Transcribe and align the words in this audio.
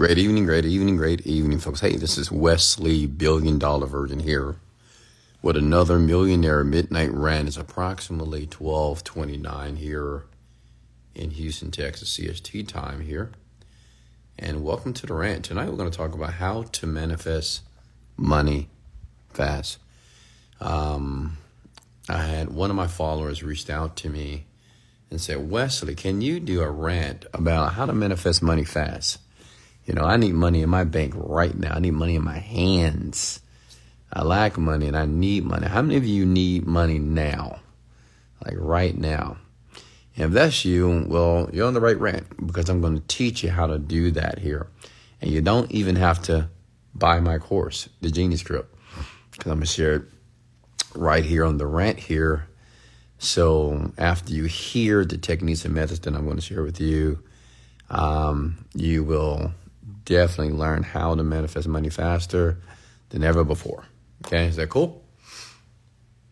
Great 0.00 0.16
evening, 0.16 0.46
great 0.46 0.64
evening, 0.64 0.96
great 0.96 1.26
evening, 1.26 1.58
folks. 1.58 1.80
Hey, 1.80 1.96
this 1.96 2.16
is 2.16 2.32
Wesley, 2.32 3.04
billion 3.04 3.58
dollar 3.58 3.86
virgin 3.86 4.20
here 4.20 4.56
with 5.42 5.58
another 5.58 5.98
millionaire 5.98 6.64
midnight 6.64 7.12
rant. 7.12 7.48
It's 7.48 7.58
approximately 7.58 8.46
1229 8.46 9.76
here 9.76 10.24
in 11.14 11.32
Houston, 11.32 11.70
Texas, 11.70 12.16
CST 12.16 12.66
time 12.66 13.02
here. 13.02 13.32
And 14.38 14.64
welcome 14.64 14.94
to 14.94 15.06
the 15.06 15.12
rant. 15.12 15.44
Tonight 15.44 15.68
we're 15.68 15.76
going 15.76 15.90
to 15.90 15.98
talk 15.98 16.14
about 16.14 16.32
how 16.32 16.62
to 16.62 16.86
manifest 16.86 17.60
money 18.16 18.70
fast. 19.34 19.80
Um, 20.62 21.36
I 22.08 22.22
had 22.22 22.48
one 22.48 22.70
of 22.70 22.76
my 22.76 22.86
followers 22.86 23.42
reached 23.42 23.68
out 23.68 23.96
to 23.96 24.08
me 24.08 24.46
and 25.10 25.20
said, 25.20 25.50
Wesley, 25.50 25.94
can 25.94 26.22
you 26.22 26.40
do 26.40 26.62
a 26.62 26.70
rant 26.70 27.26
about 27.34 27.74
how 27.74 27.84
to 27.84 27.92
manifest 27.92 28.42
money 28.42 28.64
fast? 28.64 29.18
You 29.84 29.94
know, 29.94 30.04
I 30.04 30.16
need 30.16 30.34
money 30.34 30.62
in 30.62 30.70
my 30.70 30.84
bank 30.84 31.14
right 31.16 31.56
now. 31.56 31.74
I 31.74 31.80
need 31.80 31.94
money 31.94 32.16
in 32.16 32.24
my 32.24 32.38
hands. 32.38 33.40
I 34.12 34.22
lack 34.22 34.58
money 34.58 34.86
and 34.86 34.96
I 34.96 35.06
need 35.06 35.44
money. 35.44 35.66
How 35.66 35.82
many 35.82 35.96
of 35.96 36.04
you 36.04 36.26
need 36.26 36.66
money 36.66 36.98
now? 36.98 37.60
Like 38.44 38.56
right 38.58 38.96
now. 38.96 39.38
And 40.16 40.26
if 40.26 40.30
that's 40.32 40.64
you, 40.64 41.06
well, 41.08 41.48
you're 41.52 41.66
on 41.66 41.74
the 41.74 41.80
right 41.80 41.98
rant 41.98 42.46
because 42.46 42.68
I'm 42.68 42.80
going 42.80 43.00
to 43.00 43.06
teach 43.06 43.42
you 43.42 43.50
how 43.50 43.66
to 43.66 43.78
do 43.78 44.10
that 44.12 44.38
here. 44.38 44.66
And 45.20 45.30
you 45.30 45.40
don't 45.40 45.70
even 45.70 45.96
have 45.96 46.22
to 46.22 46.48
buy 46.94 47.20
my 47.20 47.38
course, 47.38 47.88
the 48.00 48.10
Genie 48.10 48.36
Script, 48.36 48.74
because 49.30 49.50
I'm 49.50 49.58
going 49.58 49.66
to 49.66 49.72
share 49.72 49.94
it 49.96 50.02
right 50.94 51.24
here 51.24 51.44
on 51.44 51.58
the 51.58 51.66
rant 51.66 51.98
here. 51.98 52.48
So 53.18 53.92
after 53.98 54.32
you 54.32 54.44
hear 54.44 55.04
the 55.04 55.18
techniques 55.18 55.64
and 55.64 55.74
methods 55.74 56.00
that 56.00 56.14
I'm 56.14 56.24
going 56.24 56.36
to 56.36 56.42
share 56.42 56.62
with 56.62 56.80
you, 56.80 57.22
um, 57.90 58.64
you 58.74 59.04
will 59.04 59.52
definitely 60.10 60.52
learn 60.52 60.82
how 60.82 61.14
to 61.14 61.22
manifest 61.22 61.68
money 61.68 61.88
faster 61.88 62.58
than 63.10 63.22
ever 63.22 63.44
before. 63.44 63.84
Okay, 64.26 64.46
is 64.46 64.56
that 64.56 64.68
cool? 64.68 65.04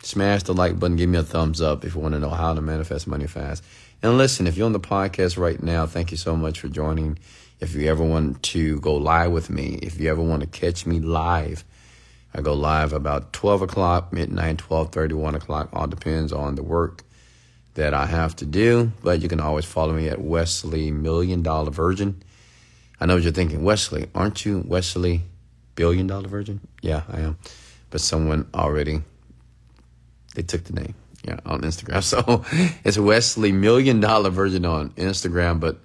Smash 0.03 0.42
the 0.42 0.53
like 0.53 0.78
button, 0.80 0.97
give 0.97 1.08
me 1.08 1.19
a 1.19 1.22
thumbs 1.22 1.62
up 1.62 1.84
if 1.84 1.94
you 1.94 2.00
want 2.00 2.14
to 2.14 2.20
know 2.20 2.30
how 2.30 2.55
to 2.55 2.61
manifest 2.61 3.06
money 3.06 3.28
fast. 3.28 3.62
And 4.03 4.19
listen, 4.19 4.48
if 4.48 4.56
you're 4.56 4.66
on 4.66 4.72
the 4.72 4.80
podcast 4.80 5.38
right 5.38 5.62
now, 5.62 5.86
thank 5.86 6.11
you 6.11 6.16
so 6.16 6.36
much 6.36 6.58
for 6.58 6.69
joining. 6.69 7.20
If 7.61 7.75
you 7.77 7.88
ever 7.88 8.03
want 8.03 8.42
to 8.55 8.80
go 8.80 8.97
live 8.97 9.30
with 9.30 9.48
me, 9.48 9.78
if 9.81 10.00
you 10.00 10.10
ever 10.10 10.22
want 10.22 10.42
to 10.42 10.48
catch 10.48 10.84
me 10.84 10.98
live, 10.98 11.64
I 12.34 12.41
go 12.41 12.55
live 12.55 12.92
about 12.92 13.33
12 13.33 13.62
o'clock, 13.62 14.12
midnight, 14.12 14.58
12 14.58 14.91
30, 14.91 15.14
1 15.14 15.34
o'clock. 15.36 15.70
All 15.72 15.86
depends 15.86 16.33
on 16.33 16.56
the 16.56 16.64
work 16.64 17.05
that 17.75 17.94
I 17.94 18.06
have 18.06 18.34
to 18.36 18.44
do. 18.44 18.91
But 19.05 19.22
you 19.22 19.28
can 19.28 19.41
always 19.41 19.64
follow 19.64 19.92
me 19.92 20.08
at 20.08 20.20
Wesley 20.20 20.91
Million 20.91 21.42
Dollar 21.42 21.70
Virgin. 21.70 22.22
I 23.00 23.06
know 23.06 23.14
what 23.14 23.22
you're 23.22 23.32
thinking. 23.32 23.62
Wesley, 23.62 24.08
aren't 24.14 24.44
you 24.44 24.64
Wesley 24.66 25.22
Billion 25.74 26.06
Dollar 26.06 26.28
Virgin? 26.28 26.60
Yeah, 26.82 27.02
I 27.08 27.20
am. 27.20 27.38
But 27.91 28.00
someone 28.00 28.48
already, 28.54 29.02
they 30.34 30.42
took 30.42 30.64
the 30.64 30.72
name. 30.74 30.94
Yeah, 31.24 31.41
on 31.46 31.62
Instagram. 31.62 32.02
So 32.02 32.44
it's 32.84 32.98
Wesley 32.98 33.52
Million 33.52 34.00
Dollar 34.00 34.30
Virgin 34.30 34.64
on 34.64 34.91
Instagram, 34.91 35.60
but 35.60 35.78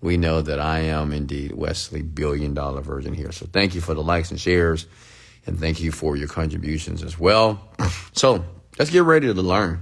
we 0.00 0.16
know 0.16 0.42
that 0.42 0.60
I 0.60 0.80
am 0.80 1.12
indeed 1.12 1.52
Wesley 1.52 2.02
Billion 2.02 2.54
Dollar 2.54 2.80
Virgin 2.80 3.14
here. 3.14 3.32
So 3.32 3.46
thank 3.46 3.74
you 3.74 3.80
for 3.80 3.94
the 3.94 4.02
likes 4.02 4.30
and 4.30 4.40
shares, 4.40 4.86
and 5.46 5.58
thank 5.58 5.80
you 5.80 5.92
for 5.92 6.16
your 6.16 6.28
contributions 6.28 7.02
as 7.02 7.18
well. 7.18 7.60
So 8.12 8.44
let's 8.80 8.90
get 8.90 9.04
ready 9.04 9.32
to 9.32 9.32
learn. 9.32 9.80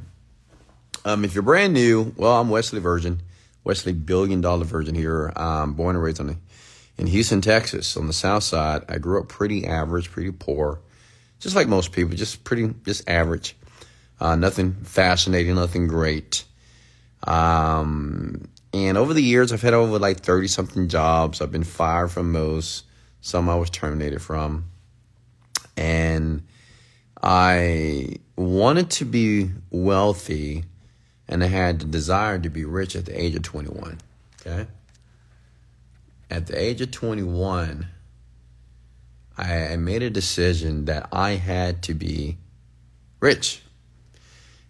Um, 1.07 1.25
if 1.25 1.33
you're 1.35 1.43
brand 1.43 1.73
new, 1.73 2.13
well, 2.19 2.39
I'm 2.39 2.51
Wesley 2.51 2.81
Virgin, 2.81 3.23
Wesley 3.65 3.95
Billion 3.95 4.43
Dollar 4.43 4.67
Virgin 4.67 4.95
here. 4.95 5.33
I'm 5.35 5.73
born 5.73 5.97
and 5.97 6.05
raised 6.05 6.21
on 6.21 6.27
the 6.27 6.37
in 6.99 7.07
Houston, 7.07 7.41
Texas, 7.41 7.97
on 7.97 8.07
the 8.07 8.13
south 8.13 8.43
side. 8.43 8.83
I 8.89 8.99
grew 8.99 9.21
up 9.21 9.29
pretty 9.29 9.67
average, 9.67 10.11
pretty 10.11 10.33
poor, 10.33 10.81
just 11.39 11.57
like 11.57 11.69
most 11.69 11.93
people, 11.93 12.17
just 12.17 12.45
pretty, 12.45 12.75
just 12.85 13.09
average. 13.09 13.57
Uh, 14.19 14.37
nothing 14.37 14.73
fascinating, 14.73 15.55
nothing 15.55 15.89
great. 15.89 16.45
Um, 17.27 18.49
and 18.73 18.97
over 18.97 19.13
the 19.13 19.23
years, 19.23 19.53
I've 19.53 19.63
had 19.63 19.75
over 19.75 19.99
like 19.99 20.21
30 20.21 20.49
something 20.49 20.89
jobs. 20.89 21.41
I've 21.41 21.53
been 21.53 21.65
fired 21.65 22.11
from 22.11 22.33
most, 22.33 22.85
some 23.21 23.49
I 23.49 23.57
was 23.57 23.71
terminated 23.71 24.23
from. 24.23 24.67
And 25.77 26.43
I 27.23 28.17
wanted 28.37 28.91
to 28.93 29.05
be 29.05 29.51
wealthy 29.71 30.65
and 31.29 31.43
I 31.43 31.49
had 31.49 31.81
the 31.81 31.87
desire 31.87 32.39
to 32.39 32.49
be 32.49 32.65
rich 32.65 32.95
at 32.97 33.05
the 33.05 33.21
age 33.21 33.35
of 33.35 33.43
21. 33.43 33.99
Okay 34.41 34.67
at 36.31 36.47
the 36.47 36.61
age 36.61 36.81
of 36.81 36.91
21, 36.91 37.87
I 39.39 39.77
made 39.77 40.03
a 40.03 40.11
decision 40.11 40.87
that 40.87 41.09
I 41.13 41.33
had 41.33 41.83
to 41.85 41.95
be 41.95 42.39
rich. 43.21 43.63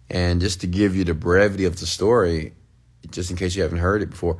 And 0.09 0.39
just 0.41 0.61
to 0.61 0.67
give 0.67 0.95
you 0.95 1.03
the 1.03 1.13
brevity 1.13 1.65
of 1.65 1.79
the 1.79 1.85
story, 1.85 2.53
just 3.09 3.31
in 3.31 3.37
case 3.37 3.55
you 3.55 3.63
haven't 3.63 3.79
heard 3.79 4.01
it 4.01 4.09
before, 4.09 4.37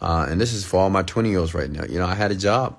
uh, 0.00 0.26
and 0.28 0.40
this 0.40 0.52
is 0.52 0.64
for 0.64 0.80
all 0.80 0.90
my 0.90 1.02
20 1.02 1.30
year 1.30 1.38
olds 1.38 1.54
right 1.54 1.70
now, 1.70 1.84
you 1.84 1.98
know, 1.98 2.06
I 2.06 2.14
had 2.14 2.30
a 2.30 2.36
job 2.36 2.78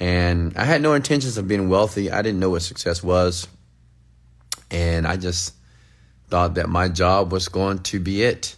and 0.00 0.56
I 0.56 0.64
had 0.64 0.82
no 0.82 0.94
intentions 0.94 1.38
of 1.38 1.48
being 1.48 1.68
wealthy. 1.68 2.10
I 2.10 2.22
didn't 2.22 2.40
know 2.40 2.50
what 2.50 2.62
success 2.62 3.02
was. 3.02 3.48
And 4.70 5.06
I 5.06 5.16
just 5.16 5.54
thought 6.28 6.54
that 6.54 6.68
my 6.68 6.88
job 6.88 7.32
was 7.32 7.48
going 7.48 7.80
to 7.80 8.00
be 8.00 8.22
it. 8.22 8.56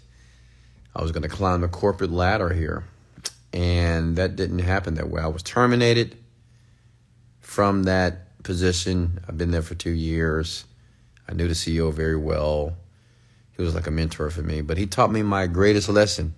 I 0.95 1.03
was 1.03 1.13
going 1.13 1.23
to 1.23 1.29
climb 1.29 1.61
the 1.61 1.69
corporate 1.69 2.11
ladder 2.11 2.53
here 2.53 2.85
and 3.53 4.17
that 4.17 4.37
didn't 4.37 4.61
happen 4.61 4.95
that 4.95 5.11
way. 5.11 5.23
I 5.23 5.27
was 5.27 5.43
terminated 5.43 6.17
from 7.41 7.85
that 7.85 8.43
position. 8.43 9.21
I've 9.29 9.39
been 9.39 9.51
there 9.51 9.63
for 9.63 9.75
two 9.75 9.91
years. 9.91 10.65
I 11.29 11.35
knew 11.35 11.49
the 11.49 11.55
CEO 11.55 11.93
very 11.93 12.17
well. 12.17 12.77
He 13.57 13.63
was 13.63 13.75
like 13.75 13.87
a 13.87 13.91
mentor 13.91 14.31
for 14.31 14.43
me, 14.43 14.61
but 14.61 14.79
he 14.79 14.87
taught 14.87 15.11
me 15.11 15.23
my 15.23 15.47
greatest 15.47 15.89
lesson 15.89 16.35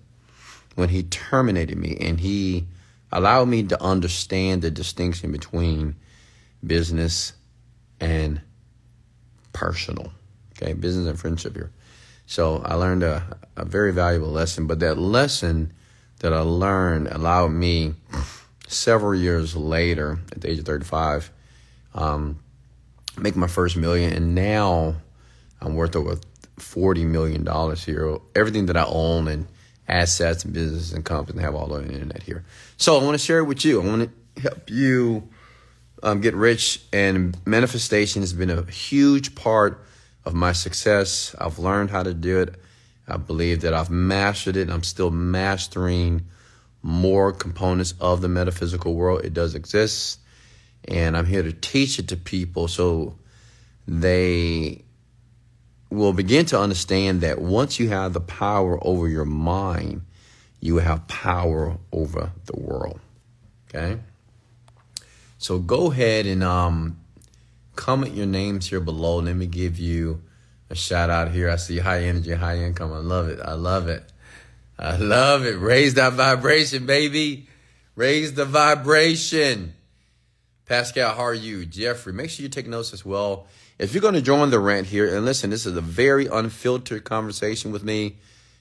when 0.75 0.89
he 0.89 1.03
terminated 1.03 1.77
me 1.77 1.97
and 1.99 2.19
he 2.19 2.65
allowed 3.11 3.47
me 3.47 3.63
to 3.63 3.81
understand 3.81 4.61
the 4.61 4.71
distinction 4.71 5.31
between 5.31 5.95
business 6.65 7.33
and 7.99 8.41
personal. 9.53 10.11
Okay, 10.55 10.73
business 10.73 11.07
and 11.07 11.19
friendship 11.19 11.55
here. 11.55 11.71
So 12.25 12.61
I 12.63 12.75
learned 12.75 13.03
a, 13.03 13.37
a 13.57 13.65
very 13.65 13.91
valuable 13.91 14.29
lesson, 14.29 14.67
but 14.67 14.79
that 14.79 14.97
lesson 14.97 15.73
that 16.21 16.33
I 16.33 16.41
learned 16.41 17.07
allowed 17.07 17.49
me 17.49 17.95
several 18.67 19.15
years 19.15 19.55
later, 19.55 20.19
at 20.31 20.41
the 20.41 20.51
age 20.51 20.59
of 20.59 20.65
35, 20.65 21.31
um, 21.95 22.39
make 23.17 23.35
my 23.35 23.47
first 23.47 23.75
million. 23.75 24.13
And 24.13 24.35
now 24.35 24.95
I'm 25.59 25.75
worth 25.75 25.95
over 25.95 26.17
$40 26.57 27.05
million 27.05 27.75
here. 27.75 28.19
Everything 28.35 28.67
that 28.67 28.77
I 28.77 28.85
own 28.85 29.27
and 29.27 29.47
assets 29.87 30.45
and 30.45 30.53
business 30.53 30.93
and 30.93 31.03
companies 31.03 31.41
I 31.41 31.45
have 31.45 31.55
all 31.55 31.73
on 31.73 31.87
the 31.87 31.93
internet 31.93 32.21
here. 32.21 32.45
So 32.77 32.99
I 32.99 33.03
want 33.03 33.15
to 33.15 33.23
share 33.23 33.39
it 33.39 33.45
with 33.45 33.65
you. 33.65 33.81
I 33.81 33.85
want 33.85 34.11
to 34.35 34.41
help 34.41 34.69
you 34.69 35.27
um, 36.03 36.21
get 36.21 36.35
rich. 36.35 36.83
And 36.93 37.35
manifestation 37.47 38.21
has 38.21 38.31
been 38.31 38.51
a 38.51 38.63
huge 38.69 39.33
part 39.33 39.83
of 40.23 40.35
my 40.35 40.51
success. 40.51 41.35
I've 41.39 41.57
learned 41.57 41.89
how 41.89 42.03
to 42.03 42.13
do 42.13 42.41
it. 42.41 42.55
I 43.11 43.17
believe 43.17 43.61
that 43.61 43.73
I've 43.73 43.89
mastered 43.89 44.55
it. 44.57 44.63
And 44.63 44.73
I'm 44.73 44.83
still 44.83 45.11
mastering 45.11 46.25
more 46.81 47.31
components 47.31 47.93
of 47.99 48.21
the 48.21 48.29
metaphysical 48.29 48.95
world. 48.95 49.25
It 49.25 49.33
does 49.33 49.55
exist. 49.55 50.19
And 50.85 51.15
I'm 51.15 51.25
here 51.25 51.43
to 51.43 51.53
teach 51.53 51.99
it 51.99 52.07
to 52.07 52.17
people 52.17 52.67
so 52.67 53.15
they 53.87 54.83
will 55.89 56.13
begin 56.13 56.45
to 56.47 56.59
understand 56.59 57.21
that 57.21 57.39
once 57.39 57.79
you 57.79 57.89
have 57.89 58.13
the 58.13 58.21
power 58.21 58.79
over 58.81 59.07
your 59.07 59.25
mind, 59.25 60.03
you 60.61 60.77
have 60.77 61.07
power 61.07 61.77
over 61.91 62.31
the 62.45 62.57
world. 62.57 62.99
Okay? 63.67 63.99
So 65.37 65.59
go 65.59 65.91
ahead 65.91 66.25
and 66.25 66.43
um, 66.43 66.99
comment 67.75 68.15
your 68.15 68.27
names 68.27 68.69
here 68.69 68.79
below. 68.79 69.19
Let 69.19 69.35
me 69.35 69.47
give 69.47 69.77
you 69.77 70.21
a 70.71 70.75
shout 70.75 71.09
out 71.09 71.31
here. 71.31 71.49
I 71.49 71.57
see 71.57 71.79
high 71.79 72.03
energy, 72.03 72.31
high 72.33 72.57
income. 72.57 72.93
I 72.93 72.99
love 72.99 73.27
it. 73.27 73.39
I 73.43 73.53
love 73.53 73.89
it. 73.89 74.03
I 74.79 74.95
love 74.95 75.45
it. 75.45 75.59
Raise 75.59 75.95
that 75.95 76.13
vibration, 76.13 76.85
baby. 76.85 77.47
Raise 77.95 78.33
the 78.33 78.45
vibration. 78.45 79.73
Pascal, 80.65 81.13
how 81.13 81.23
are 81.23 81.33
you? 81.33 81.65
Jeffrey, 81.65 82.13
make 82.13 82.29
sure 82.29 82.43
you 82.43 82.49
take 82.49 82.67
notes 82.67 82.93
as 82.93 83.05
well. 83.05 83.47
If 83.77 83.93
you're 83.93 84.01
going 84.01 84.13
to 84.13 84.21
join 84.21 84.49
the 84.49 84.59
rant 84.59 84.87
here, 84.87 85.13
and 85.13 85.25
listen, 85.25 85.49
this 85.49 85.65
is 85.65 85.75
a 85.75 85.81
very 85.81 86.27
unfiltered 86.27 87.03
conversation 87.03 87.73
with 87.73 87.83
me. 87.83 88.15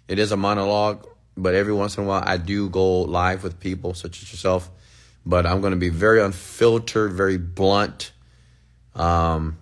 It 0.08 0.18
is 0.18 0.32
a 0.32 0.36
monologue, 0.36 1.06
but 1.36 1.54
every 1.54 1.72
once 1.72 1.96
in 1.96 2.04
a 2.04 2.06
while 2.06 2.24
I 2.26 2.38
do 2.38 2.68
go 2.68 3.02
live 3.02 3.44
with 3.44 3.60
people 3.60 3.94
such 3.94 4.20
as 4.22 4.32
yourself. 4.32 4.68
But 5.24 5.46
I'm 5.46 5.60
going 5.60 5.72
to 5.72 5.78
be 5.78 5.90
very 5.90 6.20
unfiltered, 6.20 7.12
very 7.12 7.38
blunt. 7.38 8.10
Um, 8.96 9.58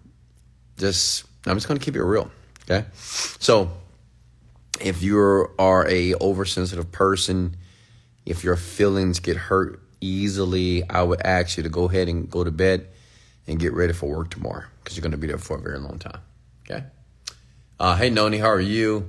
just 0.78 1.24
I'm 1.44 1.56
just 1.56 1.68
going 1.68 1.78
to 1.78 1.84
keep 1.84 1.94
it 1.94 2.02
real. 2.02 2.30
Okay. 2.68 2.86
So 2.92 3.70
if 4.80 5.02
you 5.02 5.18
are 5.58 5.88
a 5.88 6.14
oversensitive 6.16 6.92
person, 6.92 7.56
if 8.26 8.44
your 8.44 8.56
feelings 8.56 9.20
get 9.20 9.36
hurt 9.36 9.80
easily, 10.00 10.88
I 10.88 11.02
would 11.02 11.22
ask 11.22 11.56
you 11.56 11.62
to 11.62 11.68
go 11.68 11.88
ahead 11.88 12.08
and 12.08 12.30
go 12.30 12.44
to 12.44 12.50
bed 12.50 12.86
and 13.46 13.58
get 13.58 13.72
ready 13.72 13.94
for 13.94 14.10
work 14.10 14.30
tomorrow 14.30 14.64
because 14.82 14.96
you're 14.96 15.02
going 15.02 15.12
to 15.12 15.18
be 15.18 15.26
there 15.26 15.38
for 15.38 15.56
a 15.56 15.60
very 15.60 15.78
long 15.78 15.98
time. 15.98 16.20
Okay? 16.64 16.84
Uh, 17.80 17.96
hey, 17.96 18.10
Noni, 18.10 18.38
how 18.38 18.50
are 18.50 18.60
you? 18.60 19.08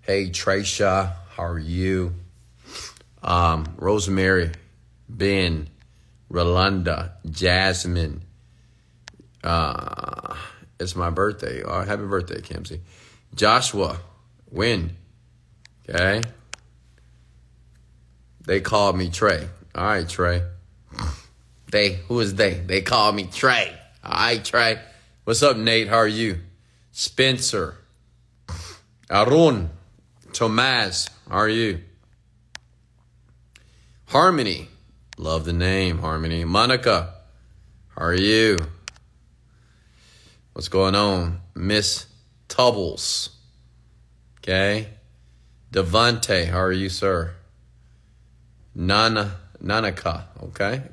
Hey, 0.00 0.30
Tracia, 0.30 1.14
how 1.30 1.44
are 1.44 1.58
you? 1.58 2.14
Um, 3.22 3.66
Rosemary, 3.76 4.50
Ben, 5.08 5.68
Rolanda, 6.30 7.12
Jasmine. 7.30 8.22
Uh, 9.44 10.34
it's 10.78 10.96
my 10.96 11.10
birthday. 11.10 11.62
Oh, 11.62 11.82
happy 11.82 12.04
birthday, 12.04 12.40
Kimsey. 12.40 12.80
Joshua, 13.34 14.00
win. 14.50 14.96
Okay. 15.88 16.22
They 18.44 18.60
called 18.60 18.96
me 18.96 19.10
Trey. 19.10 19.48
All 19.74 19.84
right, 19.84 20.08
Trey. 20.08 20.42
They, 21.70 21.94
who 22.08 22.20
is 22.20 22.34
they? 22.34 22.54
They 22.54 22.82
call 22.82 23.12
me 23.12 23.24
Trey. 23.24 23.72
All 24.04 24.12
right, 24.12 24.44
Trey. 24.44 24.80
What's 25.24 25.42
up, 25.42 25.56
Nate? 25.56 25.88
How 25.88 25.96
are 25.96 26.06
you? 26.06 26.38
Spencer. 26.92 27.76
Arun. 29.10 29.70
Tomas. 30.32 31.08
How 31.28 31.38
are 31.38 31.48
you? 31.48 31.80
Harmony. 34.06 34.68
Love 35.18 35.44
the 35.44 35.52
name, 35.52 35.98
Harmony. 35.98 36.44
Monica. 36.44 37.14
How 37.96 38.06
are 38.06 38.14
you? 38.14 38.58
What's 40.56 40.68
going 40.68 40.94
on? 40.94 41.42
Miss 41.54 42.06
Tubbles. 42.48 43.28
Okay. 44.38 44.88
Devante, 45.70 46.48
how 46.48 46.60
are 46.60 46.72
you, 46.72 46.88
sir? 46.88 47.34
Nana, 48.74 49.36
Nanaka, 49.62 50.22
okay. 50.44 50.84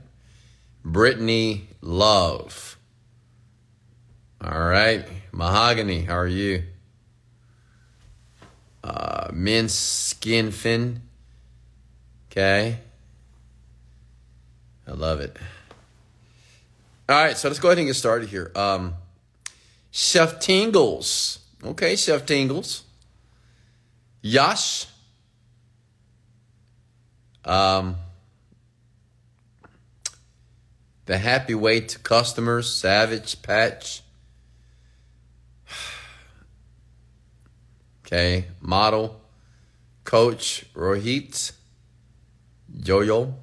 Brittany 0.83 1.69
Love. 1.79 2.77
All 4.43 4.63
right. 4.65 5.07
Mahogany, 5.31 6.01
how 6.01 6.17
are 6.17 6.27
you? 6.27 6.63
Uh, 8.83 9.29
Min 9.31 9.67
Skinfin. 9.67 10.97
Okay. 12.29 12.79
I 14.85 14.91
love 14.91 15.21
it. 15.21 15.37
All 17.07 17.15
right, 17.15 17.37
so 17.37 17.47
let's 17.47 17.59
go 17.59 17.69
ahead 17.69 17.77
and 17.77 17.87
get 17.87 17.93
started 17.93 18.27
here. 18.27 18.51
Um, 18.57 18.95
Chef 19.95 20.39
Tingles. 20.39 21.37
Okay, 21.63 21.95
Chef 21.95 22.25
Tingles. 22.25 22.81
Yash. 24.23 24.87
Um, 27.45 27.97
the 31.05 31.19
happy 31.19 31.53
way 31.53 31.81
to 31.81 31.99
customers, 31.99 32.75
Savage 32.75 33.41
Patch. 33.43 34.01
Okay, 38.05 38.45
model, 38.61 39.21
coach, 40.03 40.65
Rohit, 40.75 41.53
Yo-Yo. 42.69 43.21
All 43.21 43.35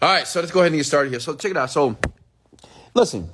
right, 0.00 0.26
so 0.26 0.40
let's 0.40 0.52
go 0.52 0.60
ahead 0.60 0.72
and 0.72 0.78
get 0.78 0.84
started 0.86 1.10
here. 1.10 1.18
So 1.18 1.34
check 1.34 1.50
it 1.52 1.56
out. 1.56 1.70
So, 1.70 1.96
listen, 2.94 3.30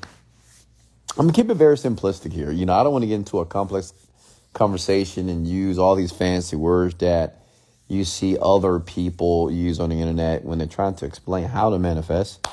I'm 1.18 1.26
gonna 1.26 1.32
keep 1.32 1.50
it 1.50 1.54
very 1.54 1.74
simplistic 1.74 2.32
here. 2.32 2.52
You 2.52 2.64
know, 2.64 2.74
I 2.74 2.84
don't 2.84 2.92
want 2.92 3.02
to 3.02 3.08
get 3.08 3.16
into 3.16 3.40
a 3.40 3.44
complex 3.44 3.92
conversation 4.52 5.28
and 5.28 5.48
use 5.48 5.76
all 5.76 5.96
these 5.96 6.12
fancy 6.12 6.54
words 6.54 6.94
that 6.96 7.42
you 7.88 8.04
see 8.04 8.38
other 8.40 8.78
people 8.78 9.50
use 9.50 9.80
on 9.80 9.90
the 9.90 9.96
internet 10.00 10.44
when 10.44 10.58
they're 10.58 10.68
trying 10.68 10.94
to 10.94 11.06
explain 11.06 11.46
how 11.46 11.70
to 11.70 11.78
manifest. 11.78 12.46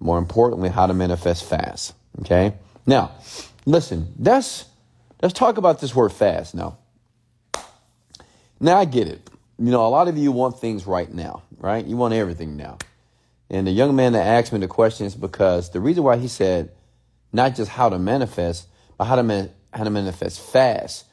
More 0.00 0.18
importantly, 0.18 0.68
how 0.68 0.86
to 0.86 0.92
manifest 0.92 1.44
fast. 1.44 1.94
Okay. 2.20 2.52
Now, 2.84 3.12
listen. 3.64 4.12
That's 4.18 4.66
let's 5.22 5.32
talk 5.32 5.56
about 5.56 5.80
this 5.80 5.94
word 5.94 6.12
fast 6.12 6.54
now. 6.54 6.76
Now 8.60 8.76
I 8.76 8.84
get 8.84 9.08
it. 9.08 9.30
You 9.58 9.70
know, 9.70 9.86
a 9.86 9.88
lot 9.88 10.08
of 10.08 10.18
you 10.18 10.30
want 10.30 10.58
things 10.58 10.86
right 10.86 11.10
now, 11.10 11.42
right? 11.56 11.82
You 11.82 11.96
want 11.96 12.12
everything 12.12 12.58
now. 12.58 12.76
And 13.48 13.66
the 13.66 13.70
young 13.70 13.96
man 13.96 14.12
that 14.12 14.26
asked 14.26 14.52
me 14.52 14.58
the 14.58 14.68
question 14.68 15.06
is 15.06 15.14
because 15.14 15.70
the 15.70 15.80
reason 15.80 16.02
why 16.02 16.18
he 16.18 16.28
said 16.28 16.70
not 17.34 17.56
just 17.56 17.68
how 17.72 17.88
to 17.88 17.98
manifest, 17.98 18.68
but 18.96 19.04
how 19.04 19.16
to 19.16 19.50
how 19.74 19.84
to 19.84 19.90
manifest 19.90 20.40
fast. 20.40 21.04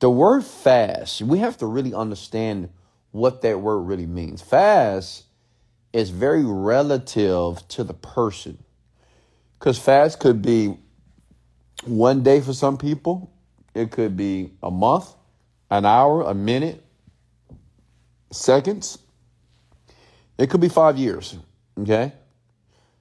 The 0.00 0.10
word 0.10 0.44
fast, 0.44 1.22
we 1.22 1.38
have 1.38 1.56
to 1.58 1.66
really 1.66 1.94
understand 1.94 2.68
what 3.10 3.40
that 3.42 3.60
word 3.60 3.78
really 3.78 4.06
means. 4.06 4.42
Fast 4.42 5.24
is 5.92 6.10
very 6.10 6.44
relative 6.44 7.66
to 7.68 7.84
the 7.84 7.94
person. 7.94 8.62
Because 9.58 9.78
fast 9.78 10.20
could 10.20 10.42
be 10.42 10.76
one 11.84 12.22
day 12.22 12.40
for 12.40 12.52
some 12.52 12.76
people, 12.76 13.32
it 13.74 13.90
could 13.90 14.16
be 14.16 14.52
a 14.62 14.70
month, 14.70 15.14
an 15.70 15.86
hour, 15.86 16.22
a 16.22 16.34
minute, 16.34 16.84
seconds. 18.30 18.98
It 20.36 20.50
could 20.50 20.60
be 20.60 20.68
five 20.68 20.98
years. 20.98 21.36
Okay? 21.78 22.12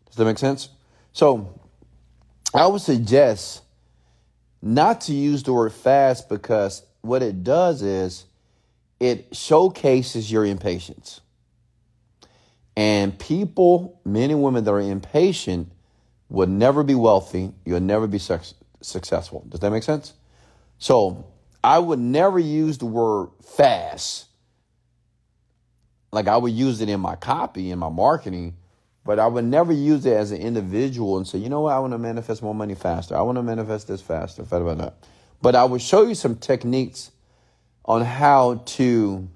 Does 0.05 0.15
that 0.15 0.25
make 0.25 0.37
sense? 0.37 0.69
So 1.11 1.60
I 2.53 2.67
would 2.67 2.81
suggest 2.81 3.61
not 4.61 5.01
to 5.01 5.13
use 5.13 5.43
the 5.43 5.53
word 5.53 5.73
fast 5.73 6.29
because 6.29 6.83
what 7.01 7.23
it 7.23 7.43
does 7.43 7.81
is 7.81 8.25
it 8.99 9.35
showcases 9.35 10.31
your 10.31 10.45
impatience. 10.45 11.21
And 12.75 13.17
people, 13.17 13.99
men 14.05 14.31
and 14.31 14.43
women 14.43 14.63
that 14.63 14.71
are 14.71 14.79
impatient, 14.79 15.71
will 16.29 16.47
never 16.47 16.83
be 16.83 16.95
wealthy. 16.95 17.51
You'll 17.65 17.79
never 17.79 18.07
be 18.07 18.19
successful. 18.19 19.45
Does 19.49 19.59
that 19.61 19.71
make 19.71 19.83
sense? 19.83 20.13
So 20.77 21.25
I 21.63 21.79
would 21.79 21.99
never 21.99 22.39
use 22.39 22.77
the 22.77 22.85
word 22.85 23.29
fast. 23.43 24.25
Like 26.11 26.27
I 26.27 26.37
would 26.37 26.53
use 26.53 26.81
it 26.81 26.89
in 26.89 26.99
my 26.99 27.15
copy, 27.15 27.71
in 27.71 27.79
my 27.79 27.89
marketing, 27.89 28.55
but 29.03 29.19
I 29.19 29.27
would 29.27 29.45
never 29.45 29.73
use 29.73 30.05
it 30.05 30.13
as 30.13 30.31
an 30.31 30.39
individual 30.41 31.17
and 31.17 31.27
say, 31.27 31.39
you 31.39 31.49
know 31.49 31.61
what, 31.61 31.73
I 31.73 31.79
want 31.79 31.93
to 31.93 31.97
manifest 31.97 32.43
more 32.43 32.53
money 32.53 32.75
faster. 32.75 33.17
I 33.17 33.21
want 33.21 33.37
to 33.37 33.43
manifest 33.43 33.87
this 33.87 34.01
faster. 34.01 34.43
But 34.43 35.55
I 35.55 35.63
would 35.63 35.81
show 35.81 36.03
you 36.03 36.13
some 36.13 36.35
techniques 36.35 37.11
on 37.83 38.03
how 38.03 38.61
to 38.65 39.27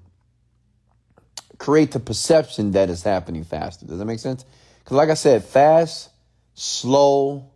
create 1.58 1.90
the 1.90 2.00
perception 2.00 2.72
that 2.72 2.90
it's 2.90 3.02
happening 3.02 3.42
faster. 3.42 3.86
Does 3.86 3.98
that 3.98 4.04
make 4.04 4.20
sense? 4.20 4.44
Because, 4.78 4.96
like 4.96 5.08
I 5.08 5.14
said, 5.14 5.44
fast, 5.44 6.10
slow, 6.54 7.50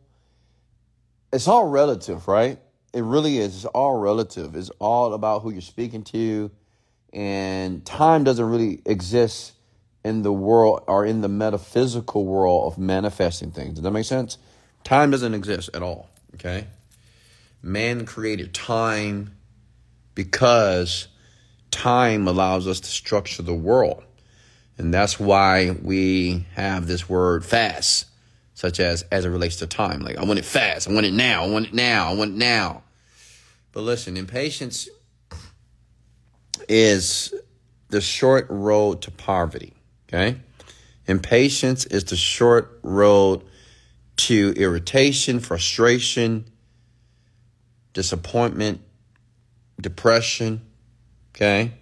it's 1.33 1.47
all 1.47 1.69
relative, 1.69 2.27
right? 2.27 2.59
It 2.93 3.05
really 3.05 3.39
is. 3.39 3.55
It's 3.55 3.65
all 3.67 3.97
relative. 4.01 4.57
It's 4.57 4.71
all 4.81 5.15
about 5.15 5.43
who 5.43 5.53
you're 5.53 5.61
speaking 5.61 6.03
to, 6.05 6.51
and 7.13 7.87
time 7.87 8.25
doesn't 8.25 8.45
really 8.45 8.83
exist 8.85 9.53
in 10.05 10.23
the 10.23 10.33
world 10.33 10.83
or 10.87 11.05
in 11.05 11.21
the 11.21 11.29
metaphysical 11.29 12.25
world 12.25 12.73
of 12.73 12.79
manifesting 12.79 13.51
things. 13.51 13.75
Does 13.75 13.83
that 13.83 13.91
make 13.91 14.07
sense? 14.07 14.39
Time 14.85 15.11
doesn't 15.11 15.35
exist 15.35 15.71
at 15.75 15.83
all. 15.83 16.09
Okay. 16.35 16.67
Man 17.63 18.07
created 18.07 18.55
time 18.55 19.37
because 20.15 21.09
time 21.71 22.27
allows 22.27 22.67
us 22.67 22.81
to 22.81 22.89
structure 22.89 23.43
the 23.43 23.55
world. 23.55 24.03
And 24.79 24.95
that's 24.95 25.21
why 25.21 25.77
we 25.83 26.47
have 26.55 26.87
this 26.87 27.07
word 27.07 27.45
fast, 27.45 28.07
such 28.55 28.81
as 28.81 29.03
as 29.13 29.27
it 29.27 29.29
relates 29.29 29.57
to 29.57 29.67
time. 29.67 30.01
Like, 30.01 30.17
I 30.17 30.25
want 30.25 30.39
it 30.39 30.45
fast. 30.47 30.89
I 30.89 30.93
want 30.95 31.05
it 31.05 31.13
now. 31.13 31.45
I 31.45 31.49
want 31.49 31.67
it 31.67 31.75
now. 31.75 32.11
I 32.11 32.15
want 32.15 32.33
it 32.33 32.39
now. 32.39 32.83
But 33.73 33.83
listen, 33.83 34.17
impatience 34.17 34.89
is 36.69 37.35
the 37.89 38.01
short 38.01 38.47
road 38.49 39.03
to 39.03 39.11
poverty. 39.11 39.75
Okay? 40.13 40.41
Impatience 41.07 41.87
is 41.87 42.05
the 42.05 42.17
short 42.17 42.81
road 42.83 43.45
to 44.17 44.53
irritation, 44.57 45.41
frustration, 45.41 46.45
disappointment, 47.93 48.81
depression. 49.81 50.61
Okay? 51.35 51.73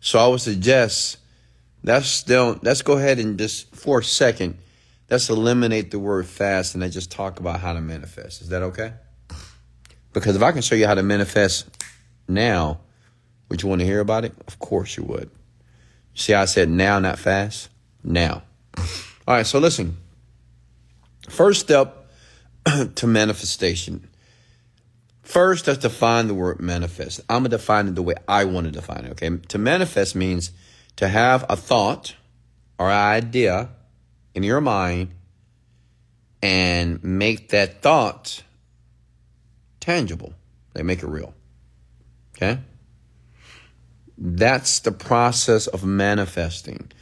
So 0.00 0.18
I 0.18 0.26
would 0.26 0.40
suggest 0.40 1.18
let's 1.84 2.08
still 2.08 2.58
let's 2.62 2.82
go 2.82 2.98
ahead 2.98 3.18
and 3.18 3.38
just 3.38 3.74
for 3.74 4.00
a 4.00 4.04
second, 4.04 4.58
let's 5.08 5.30
eliminate 5.30 5.90
the 5.90 5.98
word 5.98 6.26
fast 6.26 6.74
and 6.74 6.82
let's 6.82 6.94
just 6.94 7.10
talk 7.10 7.40
about 7.40 7.60
how 7.60 7.72
to 7.72 7.80
manifest. 7.80 8.42
Is 8.42 8.48
that 8.48 8.62
okay? 8.62 8.92
Because 10.12 10.36
if 10.36 10.42
I 10.42 10.52
can 10.52 10.62
show 10.62 10.74
you 10.74 10.86
how 10.86 10.94
to 10.94 11.02
manifest 11.02 11.68
now, 12.28 12.80
would 13.48 13.62
you 13.62 13.68
want 13.68 13.80
to 13.80 13.86
hear 13.86 14.00
about 14.00 14.24
it? 14.24 14.34
Of 14.46 14.58
course 14.58 14.96
you 14.96 15.04
would. 15.04 15.30
See 16.14 16.34
I 16.34 16.44
said 16.44 16.68
now, 16.68 16.98
not 16.98 17.18
fast? 17.18 17.68
Now. 18.04 18.42
All 18.78 18.84
right, 19.36 19.46
so 19.46 19.58
listen. 19.58 19.96
First 21.28 21.60
step 21.60 22.10
to 22.94 23.06
manifestation. 23.06 24.08
First, 25.22 25.66
let's 25.66 25.78
define 25.78 26.26
the 26.26 26.34
word 26.34 26.60
manifest. 26.60 27.20
I'm 27.28 27.42
going 27.42 27.50
to 27.50 27.56
define 27.56 27.88
it 27.88 27.94
the 27.94 28.02
way 28.02 28.14
I 28.28 28.44
want 28.44 28.66
to 28.66 28.72
define 28.72 29.04
it, 29.04 29.12
okay? 29.12 29.30
To 29.48 29.58
manifest 29.58 30.14
means 30.14 30.50
to 30.96 31.08
have 31.08 31.46
a 31.48 31.56
thought, 31.56 32.16
or 32.78 32.90
idea 32.90 33.70
in 34.34 34.42
your 34.42 34.60
mind 34.60 35.14
and 36.42 37.02
make 37.04 37.50
that 37.50 37.80
thought 37.80 38.42
tangible. 39.78 40.34
They 40.74 40.82
make 40.82 41.02
it 41.02 41.06
real. 41.06 41.32
Okay? 42.36 42.58
That's 44.24 44.78
the 44.78 44.92
process 44.92 45.66
of 45.66 45.84
manifesting. 45.84 46.92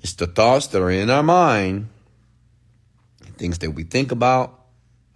It's 0.00 0.14
the 0.14 0.26
thoughts 0.26 0.68
that 0.68 0.80
are 0.80 0.90
in 0.90 1.10
our 1.10 1.22
mind, 1.22 1.90
things 3.36 3.58
that 3.58 3.72
we 3.72 3.82
think 3.82 4.12
about, 4.12 4.58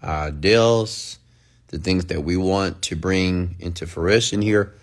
our 0.03 0.27
ideals, 0.27 1.19
the 1.69 1.79
things 1.79 2.05
that 2.07 2.23
we 2.23 2.37
want 2.37 2.83
to 2.83 2.97
bring 2.97 3.57
into 3.61 3.87
fruition 3.87 4.43
here. 4.43 4.75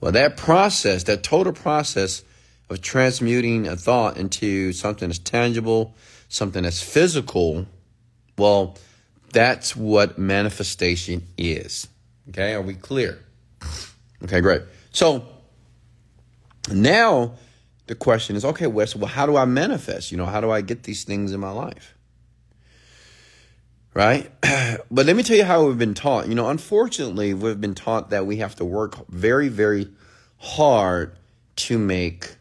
Well, 0.00 0.12
that 0.12 0.36
process, 0.36 1.02
that 1.04 1.24
total 1.24 1.52
process 1.52 2.22
of 2.70 2.80
transmuting 2.80 3.66
a 3.66 3.74
thought 3.74 4.16
into 4.16 4.72
something 4.72 5.08
that's 5.08 5.18
tangible, 5.18 5.96
something 6.28 6.62
that's 6.62 6.80
physical, 6.80 7.66
well, 8.38 8.78
that's 9.32 9.74
what 9.74 10.16
manifestation 10.16 11.26
is. 11.36 11.88
Okay, 12.28 12.54
are 12.54 12.62
we 12.62 12.74
clear? 12.74 13.18
Okay, 14.22 14.40
great. 14.40 14.62
So 14.92 15.26
now 16.70 17.34
the 17.86 17.94
question 17.94 18.36
is 18.36 18.44
okay, 18.44 18.66
Wes, 18.66 18.94
well, 18.94 19.08
how 19.08 19.26
do 19.26 19.36
I 19.36 19.44
manifest? 19.44 20.12
You 20.12 20.18
know, 20.18 20.26
how 20.26 20.40
do 20.40 20.50
I 20.50 20.60
get 20.60 20.84
these 20.84 21.04
things 21.04 21.32
in 21.32 21.40
my 21.40 21.50
life? 21.50 21.94
Right? 23.94 24.30
but 24.90 25.06
let 25.06 25.16
me 25.16 25.22
tell 25.22 25.36
you 25.36 25.44
how 25.44 25.66
we've 25.66 25.78
been 25.78 25.94
taught. 25.94 26.28
You 26.28 26.34
know, 26.34 26.48
unfortunately, 26.48 27.34
we've 27.34 27.60
been 27.60 27.74
taught 27.74 28.10
that 28.10 28.24
we 28.24 28.36
have 28.38 28.54
to 28.56 28.64
work 28.64 29.06
very, 29.08 29.48
very 29.48 29.90
hard 30.38 31.14
to 31.56 31.78
make 31.78 32.36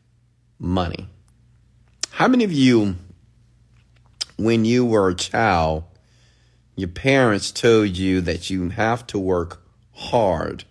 money. 0.57 1.07
How 2.11 2.27
many 2.27 2.43
of 2.43 2.53
you, 2.53 2.95
when 4.37 4.63
you 4.63 4.85
were 4.85 5.09
a 5.09 5.15
child, 5.15 5.83
your 6.75 6.87
parents 6.87 7.51
told 7.51 7.97
you 7.97 8.21
that 8.21 8.49
you 8.49 8.69
have 8.69 9.05
to 9.07 9.19
work 9.19 9.61
hard 9.93 10.63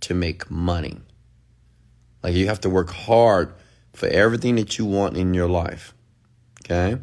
to 0.00 0.14
make 0.14 0.50
money? 0.50 0.98
Like 2.22 2.34
you 2.34 2.46
have 2.46 2.60
to 2.60 2.70
work 2.70 2.90
hard 2.90 3.54
for 3.92 4.06
everything 4.06 4.56
that 4.56 4.78
you 4.78 4.84
want 4.84 5.16
in 5.16 5.34
your 5.34 5.48
life. 5.48 5.94
Okay? 6.64 7.00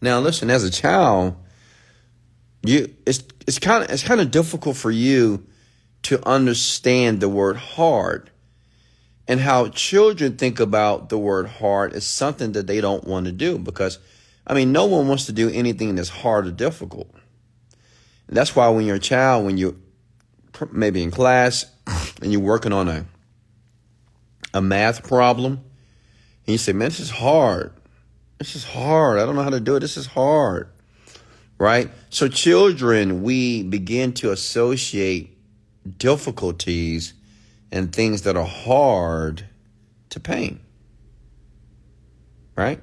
Now 0.00 0.20
listen, 0.20 0.50
as 0.50 0.64
a 0.64 0.70
child, 0.70 1.36
you 2.62 2.94
it's 3.06 3.22
it's 3.46 3.58
kind 3.58 3.84
of 3.84 3.90
it's 3.90 4.02
kind 4.02 4.20
of 4.20 4.30
difficult 4.30 4.76
for 4.76 4.90
you 4.90 5.46
to 6.02 6.26
understand 6.26 7.20
the 7.20 7.28
word 7.28 7.56
hard 7.56 8.30
and 9.28 9.40
how 9.40 9.68
children 9.68 10.36
think 10.36 10.58
about 10.58 11.08
the 11.08 11.18
word 11.18 11.46
hard 11.46 11.94
is 11.94 12.06
something 12.06 12.52
that 12.52 12.66
they 12.66 12.80
don't 12.80 13.04
want 13.04 13.26
to 13.26 13.32
do 13.32 13.58
because 13.58 13.98
I 14.46 14.54
mean 14.54 14.72
no 14.72 14.86
one 14.86 15.08
wants 15.08 15.26
to 15.26 15.32
do 15.32 15.50
anything 15.50 15.94
that's 15.94 16.08
hard 16.08 16.46
or 16.46 16.50
difficult. 16.50 17.10
And 18.28 18.36
that's 18.36 18.56
why 18.56 18.68
when 18.70 18.86
you're 18.86 18.96
a 18.96 19.00
child 19.00 19.44
when 19.44 19.58
you 19.58 19.80
maybe 20.70 21.02
in 21.02 21.10
class 21.10 21.66
and 22.22 22.32
you're 22.32 22.40
working 22.40 22.72
on 22.72 22.88
a 22.88 23.06
a 24.52 24.60
math 24.60 25.06
problem 25.06 25.64
and 26.50 26.54
you 26.54 26.58
say, 26.58 26.72
man, 26.72 26.88
this 26.88 26.98
is 26.98 27.10
hard. 27.10 27.72
This 28.38 28.56
is 28.56 28.64
hard. 28.64 29.20
I 29.20 29.26
don't 29.26 29.36
know 29.36 29.42
how 29.42 29.50
to 29.50 29.60
do 29.60 29.76
it. 29.76 29.80
This 29.80 29.96
is 29.96 30.06
hard. 30.06 30.68
Right? 31.58 31.90
So, 32.08 32.26
children, 32.26 33.22
we 33.22 33.62
begin 33.62 34.14
to 34.14 34.32
associate 34.32 35.38
difficulties 35.98 37.14
and 37.70 37.94
things 37.94 38.22
that 38.22 38.36
are 38.36 38.46
hard 38.46 39.44
to 40.08 40.18
pain. 40.18 40.58
Right? 42.56 42.80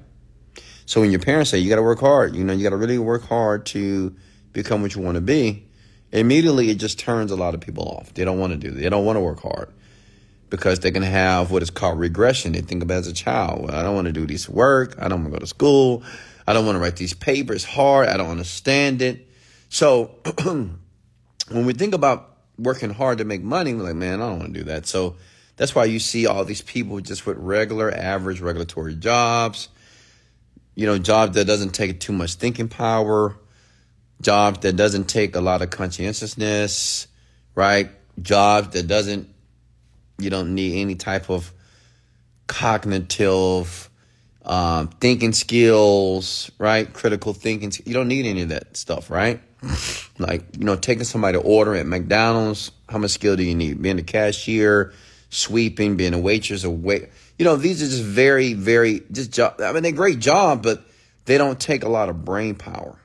So, 0.86 1.02
when 1.02 1.10
your 1.10 1.20
parents 1.20 1.50
say, 1.50 1.58
you 1.58 1.68
got 1.68 1.76
to 1.76 1.82
work 1.82 2.00
hard, 2.00 2.36
you 2.36 2.44
know, 2.44 2.54
you 2.54 2.62
got 2.62 2.70
to 2.70 2.76
really 2.76 2.98
work 2.98 3.24
hard 3.24 3.66
to 3.66 4.16
become 4.52 4.80
what 4.80 4.94
you 4.94 5.02
want 5.02 5.16
to 5.16 5.20
be, 5.20 5.66
immediately 6.10 6.70
it 6.70 6.76
just 6.76 6.98
turns 6.98 7.32
a 7.32 7.36
lot 7.36 7.54
of 7.54 7.60
people 7.60 7.84
off. 7.84 8.14
They 8.14 8.24
don't 8.24 8.38
want 8.38 8.52
to 8.52 8.58
do. 8.58 8.70
They 8.70 8.88
don't 8.88 9.04
want 9.04 9.16
to 9.16 9.20
work 9.20 9.42
hard 9.42 9.74
because 10.50 10.80
they 10.80 10.90
can 10.90 11.02
have 11.02 11.50
what 11.50 11.62
is 11.62 11.70
called 11.70 11.98
regression. 11.98 12.52
They 12.52 12.60
think 12.60 12.82
about 12.82 12.98
as 12.98 13.06
a 13.06 13.12
child, 13.12 13.62
well, 13.62 13.74
I 13.74 13.82
don't 13.82 13.94
want 13.94 14.06
to 14.06 14.12
do 14.12 14.26
this 14.26 14.48
work. 14.48 14.96
I 14.98 15.08
don't 15.08 15.22
want 15.22 15.34
to 15.34 15.38
go 15.38 15.40
to 15.40 15.46
school. 15.46 16.02
I 16.46 16.52
don't 16.52 16.64
want 16.64 16.76
to 16.76 16.80
write 16.80 16.96
these 16.96 17.14
papers 17.14 17.64
hard. 17.64 18.08
I 18.08 18.16
don't 18.16 18.30
understand 18.30 19.02
it. 19.02 19.28
So 19.68 20.14
when 20.42 20.78
we 21.50 21.74
think 21.74 21.94
about 21.94 22.36
working 22.58 22.90
hard 22.90 23.18
to 23.18 23.24
make 23.24 23.42
money, 23.42 23.74
we're 23.74 23.82
like, 23.82 23.94
man, 23.94 24.22
I 24.22 24.28
don't 24.28 24.38
want 24.38 24.54
to 24.54 24.58
do 24.60 24.64
that. 24.64 24.86
So 24.86 25.16
that's 25.56 25.74
why 25.74 25.84
you 25.84 25.98
see 25.98 26.26
all 26.26 26.44
these 26.44 26.62
people 26.62 27.00
just 27.00 27.26
with 27.26 27.36
regular, 27.36 27.90
average 27.90 28.40
regulatory 28.40 28.94
jobs, 28.94 29.68
you 30.74 30.86
know, 30.86 30.98
jobs 30.98 31.34
that 31.34 31.46
doesn't 31.46 31.70
take 31.70 32.00
too 32.00 32.12
much 32.12 32.34
thinking 32.34 32.68
power, 32.68 33.36
jobs 34.22 34.60
that 34.60 34.76
doesn't 34.76 35.04
take 35.04 35.36
a 35.36 35.40
lot 35.40 35.62
of 35.62 35.70
conscientiousness, 35.70 37.08
right? 37.54 37.90
Jobs 38.22 38.68
that 38.68 38.86
doesn't 38.86 39.28
you 40.18 40.30
don't 40.30 40.54
need 40.54 40.80
any 40.80 40.94
type 40.94 41.30
of 41.30 41.52
cognitive 42.46 43.88
um, 44.44 44.88
thinking 45.00 45.32
skills, 45.32 46.50
right? 46.58 46.92
Critical 46.92 47.34
thinking. 47.34 47.72
You 47.84 47.94
don't 47.94 48.08
need 48.08 48.26
any 48.26 48.42
of 48.42 48.48
that 48.48 48.76
stuff, 48.76 49.10
right? 49.10 49.40
like, 50.18 50.44
you 50.56 50.64
know, 50.64 50.76
taking 50.76 51.04
somebody 51.04 51.38
to 51.38 51.44
order 51.44 51.74
at 51.74 51.86
McDonald's, 51.86 52.72
how 52.88 52.98
much 52.98 53.10
skill 53.12 53.36
do 53.36 53.42
you 53.42 53.54
need? 53.54 53.82
Being 53.82 53.98
a 53.98 54.02
cashier, 54.02 54.92
sweeping, 55.30 55.96
being 55.96 56.14
a 56.14 56.18
waitress, 56.18 56.64
a 56.64 56.70
wait. 56.70 57.08
You 57.38 57.44
know, 57.44 57.56
these 57.56 57.82
are 57.82 57.86
just 57.86 58.02
very, 58.02 58.54
very, 58.54 59.02
just 59.12 59.32
job. 59.32 59.60
I 59.60 59.72
mean, 59.72 59.82
they're 59.82 59.92
great 59.92 60.18
job, 60.18 60.62
but 60.62 60.82
they 61.26 61.38
don't 61.38 61.60
take 61.60 61.84
a 61.84 61.88
lot 61.88 62.08
of 62.08 62.24
brain 62.24 62.54
power 62.54 62.98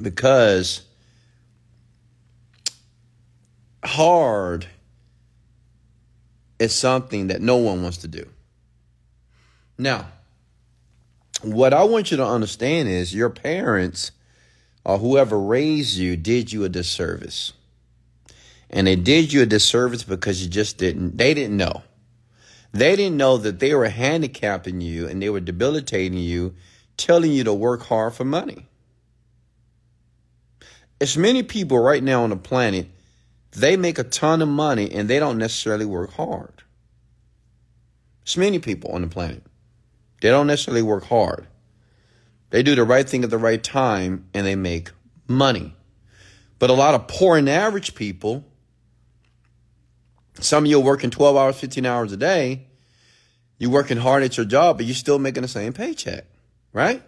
because 0.00 0.82
hard 3.82 4.66
is 6.58 6.74
something 6.74 7.28
that 7.28 7.40
no 7.40 7.56
one 7.56 7.82
wants 7.82 7.98
to 7.98 8.08
do. 8.08 8.28
Now, 9.76 10.06
what 11.42 11.74
I 11.74 11.84
want 11.84 12.10
you 12.10 12.16
to 12.18 12.26
understand 12.26 12.88
is 12.88 13.14
your 13.14 13.30
parents 13.30 14.12
or 14.84 14.98
whoever 14.98 15.38
raised 15.40 15.96
you 15.96 16.16
did 16.16 16.52
you 16.52 16.64
a 16.64 16.68
disservice. 16.68 17.52
And 18.70 18.86
they 18.86 18.96
did 18.96 19.32
you 19.32 19.42
a 19.42 19.46
disservice 19.46 20.02
because 20.02 20.42
you 20.42 20.48
just 20.48 20.78
didn't, 20.78 21.16
they 21.16 21.34
didn't 21.34 21.56
know. 21.56 21.82
They 22.72 22.96
didn't 22.96 23.16
know 23.16 23.36
that 23.36 23.60
they 23.60 23.74
were 23.74 23.88
handicapping 23.88 24.80
you 24.80 25.06
and 25.06 25.22
they 25.22 25.30
were 25.30 25.40
debilitating 25.40 26.18
you, 26.18 26.54
telling 26.96 27.30
you 27.30 27.44
to 27.44 27.54
work 27.54 27.82
hard 27.84 28.14
for 28.14 28.24
money. 28.24 28.66
It's 31.00 31.16
many 31.16 31.42
people 31.42 31.78
right 31.78 32.02
now 32.02 32.24
on 32.24 32.30
the 32.30 32.36
planet 32.36 32.88
they 33.54 33.76
make 33.76 33.98
a 33.98 34.04
ton 34.04 34.42
of 34.42 34.48
money 34.48 34.90
and 34.90 35.08
they 35.08 35.18
don't 35.18 35.38
necessarily 35.38 35.84
work 35.84 36.12
hard. 36.12 36.62
There's 38.24 38.36
many 38.36 38.58
people 38.58 38.92
on 38.92 39.02
the 39.02 39.08
planet. 39.08 39.42
They 40.20 40.30
don't 40.30 40.46
necessarily 40.46 40.82
work 40.82 41.04
hard. 41.04 41.46
They 42.50 42.62
do 42.62 42.74
the 42.74 42.84
right 42.84 43.08
thing 43.08 43.24
at 43.24 43.30
the 43.30 43.38
right 43.38 43.62
time 43.62 44.26
and 44.34 44.46
they 44.46 44.56
make 44.56 44.90
money. 45.28 45.74
But 46.58 46.70
a 46.70 46.74
lot 46.74 46.94
of 46.94 47.08
poor 47.08 47.36
and 47.36 47.48
average 47.48 47.94
people, 47.94 48.44
some 50.40 50.64
of 50.64 50.70
you 50.70 50.78
are 50.78 50.84
working 50.84 51.10
12 51.10 51.36
hours, 51.36 51.56
15 51.56 51.86
hours 51.86 52.12
a 52.12 52.16
day. 52.16 52.66
You're 53.58 53.70
working 53.70 53.98
hard 53.98 54.22
at 54.22 54.36
your 54.36 54.46
job, 54.46 54.78
but 54.78 54.86
you're 54.86 54.94
still 54.94 55.18
making 55.18 55.42
the 55.42 55.48
same 55.48 55.72
paycheck, 55.72 56.24
right? 56.72 57.02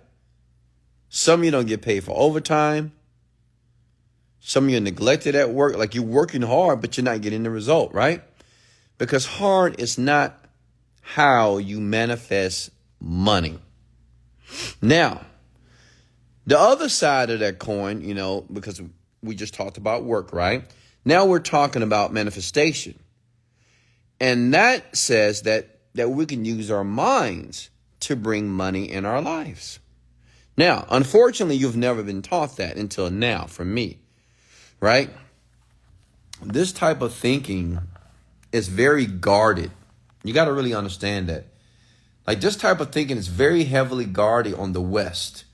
Some 1.08 1.40
of 1.40 1.44
you 1.44 1.50
don't 1.50 1.66
get 1.66 1.82
paid 1.82 2.04
for 2.04 2.12
overtime. 2.12 2.92
Some 4.48 4.66
of 4.66 4.70
you 4.70 4.76
are 4.76 4.80
neglected 4.80 5.34
at 5.34 5.50
work, 5.50 5.76
like 5.76 5.96
you're 5.96 6.04
working 6.04 6.42
hard, 6.42 6.80
but 6.80 6.96
you're 6.96 7.02
not 7.02 7.20
getting 7.20 7.42
the 7.42 7.50
result, 7.50 7.92
right? 7.92 8.22
Because 8.96 9.26
hard 9.26 9.80
is 9.80 9.98
not 9.98 10.38
how 11.00 11.58
you 11.58 11.80
manifest 11.80 12.70
money. 13.00 13.58
Now, 14.80 15.22
the 16.46 16.60
other 16.60 16.88
side 16.88 17.30
of 17.30 17.40
that 17.40 17.58
coin, 17.58 18.02
you 18.02 18.14
know, 18.14 18.46
because 18.52 18.80
we 19.20 19.34
just 19.34 19.52
talked 19.52 19.78
about 19.78 20.04
work, 20.04 20.32
right? 20.32 20.62
Now 21.04 21.26
we're 21.26 21.40
talking 21.40 21.82
about 21.82 22.12
manifestation. 22.12 23.00
And 24.20 24.54
that 24.54 24.96
says 24.96 25.42
that 25.42 25.80
that 25.94 26.10
we 26.10 26.24
can 26.24 26.44
use 26.44 26.70
our 26.70 26.84
minds 26.84 27.70
to 27.98 28.14
bring 28.14 28.48
money 28.48 28.92
in 28.92 29.04
our 29.04 29.20
lives. 29.20 29.80
Now, 30.56 30.86
unfortunately, 30.88 31.56
you've 31.56 31.76
never 31.76 32.04
been 32.04 32.22
taught 32.22 32.58
that 32.58 32.76
until 32.76 33.10
now 33.10 33.46
from 33.46 33.74
me 33.74 33.98
right? 34.86 35.10
This 36.40 36.70
type 36.70 37.02
of 37.02 37.12
thinking 37.12 37.80
is 38.52 38.68
very 38.68 39.04
guarded. 39.04 39.72
You 40.22 40.32
got 40.32 40.44
to 40.44 40.52
really 40.52 40.74
understand 40.74 41.28
that. 41.28 41.46
Like 42.24 42.40
this 42.40 42.54
type 42.54 42.78
of 42.78 42.92
thinking 42.92 43.16
is 43.16 43.26
very 43.26 43.64
heavily 43.64 44.04
guarded 44.04 44.54
on 44.54 44.74
the 44.74 44.80
West, 44.80 45.44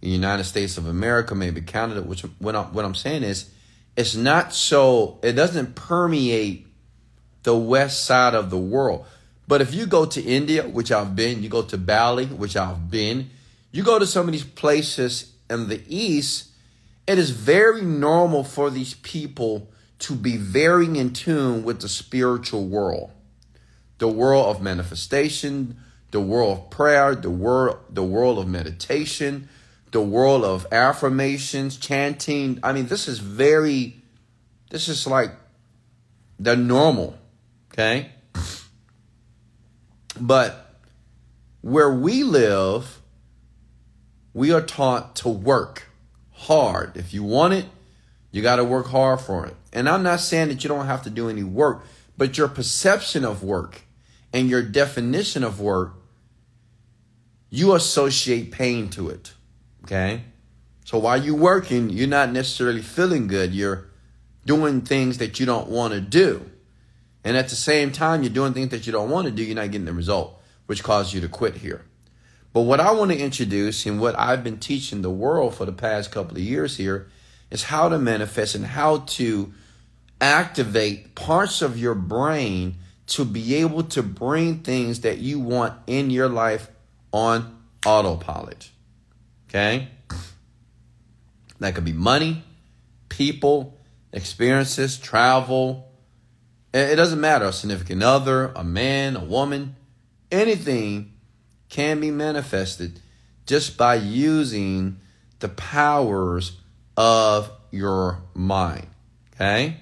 the 0.00 0.08
United 0.08 0.42
States 0.42 0.76
of 0.76 0.88
America, 0.88 1.36
maybe 1.36 1.60
Canada. 1.60 2.02
Which 2.02 2.22
what 2.40 2.56
I'm, 2.56 2.74
what 2.74 2.84
I'm 2.84 2.96
saying 2.96 3.22
is, 3.22 3.48
it's 3.96 4.16
not 4.16 4.52
so. 4.52 5.20
It 5.22 5.34
doesn't 5.34 5.76
permeate 5.76 6.66
the 7.44 7.56
West 7.56 8.04
side 8.04 8.34
of 8.34 8.50
the 8.50 8.58
world 8.58 9.06
But 9.46 9.60
if 9.60 9.74
you 9.74 9.86
go 9.86 10.06
to 10.06 10.22
India, 10.22 10.66
which 10.66 10.90
I've 10.90 11.14
been, 11.14 11.42
you 11.42 11.48
go 11.48 11.62
to 11.62 11.78
Bali, 11.78 12.26
which 12.26 12.56
I've 12.56 12.90
been, 12.90 13.30
you 13.70 13.82
go 13.82 13.98
to 13.98 14.06
some 14.06 14.26
of 14.26 14.32
these 14.32 14.44
places 14.44 15.32
in 15.50 15.68
the 15.68 15.82
East, 15.86 16.48
it 17.06 17.18
is 17.18 17.30
very 17.30 17.82
normal 17.82 18.44
for 18.44 18.70
these 18.70 18.94
people 18.94 19.70
to 20.00 20.14
be 20.14 20.36
very 20.36 20.86
in 20.86 21.12
tune 21.12 21.64
with 21.64 21.80
the 21.80 21.88
spiritual 21.88 22.66
world, 22.66 23.10
the 23.98 24.08
world 24.08 24.54
of 24.54 24.62
manifestation, 24.62 25.76
the 26.10 26.20
world 26.20 26.58
of 26.58 26.70
prayer, 26.70 27.14
the 27.14 27.30
world, 27.30 27.78
the 27.90 28.02
world 28.02 28.38
of 28.38 28.48
meditation, 28.48 29.48
the 29.90 30.02
world 30.02 30.44
of 30.44 30.66
affirmations, 30.72 31.76
chanting. 31.76 32.58
I 32.62 32.72
mean, 32.72 32.86
this 32.86 33.08
is 33.08 33.18
very, 33.18 34.02
this 34.70 34.88
is 34.88 35.06
like 35.06 35.30
the 36.38 36.56
normal, 36.56 37.18
okay? 37.72 38.10
But 40.20 40.74
where 41.60 41.92
we 41.92 42.22
live, 42.24 43.00
we 44.32 44.52
are 44.52 44.60
taught 44.60 45.16
to 45.16 45.28
work 45.28 45.88
hard. 46.44 46.96
If 46.96 47.12
you 47.12 47.22
want 47.22 47.54
it, 47.54 47.66
you 48.30 48.42
got 48.42 48.56
to 48.56 48.64
work 48.64 48.86
hard 48.86 49.20
for 49.20 49.46
it. 49.46 49.54
And 49.72 49.88
I'm 49.88 50.02
not 50.02 50.20
saying 50.20 50.48
that 50.48 50.64
you 50.64 50.68
don't 50.68 50.86
have 50.86 51.02
to 51.02 51.10
do 51.10 51.28
any 51.28 51.42
work, 51.42 51.84
but 52.16 52.38
your 52.38 52.48
perception 52.48 53.24
of 53.24 53.42
work 53.42 53.82
and 54.32 54.48
your 54.48 54.62
definition 54.62 55.44
of 55.44 55.60
work, 55.60 55.94
you 57.50 57.74
associate 57.74 58.50
pain 58.50 58.88
to 58.90 59.08
it. 59.08 59.32
Okay? 59.84 60.22
So 60.84 60.98
while 60.98 61.22
you're 61.22 61.36
working, 61.36 61.90
you're 61.90 62.08
not 62.08 62.32
necessarily 62.32 62.82
feeling 62.82 63.26
good. 63.26 63.54
You're 63.54 63.86
doing 64.44 64.82
things 64.82 65.18
that 65.18 65.40
you 65.40 65.46
don't 65.46 65.68
want 65.68 65.94
to 65.94 66.00
do. 66.00 66.50
And 67.24 67.36
at 67.36 67.48
the 67.48 67.56
same 67.56 67.90
time, 67.90 68.22
you're 68.22 68.32
doing 68.32 68.52
things 68.52 68.68
that 68.68 68.86
you 68.86 68.92
don't 68.92 69.08
want 69.08 69.26
to 69.26 69.30
do, 69.30 69.42
you're 69.42 69.56
not 69.56 69.70
getting 69.70 69.86
the 69.86 69.92
result, 69.94 70.40
which 70.66 70.82
causes 70.82 71.14
you 71.14 71.20
to 71.22 71.28
quit 71.28 71.56
here. 71.56 71.84
But 72.54 72.62
what 72.62 72.78
I 72.78 72.92
want 72.92 73.10
to 73.10 73.18
introduce 73.18 73.84
and 73.84 74.00
what 74.00 74.16
I've 74.16 74.44
been 74.44 74.58
teaching 74.58 75.02
the 75.02 75.10
world 75.10 75.56
for 75.56 75.66
the 75.66 75.72
past 75.72 76.12
couple 76.12 76.36
of 76.36 76.42
years 76.42 76.76
here 76.76 77.08
is 77.50 77.64
how 77.64 77.88
to 77.88 77.98
manifest 77.98 78.54
and 78.54 78.64
how 78.64 78.98
to 78.98 79.52
activate 80.20 81.16
parts 81.16 81.62
of 81.62 81.76
your 81.76 81.96
brain 81.96 82.76
to 83.08 83.24
be 83.24 83.56
able 83.56 83.82
to 83.82 84.04
bring 84.04 84.60
things 84.60 85.00
that 85.00 85.18
you 85.18 85.40
want 85.40 85.74
in 85.88 86.10
your 86.10 86.28
life 86.28 86.70
on 87.12 87.58
autopilot. 87.84 88.70
Okay? 89.48 89.88
That 91.58 91.74
could 91.74 91.84
be 91.84 91.92
money, 91.92 92.44
people, 93.08 93.76
experiences, 94.12 94.96
travel, 94.96 95.90
it 96.72 96.96
doesn't 96.96 97.20
matter 97.20 97.46
a 97.46 97.52
significant 97.52 98.02
other, 98.02 98.52
a 98.56 98.64
man, 98.64 99.16
a 99.16 99.24
woman, 99.24 99.76
anything 100.32 101.13
can 101.68 102.00
be 102.00 102.10
manifested 102.10 103.00
just 103.46 103.76
by 103.76 103.96
using 103.96 104.98
the 105.40 105.48
powers 105.48 106.58
of 106.96 107.50
your 107.70 108.22
mind. 108.34 108.86
Okay? 109.34 109.76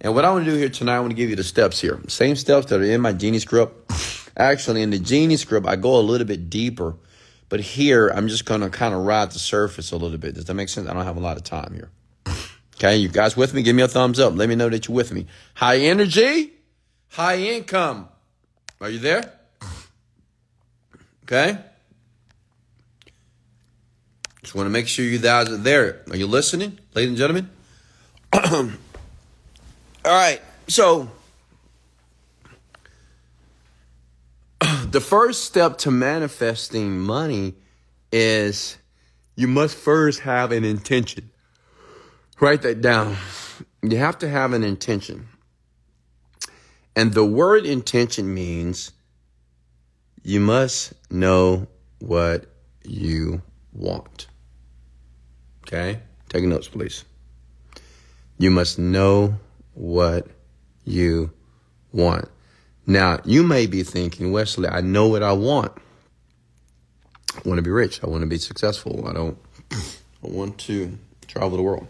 And 0.00 0.14
what 0.14 0.24
I 0.24 0.30
want 0.30 0.44
to 0.44 0.50
do 0.50 0.56
here 0.56 0.68
tonight, 0.68 0.96
I 0.96 1.00
want 1.00 1.10
to 1.10 1.16
give 1.16 1.30
you 1.30 1.36
the 1.36 1.44
steps 1.44 1.80
here. 1.80 2.00
Same 2.08 2.36
steps 2.36 2.66
that 2.66 2.80
are 2.80 2.84
in 2.84 3.00
my 3.00 3.12
Genie 3.12 3.38
script. 3.38 3.92
Actually, 4.36 4.82
in 4.82 4.90
the 4.90 4.98
Genie 4.98 5.36
script, 5.36 5.66
I 5.66 5.76
go 5.76 5.98
a 5.98 6.02
little 6.02 6.26
bit 6.26 6.50
deeper. 6.50 6.96
But 7.48 7.60
here, 7.60 8.08
I'm 8.08 8.28
just 8.28 8.44
going 8.44 8.62
to 8.62 8.70
kind 8.70 8.94
of 8.94 9.04
ride 9.04 9.30
the 9.30 9.38
surface 9.38 9.92
a 9.92 9.96
little 9.96 10.18
bit. 10.18 10.34
Does 10.34 10.46
that 10.46 10.54
make 10.54 10.68
sense? 10.68 10.88
I 10.88 10.94
don't 10.94 11.04
have 11.04 11.16
a 11.16 11.20
lot 11.20 11.36
of 11.36 11.44
time 11.44 11.74
here. 11.74 11.90
Okay, 12.76 12.96
you 12.96 13.08
guys 13.08 13.36
with 13.36 13.54
me? 13.54 13.62
Give 13.62 13.76
me 13.76 13.82
a 13.82 13.86
thumbs 13.86 14.18
up. 14.18 14.34
Let 14.34 14.48
me 14.48 14.56
know 14.56 14.68
that 14.68 14.88
you're 14.88 14.96
with 14.96 15.12
me. 15.12 15.26
High 15.54 15.76
energy, 15.80 16.50
high 17.10 17.36
income. 17.36 18.08
Are 18.80 18.88
you 18.88 18.98
there? 18.98 19.32
Okay. 21.32 21.58
Just 24.42 24.54
want 24.54 24.66
to 24.66 24.70
make 24.70 24.86
sure 24.86 25.02
you 25.02 25.18
guys 25.18 25.48
are 25.48 25.56
there. 25.56 26.02
Are 26.10 26.16
you 26.16 26.26
listening, 26.26 26.78
ladies 26.94 27.08
and 27.08 27.16
gentlemen? 27.16 27.48
All 28.34 28.68
right. 30.04 30.42
So, 30.68 31.10
the 34.60 35.00
first 35.00 35.46
step 35.46 35.78
to 35.78 35.90
manifesting 35.90 37.00
money 37.00 37.54
is 38.12 38.76
you 39.34 39.48
must 39.48 39.74
first 39.74 40.20
have 40.20 40.52
an 40.52 40.66
intention. 40.66 41.30
Write 42.40 42.60
that 42.60 42.82
down. 42.82 43.16
You 43.80 43.96
have 43.96 44.18
to 44.18 44.28
have 44.28 44.52
an 44.52 44.62
intention. 44.62 45.28
And 46.94 47.14
the 47.14 47.24
word 47.24 47.64
intention 47.64 48.34
means 48.34 48.92
you 50.22 50.38
must 50.38 50.92
know 51.12 51.68
what 51.98 52.46
you 52.84 53.42
want. 53.72 54.26
Okay? 55.66 56.00
Take 56.28 56.44
notes, 56.44 56.68
please. 56.68 57.04
You 58.38 58.50
must 58.50 58.78
know 58.78 59.36
what 59.74 60.26
you 60.84 61.30
want. 61.92 62.28
Now, 62.86 63.20
you 63.24 63.42
may 63.42 63.66
be 63.66 63.82
thinking, 63.82 64.32
Wesley, 64.32 64.68
I 64.68 64.80
know 64.80 65.06
what 65.06 65.22
I 65.22 65.32
want. 65.32 65.72
I 67.34 67.48
want 67.48 67.58
to 67.58 67.62
be 67.62 67.70
rich. 67.70 68.02
I 68.02 68.08
want 68.08 68.22
to 68.22 68.26
be 68.26 68.38
successful. 68.38 69.06
I 69.06 69.12
don't 69.12 69.38
I 69.72 70.28
want 70.28 70.58
to 70.58 70.98
travel 71.26 71.56
the 71.56 71.62
world. 71.62 71.86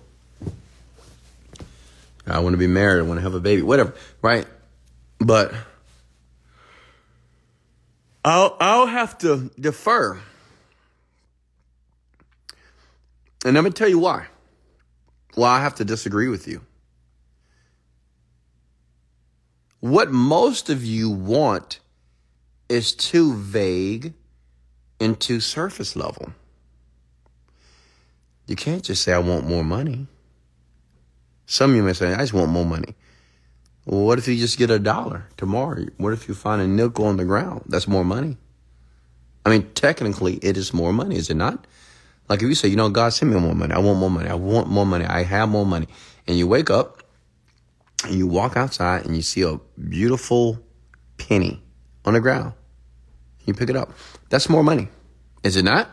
I 2.27 2.39
want 2.39 2.55
to 2.55 2.59
be 2.59 2.67
married. 2.67 3.01
I 3.01 3.03
want 3.03 3.19
to 3.19 3.23
have 3.23 3.35
a 3.35 3.41
baby, 3.41 3.63
whatever, 3.63 3.95
right? 4.21 4.47
But 5.19 5.53
I'll 8.25 8.57
I'll 8.61 8.87
have 8.87 9.19
to 9.19 9.51
defer. 9.59 10.21
And 13.45 13.55
going 13.55 13.65
to 13.65 13.71
tell 13.73 13.89
you 13.89 13.99
why. 13.99 14.27
Why 15.35 15.59
I 15.59 15.61
have 15.61 15.75
to 15.77 15.85
disagree 15.85 16.29
with 16.29 16.47
you. 16.47 16.61
What 19.81 20.13
most 20.13 20.71
of 20.71 20.85
you 20.85 21.11
want 21.11 21.81
is 22.69 22.95
too 22.95 23.35
vague 23.35 24.13
and 25.01 25.19
too 25.19 25.41
surface 25.41 25.97
level. 25.97 26.33
You 28.47 28.55
can't 28.55 28.85
just 28.85 29.03
say, 29.03 29.13
I 29.13 29.19
want 29.19 29.49
more 29.49 29.65
money. 29.65 30.07
Some 31.47 31.71
of 31.71 31.77
you 31.77 31.83
may 31.83 31.95
say, 31.95 32.13
I 32.13 32.19
just 32.19 32.33
want 32.33 32.51
more 32.51 32.65
money. 32.65 32.95
Well, 33.85 34.05
what 34.05 34.18
if 34.18 34.29
you 34.29 34.37
just 34.37 34.59
get 34.59 34.71
a 34.71 34.79
dollar 34.79 35.27
tomorrow? 35.37 35.87
What 35.97 36.12
if 36.12 36.29
you 36.29 36.35
find 36.35 36.62
a 36.62 36.66
nickel 36.66 37.07
on 37.07 37.16
the 37.16 37.25
ground? 37.25 37.64
That's 37.66 37.88
more 37.88 38.05
money. 38.05 38.37
I 39.45 39.51
mean, 39.51 39.73
technically, 39.73 40.35
it 40.37 40.57
is 40.57 40.73
more 40.73 40.92
money, 40.92 41.16
is 41.16 41.31
it 41.31 41.35
not? 41.35 41.66
Like 42.29 42.42
if 42.42 42.49
you 42.49 42.55
say, 42.55 42.68
you 42.68 42.77
know, 42.77 42.88
God, 42.88 43.11
send 43.11 43.33
me 43.33 43.40
more 43.40 43.55
money. 43.55 43.75
I 43.75 43.79
want 43.79 43.99
more 43.99 44.11
money. 44.11 44.29
I 44.29 44.35
want 44.35 44.68
more 44.68 44.87
money. 44.87 45.05
I 45.05 45.23
have 45.25 45.49
more 45.49 45.66
money. 45.66 45.88
And 46.27 46.38
you 46.38 46.47
wake 46.47 46.71
up 46.71 47.03
and 48.05 48.14
you 48.14 48.27
walk 48.27 48.57
outside 48.57 49.05
and 49.05 49.16
you 49.16 49.23
see 49.23 49.42
a 49.42 49.59
beautiful 49.88 50.59
penny 51.18 51.61
on 52.05 52.14
the 52.14 52.21
ground. 52.21 52.55
You 53.45 53.55
pick 53.55 53.68
it 53.68 53.77
up. 53.77 53.92
That's 54.31 54.49
more 54.49 54.62
money. 54.62 54.88
Is 55.42 55.57
it 55.57 55.64
not? 55.64 55.90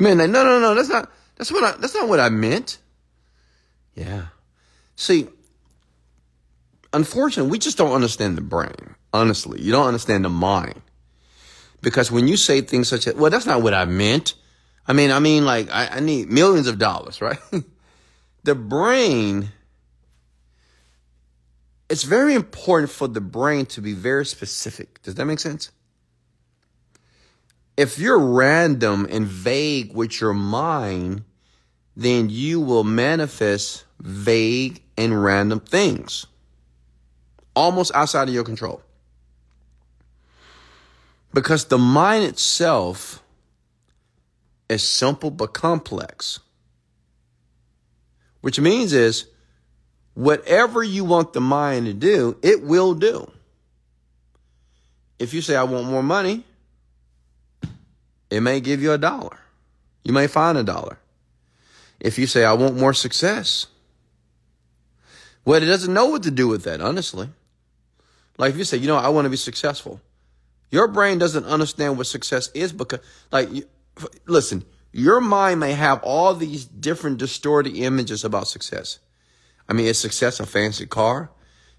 Man, 0.00 0.18
no, 0.18 0.26
no, 0.26 0.58
no, 0.58 0.74
that's 0.74 0.88
not, 0.88 1.10
that's 1.36 1.52
what 1.52 1.62
I, 1.62 1.78
that's 1.78 1.94
not 1.94 2.08
what 2.08 2.18
I 2.18 2.28
meant. 2.28 2.78
Yeah. 3.94 4.26
See, 4.96 5.28
unfortunately, 6.92 7.50
we 7.50 7.58
just 7.58 7.78
don't 7.78 7.92
understand 7.92 8.36
the 8.36 8.42
brain. 8.42 8.94
Honestly, 9.12 9.60
you 9.60 9.72
don't 9.72 9.86
understand 9.86 10.24
the 10.24 10.30
mind. 10.30 10.80
Because 11.80 12.10
when 12.10 12.28
you 12.28 12.36
say 12.36 12.60
things 12.60 12.88
such 12.88 13.06
as, 13.06 13.14
well, 13.14 13.30
that's 13.30 13.46
not 13.46 13.62
what 13.62 13.74
I 13.74 13.84
meant. 13.84 14.34
I 14.86 14.92
mean, 14.92 15.10
I 15.10 15.18
mean, 15.18 15.44
like, 15.44 15.70
I, 15.70 15.88
I 15.88 16.00
need 16.00 16.30
millions 16.30 16.68
of 16.68 16.78
dollars, 16.78 17.20
right? 17.20 17.38
the 18.44 18.54
brain, 18.54 19.50
it's 21.90 22.04
very 22.04 22.34
important 22.34 22.90
for 22.90 23.08
the 23.08 23.20
brain 23.20 23.66
to 23.66 23.80
be 23.80 23.92
very 23.92 24.24
specific. 24.24 25.02
Does 25.02 25.16
that 25.16 25.24
make 25.24 25.40
sense? 25.40 25.70
If 27.76 27.98
you're 27.98 28.18
random 28.18 29.06
and 29.10 29.26
vague 29.26 29.94
with 29.94 30.20
your 30.20 30.34
mind, 30.34 31.24
then 31.96 32.28
you 32.30 32.60
will 32.60 32.84
manifest 32.84 33.84
vague 34.00 34.82
and 34.96 35.22
random 35.22 35.60
things, 35.60 36.26
almost 37.54 37.92
outside 37.94 38.28
of 38.28 38.34
your 38.34 38.44
control. 38.44 38.82
Because 41.34 41.66
the 41.66 41.78
mind 41.78 42.24
itself 42.24 43.22
is 44.68 44.82
simple 44.82 45.30
but 45.30 45.52
complex. 45.52 46.40
Which 48.40 48.58
means 48.60 48.92
is 48.92 49.26
whatever 50.14 50.82
you 50.82 51.04
want 51.04 51.32
the 51.32 51.40
mind 51.40 51.86
to 51.86 51.94
do, 51.94 52.36
it 52.42 52.62
will 52.62 52.94
do. 52.94 53.30
If 55.18 55.32
you 55.32 55.40
say, 55.40 55.54
I 55.54 55.62
want 55.62 55.86
more 55.86 56.02
money, 56.02 56.44
it 58.28 58.40
may 58.40 58.60
give 58.60 58.82
you 58.82 58.92
a 58.92 58.98
dollar. 58.98 59.38
You 60.04 60.12
may 60.12 60.26
find 60.26 60.58
a 60.58 60.64
dollar. 60.64 60.98
If 62.00 62.18
you 62.18 62.26
say, 62.26 62.44
I 62.44 62.54
want 62.54 62.76
more 62.76 62.92
success, 62.92 63.68
well, 65.44 65.62
it 65.62 65.66
doesn't 65.66 65.92
know 65.92 66.06
what 66.06 66.24
to 66.24 66.30
do 66.30 66.48
with 66.48 66.64
that, 66.64 66.80
honestly. 66.80 67.28
Like 68.42 68.54
if 68.54 68.58
you 68.58 68.64
say, 68.64 68.78
you 68.78 68.88
know, 68.88 68.96
I 68.96 69.08
want 69.10 69.26
to 69.26 69.30
be 69.30 69.36
successful. 69.36 70.00
Your 70.72 70.88
brain 70.88 71.18
doesn't 71.18 71.44
understand 71.44 71.96
what 71.96 72.08
success 72.08 72.50
is 72.54 72.72
because, 72.72 72.98
like, 73.30 73.48
listen, 74.26 74.64
your 74.90 75.20
mind 75.20 75.60
may 75.60 75.74
have 75.74 76.02
all 76.02 76.34
these 76.34 76.64
different 76.64 77.18
distorted 77.18 77.76
images 77.76 78.24
about 78.24 78.48
success. 78.48 78.98
I 79.68 79.74
mean, 79.74 79.86
is 79.86 80.00
success 80.00 80.40
a 80.40 80.46
fancy 80.46 80.86
car? 80.86 81.30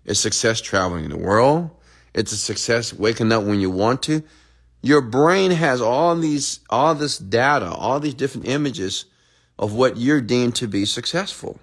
Is 0.06 0.22
success 0.22 0.62
traveling 0.62 1.10
the 1.10 1.18
world? 1.18 1.70
It's 2.14 2.32
a 2.32 2.38
success 2.38 2.94
waking 2.94 3.34
up 3.34 3.44
when 3.44 3.60
you 3.60 3.70
want 3.70 4.02
to. 4.04 4.24
Your 4.82 5.02
brain 5.02 5.52
has 5.52 5.82
all 5.82 6.16
these, 6.16 6.62
all 6.70 6.96
this 6.96 7.18
data, 7.18 7.74
all 7.74 8.00
these 8.00 8.14
different 8.14 8.48
images 8.48 9.04
of 9.60 9.74
what 9.74 9.98
you're 9.98 10.22
deemed 10.22 10.56
to 10.56 10.70
be 10.70 10.86
successful 10.86 11.60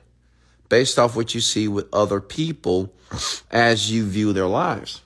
based 0.70 0.98
off 0.98 1.14
what 1.14 1.34
you 1.34 1.42
see 1.42 1.68
with 1.68 1.92
other 1.92 2.22
people 2.22 2.94
as 3.50 3.92
you 3.92 4.06
view 4.06 4.32
their 4.32 4.46
lives. 4.46 5.02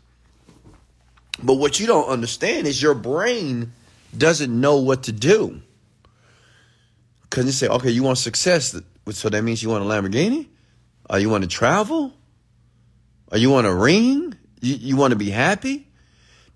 But 1.42 1.55
what 1.55 1.81
you 1.81 1.88
don't 1.88 2.09
understand 2.09 2.68
is 2.68 2.81
your 2.81 2.94
brain 2.94 3.72
doesn't 4.16 4.61
know 4.61 4.77
what 4.77 5.05
to 5.05 5.12
do. 5.12 5.61
Because 7.22 7.46
you 7.46 7.53
say, 7.53 7.66
okay, 7.66 7.90
you 7.90 8.05
want 8.05 8.18
success, 8.18 8.81
so 9.11 9.29
that 9.29 9.42
means 9.42 9.61
you 9.61 9.70
want 9.70 9.83
a 9.83 9.87
Lamborghini? 9.87 10.46
Or 11.11 11.18
you 11.18 11.29
want 11.29 11.42
to 11.42 11.48
travel? 11.48 12.12
Or 13.33 13.38
you 13.38 13.50
want 13.50 13.66
a 13.66 13.74
ring? 13.74 14.35
You, 14.61 14.74
you 14.77 14.96
want 14.96 15.11
to 15.11 15.18
be 15.18 15.31
happy? 15.31 15.88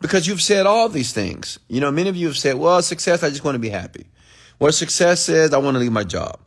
Because 0.00 0.28
you've 0.28 0.42
said 0.42 0.66
all 0.66 0.88
these 0.88 1.12
things. 1.12 1.58
You 1.66 1.80
know, 1.80 1.90
many 1.90 2.08
of 2.08 2.14
you 2.14 2.28
have 2.28 2.38
said, 2.38 2.54
well, 2.56 2.80
success, 2.82 3.24
I 3.24 3.30
just 3.30 3.42
want 3.42 3.56
to 3.56 3.58
be 3.58 3.70
happy. 3.70 4.06
Well, 4.60 4.70
success 4.70 5.24
says, 5.24 5.52
I 5.52 5.58
want 5.58 5.74
to 5.74 5.80
leave 5.80 5.90
my 5.90 6.04
job. 6.04 6.38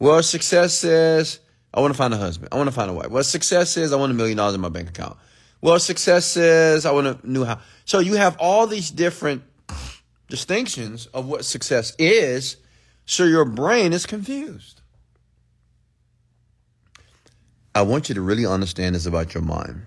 Well, 0.00 0.22
success 0.22 0.74
says, 0.74 1.38
I 1.72 1.80
want 1.80 1.92
to 1.92 1.98
find 1.98 2.14
a 2.14 2.16
husband. 2.16 2.48
I 2.52 2.56
want 2.56 2.68
to 2.68 2.74
find 2.74 2.90
a 2.90 2.94
wife. 2.94 3.10
Well, 3.10 3.22
success 3.22 3.76
is 3.76 3.92
I 3.92 3.96
want 3.96 4.10
a 4.10 4.14
million 4.14 4.36
dollars 4.36 4.54
in 4.54 4.60
my 4.60 4.68
bank 4.68 4.88
account. 4.88 5.16
Well, 5.60 5.78
success 5.78 6.36
is 6.36 6.86
I 6.86 6.92
want 6.92 7.06
a 7.06 7.18
new 7.24 7.44
house. 7.44 7.62
So 7.84 7.98
you 7.98 8.14
have 8.14 8.36
all 8.38 8.66
these 8.66 8.90
different 8.90 9.42
distinctions 10.28 11.06
of 11.06 11.26
what 11.26 11.44
success 11.44 11.94
is, 11.98 12.56
so 13.06 13.24
your 13.24 13.44
brain 13.44 13.92
is 13.92 14.06
confused. 14.06 14.82
I 17.74 17.82
want 17.82 18.08
you 18.08 18.14
to 18.14 18.20
really 18.20 18.46
understand 18.46 18.94
this 18.94 19.06
about 19.06 19.34
your 19.34 19.42
mind 19.42 19.86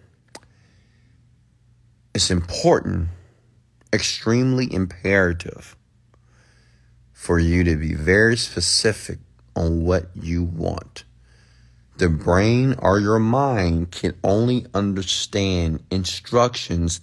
it's 2.13 2.29
important, 2.29 3.09
extremely 3.93 4.71
imperative 4.73 5.75
for 7.13 7.39
you 7.39 7.63
to 7.63 7.75
be 7.75 7.93
very 7.93 8.35
specific 8.35 9.19
on 9.55 9.85
what 9.85 10.09
you 10.15 10.43
want. 10.43 11.03
The 12.01 12.09
brain 12.09 12.73
or 12.79 12.99
your 12.99 13.19
mind 13.19 13.91
can 13.91 14.15
only 14.23 14.65
understand 14.73 15.83
instructions 15.91 16.99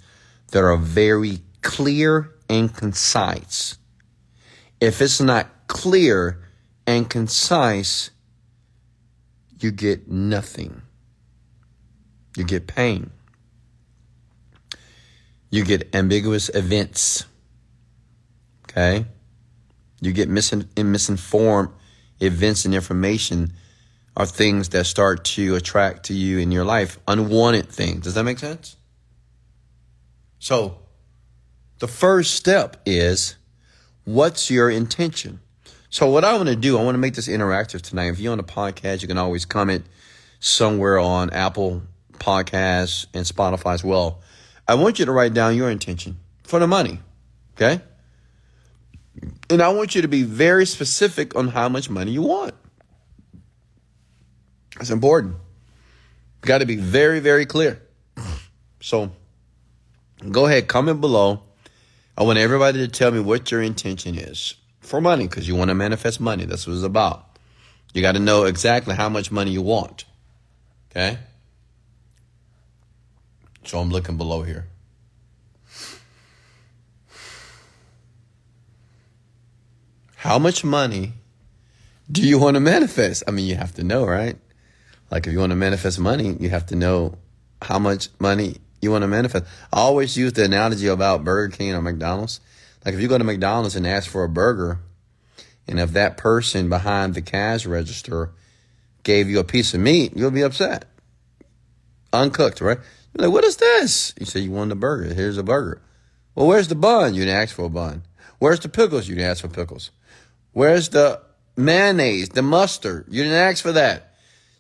that 0.51 0.65
are 0.65 0.77
very 0.77 1.39
clear 1.63 2.35
and 2.51 2.75
concise. 2.75 3.79
If 4.81 5.01
it's 5.01 5.21
not 5.21 5.69
clear 5.69 6.43
and 6.85 7.09
concise, 7.09 8.11
you 9.61 9.71
get 9.71 10.11
nothing. 10.11 10.83
You 12.37 12.43
get 12.43 12.67
pain. 12.67 13.13
You 15.49 15.65
get 15.65 15.95
ambiguous 15.95 16.51
events. 16.53 17.25
Okay? 18.65 19.07
You 20.01 20.11
get 20.11 20.29
misin- 20.29 20.67
misinformed 20.77 21.71
events 22.19 22.65
and 22.65 22.75
information 22.75 23.53
are 24.19 24.27
things 24.27 24.71
that 24.71 24.85
start 24.85 25.25
to 25.25 25.55
attract 25.55 26.07
to 26.07 26.13
you 26.13 26.39
in 26.39 26.51
your 26.51 26.65
life, 26.65 26.99
unwanted 27.07 27.69
things. 27.69 28.01
Does 28.01 28.15
that 28.15 28.25
make 28.25 28.41
sense? 28.41 28.75
So, 30.41 30.79
the 31.79 31.87
first 31.87 32.35
step 32.35 32.83
is 32.85 33.37
what's 34.05 34.51
your 34.51 34.69
intention? 34.69 35.39
So, 35.89 36.11
what 36.11 36.25
I 36.25 36.37
want 36.37 36.49
to 36.49 36.57
do, 36.57 36.77
I 36.77 36.83
want 36.83 36.97
to 36.97 36.99
make 36.99 37.15
this 37.15 37.29
interactive 37.29 37.81
tonight. 37.81 38.09
If 38.09 38.19
you're 38.19 38.33
on 38.33 38.41
a 38.41 38.45
podcast, 38.45 39.03
you 39.03 39.09
can 39.09 39.19
always 39.19 39.45
comment 39.45 39.87
somewhere 40.41 40.99
on 40.99 41.31
Apple 41.31 41.83
Podcasts 42.15 43.07
and 43.15 43.25
Spotify 43.25 43.75
as 43.75 43.85
well. 43.85 44.21
I 44.67 44.75
want 44.75 44.99
you 44.99 45.05
to 45.05 45.13
write 45.13 45.33
down 45.33 45.55
your 45.55 45.71
intention 45.71 46.19
for 46.43 46.59
the 46.59 46.67
money. 46.67 47.01
Okay? 47.55 47.81
And 49.49 49.63
I 49.63 49.69
want 49.69 49.95
you 49.95 50.03
to 50.03 50.09
be 50.09 50.25
very 50.25 50.67
specific 50.67 51.37
on 51.37 51.49
how 51.49 51.69
much 51.69 51.89
money 51.89 52.11
you 52.11 52.23
want. 52.23 52.55
It's 54.81 54.91
important. 54.91 55.37
Got 56.43 56.59
to 56.59 56.67
be 56.67 56.77
very, 56.77 57.21
very 57.21 57.47
clear. 57.47 57.83
So 58.81 59.11
go 60.31 60.47
ahead, 60.47 60.69
comment 60.69 61.01
below. 61.01 61.43
I 62.17 62.23
want 62.23 62.39
everybody 62.39 62.79
to 62.81 62.89
tell 62.89 63.11
me 63.11 63.21
what 63.21 63.51
your 63.51 63.63
intention 63.63 64.17
is 64.17 64.55
for 64.81 65.01
money 65.01 65.27
because 65.27 65.47
you 65.47 65.55
want 65.55 65.69
to 65.69 65.75
manifest 65.75 66.21
money. 66.21 66.45
That's 66.45 66.67
what 66.67 66.75
it's 66.75 66.83
about. 66.83 67.39
You 67.93 68.03
got 68.03 68.13
to 68.13 68.21
know 68.21 68.45
exactly 68.45 68.95
how 68.95 69.09
much 69.09 69.31
money 69.31 69.51
you 69.51 69.63
want. 69.63 70.05
Okay? 70.91 71.19
So 73.65 73.79
I'm 73.79 73.91
looking 73.91 74.17
below 74.17 74.43
here. 74.43 74.67
How 80.17 80.39
much 80.39 80.65
money 80.65 81.13
do 82.11 82.23
you 82.23 82.39
want 82.39 82.55
to 82.55 82.61
manifest? 82.61 83.23
I 83.29 83.31
mean, 83.31 83.47
you 83.47 83.55
have 83.55 83.75
to 83.75 83.85
know, 83.85 84.05
right? 84.05 84.37
Like, 85.11 85.27
if 85.27 85.33
you 85.33 85.39
want 85.39 85.51
to 85.51 85.57
manifest 85.57 85.99
money, 85.99 86.37
you 86.39 86.51
have 86.51 86.67
to 86.67 86.77
know 86.77 87.17
how 87.63 87.79
much 87.79 88.09
money 88.19 88.59
you 88.81 88.91
want 88.91 89.03
to 89.03 89.09
manifest. 89.09 89.47
I 89.73 89.79
always 89.79 90.17
use 90.17 90.35
the 90.35 90.45
analogy 90.45 90.87
about 90.87 91.25
Burger 91.25 91.55
King 91.57 91.75
or 91.75 91.83
McDonald's. 91.83 92.41
Like, 92.85 92.95
if 92.95 93.01
you 93.01 93.09
go 93.09 93.19
to 93.19 93.25
McDonald's 93.25 93.77
and 93.77 93.87
ask 93.87 94.11
for 94.11 94.25
a 94.25 94.29
burger, 94.29 94.81
and 95.67 95.81
if 95.81 95.93
that 95.93 96.17
person 96.17 96.69
behind 96.69 97.15
the 97.15 97.23
cash 97.23 97.67
register 97.67 98.33
gave 99.03 99.29
you 99.29 99.39
a 99.39 99.45
piece 99.45 99.75
of 99.75 99.81
meat, 99.81 100.17
you'll 100.17 100.31
be 100.31 100.43
upset. 100.43 100.85
Uncooked, 102.13 102.61
right? 102.61 102.79
You're 103.15 103.27
like, 103.27 103.35
what 103.35 103.45
is 103.45 103.57
this? 103.57 104.15
You 104.19 104.27
say 104.27 104.41
you 104.41 104.51
want 104.51 104.73
a 104.73 104.77
burger. 104.77 105.13
Here's 105.13 105.39
a 105.39 105.43
burger. 105.43 105.83
Well, 106.35 106.47
where's 106.47 106.69
the 106.69 106.75
bun? 106.75 107.15
You 107.15 107.25
didn't 107.25 107.43
ask 107.43 107.55
for 107.55 107.65
a 107.67 107.71
bun. 107.71 108.05
Where's 108.39 108.61
the 108.61 108.69
pickles? 108.69 109.09
You 109.09 109.17
didn't 109.17 109.31
ask 109.31 109.41
for 109.41 109.49
pickles. 109.49 109.91
Where's 110.53 110.91
the 110.91 111.21
mayonnaise, 111.57 112.31
the 112.31 112.43
mustard? 112.43 113.07
You 113.09 113.25
didn't 113.25 113.39
ask 113.39 113.63
for 113.63 113.73
that. 113.73 114.08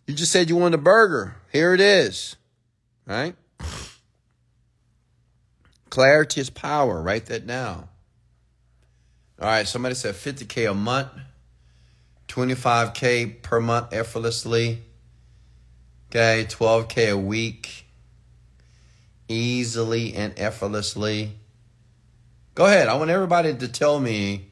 You 0.08 0.14
just 0.14 0.32
said 0.32 0.48
you 0.48 0.56
wanted 0.56 0.80
a 0.80 0.82
burger. 0.82 1.36
Here 1.52 1.74
it 1.74 1.80
is. 1.80 2.36
Right? 3.06 3.36
Clarity 5.90 6.40
is 6.40 6.48
power. 6.48 7.02
Write 7.02 7.26
that 7.26 7.46
down. 7.46 7.88
All 9.38 9.46
right, 9.46 9.68
somebody 9.68 9.94
said 9.94 10.14
50K 10.14 10.70
a 10.70 10.74
month, 10.74 11.10
25K 12.28 13.42
per 13.42 13.60
month 13.60 13.92
effortlessly. 13.92 14.82
Okay, 16.10 16.46
12K 16.48 17.12
a 17.12 17.18
week 17.18 17.84
easily 19.28 20.14
and 20.14 20.32
effortlessly? 20.38 21.32
Go 22.54 22.64
ahead. 22.64 22.88
I 22.88 22.94
want 22.94 23.10
everybody 23.10 23.54
to 23.54 23.68
tell 23.68 24.00
me 24.00 24.50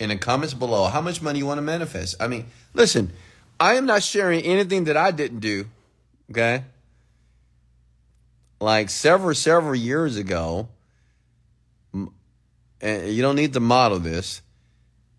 in 0.00 0.08
the 0.08 0.16
comments 0.16 0.54
below 0.54 0.86
how 0.86 1.02
much 1.02 1.20
money 1.20 1.40
you 1.40 1.46
want 1.46 1.58
to 1.58 1.62
manifest. 1.62 2.16
I 2.18 2.28
mean, 2.28 2.46
listen, 2.72 3.12
I 3.58 3.74
am 3.74 3.86
not 3.86 4.02
sharing 4.02 4.42
anything 4.42 4.84
that 4.84 4.96
I 4.96 5.10
didn't 5.10 5.40
do. 5.40 5.66
Okay? 6.30 6.64
Like 8.60 8.90
several, 8.90 9.34
several 9.34 9.74
years 9.74 10.16
ago, 10.16 10.68
and 11.92 13.08
you 13.08 13.22
don't 13.22 13.36
need 13.36 13.52
to 13.54 13.60
model 13.60 13.98
this, 13.98 14.42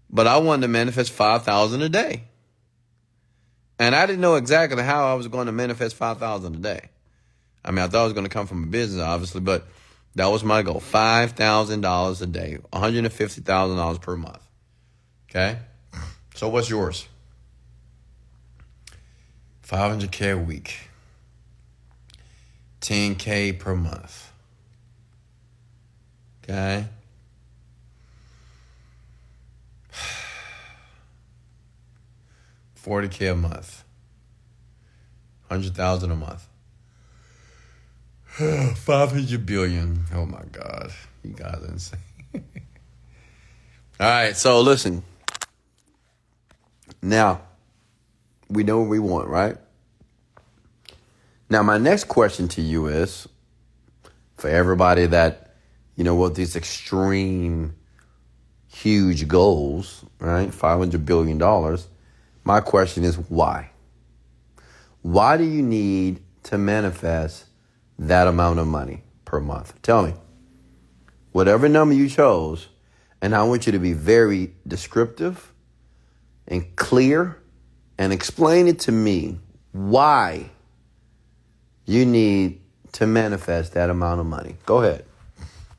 but 0.09 0.27
I 0.27 0.37
wanted 0.37 0.63
to 0.63 0.67
manifest 0.67 1.11
5,000 1.11 1.81
a 1.81 1.89
day. 1.89 2.23
And 3.79 3.95
I 3.95 4.05
didn't 4.05 4.21
know 4.21 4.35
exactly 4.35 4.81
how 4.81 5.11
I 5.11 5.13
was 5.13 5.27
going 5.27 5.45
to 5.47 5.51
manifest 5.51 5.95
5,000 5.95 6.55
a 6.55 6.57
day. 6.57 6.89
I 7.63 7.71
mean, 7.71 7.79
I 7.79 7.87
thought 7.87 8.01
it 8.01 8.05
was 8.05 8.13
going 8.13 8.25
to 8.25 8.29
come 8.29 8.47
from 8.47 8.63
a 8.63 8.67
business, 8.67 9.01
obviously, 9.01 9.41
but 9.41 9.67
that 10.15 10.27
was 10.27 10.43
my 10.43 10.61
goal. 10.63 10.81
$5,000 10.81 12.21
a 12.21 12.25
day, 12.25 12.57
$150,000 12.73 14.01
per 14.01 14.15
month. 14.15 14.47
Okay? 15.29 15.59
So 16.35 16.49
what's 16.49 16.69
yours? 16.69 17.07
500K 19.67 20.31
a 20.33 20.37
week, 20.37 20.89
10K 22.79 23.59
per 23.59 23.75
month. 23.75 24.31
Okay? 26.43 26.85
Forty 32.75 33.09
k 33.09 33.27
a 33.27 33.35
month, 33.35 33.83
hundred 35.49 35.75
thousand 35.75 36.11
a 36.11 36.15
month. 36.15 36.47
500 38.75 39.45
billion. 39.45 40.05
Oh 40.13 40.25
my 40.25 40.43
God. 40.51 40.91
You 41.23 41.31
guys 41.33 41.55
are 41.61 41.67
insane. 41.67 41.99
All 43.99 44.07
right. 44.07 44.37
So 44.37 44.61
listen. 44.61 45.01
Now, 47.01 47.41
we 48.49 48.63
know 48.63 48.79
what 48.79 48.89
we 48.89 48.99
want, 48.99 49.27
right? 49.27 49.57
Now, 51.49 51.63
my 51.63 51.77
next 51.77 52.05
question 52.05 52.47
to 52.49 52.61
you 52.61 52.87
is 52.87 53.27
for 54.35 54.49
everybody 54.49 55.05
that 55.07 55.47
you 55.97 56.03
know, 56.03 56.15
with 56.15 56.35
these 56.35 56.55
extreme, 56.55 57.75
huge 58.67 59.27
goals, 59.27 60.05
right? 60.19 60.49
$500 60.49 61.05
billion. 61.05 61.77
My 62.43 62.61
question 62.61 63.03
is 63.03 63.15
why? 63.15 63.71
Why 65.01 65.37
do 65.37 65.43
you 65.43 65.63
need 65.63 66.21
to 66.43 66.57
manifest 66.57 67.45
that 67.97 68.27
amount 68.27 68.59
of 68.59 68.67
money 68.67 69.03
per 69.25 69.39
month? 69.39 69.81
Tell 69.81 70.03
me. 70.03 70.13
Whatever 71.31 71.67
number 71.67 71.95
you 71.95 72.07
chose, 72.07 72.67
and 73.21 73.35
I 73.35 73.43
want 73.43 73.65
you 73.65 73.71
to 73.71 73.79
be 73.79 73.93
very 73.93 74.53
descriptive 74.67 75.51
and 76.47 76.75
clear 76.75 77.41
and 77.97 78.13
explain 78.13 78.67
it 78.67 78.79
to 78.79 78.91
me 78.91 79.39
why 79.71 80.49
you 81.85 82.05
need 82.05 82.59
to 82.93 83.07
manifest 83.07 83.73
that 83.73 83.89
amount 83.89 84.19
of 84.19 84.25
money. 84.25 84.55
Go 84.65 84.81
ahead 84.81 85.05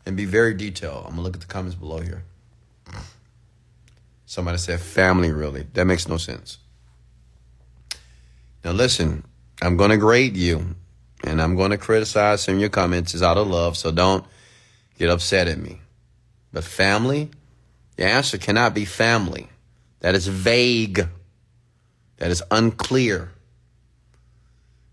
and 0.06 0.16
be 0.16 0.24
very 0.24 0.54
detailed. 0.54 1.04
I'm 1.04 1.10
gonna 1.10 1.22
look 1.22 1.34
at 1.34 1.40
the 1.40 1.46
comments 1.46 1.74
below 1.74 2.00
here. 2.00 2.24
Somebody 4.26 4.58
said 4.58 4.80
family, 4.80 5.32
really. 5.32 5.66
That 5.74 5.86
makes 5.86 6.08
no 6.08 6.16
sense. 6.16 6.58
Now, 8.64 8.72
listen, 8.72 9.24
I'm 9.62 9.76
gonna 9.76 9.96
grade 9.96 10.36
you 10.36 10.76
and 11.24 11.40
I'm 11.40 11.56
gonna 11.56 11.78
criticize 11.78 12.42
some 12.42 12.54
of 12.54 12.60
your 12.60 12.68
comments 12.68 13.14
is 13.14 13.22
out 13.22 13.36
of 13.36 13.48
love, 13.48 13.76
so 13.76 13.90
don't 13.90 14.24
get 14.98 15.10
upset 15.10 15.48
at 15.48 15.58
me. 15.58 15.80
But 16.52 16.64
family, 16.64 17.30
the 17.96 18.04
answer 18.04 18.38
cannot 18.38 18.74
be 18.74 18.84
family. 18.84 19.48
That 20.00 20.14
is 20.14 20.26
vague. 20.26 21.08
That 22.18 22.30
is 22.30 22.42
unclear. 22.50 23.30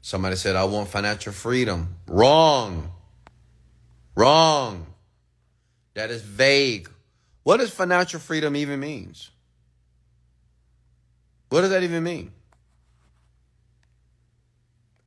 Somebody 0.02 0.36
said, 0.36 0.56
I 0.56 0.66
want 0.66 0.90
financial 0.90 1.34
freedom. 1.34 1.96
Wrong. 2.08 2.92
Wrong. 4.16 4.86
That 5.96 6.12
is 6.12 6.22
vague. 6.22 6.90
What 7.44 7.58
does 7.58 7.72
financial 7.72 8.20
freedom 8.20 8.56
even 8.56 8.80
means? 8.80 9.32
What 11.50 11.62
does 11.62 11.70
that 11.72 11.84
even 11.84 12.04
mean? 12.04 12.32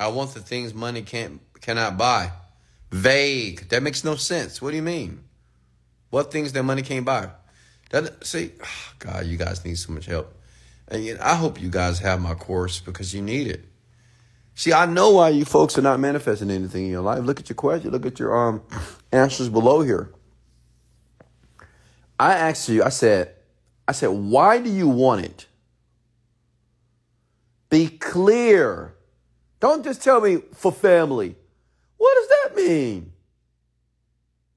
I 0.00 0.08
want 0.08 0.34
the 0.34 0.40
things 0.40 0.72
money 0.72 1.02
can't 1.02 1.40
cannot 1.60 1.98
buy. 1.98 2.30
Vague. 2.90 3.68
That 3.68 3.82
makes 3.82 4.04
no 4.04 4.14
sense. 4.14 4.62
What 4.62 4.70
do 4.70 4.76
you 4.76 4.82
mean? 4.82 5.24
What 6.10 6.30
things 6.32 6.52
that 6.52 6.62
money 6.62 6.82
can't 6.82 7.04
buy? 7.04 7.30
That 7.90 8.24
see, 8.24 8.52
oh 8.62 8.92
God, 8.98 9.26
you 9.26 9.36
guys 9.36 9.64
need 9.64 9.78
so 9.78 9.92
much 9.92 10.06
help. 10.06 10.37
And 10.90 11.18
I 11.20 11.34
hope 11.34 11.60
you 11.60 11.68
guys 11.68 11.98
have 12.00 12.20
my 12.20 12.34
course 12.34 12.80
because 12.80 13.14
you 13.14 13.22
need 13.22 13.46
it. 13.46 13.64
See, 14.54 14.72
I 14.72 14.86
know 14.86 15.10
why 15.10 15.28
you 15.28 15.44
folks 15.44 15.78
are 15.78 15.82
not 15.82 16.00
manifesting 16.00 16.50
anything 16.50 16.86
in 16.86 16.90
your 16.90 17.02
life. 17.02 17.22
Look 17.22 17.38
at 17.38 17.48
your 17.48 17.54
question. 17.54 17.90
Look 17.90 18.06
at 18.06 18.18
your 18.18 18.36
um 18.36 18.62
answers 19.12 19.48
below 19.48 19.82
here. 19.82 20.12
I 22.18 22.34
asked 22.34 22.68
you, 22.68 22.82
I 22.82 22.88
said, 22.88 23.34
I 23.86 23.92
said, 23.92 24.08
why 24.08 24.58
do 24.58 24.70
you 24.70 24.88
want 24.88 25.24
it? 25.24 25.46
Be 27.70 27.88
clear. 27.88 28.94
Don't 29.60 29.84
just 29.84 30.02
tell 30.02 30.20
me 30.20 30.38
for 30.54 30.72
family. 30.72 31.36
What 31.96 32.14
does 32.14 32.28
that 32.28 32.56
mean? 32.56 33.12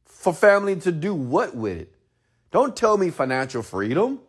For 0.06 0.34
family 0.34 0.76
to 0.78 0.92
do 0.92 1.14
what 1.14 1.56
with 1.56 1.78
it? 1.78 1.96
Don't 2.52 2.76
tell 2.76 2.98
me 2.98 3.10
financial 3.10 3.62
freedom. 3.62 4.20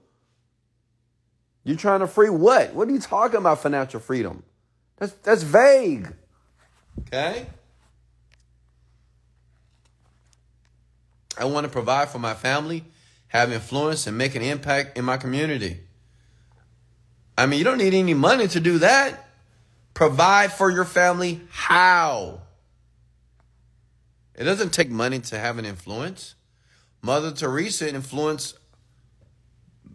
You're 1.64 1.76
trying 1.76 2.00
to 2.00 2.06
free 2.06 2.30
what? 2.30 2.74
What 2.74 2.88
are 2.88 2.90
you 2.90 3.00
talking 3.00 3.36
about 3.36 3.62
financial 3.62 4.00
freedom? 4.00 4.42
That's 4.96 5.12
that's 5.22 5.42
vague. 5.42 6.12
Okay? 7.00 7.46
I 11.38 11.44
want 11.46 11.64
to 11.64 11.72
provide 11.72 12.10
for 12.10 12.18
my 12.18 12.34
family, 12.34 12.84
have 13.28 13.52
influence, 13.52 14.06
and 14.06 14.18
make 14.18 14.34
an 14.34 14.42
impact 14.42 14.98
in 14.98 15.04
my 15.04 15.16
community. 15.16 15.80
I 17.38 17.46
mean, 17.46 17.58
you 17.58 17.64
don't 17.64 17.78
need 17.78 17.94
any 17.94 18.14
money 18.14 18.48
to 18.48 18.60
do 18.60 18.78
that. 18.78 19.28
Provide 19.94 20.52
for 20.52 20.70
your 20.70 20.84
family 20.84 21.40
how? 21.50 22.42
It 24.34 24.44
doesn't 24.44 24.72
take 24.72 24.90
money 24.90 25.20
to 25.20 25.38
have 25.38 25.58
an 25.58 25.64
influence. 25.64 26.34
Mother 27.02 27.32
Teresa 27.32 27.88
influenced 27.88 28.56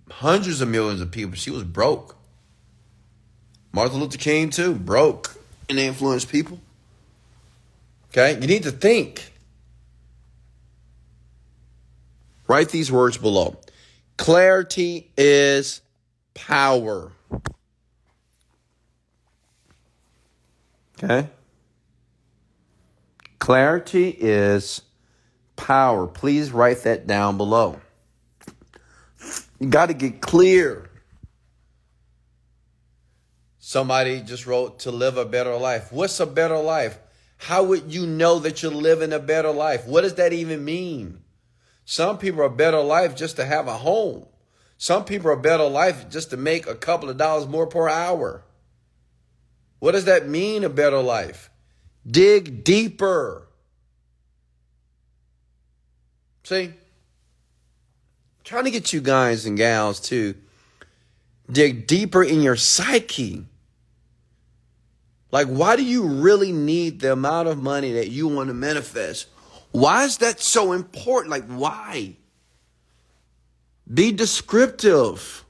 hundreds 0.09 0.61
of 0.61 0.69
millions 0.69 1.01
of 1.01 1.11
people. 1.11 1.35
She 1.35 1.51
was 1.51 1.63
broke. 1.63 2.15
Martin 3.71 3.99
Luther 3.99 4.17
King, 4.17 4.49
too, 4.49 4.73
broke 4.73 5.35
and 5.69 5.77
influenced 5.77 6.29
people. 6.29 6.59
Okay? 8.11 8.39
You 8.39 8.47
need 8.47 8.63
to 8.63 8.71
think. 8.71 9.33
Write 12.47 12.69
these 12.69 12.91
words 12.91 13.17
below. 13.17 13.57
Clarity 14.17 15.11
is 15.17 15.81
power. 16.33 17.11
Okay? 21.03 21.29
Clarity 23.37 24.09
is 24.09 24.81
power. 25.55 26.07
Please 26.07 26.51
write 26.51 26.83
that 26.83 27.05
down 27.05 27.37
below. 27.37 27.79
You 29.59 29.69
got 29.69 29.87
to 29.87 29.93
get 29.93 30.21
clear. 30.21 30.89
Somebody 33.57 34.21
just 34.21 34.45
wrote 34.45 34.79
to 34.79 34.91
live 34.91 35.17
a 35.17 35.25
better 35.25 35.55
life. 35.57 35.91
What's 35.91 36.19
a 36.19 36.25
better 36.25 36.57
life? 36.57 36.99
How 37.37 37.63
would 37.63 37.93
you 37.93 38.07
know 38.07 38.39
that 38.39 38.63
you're 38.63 38.71
living 38.71 39.13
a 39.13 39.19
better 39.19 39.51
life? 39.51 39.85
What 39.85 40.01
does 40.01 40.15
that 40.15 40.33
even 40.33 40.63
mean? 40.63 41.21
Some 41.85 42.17
people 42.17 42.41
are 42.41 42.49
better 42.49 42.81
life 42.81 43.15
just 43.15 43.35
to 43.37 43.45
have 43.45 43.67
a 43.67 43.77
home. 43.77 44.25
Some 44.77 45.05
people 45.05 45.31
are 45.31 45.37
better 45.37 45.67
life 45.67 46.09
just 46.09 46.29
to 46.29 46.37
make 46.37 46.67
a 46.67 46.75
couple 46.75 47.09
of 47.09 47.17
dollars 47.17 47.47
more 47.47 47.67
per 47.67 47.89
hour. 47.89 48.43
What 49.79 49.91
does 49.91 50.05
that 50.05 50.27
mean, 50.27 50.63
a 50.63 50.69
better 50.69 51.01
life? 51.01 51.49
Dig 52.09 52.63
deeper. 52.63 53.47
See? 56.43 56.73
Trying 58.47 58.63
to 58.63 58.71
get 58.71 58.93
you 58.93 59.01
guys 59.01 59.45
and 59.45 59.57
gals 59.57 59.99
to 59.99 60.33
dig 61.51 61.85
deeper 61.85 62.23
in 62.23 62.41
your 62.41 62.55
psyche. 62.55 63.45
Like, 65.31 65.47
why 65.47 65.75
do 65.75 65.83
you 65.83 66.07
really 66.07 66.53
need 66.53 67.01
the 67.01 67.11
amount 67.11 67.49
of 67.49 67.61
money 67.61 67.91
that 67.91 68.09
you 68.09 68.29
want 68.29 68.47
to 68.47 68.53
manifest? 68.53 69.27
Why 69.71 70.05
is 70.05 70.19
that 70.19 70.39
so 70.39 70.71
important? 70.71 71.29
Like, 71.29 71.43
why? 71.43 72.15
Be 73.93 74.13
descriptive. 74.13 75.43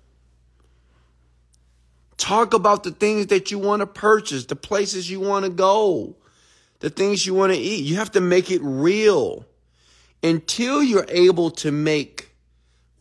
Talk 2.18 2.56
about 2.56 2.82
the 2.82 2.90
things 2.90 3.28
that 3.28 3.52
you 3.52 3.60
want 3.60 3.82
to 3.82 3.86
purchase, 3.86 4.46
the 4.46 4.56
places 4.56 5.08
you 5.08 5.20
want 5.20 5.46
to 5.46 5.52
go, 5.52 6.16
the 6.80 6.90
things 6.90 7.28
you 7.28 7.36
want 7.36 7.54
to 7.54 7.60
eat. 7.60 7.86
You 7.86 7.98
have 7.98 8.14
to 8.14 8.22
make 8.22 8.50
it 8.50 8.62
real. 8.64 9.46
Until 10.24 10.82
you're 10.82 11.06
able 11.10 11.52
to 11.52 11.72
make 11.72 12.27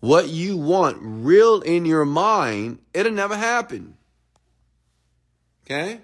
what 0.00 0.28
you 0.28 0.56
want 0.56 0.98
real 1.00 1.60
in 1.60 1.84
your 1.84 2.04
mind, 2.04 2.78
it'll 2.94 3.12
never 3.12 3.36
happen. 3.36 3.96
Okay? 5.64 6.00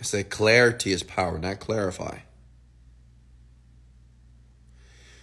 I 0.00 0.02
say 0.04 0.24
clarity 0.24 0.92
is 0.92 1.02
power, 1.02 1.38
not 1.38 1.60
clarify. 1.60 2.18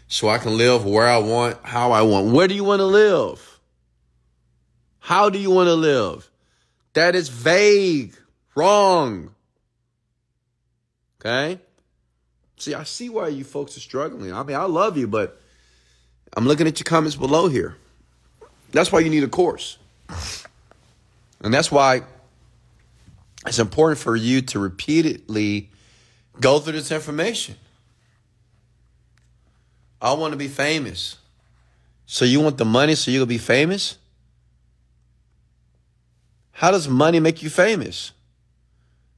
So 0.08 0.28
I 0.28 0.40
can 0.40 0.58
live 0.58 0.86
where 0.86 1.08
I 1.08 1.20
want, 1.20 1.58
how 1.64 1.92
I 1.92 2.02
want. 2.02 2.34
Where 2.34 2.48
do 2.48 2.54
you 2.54 2.64
want 2.64 2.80
to 2.80 2.86
live? 2.86 3.60
How 5.00 5.30
do 5.30 5.40
you 5.40 5.52
want 5.52 5.68
to 5.68 5.74
live? 5.74 6.30
That 6.94 7.16
is 7.16 7.30
vague, 7.30 8.16
wrong. 8.56 9.34
Okay? 11.20 11.60
See, 12.62 12.76
I 12.76 12.84
see 12.84 13.10
why 13.10 13.30
you 13.30 13.44
folks 13.44 13.76
are 13.76 13.80
struggling. 13.80 14.32
I 14.32 14.44
mean, 14.44 14.56
I 14.56 14.66
love 14.66 14.96
you, 14.96 15.08
but 15.08 15.42
I'm 16.38 16.48
looking 16.48 16.68
at 16.68 16.80
your 16.80 16.84
comments 16.84 17.16
below 17.16 17.48
here. 17.48 17.76
That's 18.72 18.92
why 18.92 19.00
you 19.00 19.10
need 19.10 19.24
a 19.24 19.28
course. 19.28 19.80
And 21.44 21.52
that's 21.52 21.72
why 21.72 22.04
it's 23.48 23.58
important 23.58 23.98
for 23.98 24.16
you 24.16 24.44
to 24.44 24.60
repeatedly 24.60 25.72
go 26.40 26.60
through 26.60 26.74
this 26.74 26.92
information. 26.92 27.56
I 30.00 30.14
want 30.14 30.34
to 30.34 30.38
be 30.38 30.48
famous. 30.48 31.18
So 32.06 32.26
you 32.26 32.42
want 32.42 32.60
the 32.60 32.66
money 32.66 32.94
so 32.94 33.10
you'll 33.10 33.26
be 33.26 33.40
famous? 33.40 33.98
How 36.52 36.70
does 36.70 36.88
money 36.88 37.20
make 37.20 37.42
you 37.42 37.50
famous? 37.50 38.12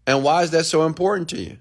And 0.07 0.23
why 0.23 0.43
is 0.43 0.51
that 0.51 0.63
so 0.63 0.85
important 0.85 1.27
to 1.31 1.41
you? 1.41 1.57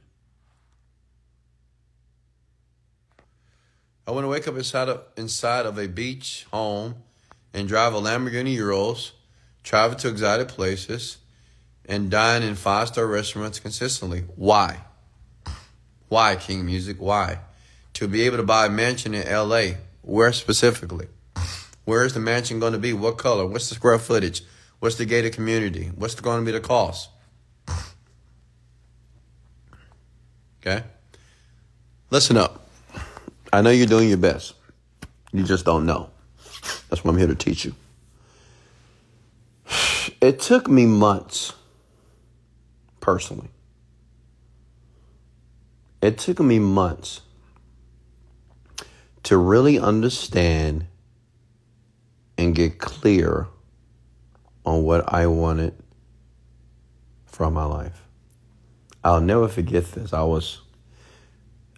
I 4.06 4.10
want 4.10 4.24
to 4.24 4.28
wake 4.28 4.48
up 4.48 4.56
inside 4.56 4.88
of, 4.88 5.02
inside 5.16 5.64
of 5.64 5.78
a 5.78 5.86
beach 5.86 6.46
home 6.52 6.96
and 7.54 7.68
drive 7.68 7.94
a 7.94 8.00
Lamborghini 8.00 8.54
Urus, 8.54 9.12
travel 9.62 9.96
to 9.98 10.08
exotic 10.08 10.48
places, 10.48 11.18
and 11.86 12.10
dine 12.10 12.42
in 12.42 12.54
five 12.54 12.88
star 12.88 13.06
restaurants 13.06 13.60
consistently. 13.60 14.24
Why? 14.34 14.80
Why 16.08 16.36
King 16.36 16.66
Music? 16.66 16.96
Why? 16.98 17.38
To 17.94 18.08
be 18.08 18.22
able 18.22 18.38
to 18.38 18.42
buy 18.42 18.66
a 18.66 18.70
mansion 18.70 19.14
in 19.14 19.30
LA. 19.30 19.74
Where 20.02 20.32
specifically? 20.32 21.06
Where 21.84 22.04
is 22.04 22.14
the 22.14 22.20
mansion 22.20 22.60
going 22.60 22.72
to 22.72 22.78
be? 22.78 22.92
What 22.92 23.18
color? 23.18 23.46
What's 23.46 23.68
the 23.68 23.76
square 23.76 23.98
footage? 23.98 24.42
What's 24.80 24.96
the 24.96 25.04
gated 25.04 25.32
community? 25.32 25.92
What's 25.94 26.14
going 26.16 26.40
to 26.40 26.44
be 26.44 26.52
the 26.52 26.60
cost? 26.60 27.08
Okay? 30.60 30.84
Listen 32.10 32.36
up. 32.36 32.61
I 33.52 33.60
know 33.60 33.70
you're 33.70 33.86
doing 33.86 34.08
your 34.08 34.18
best. 34.18 34.54
You 35.32 35.44
just 35.44 35.64
don't 35.64 35.84
know. 35.84 36.10
That's 36.88 37.04
what 37.04 37.10
I'm 37.12 37.18
here 37.18 37.26
to 37.26 37.34
teach 37.34 37.64
you. 37.64 37.74
It 40.20 40.40
took 40.40 40.68
me 40.68 40.86
months, 40.86 41.52
personally. 43.00 43.50
It 46.00 46.18
took 46.18 46.40
me 46.40 46.58
months 46.58 47.20
to 49.24 49.36
really 49.36 49.78
understand 49.78 50.86
and 52.38 52.54
get 52.54 52.78
clear 52.78 53.48
on 54.64 54.82
what 54.82 55.12
I 55.12 55.26
wanted 55.26 55.74
from 57.26 57.54
my 57.54 57.64
life. 57.64 58.02
I'll 59.04 59.20
never 59.20 59.48
forget 59.48 59.92
this. 59.92 60.12
I 60.12 60.22
was 60.22 60.61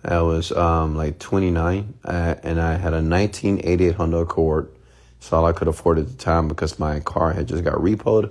I 0.04 0.20
was 0.20 0.52
um, 0.52 0.96
like 0.96 1.18
29, 1.18 1.94
uh, 2.04 2.34
and 2.42 2.60
I 2.60 2.72
had 2.72 2.92
a 2.92 3.00
1988 3.00 3.94
Honda 3.94 4.18
Accord. 4.18 4.70
It's 5.16 5.32
all 5.32 5.46
I 5.46 5.52
could 5.52 5.68
afford 5.68 5.98
at 5.98 6.08
the 6.08 6.14
time 6.14 6.46
because 6.46 6.78
my 6.78 7.00
car 7.00 7.32
had 7.32 7.48
just 7.48 7.64
got 7.64 7.74
repoed. 7.74 8.30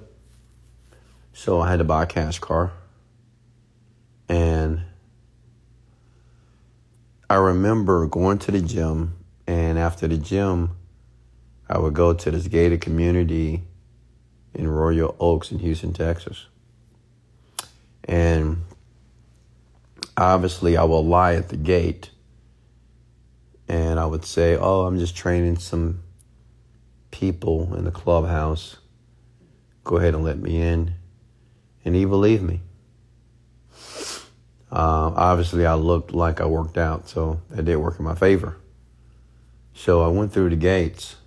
So 1.34 1.62
I 1.62 1.72
had 1.72 1.80
to 1.80 1.84
buy 1.84 2.04
a 2.04 2.06
cash 2.06 2.38
car. 2.38 2.72
And 4.30 4.84
I 7.28 7.36
remember 7.36 8.06
going 8.06 8.38
to 8.40 8.52
the 8.52 8.62
gym, 8.62 9.18
and 9.48 9.80
after 9.80 10.08
the 10.08 10.18
gym, 10.18 10.76
I 11.68 11.80
would 11.80 11.96
go 11.96 12.14
to 12.14 12.32
this 12.32 12.48
gated 12.48 12.82
community 12.82 13.64
in 14.54 14.68
Royal 14.68 15.16
Oaks 15.20 15.52
in 15.52 15.58
Houston, 15.58 15.94
Texas. 15.94 16.46
And 18.04 18.64
obviously, 20.18 20.78
I 20.78 20.84
will 20.84 21.06
lie 21.06 21.36
at 21.36 21.50
the 21.50 21.58
gate 21.58 22.12
and 23.68 24.00
I 24.00 24.06
would 24.06 24.26
say, 24.26 24.56
Oh, 24.56 24.86
I'm 24.86 25.00
just 25.00 25.16
training 25.16 25.58
some 25.58 26.04
people 27.12 27.76
in 27.76 27.86
the 27.86 27.92
clubhouse. 27.92 28.78
Go 29.84 29.98
ahead 29.98 30.14
and 30.16 30.24
let 30.24 30.38
me 30.38 30.62
in. 30.62 30.96
And 31.86 31.96
he 31.96 32.06
believed 32.06 32.44
me. 32.44 32.62
Uh, 34.72 35.14
obviously, 35.16 35.66
I 35.66 35.76
looked 35.76 36.14
like 36.14 36.42
I 36.42 36.46
worked 36.46 36.80
out, 36.80 37.08
so 37.08 37.42
that 37.50 37.66
did 37.66 37.76
work 37.76 38.00
in 38.00 38.06
my 38.06 38.16
favor. 38.16 38.58
So 39.76 40.02
I 40.02 40.08
went 40.08 40.34
through 40.34 40.50
the 40.50 40.56
gates 40.56 41.18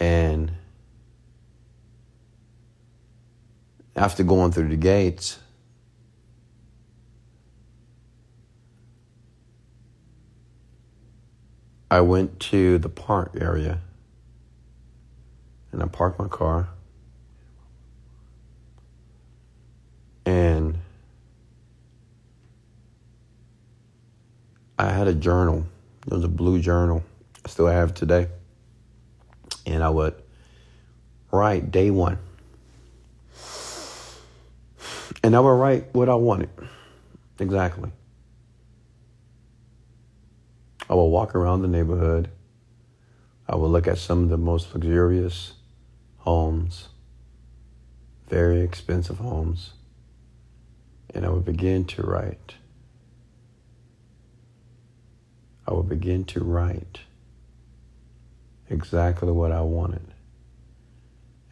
and 0.00 0.52
after 3.94 4.24
going 4.24 4.50
through 4.50 4.68
the 4.68 4.76
gates, 4.76 5.38
I 11.90 12.00
went 12.02 12.38
to 12.40 12.78
the 12.78 12.88
park 12.88 13.32
area 13.40 13.80
and 15.72 15.82
I 15.82 15.86
parked 15.86 16.18
my 16.18 16.28
car. 16.28 16.68
And 20.24 20.78
I 24.78 24.90
had 24.90 25.08
a 25.08 25.14
journal. 25.14 25.66
It 26.06 26.12
was 26.12 26.24
a 26.24 26.28
blue 26.28 26.60
journal. 26.60 27.02
I 27.44 27.48
still 27.48 27.66
have 27.66 27.94
today. 27.94 28.28
And 29.66 29.82
I 29.82 29.90
would 29.90 30.14
write 31.32 31.70
day 31.70 31.90
one 31.90 32.18
and 35.22 35.36
I 35.36 35.40
would 35.40 35.50
write 35.50 35.94
what 35.94 36.08
I 36.08 36.14
wanted. 36.14 36.50
Exactly. 37.38 37.90
I 40.90 40.94
will 40.94 41.10
walk 41.10 41.36
around 41.36 41.62
the 41.62 41.68
neighborhood. 41.68 42.30
I 43.48 43.54
will 43.54 43.70
look 43.70 43.86
at 43.86 43.96
some 43.96 44.24
of 44.24 44.28
the 44.28 44.36
most 44.36 44.74
luxurious 44.74 45.52
homes, 46.18 46.88
very 48.28 48.60
expensive 48.60 49.18
homes, 49.18 49.74
and 51.14 51.24
I 51.24 51.28
will 51.28 51.40
begin 51.40 51.84
to 51.84 52.02
write. 52.02 52.54
I 55.68 55.72
will 55.72 55.84
begin 55.84 56.24
to 56.24 56.42
write 56.42 57.02
exactly 58.68 59.30
what 59.30 59.52
I 59.52 59.60
wanted. 59.60 60.08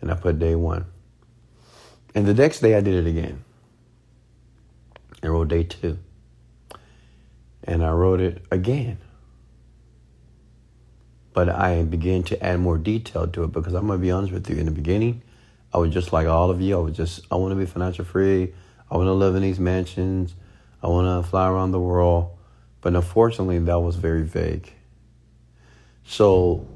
And 0.00 0.10
I 0.10 0.14
put 0.14 0.40
day 0.40 0.56
one. 0.56 0.86
And 2.12 2.26
the 2.26 2.34
next 2.34 2.58
day 2.58 2.74
I 2.74 2.80
did 2.80 2.94
it 2.94 3.08
again. 3.08 3.44
I 5.22 5.28
wrote 5.28 5.46
day 5.46 5.62
two. 5.62 5.98
And 7.62 7.84
I 7.84 7.92
wrote 7.92 8.20
it 8.20 8.42
again. 8.50 8.98
But 11.38 11.50
I 11.50 11.84
began 11.84 12.24
to 12.24 12.44
add 12.44 12.58
more 12.58 12.78
detail 12.78 13.28
to 13.28 13.44
it 13.44 13.52
because 13.52 13.72
I'm 13.72 13.86
to 13.86 13.96
be 13.96 14.10
honest 14.10 14.32
with 14.32 14.50
you. 14.50 14.56
In 14.56 14.64
the 14.64 14.72
beginning, 14.72 15.22
I 15.72 15.78
was 15.78 15.94
just 15.94 16.12
like 16.12 16.26
all 16.26 16.50
of 16.50 16.60
you. 16.60 16.76
I 16.76 16.82
was 16.82 16.96
just, 16.96 17.24
I 17.30 17.36
want 17.36 17.52
to 17.52 17.54
be 17.54 17.64
financial 17.64 18.04
free. 18.04 18.52
I 18.90 18.96
want 18.96 19.06
to 19.06 19.12
live 19.12 19.36
in 19.36 19.42
these 19.42 19.60
mansions. 19.60 20.34
I 20.82 20.88
want 20.88 21.06
to 21.06 21.30
fly 21.30 21.48
around 21.48 21.70
the 21.70 21.78
world. 21.78 22.36
But 22.80 22.96
unfortunately, 22.96 23.60
that 23.60 23.78
was 23.78 23.94
very 23.94 24.24
vague. 24.24 24.72
So, 26.02 26.66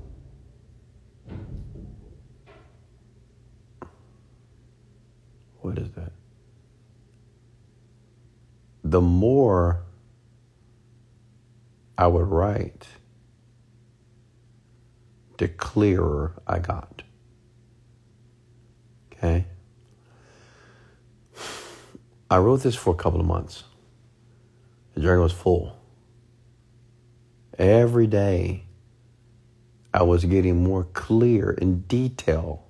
what 5.58 5.76
is 5.76 5.90
that? 5.96 6.12
the 8.84 9.00
more 9.00 9.82
I 11.98 12.06
would 12.06 12.28
write, 12.28 12.86
the 15.38 15.48
clearer 15.48 16.34
I 16.46 16.58
got. 16.58 17.02
Okay? 19.12 19.46
I 22.30 22.38
wrote 22.38 22.62
this 22.62 22.74
for 22.74 22.94
a 22.94 22.96
couple 22.96 23.20
of 23.20 23.26
months. 23.26 23.64
The 24.94 25.00
journal 25.00 25.24
was 25.24 25.32
full. 25.32 25.76
Every 27.58 28.06
day, 28.06 28.64
I 29.92 30.02
was 30.02 30.24
getting 30.24 30.62
more 30.62 30.84
clear 30.84 31.50
in 31.50 31.82
detail 31.82 32.64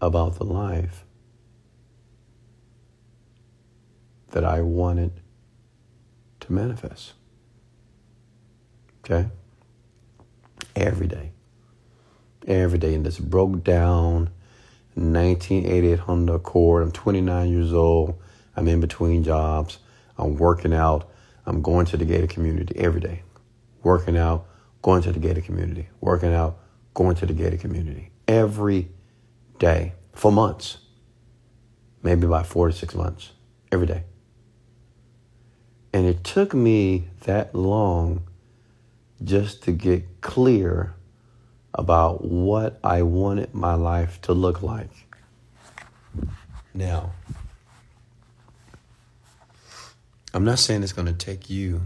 about 0.00 0.36
the 0.36 0.44
life 0.44 1.04
that 4.30 4.44
I 4.44 4.60
wanted 4.60 5.20
to 6.40 6.52
manifest. 6.52 7.12
Okay? 9.04 9.28
Every 10.74 11.06
day. 11.06 11.32
Every 12.46 12.78
day. 12.78 12.94
And 12.94 13.04
this 13.04 13.18
broke 13.18 13.62
down 13.64 14.30
1988 14.94 15.98
Honda 16.00 16.34
Accord. 16.34 16.82
I'm 16.82 16.92
29 16.92 17.48
years 17.48 17.72
old. 17.72 18.20
I'm 18.56 18.68
in 18.68 18.80
between 18.80 19.24
jobs. 19.24 19.78
I'm 20.18 20.36
working 20.36 20.74
out. 20.74 21.08
I'm 21.46 21.62
going 21.62 21.86
to 21.86 21.96
the 21.96 22.04
gated 22.04 22.30
community 22.30 22.74
every 22.78 23.00
day. 23.00 23.22
Working 23.82 24.16
out, 24.16 24.46
going 24.82 25.02
to 25.02 25.12
the 25.12 25.18
gated 25.18 25.44
community. 25.44 25.88
Working 26.00 26.32
out, 26.32 26.58
going 26.94 27.16
to 27.16 27.26
the 27.26 27.32
gated 27.32 27.60
community. 27.60 28.10
Every 28.28 28.90
day 29.58 29.94
for 30.12 30.30
months. 30.30 30.78
Maybe 32.02 32.26
about 32.26 32.46
four 32.46 32.68
to 32.68 32.72
six 32.72 32.94
months. 32.94 33.32
Every 33.70 33.86
day. 33.86 34.04
And 35.92 36.06
it 36.06 36.24
took 36.24 36.54
me 36.54 37.08
that 37.24 37.54
long 37.54 38.22
just 39.24 39.62
to 39.64 39.72
get 39.72 40.20
clear 40.20 40.94
about 41.74 42.24
what 42.24 42.78
I 42.84 43.02
wanted 43.02 43.54
my 43.54 43.74
life 43.74 44.20
to 44.22 44.32
look 44.32 44.62
like. 44.62 44.90
Now, 46.74 47.12
I'm 50.34 50.44
not 50.44 50.58
saying 50.58 50.82
it's 50.82 50.92
going 50.92 51.06
to 51.06 51.12
take 51.12 51.50
you 51.50 51.82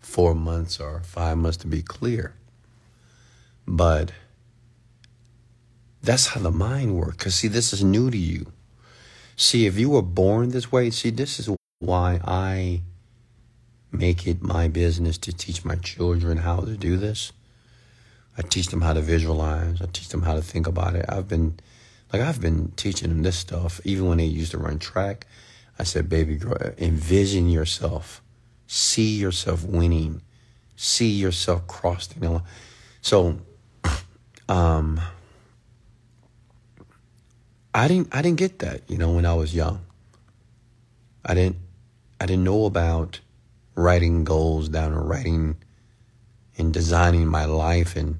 four 0.00 0.34
months 0.34 0.80
or 0.80 1.00
five 1.00 1.38
months 1.38 1.58
to 1.58 1.66
be 1.66 1.82
clear, 1.82 2.34
but 3.66 4.12
that's 6.02 6.28
how 6.28 6.40
the 6.40 6.50
mind 6.50 6.96
works. 6.96 7.16
Because, 7.16 7.34
see, 7.36 7.48
this 7.48 7.72
is 7.72 7.84
new 7.84 8.10
to 8.10 8.16
you. 8.16 8.52
See, 9.36 9.66
if 9.66 9.78
you 9.78 9.90
were 9.90 10.02
born 10.02 10.50
this 10.50 10.72
way, 10.72 10.90
see, 10.90 11.10
this 11.10 11.38
is 11.38 11.48
why 11.78 12.20
I 12.24 12.82
make 13.90 14.26
it 14.26 14.42
my 14.42 14.68
business 14.68 15.18
to 15.18 15.32
teach 15.32 15.64
my 15.64 15.76
children 15.76 16.38
how 16.38 16.60
to 16.60 16.76
do 16.76 16.96
this. 16.96 17.32
I 18.36 18.42
teach 18.42 18.68
them 18.68 18.82
how 18.82 18.92
to 18.92 19.00
visualize. 19.00 19.80
I 19.82 19.86
teach 19.86 20.08
them 20.08 20.22
how 20.22 20.34
to 20.34 20.42
think 20.42 20.66
about 20.66 20.94
it. 20.94 21.06
I've 21.08 21.28
been 21.28 21.58
Like 22.12 22.22
I've 22.22 22.40
been 22.40 22.72
teaching 22.76 23.08
them 23.08 23.22
this 23.22 23.36
stuff, 23.36 23.80
even 23.84 24.06
when 24.08 24.18
they 24.18 24.24
used 24.24 24.52
to 24.52 24.58
run 24.58 24.78
track. 24.78 25.26
I 25.78 25.84
said, 25.84 26.08
baby 26.08 26.36
girl, 26.36 26.56
envision 26.78 27.48
yourself, 27.48 28.22
see 28.66 29.16
yourself 29.18 29.64
winning, 29.64 30.22
see 30.76 31.10
yourself 31.10 31.66
crossing 31.68 32.20
the 32.20 32.30
line. 32.30 32.42
So, 33.00 33.38
um, 34.48 35.00
I 37.74 37.86
didn't, 37.86 38.08
I 38.12 38.22
didn't 38.22 38.38
get 38.38 38.58
that, 38.58 38.90
you 38.90 38.98
know, 38.98 39.12
when 39.12 39.24
I 39.24 39.34
was 39.34 39.54
young. 39.54 39.84
I 41.24 41.34
didn't, 41.34 41.56
I 42.20 42.26
didn't 42.26 42.44
know 42.44 42.64
about 42.64 43.20
writing 43.78 44.24
goals 44.24 44.68
down 44.68 44.92
and 44.92 45.08
writing 45.08 45.56
and 46.58 46.72
designing 46.74 47.28
my 47.28 47.44
life 47.44 47.94
and 47.94 48.18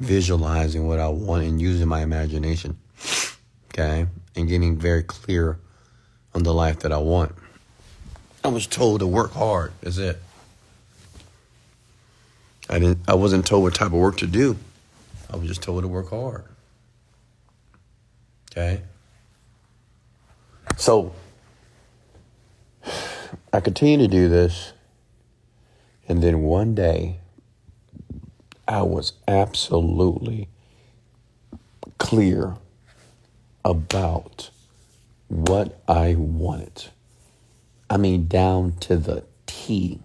visualizing 0.00 0.88
what 0.88 0.98
I 0.98 1.08
want 1.08 1.44
and 1.44 1.62
using 1.62 1.86
my 1.86 2.02
imagination. 2.02 2.76
Okay. 3.72 4.06
And 4.34 4.48
getting 4.48 4.76
very 4.76 5.04
clear 5.04 5.58
on 6.34 6.42
the 6.42 6.52
life 6.52 6.80
that 6.80 6.92
I 6.92 6.98
want. 6.98 7.34
I 8.44 8.48
was 8.48 8.66
told 8.66 9.00
to 9.00 9.06
work 9.06 9.32
hard. 9.32 9.72
Is 9.82 9.98
it. 9.98 10.20
I 12.68 12.80
didn't 12.80 12.98
I 13.08 13.14
wasn't 13.14 13.46
told 13.46 13.62
what 13.62 13.74
type 13.76 13.86
of 13.86 13.92
work 13.92 14.16
to 14.18 14.26
do. 14.26 14.56
I 15.32 15.36
was 15.36 15.46
just 15.46 15.62
told 15.62 15.82
to 15.82 15.88
work 15.88 16.10
hard. 16.10 16.44
Okay? 18.50 18.82
So 20.76 21.12
I 23.52 23.60
continue 23.60 23.98
to 23.98 24.08
do 24.08 24.28
this 24.28 24.72
and 26.08 26.22
then 26.22 26.40
one 26.40 26.74
day 26.74 27.20
I 28.66 28.82
was 28.82 29.12
absolutely 29.26 30.48
clear 31.98 32.56
about 33.64 34.50
what 35.28 35.80
I 35.86 36.14
wanted. 36.14 36.84
I 37.90 37.98
mean, 37.98 38.26
down 38.28 38.76
to 38.80 38.96
the 38.96 39.24
T. 39.46 40.00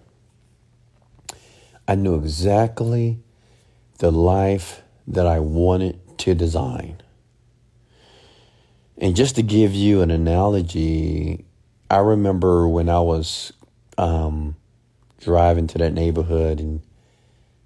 I 1.88 1.96
knew 1.96 2.16
exactly 2.16 3.20
the 4.00 4.12
life 4.12 4.82
that 5.08 5.28
I 5.28 5.40
wanted 5.40 6.00
to 6.20 6.36
design. 6.36 7.02
And 8.98 9.16
just 9.16 9.36
to 9.36 9.44
give 9.44 9.74
you 9.74 10.02
an 10.02 10.12
analogy, 10.12 11.46
I 11.94 12.00
remember 12.00 12.68
when 12.68 12.90
I 12.90 13.02
was 13.02 13.54
um, 14.00 14.56
driving 15.22 15.68
to 15.68 15.78
that 15.78 15.94
neighborhood 15.94 16.60
and 16.60 16.82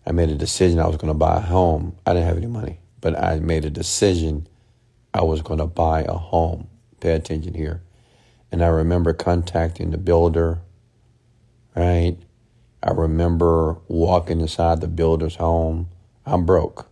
I 0.06 0.12
made 0.12 0.30
a 0.30 0.36
decision 0.36 0.82
I 0.82 0.88
was 0.88 0.98
going 0.98 1.14
to 1.14 1.18
buy 1.18 1.38
a 1.38 1.40
home. 1.40 1.96
I 2.06 2.12
didn't 2.12 2.28
have 2.28 2.36
any 2.36 2.48
money, 2.48 2.82
but 3.00 3.18
I 3.18 3.40
made 3.40 3.64
a 3.64 3.70
decision 3.70 4.46
I 5.14 5.24
was 5.24 5.42
going 5.42 5.60
to 5.60 5.66
buy 5.66 6.02
a 6.02 6.16
home. 6.16 6.68
Pay 7.00 7.12
attention 7.14 7.54
here. 7.54 7.82
And 8.52 8.62
I 8.62 8.68
remember 8.68 9.14
contacting 9.14 9.92
the 9.92 9.98
builder, 9.98 10.60
right? 11.74 12.18
I 12.84 12.92
remember 12.92 13.78
walking 13.88 14.42
inside 14.42 14.82
the 14.82 14.90
builder's 14.90 15.36
home. 15.36 15.88
I'm 16.26 16.46
broke, 16.46 16.92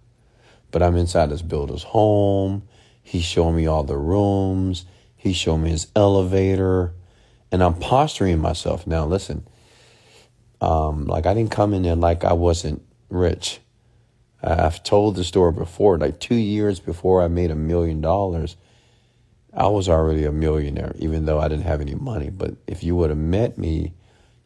but 0.72 0.82
I'm 0.82 0.96
inside 0.96 1.32
this 1.32 1.42
builder's 1.42 1.84
home. 1.84 2.64
He 3.04 3.20
showed 3.20 3.52
me 3.52 3.68
all 3.68 3.84
the 3.84 3.98
rooms. 3.98 4.86
He 5.18 5.34
showed 5.34 5.58
me 5.58 5.72
his 5.72 5.88
elevator. 5.98 6.94
And 7.56 7.64
I'm 7.64 7.76
posturing 7.76 8.39
myself. 8.39 8.86
Now, 8.86 9.06
listen, 9.06 9.47
um, 10.60 11.06
like 11.06 11.26
I 11.26 11.34
didn't 11.34 11.51
come 11.51 11.74
in 11.74 11.84
there 11.84 11.95
like 11.95 12.26
I 12.26 12.34
wasn't 12.34 12.82
rich. 13.10 13.62
I've 14.43 14.84
told 14.84 15.16
the 15.16 15.24
story 15.24 15.53
before, 15.53 15.97
like 15.97 16.20
two 16.20 16.36
years 16.36 16.82
before 16.82 17.24
I 17.24 17.30
made 17.30 17.51
a 17.51 17.56
million 17.56 18.01
dollars, 18.01 18.58
I 19.53 19.68
was 19.68 19.88
already 19.88 20.26
a 20.26 20.34
millionaire, 20.34 20.91
even 20.99 21.28
though 21.28 21.39
I 21.39 21.47
didn't 21.47 21.64
have 21.64 21.80
any 21.80 21.95
money. 21.95 22.30
But 22.30 22.56
if 22.68 22.84
you 22.84 22.93
would 22.97 23.10
have 23.10 23.18
met 23.18 23.58
me, 23.58 23.93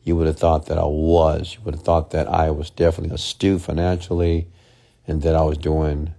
you 0.03 0.16
would 0.16 0.28
have 0.28 0.38
thought 0.38 0.68
that 0.68 0.78
I 0.78 0.86
was. 0.86 1.55
You 1.55 1.62
would 1.66 1.74
have 1.74 1.84
thought 1.84 2.12
that 2.12 2.28
I 2.28 2.51
was 2.51 2.70
definitely 2.70 3.16
astute 3.16 3.64
financially 3.64 4.49
and 5.07 5.24
that 5.24 5.34
I 5.34 5.41
was 5.41 5.57
doing 5.57 6.14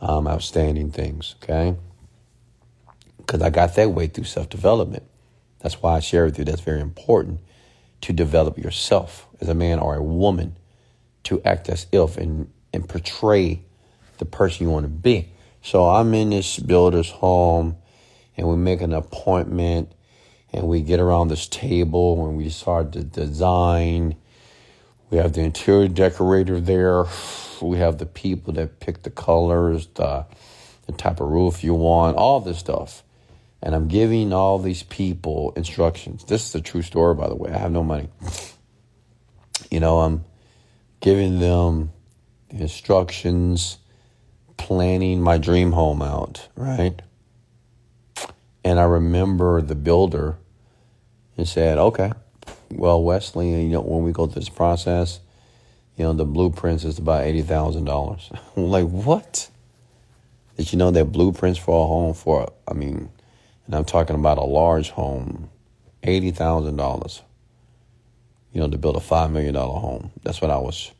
um, 0.00 0.28
outstanding 0.28 0.92
things, 0.92 1.34
okay? 1.42 1.74
Because 3.16 3.42
I 3.42 3.50
got 3.50 3.74
that 3.74 3.90
way 3.90 4.06
through 4.06 4.26
self 4.26 4.48
development. 4.48 5.02
That's 5.64 5.80
why 5.80 5.96
I 5.96 6.00
share 6.00 6.26
with 6.26 6.38
you 6.38 6.44
that's 6.44 6.60
very 6.60 6.82
important 6.82 7.40
to 8.02 8.12
develop 8.12 8.58
yourself 8.58 9.26
as 9.40 9.48
a 9.48 9.54
man 9.54 9.78
or 9.78 9.96
a 9.96 10.02
woman 10.02 10.56
to 11.22 11.40
act 11.42 11.70
as 11.70 11.86
if 11.90 12.18
and, 12.18 12.52
and 12.74 12.86
portray 12.86 13.62
the 14.18 14.26
person 14.26 14.66
you 14.66 14.70
want 14.70 14.84
to 14.84 14.90
be. 14.90 15.30
So 15.62 15.88
I'm 15.88 16.12
in 16.12 16.28
this 16.28 16.58
builder's 16.58 17.08
home 17.08 17.78
and 18.36 18.46
we 18.46 18.56
make 18.56 18.82
an 18.82 18.92
appointment 18.92 19.90
and 20.52 20.68
we 20.68 20.82
get 20.82 21.00
around 21.00 21.28
this 21.28 21.46
table 21.46 22.28
and 22.28 22.36
we 22.36 22.50
start 22.50 22.92
to 22.92 23.02
design. 23.02 24.16
We 25.08 25.16
have 25.16 25.32
the 25.32 25.40
interior 25.40 25.88
decorator 25.88 26.60
there. 26.60 27.06
We 27.62 27.78
have 27.78 27.96
the 27.96 28.04
people 28.04 28.52
that 28.52 28.80
pick 28.80 29.02
the 29.02 29.10
colors, 29.10 29.86
the, 29.94 30.26
the 30.84 30.92
type 30.92 31.20
of 31.20 31.28
roof 31.28 31.64
you 31.64 31.72
want, 31.72 32.18
all 32.18 32.40
this 32.40 32.58
stuff. 32.58 33.02
And 33.64 33.74
I'm 33.74 33.88
giving 33.88 34.34
all 34.34 34.58
these 34.58 34.82
people 34.82 35.54
instructions. 35.56 36.24
This 36.26 36.46
is 36.46 36.54
a 36.54 36.60
true 36.60 36.82
story, 36.82 37.14
by 37.14 37.28
the 37.28 37.34
way. 37.34 37.50
I 37.50 37.56
have 37.56 37.72
no 37.72 37.82
money. 37.82 38.10
You 39.70 39.80
know, 39.80 40.00
I'm 40.00 40.26
giving 41.00 41.40
them 41.40 41.90
the 42.50 42.60
instructions, 42.60 43.78
planning 44.58 45.22
my 45.22 45.38
dream 45.38 45.72
home 45.72 46.02
out, 46.02 46.46
right? 46.56 47.00
And 48.62 48.78
I 48.78 48.82
remember 48.82 49.62
the 49.62 49.74
builder 49.74 50.36
and 51.38 51.48
said, 51.48 51.78
okay, 51.78 52.12
well, 52.70 53.02
Wesley, 53.02 53.62
you 53.62 53.70
know, 53.70 53.80
when 53.80 54.04
we 54.04 54.12
go 54.12 54.26
through 54.26 54.40
this 54.40 54.50
process, 54.50 55.20
you 55.96 56.04
know, 56.04 56.12
the 56.12 56.26
blueprints 56.26 56.84
is 56.84 56.98
about 56.98 57.24
$80,000. 57.24 58.38
like, 58.56 58.88
what? 58.88 59.48
Did 60.58 60.70
you 60.70 60.78
know 60.78 60.90
that 60.90 61.06
blueprints 61.06 61.58
for 61.58 61.82
a 61.82 61.88
home 61.88 62.12
for, 62.12 62.52
I 62.68 62.74
mean, 62.74 63.08
and 63.66 63.74
I'm 63.74 63.84
talking 63.84 64.16
about 64.16 64.38
a 64.38 64.44
large 64.44 64.90
home, 64.90 65.50
$80,000 66.02 67.22
you 68.54 68.60
know, 68.60 68.68
to 68.68 68.78
build 68.78 68.96
a 68.96 69.00
$5 69.00 69.32
million 69.32 69.54
home. 69.54 70.12
That's 70.22 70.40
what 70.40 70.50
I 70.50 70.58
was 70.58 70.92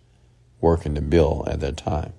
working 0.61 0.97
to 0.97 1.01
build 1.01 1.49
at 1.49 1.61
that 1.61 1.77
time. 1.77 2.13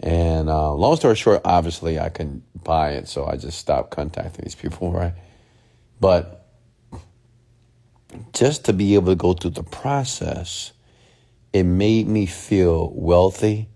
And 0.00 0.48
uh, 0.48 0.74
long 0.74 0.94
story 0.96 1.16
short, 1.16 1.40
obviously 1.44 1.98
I 1.98 2.10
couldn't 2.10 2.44
buy 2.62 2.92
it, 2.92 3.08
so 3.08 3.26
I 3.26 3.36
just 3.36 3.58
stopped 3.58 3.90
contacting 3.90 4.44
these 4.44 4.54
people, 4.54 4.92
right? 4.92 5.14
But 6.00 6.46
just 8.34 8.66
to 8.66 8.74
be 8.74 8.94
able 8.94 9.08
to 9.08 9.16
go 9.16 9.32
through 9.32 9.52
the 9.52 9.62
process, 9.62 10.72
it 11.54 11.64
made 11.64 12.06
me 12.06 12.26
feel 12.26 12.92
wealthy 12.94 13.68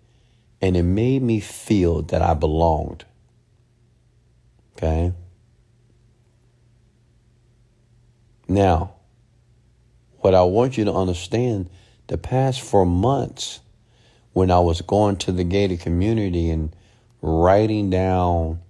and 0.61 0.77
it 0.77 0.85
made 0.85 1.23
me 1.23 1.41
feel 1.41 2.03
that 2.03 2.20
I 2.20 2.35
belonged. 2.35 3.07
Okay? 4.83 5.12
Now, 8.49 8.95
what 10.18 10.35
I 10.35 10.43
want 10.43 10.76
you 10.76 10.85
to 10.87 10.93
understand 10.93 11.70
the 12.09 12.18
past 12.18 12.61
four 12.61 12.85
months 12.85 13.61
when 14.33 14.51
I 14.51 14.59
was 14.59 14.80
going 14.80 15.16
to 15.18 15.33
the 15.33 15.45
gated 15.45 15.80
community 15.80 16.51
and 16.51 16.74
writing 17.20 17.91
down 17.91 18.61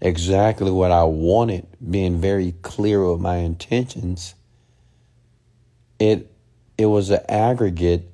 exactly 0.00 0.72
what 0.72 0.90
I 0.90 1.04
wanted, 1.04 1.66
being 1.88 2.20
very 2.20 2.52
clear 2.62 3.08
with 3.08 3.20
my 3.20 3.36
intentions, 3.36 4.34
it 6.00 6.32
it 6.76 6.86
was 6.86 7.10
an 7.10 7.20
aggregate 7.28 8.10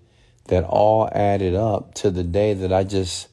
that 0.49 0.65
all 0.65 1.09
added 1.13 1.55
up 1.55 1.95
to 1.95 2.11
the 2.11 2.25
day 2.25 2.53
that 2.53 2.73
I 2.73 2.85
just 2.85 3.29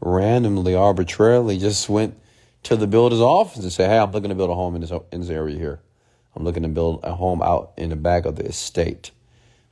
randomly, 0.00 0.74
arbitrarily 0.74 1.58
just 1.58 1.88
went 1.88 2.18
to 2.64 2.76
the 2.76 2.86
builder's 2.86 3.20
office 3.20 3.62
and 3.62 3.72
say, 3.72 3.86
Hey, 3.86 3.98
I'm 3.98 4.10
looking 4.12 4.30
to 4.30 4.34
build 4.34 4.50
a 4.50 4.54
home 4.54 4.74
in 4.74 4.80
this 4.80 4.92
in 5.12 5.20
this 5.20 5.30
area 5.30 5.56
here. 5.56 5.80
I'm 6.34 6.44
looking 6.44 6.64
to 6.64 6.68
build 6.68 7.00
a 7.04 7.14
home 7.14 7.40
out 7.42 7.72
in 7.76 7.90
the 7.90 7.96
back 7.96 8.24
of 8.24 8.36
the 8.36 8.44
estate. 8.44 9.12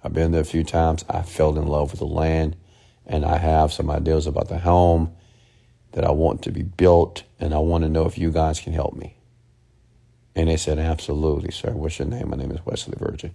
I've 0.04 0.12
been 0.12 0.32
there 0.32 0.40
a 0.40 0.44
few 0.44 0.64
times. 0.64 1.04
I 1.08 1.22
fell 1.22 1.58
in 1.58 1.66
love 1.66 1.90
with 1.90 2.00
the 2.00 2.06
land 2.06 2.56
and 3.06 3.24
I 3.24 3.38
have 3.38 3.72
some 3.72 3.90
ideas 3.90 4.26
about 4.26 4.48
the 4.48 4.58
home 4.58 5.14
that 5.92 6.04
I 6.04 6.10
want 6.10 6.42
to 6.42 6.52
be 6.52 6.62
built 6.62 7.24
and 7.40 7.52
I 7.52 7.58
want 7.58 7.82
to 7.84 7.90
know 7.90 8.06
if 8.06 8.16
you 8.16 8.30
guys 8.30 8.60
can 8.60 8.72
help 8.72 8.94
me. 8.94 9.16
And 10.34 10.48
they 10.48 10.56
said, 10.56 10.78
Absolutely, 10.78 11.50
sir. 11.50 11.72
What's 11.72 11.98
your 11.98 12.08
name? 12.08 12.30
My 12.30 12.36
name 12.36 12.52
is 12.52 12.64
Wesley 12.64 12.94
Virgin. 12.98 13.34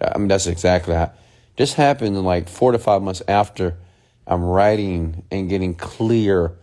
I 0.00 0.16
mean, 0.16 0.28
that's 0.28 0.46
exactly 0.46 0.94
how 0.94 1.12
this 1.56 1.74
happened 1.74 2.22
like 2.24 2.48
four 2.48 2.72
to 2.72 2.78
five 2.78 3.02
months 3.02 3.22
after 3.28 3.76
I'm 4.26 4.42
writing 4.42 5.24
and 5.30 5.48
getting 5.48 5.74
clear 5.74 6.56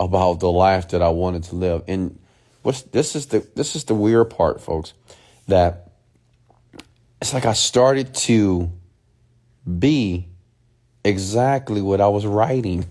about 0.00 0.40
the 0.40 0.50
life 0.50 0.88
that 0.88 1.02
I 1.02 1.10
wanted 1.10 1.44
to 1.44 1.54
live. 1.54 1.84
And 1.86 2.18
what's 2.62 2.82
this 2.82 3.14
is 3.14 3.26
the 3.26 3.46
this 3.54 3.76
is 3.76 3.84
the 3.84 3.94
weird 3.94 4.30
part, 4.30 4.60
folks 4.60 4.94
that 5.46 5.90
it's 7.20 7.34
like 7.34 7.44
I 7.44 7.52
started 7.52 8.14
to 8.14 8.72
be 9.78 10.26
exactly 11.04 11.82
what 11.82 12.00
I 12.00 12.08
was 12.08 12.24
writing. 12.24 12.86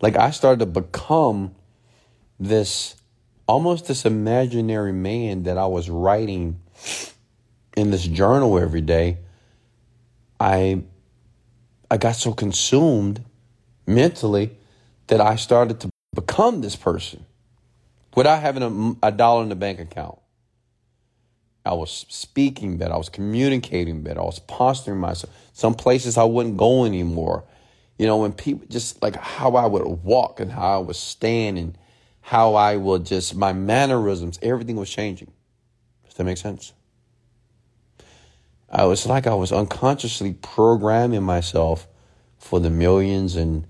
Like 0.00 0.16
I 0.16 0.30
started 0.30 0.60
to 0.60 0.66
become 0.66 1.54
this 2.38 2.96
almost 3.46 3.86
this 3.86 4.04
imaginary 4.04 4.92
man 4.92 5.44
that 5.44 5.56
I 5.56 5.66
was 5.66 5.88
writing 5.88 6.60
in 7.76 7.90
this 7.90 8.06
journal 8.06 8.58
every 8.58 8.80
day, 8.80 9.18
I 10.38 10.82
I 11.90 11.96
got 11.96 12.16
so 12.16 12.32
consumed 12.32 13.24
mentally 13.86 14.56
that 15.06 15.20
I 15.20 15.36
started 15.36 15.80
to 15.80 15.93
become 16.14 16.60
this 16.60 16.76
person 16.76 17.24
without 18.14 18.40
having 18.40 18.96
a, 19.02 19.08
a 19.08 19.12
dollar 19.12 19.42
in 19.42 19.48
the 19.48 19.56
bank 19.56 19.80
account. 19.80 20.18
I 21.66 21.72
was 21.72 22.04
speaking 22.08 22.76
better. 22.76 22.92
I 22.92 22.98
was 22.98 23.08
communicating 23.08 24.02
better. 24.02 24.20
I 24.20 24.24
was 24.24 24.38
posturing 24.38 25.00
myself. 25.00 25.34
Some 25.54 25.74
places 25.74 26.18
I 26.18 26.24
wouldn't 26.24 26.56
go 26.56 26.84
anymore. 26.84 27.44
You 27.98 28.06
know, 28.06 28.18
when 28.18 28.32
people 28.32 28.66
just 28.68 29.02
like 29.02 29.16
how 29.16 29.56
I 29.56 29.66
would 29.66 29.84
walk 30.04 30.40
and 30.40 30.52
how 30.52 30.80
I 30.80 30.82
would 30.82 30.96
stand 30.96 31.58
and 31.58 31.78
how 32.20 32.54
I 32.54 32.76
would 32.76 33.06
just, 33.06 33.34
my 33.34 33.52
mannerisms, 33.52 34.38
everything 34.42 34.76
was 34.76 34.90
changing. 34.90 35.30
Does 36.04 36.14
that 36.14 36.24
make 36.24 36.38
sense? 36.38 36.72
I 38.70 38.84
was 38.84 39.06
like 39.06 39.26
I 39.26 39.34
was 39.34 39.52
unconsciously 39.52 40.34
programming 40.34 41.22
myself 41.22 41.86
for 42.38 42.60
the 42.60 42.70
millions 42.70 43.36
and 43.36 43.66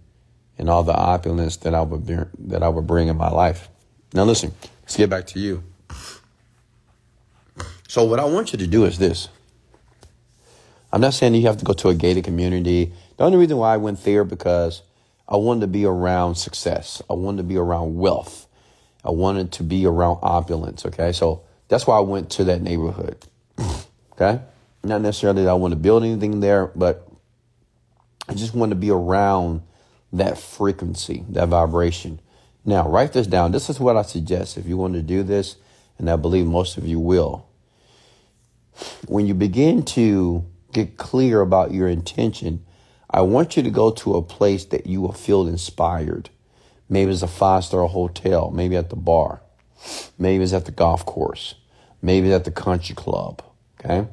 and 0.58 0.70
all 0.70 0.82
the 0.82 0.94
opulence 0.94 1.56
that 1.58 1.74
I 1.74 1.82
would 1.82 2.06
be, 2.06 2.16
that 2.46 2.62
I 2.62 2.68
would 2.68 2.86
bring 2.86 3.08
in 3.08 3.16
my 3.16 3.30
life. 3.30 3.68
Now 4.12 4.24
listen, 4.24 4.54
let's 4.82 4.96
get 4.96 5.10
back 5.10 5.26
to 5.28 5.40
you. 5.40 5.62
So 7.88 8.04
what 8.04 8.18
I 8.18 8.24
want 8.24 8.52
you 8.52 8.58
to 8.58 8.66
do 8.66 8.84
is 8.84 8.98
this. 8.98 9.28
I'm 10.92 11.00
not 11.00 11.14
saying 11.14 11.34
you 11.34 11.46
have 11.46 11.58
to 11.58 11.64
go 11.64 11.72
to 11.74 11.88
a 11.88 11.94
gated 11.94 12.24
community. 12.24 12.92
The 13.16 13.24
only 13.24 13.38
reason 13.38 13.56
why 13.56 13.74
I 13.74 13.76
went 13.76 14.04
there 14.04 14.24
because 14.24 14.82
I 15.28 15.36
wanted 15.36 15.62
to 15.62 15.66
be 15.66 15.84
around 15.84 16.36
success. 16.36 17.02
I 17.10 17.14
wanted 17.14 17.38
to 17.38 17.42
be 17.44 17.56
around 17.56 17.96
wealth. 17.96 18.46
I 19.04 19.10
wanted 19.10 19.52
to 19.52 19.62
be 19.62 19.86
around 19.86 20.18
opulence. 20.22 20.86
Okay. 20.86 21.12
So 21.12 21.42
that's 21.68 21.86
why 21.86 21.96
I 21.96 22.00
went 22.00 22.30
to 22.30 22.44
that 22.44 22.62
neighborhood. 22.62 23.16
okay. 24.12 24.40
Not 24.82 25.00
necessarily 25.00 25.42
that 25.44 25.50
I 25.50 25.54
want 25.54 25.72
to 25.72 25.76
build 25.76 26.04
anything 26.04 26.40
there, 26.40 26.66
but 26.68 27.08
I 28.28 28.34
just 28.34 28.54
want 28.54 28.70
to 28.70 28.76
be 28.76 28.90
around 28.90 29.62
that 30.18 30.38
frequency, 30.38 31.24
that 31.30 31.48
vibration. 31.48 32.20
Now, 32.64 32.88
write 32.88 33.12
this 33.12 33.26
down. 33.26 33.52
This 33.52 33.68
is 33.68 33.80
what 33.80 33.96
I 33.96 34.02
suggest 34.02 34.56
if 34.56 34.66
you 34.66 34.76
want 34.76 34.94
to 34.94 35.02
do 35.02 35.22
this, 35.22 35.56
and 35.98 36.08
I 36.08 36.16
believe 36.16 36.46
most 36.46 36.76
of 36.76 36.86
you 36.86 36.98
will. 36.98 37.46
When 39.06 39.26
you 39.26 39.34
begin 39.34 39.84
to 39.86 40.44
get 40.72 40.96
clear 40.96 41.40
about 41.40 41.72
your 41.72 41.88
intention, 41.88 42.64
I 43.10 43.20
want 43.20 43.56
you 43.56 43.62
to 43.62 43.70
go 43.70 43.90
to 43.90 44.14
a 44.14 44.22
place 44.22 44.64
that 44.66 44.86
you 44.86 45.00
will 45.00 45.12
feel 45.12 45.46
inspired. 45.46 46.30
Maybe 46.88 47.12
it's 47.12 47.22
a 47.22 47.28
five 47.28 47.64
star 47.64 47.86
hotel, 47.86 48.50
maybe 48.50 48.76
at 48.76 48.90
the 48.90 48.96
bar, 48.96 49.42
maybe 50.18 50.44
it's 50.44 50.52
at 50.52 50.64
the 50.64 50.72
golf 50.72 51.04
course, 51.04 51.54
maybe 52.02 52.28
it's 52.28 52.36
at 52.36 52.44
the 52.44 52.50
country 52.50 52.94
club, 52.94 53.42
okay? 53.78 54.08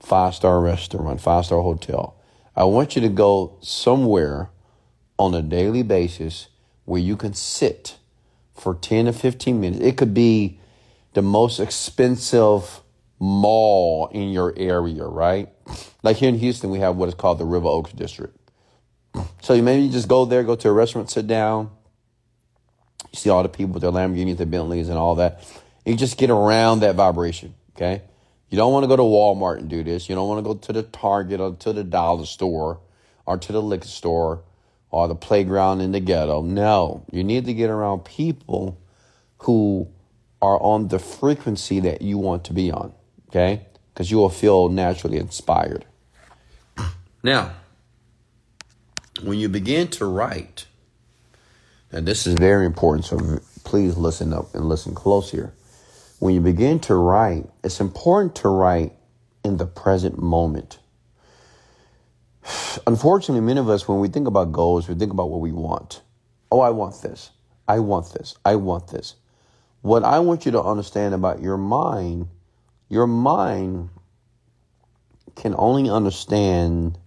Five 0.00 0.34
star 0.34 0.60
restaurant, 0.60 1.20
five 1.20 1.46
star 1.46 1.60
hotel. 1.60 2.16
I 2.54 2.64
want 2.64 2.94
you 2.94 3.02
to 3.02 3.08
go 3.08 3.58
somewhere 3.60 4.50
on 5.18 5.34
a 5.34 5.42
daily 5.42 5.82
basis 5.82 6.48
where 6.84 7.00
you 7.00 7.16
can 7.16 7.34
sit 7.34 7.96
for 8.54 8.74
10 8.74 9.06
to 9.06 9.12
15 9.12 9.60
minutes. 9.60 9.82
It 9.82 9.96
could 9.96 10.14
be 10.14 10.60
the 11.14 11.22
most 11.22 11.60
expensive 11.60 12.80
mall 13.18 14.08
in 14.12 14.30
your 14.30 14.54
area, 14.56 15.04
right? 15.04 15.48
Like 16.02 16.16
here 16.16 16.28
in 16.28 16.38
Houston, 16.38 16.70
we 16.70 16.78
have 16.78 16.96
what 16.96 17.08
is 17.08 17.14
called 17.14 17.38
the 17.38 17.44
River 17.44 17.68
Oaks 17.68 17.92
District. 17.92 18.36
So 19.40 19.54
you 19.54 19.62
maybe 19.62 19.88
just 19.88 20.08
go 20.08 20.24
there, 20.24 20.42
go 20.42 20.56
to 20.56 20.68
a 20.68 20.72
restaurant, 20.72 21.10
sit 21.10 21.26
down. 21.26 21.70
You 23.12 23.18
see 23.18 23.30
all 23.30 23.42
the 23.42 23.48
people 23.48 23.74
with 23.74 23.82
their 23.82 23.90
Lamborghinis, 23.90 24.36
their 24.36 24.46
Bentleys, 24.46 24.88
and 24.88 24.98
all 24.98 25.14
that. 25.16 25.40
And 25.84 25.94
you 25.94 25.96
just 25.96 26.18
get 26.18 26.30
around 26.30 26.80
that 26.80 26.96
vibration, 26.96 27.54
okay? 27.74 28.02
You 28.50 28.56
don't 28.56 28.72
want 28.72 28.84
to 28.84 28.88
go 28.88 28.96
to 28.96 29.02
Walmart 29.02 29.58
and 29.58 29.68
do 29.68 29.82
this. 29.82 30.08
You 30.08 30.14
don't 30.14 30.28
want 30.28 30.44
to 30.44 30.54
go 30.54 30.54
to 30.54 30.72
the 30.72 30.82
Target 30.82 31.40
or 31.40 31.54
to 31.56 31.72
the 31.72 31.84
dollar 31.84 32.26
store 32.26 32.80
or 33.24 33.38
to 33.38 33.52
the 33.52 33.62
liquor 33.62 33.88
store 33.88 34.42
or 34.90 35.08
the 35.08 35.14
playground 35.14 35.80
in 35.80 35.92
the 35.92 36.00
ghetto. 36.00 36.42
No, 36.42 37.04
you 37.10 37.24
need 37.24 37.44
to 37.46 37.54
get 37.54 37.70
around 37.70 38.04
people 38.04 38.78
who 39.38 39.88
are 40.40 40.60
on 40.62 40.88
the 40.88 40.98
frequency 40.98 41.80
that 41.80 42.02
you 42.02 42.18
want 42.18 42.44
to 42.44 42.52
be 42.52 42.70
on, 42.70 42.92
okay? 43.28 43.66
Because 43.92 44.10
you 44.10 44.18
will 44.18 44.30
feel 44.30 44.68
naturally 44.68 45.18
inspired. 45.18 45.84
Now, 47.22 47.52
when 49.22 49.38
you 49.38 49.48
begin 49.48 49.88
to 49.88 50.04
write, 50.04 50.66
and 51.90 52.06
this 52.06 52.26
is 52.26 52.34
very 52.34 52.66
important, 52.66 53.06
so 53.06 53.40
please 53.64 53.96
listen 53.96 54.32
up 54.32 54.54
and 54.54 54.68
listen 54.68 54.94
close 54.94 55.30
here. 55.30 55.52
When 56.18 56.34
you 56.34 56.40
begin 56.40 56.78
to 56.80 56.94
write, 56.94 57.46
it's 57.64 57.80
important 57.80 58.34
to 58.36 58.48
write 58.48 58.92
in 59.44 59.56
the 59.56 59.66
present 59.66 60.18
moment. 60.18 60.78
Unfortunately, 62.86 63.40
many 63.40 63.60
of 63.60 63.68
us, 63.68 63.88
when 63.88 64.00
we 64.00 64.08
think 64.08 64.28
about 64.28 64.52
goals, 64.52 64.88
we 64.88 64.94
think 64.94 65.12
about 65.12 65.30
what 65.30 65.40
we 65.40 65.52
want. 65.52 66.02
Oh, 66.50 66.60
I 66.60 66.70
want 66.70 67.02
this. 67.02 67.30
I 67.66 67.80
want 67.80 68.12
this. 68.12 68.36
I 68.44 68.56
want 68.56 68.88
this. 68.88 69.16
What 69.82 70.04
I 70.04 70.18
want 70.20 70.46
you 70.46 70.52
to 70.52 70.62
understand 70.62 71.14
about 71.14 71.40
your 71.40 71.56
mind, 71.56 72.28
your 72.88 73.06
mind 73.06 73.90
can 75.34 75.54
only 75.56 75.90
understand 75.90 76.98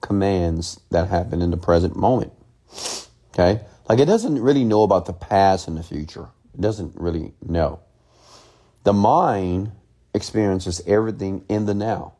commands 0.00 0.80
that 0.90 1.08
happen 1.08 1.42
in 1.42 1.50
the 1.50 1.56
present 1.56 1.96
moment. 1.96 2.32
Okay? 3.32 3.62
Like 3.88 3.98
it 3.98 4.06
doesn't 4.06 4.40
really 4.40 4.64
know 4.64 4.82
about 4.82 5.06
the 5.06 5.12
past 5.12 5.68
and 5.68 5.76
the 5.76 5.82
future. 5.82 6.28
It 6.54 6.60
doesn't 6.60 6.94
really 6.96 7.34
know. 7.46 7.80
The 8.84 8.92
mind 8.92 9.72
experiences 10.14 10.82
everything 10.86 11.44
in 11.48 11.66
the 11.66 11.74
now. 11.74 12.14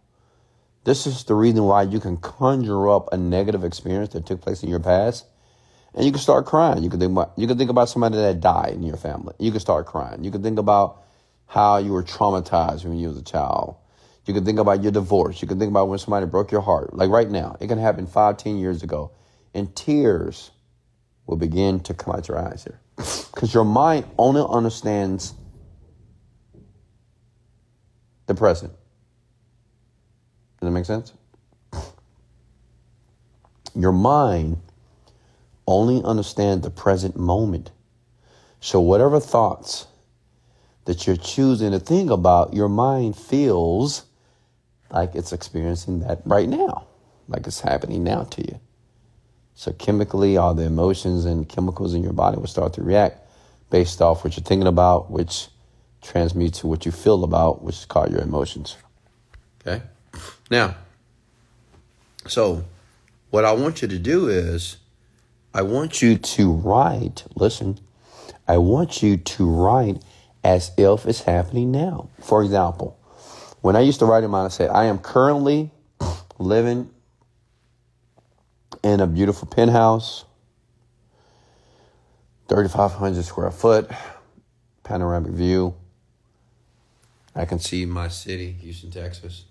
This 0.89 1.07
is 1.07 1.25
the 1.25 1.35
reason 1.35 1.65
why 1.65 1.83
you 1.83 2.01
can 2.01 2.17
conjure 2.17 2.89
up 2.89 3.13
a 3.13 3.19
negative 3.19 3.63
experience 3.63 4.15
that 4.15 4.25
took 4.25 4.41
place 4.41 4.63
in 4.63 4.71
your 4.71 4.81
past 4.81 5.27
and 5.93 6.03
you 6.03 6.11
can 6.11 6.19
start 6.19 6.47
crying. 6.47 6.83
You 6.83 6.89
can 6.89 6.99
think 6.99 7.13
about 7.13 7.35
you 7.37 7.47
can 7.47 7.59
think 7.59 7.69
about 7.69 7.91
somebody 7.91 8.17
that 8.17 8.41
died 8.41 8.73
in 8.73 8.83
your 8.83 8.97
family. 8.97 9.35
You 9.39 9.51
can 9.51 9.61
start 9.61 9.85
crying. 9.85 10.25
You 10.25 10.31
can 10.31 10.43
think 10.43 10.59
about 10.59 11.03
how 11.45 11.77
you 11.77 11.93
were 11.93 12.03
traumatized 12.03 12.87
when 12.87 12.97
you 12.97 13.09
was 13.09 13.19
a 13.19 13.23
child. 13.23 13.77
You 14.25 14.33
can 14.33 14.47
think 14.47 14.59
about 14.59 14.83
your 14.83 14.91
divorce. 14.91 15.43
You 15.43 15.47
can 15.49 15.59
think 15.59 15.69
about 15.69 15.89
when 15.89 15.99
somebody 15.99 16.25
broke 16.25 16.51
your 16.51 16.63
heart. 16.63 16.97
Like 16.97 17.11
right 17.11 17.31
now, 17.31 17.59
it 17.61 17.67
can 17.67 17.79
happen 17.79 18.07
five, 18.07 18.39
ten 18.39 18.57
years 18.57 18.83
ago. 18.83 19.13
And 19.53 19.77
tears 19.77 20.53
will 21.27 21.37
begin 21.37 21.81
to 21.81 21.93
come 21.93 22.15
out 22.15 22.29
your 22.29 22.39
eyes 22.39 22.65
here. 22.65 22.81
Because 23.35 23.53
your 23.53 23.65
mind 23.65 24.07
only 24.17 24.41
understands 24.41 25.35
the 28.25 28.35
present. 28.35 28.73
Does 30.61 30.67
that 30.67 30.71
make 30.71 30.85
sense? 30.85 31.13
Your 33.75 33.93
mind 33.93 34.59
only 35.67 36.03
understands 36.03 36.65
the 36.65 36.71
present 36.71 37.17
moment. 37.17 37.71
So 38.61 38.81
whatever 38.81 39.21
thoughts 39.21 39.87
that 40.87 41.07
you're 41.07 41.17
choosing 41.17 41.71
to 41.73 41.79
think 41.79 42.11
about, 42.11 42.55
your 42.55 42.69
mind 42.69 43.17
feels 43.17 44.05
like 44.91 45.15
it's 45.15 45.33
experiencing 45.33 46.01
that 46.01 46.23
right 46.25 46.49
now, 46.49 46.87
like 47.29 47.47
it's 47.47 47.61
happening 47.61 48.03
now 48.03 48.25
to 48.25 48.43
you. 48.43 48.61
So 49.55 49.73
chemically, 49.73 50.37
all 50.37 50.55
the 50.55 50.65
emotions 50.65 51.25
and 51.25 51.49
chemicals 51.49 51.95
in 51.95 52.03
your 52.03 52.13
body 52.13 52.39
will 52.39 52.47
start 52.47 52.73
to 52.75 52.83
react 52.83 53.21
based 53.71 54.01
off 54.01 54.25
what 54.25 54.37
you're 54.37 54.45
thinking 54.45 54.67
about, 54.67 55.11
which 55.11 55.49
transmutes 56.01 56.61
to 56.61 56.67
what 56.67 56.87
you 56.87 56.93
feel 56.93 57.23
about, 57.23 57.63
which 57.63 57.77
is 57.77 57.85
called 57.85 58.11
your 58.11 58.23
emotions. 58.23 58.77
Okay? 59.61 59.83
Now, 60.51 60.77
so 62.27 62.65
what 63.31 63.45
I 63.45 63.53
want 63.53 63.83
you 63.83 63.89
to 63.89 63.99
do 63.99 64.29
is 64.29 64.79
I 65.53 65.63
want 65.63 66.03
you 66.03 66.17
to 66.17 66.53
write, 66.53 67.25
listen, 67.35 67.79
I 68.47 68.59
want 68.59 69.03
you 69.03 69.17
to 69.17 69.51
write 69.51 70.03
as 70.45 70.71
if 70.79 71.07
it's 71.07 71.23
happening 71.23 71.71
now. 71.71 72.09
For 72.21 72.43
example, 72.43 72.99
when 73.61 73.77
I 73.77 73.81
used 73.81 73.99
to 73.99 74.07
write 74.07 74.25
in 74.25 74.31
mine, 74.31 74.47
I 74.47 74.49
said, 74.49 74.71
I 74.71 74.85
am 74.85 74.99
currently 74.99 75.71
living 76.39 76.91
in 78.83 79.01
a 79.01 79.07
beautiful 79.07 79.49
penthouse, 79.49 80.25
3,500 82.49 83.25
square 83.25 83.51
foot, 83.51 83.91
panoramic 84.85 85.33
view. 85.33 85.75
I 87.35 87.45
can 87.45 87.59
see 87.59 87.85
my 87.85 88.09
city, 88.09 88.53
Houston, 88.53 88.91
Texas, 88.91 89.45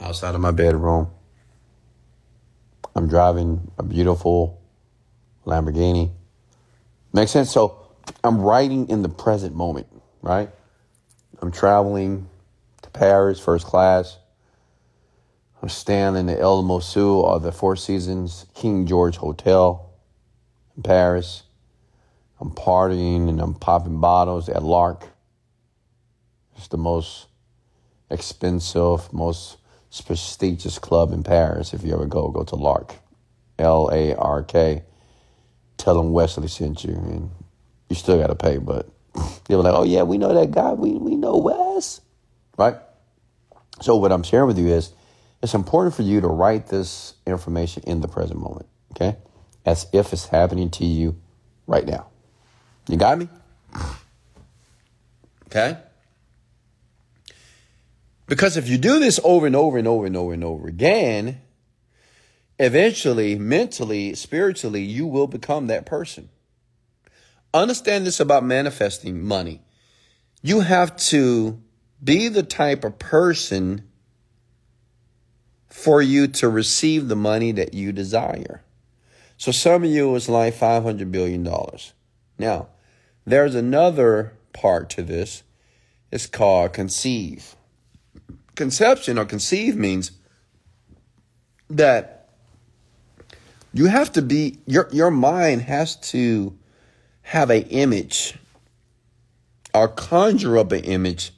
outside 0.00 0.34
of 0.34 0.40
my 0.40 0.50
bedroom. 0.50 1.10
I'm 2.94 3.08
driving 3.08 3.70
a 3.78 3.82
beautiful 3.82 4.60
Lamborghini. 5.46 6.10
Makes 7.12 7.30
sense? 7.32 7.50
So 7.50 7.92
I'm 8.24 8.40
writing 8.40 8.88
in 8.88 9.02
the 9.02 9.08
present 9.08 9.54
moment, 9.54 9.86
right? 10.22 10.50
I'm 11.40 11.52
traveling 11.52 12.28
to 12.82 12.90
Paris, 12.90 13.38
first 13.40 13.66
class. 13.66 14.18
I'm 15.62 15.68
staying 15.68 16.16
in 16.16 16.26
the 16.26 16.38
El 16.38 16.62
Mosul 16.62 17.20
or 17.20 17.38
the 17.38 17.52
Four 17.52 17.76
Seasons 17.76 18.46
King 18.54 18.86
George 18.86 19.16
Hotel 19.16 19.90
in 20.76 20.82
Paris. 20.82 21.42
I'm 22.40 22.50
partying 22.50 23.28
and 23.28 23.40
I'm 23.40 23.54
popping 23.54 24.00
bottles 24.00 24.48
at 24.48 24.62
Lark. 24.62 25.06
It's 26.56 26.68
the 26.68 26.78
most 26.78 27.26
expensive, 28.10 29.12
most 29.12 29.58
prestigious 30.06 30.78
club 30.78 31.12
in 31.12 31.22
Paris. 31.22 31.74
If 31.74 31.82
you 31.82 31.92
ever 31.94 32.06
go, 32.06 32.28
go 32.28 32.44
to 32.44 32.54
Lark. 32.54 32.94
L 33.58 33.90
A 33.92 34.14
R 34.14 34.42
K. 34.42 34.82
Tell 35.76 35.96
them 35.96 36.12
Wesley 36.12 36.48
sent 36.48 36.84
you, 36.84 36.94
and 36.94 37.30
you 37.88 37.96
still 37.96 38.18
got 38.18 38.28
to 38.28 38.34
pay, 38.34 38.58
but 38.58 38.88
they 39.48 39.56
were 39.56 39.62
like, 39.62 39.74
oh, 39.74 39.84
yeah, 39.84 40.02
we 40.02 40.18
know 40.18 40.34
that 40.34 40.50
guy. 40.50 40.72
We, 40.72 40.92
we 40.92 41.16
know 41.16 41.36
Wes. 41.36 42.00
Right? 42.56 42.76
So, 43.80 43.96
what 43.96 44.12
I'm 44.12 44.22
sharing 44.22 44.46
with 44.46 44.58
you 44.58 44.68
is 44.68 44.92
it's 45.42 45.54
important 45.54 45.94
for 45.94 46.02
you 46.02 46.20
to 46.20 46.28
write 46.28 46.66
this 46.66 47.14
information 47.26 47.82
in 47.86 48.00
the 48.00 48.08
present 48.08 48.38
moment, 48.38 48.66
okay? 48.92 49.16
As 49.64 49.86
if 49.92 50.12
it's 50.12 50.26
happening 50.26 50.70
to 50.72 50.84
you 50.84 51.16
right 51.66 51.86
now. 51.86 52.08
You 52.88 52.96
got 52.96 53.18
me? 53.18 53.28
Okay? 55.52 55.76
Because 58.30 58.56
if 58.56 58.68
you 58.68 58.78
do 58.78 59.00
this 59.00 59.18
over 59.24 59.44
and 59.48 59.56
over 59.56 59.76
and 59.76 59.88
over 59.88 60.06
and 60.06 60.16
over 60.16 60.32
and 60.32 60.44
over 60.44 60.68
again, 60.68 61.40
eventually, 62.60 63.36
mentally, 63.36 64.14
spiritually, 64.14 64.82
you 64.82 65.04
will 65.04 65.26
become 65.26 65.66
that 65.66 65.84
person. 65.84 66.28
Understand 67.52 68.06
this 68.06 68.20
about 68.20 68.44
manifesting 68.44 69.20
money. 69.20 69.62
You 70.42 70.60
have 70.60 70.96
to 71.08 71.60
be 72.04 72.28
the 72.28 72.44
type 72.44 72.84
of 72.84 73.00
person 73.00 73.88
for 75.66 76.00
you 76.00 76.28
to 76.28 76.48
receive 76.48 77.08
the 77.08 77.16
money 77.16 77.50
that 77.50 77.74
you 77.74 77.90
desire. 77.90 78.62
So 79.38 79.50
some 79.50 79.82
of 79.82 79.90
you 79.90 80.14
is 80.14 80.28
like 80.28 80.54
$500 80.54 81.10
billion. 81.10 81.42
Now, 82.38 82.68
there's 83.26 83.56
another 83.56 84.34
part 84.52 84.88
to 84.90 85.02
this. 85.02 85.42
It's 86.12 86.28
called 86.28 86.72
conceive. 86.74 87.56
Conception 88.60 89.16
or 89.16 89.24
conceive 89.24 89.74
means 89.74 90.10
that 91.70 92.28
you 93.72 93.86
have 93.86 94.12
to 94.12 94.20
be 94.20 94.58
your 94.66 94.86
your 94.92 95.10
mind 95.10 95.62
has 95.62 95.96
to 95.96 96.58
have 97.22 97.48
an 97.48 97.62
image 97.62 98.36
or 99.72 99.88
conjure 99.88 100.58
up 100.58 100.72
an 100.72 100.84
image 100.84 101.32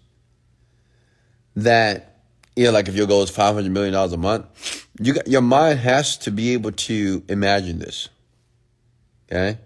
that 1.54 2.18
you 2.56 2.64
know, 2.64 2.72
like 2.72 2.88
if 2.88 2.96
your 2.96 3.06
goal 3.06 3.22
is 3.22 3.30
five 3.30 3.54
hundred 3.54 3.70
million 3.70 3.92
dollars 3.92 4.12
a 4.12 4.16
month, 4.16 4.88
you 5.00 5.12
got, 5.12 5.28
your 5.28 5.42
mind 5.42 5.78
has 5.78 6.16
to 6.16 6.32
be 6.32 6.54
able 6.54 6.72
to 6.72 7.22
imagine 7.28 7.78
this. 7.78 8.08
Okay, 9.30 9.60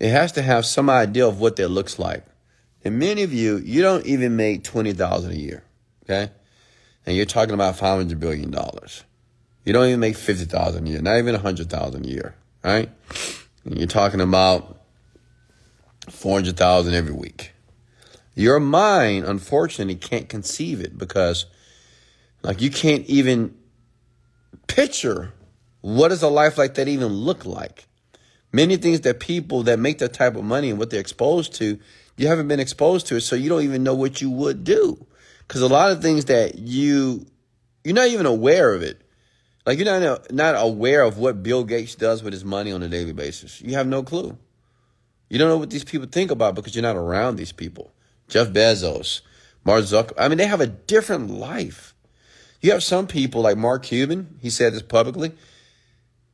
it 0.00 0.08
has 0.08 0.32
to 0.32 0.40
have 0.40 0.64
some 0.64 0.88
idea 0.88 1.28
of 1.28 1.38
what 1.38 1.56
that 1.56 1.68
looks 1.68 1.98
like. 1.98 2.24
And 2.82 2.98
many 2.98 3.24
of 3.24 3.34
you, 3.34 3.58
you 3.58 3.82
don't 3.82 4.06
even 4.06 4.36
make 4.36 4.64
twenty 4.64 4.94
thousand 4.94 5.32
a 5.32 5.36
year. 5.36 5.64
Okay, 6.04 6.32
and 7.08 7.16
you're 7.16 7.24
talking 7.24 7.54
about 7.54 7.74
five 7.74 7.96
hundred 7.96 8.20
billion 8.20 8.50
dollars. 8.50 9.02
You 9.64 9.72
don't 9.72 9.86
even 9.86 9.98
make 9.98 10.14
fifty 10.14 10.44
thousand 10.44 10.86
a 10.86 10.90
year, 10.90 11.00
not 11.00 11.16
even 11.16 11.34
a 11.34 11.38
hundred 11.38 11.70
thousand 11.70 12.04
a 12.04 12.08
year. 12.08 12.34
Right? 12.62 12.90
And 13.64 13.78
you're 13.78 13.86
talking 13.86 14.20
about 14.20 14.82
four 16.10 16.34
hundred 16.34 16.58
thousand 16.58 16.92
every 16.92 17.14
week. 17.14 17.52
Your 18.34 18.60
mind, 18.60 19.24
unfortunately, 19.24 19.94
can't 19.94 20.28
conceive 20.28 20.82
it 20.82 20.98
because 20.98 21.46
like 22.42 22.60
you 22.60 22.68
can't 22.68 23.06
even 23.06 23.56
picture 24.66 25.32
what 25.80 26.08
does 26.08 26.22
a 26.22 26.28
life 26.28 26.58
like 26.58 26.74
that 26.74 26.88
even 26.88 27.08
look 27.08 27.46
like. 27.46 27.86
Many 28.52 28.76
things 28.76 29.00
that 29.00 29.18
people 29.18 29.62
that 29.62 29.78
make 29.78 29.96
that 30.00 30.12
type 30.12 30.36
of 30.36 30.44
money 30.44 30.68
and 30.68 30.78
what 30.78 30.90
they're 30.90 31.00
exposed 31.00 31.54
to, 31.54 31.78
you 32.18 32.28
haven't 32.28 32.48
been 32.48 32.60
exposed 32.60 33.06
to 33.06 33.16
it, 33.16 33.22
so 33.22 33.34
you 33.34 33.48
don't 33.48 33.62
even 33.62 33.82
know 33.82 33.94
what 33.94 34.20
you 34.20 34.30
would 34.30 34.62
do. 34.62 35.06
Because 35.48 35.62
a 35.62 35.68
lot 35.68 35.90
of 35.90 36.02
things 36.02 36.26
that 36.26 36.58
you 36.58 37.26
you're 37.82 37.94
not 37.94 38.08
even 38.08 38.26
aware 38.26 38.74
of 38.74 38.82
it. 38.82 39.00
Like 39.66 39.78
you're 39.78 40.00
not 40.00 40.32
not 40.32 40.54
aware 40.56 41.02
of 41.02 41.18
what 41.18 41.42
Bill 41.42 41.64
Gates 41.64 41.94
does 41.94 42.22
with 42.22 42.32
his 42.32 42.44
money 42.44 42.70
on 42.70 42.82
a 42.82 42.88
daily 42.88 43.12
basis. 43.12 43.60
You 43.62 43.74
have 43.74 43.86
no 43.86 44.02
clue. 44.02 44.36
You 45.28 45.38
don't 45.38 45.48
know 45.48 45.58
what 45.58 45.70
these 45.70 45.84
people 45.84 46.08
think 46.10 46.30
about 46.30 46.54
because 46.54 46.74
you're 46.74 46.82
not 46.82 46.96
around 46.96 47.36
these 47.36 47.52
people. 47.52 47.92
Jeff 48.28 48.48
Bezos, 48.48 49.22
Mark 49.64 49.84
Zuckerberg. 49.84 50.14
I 50.18 50.28
mean, 50.28 50.38
they 50.38 50.46
have 50.46 50.60
a 50.60 50.66
different 50.66 51.30
life. 51.30 51.94
You 52.60 52.72
have 52.72 52.82
some 52.82 53.06
people 53.06 53.42
like 53.42 53.56
Mark 53.56 53.84
Cuban, 53.84 54.38
he 54.40 54.50
said 54.50 54.72
this 54.72 54.82
publicly. 54.82 55.32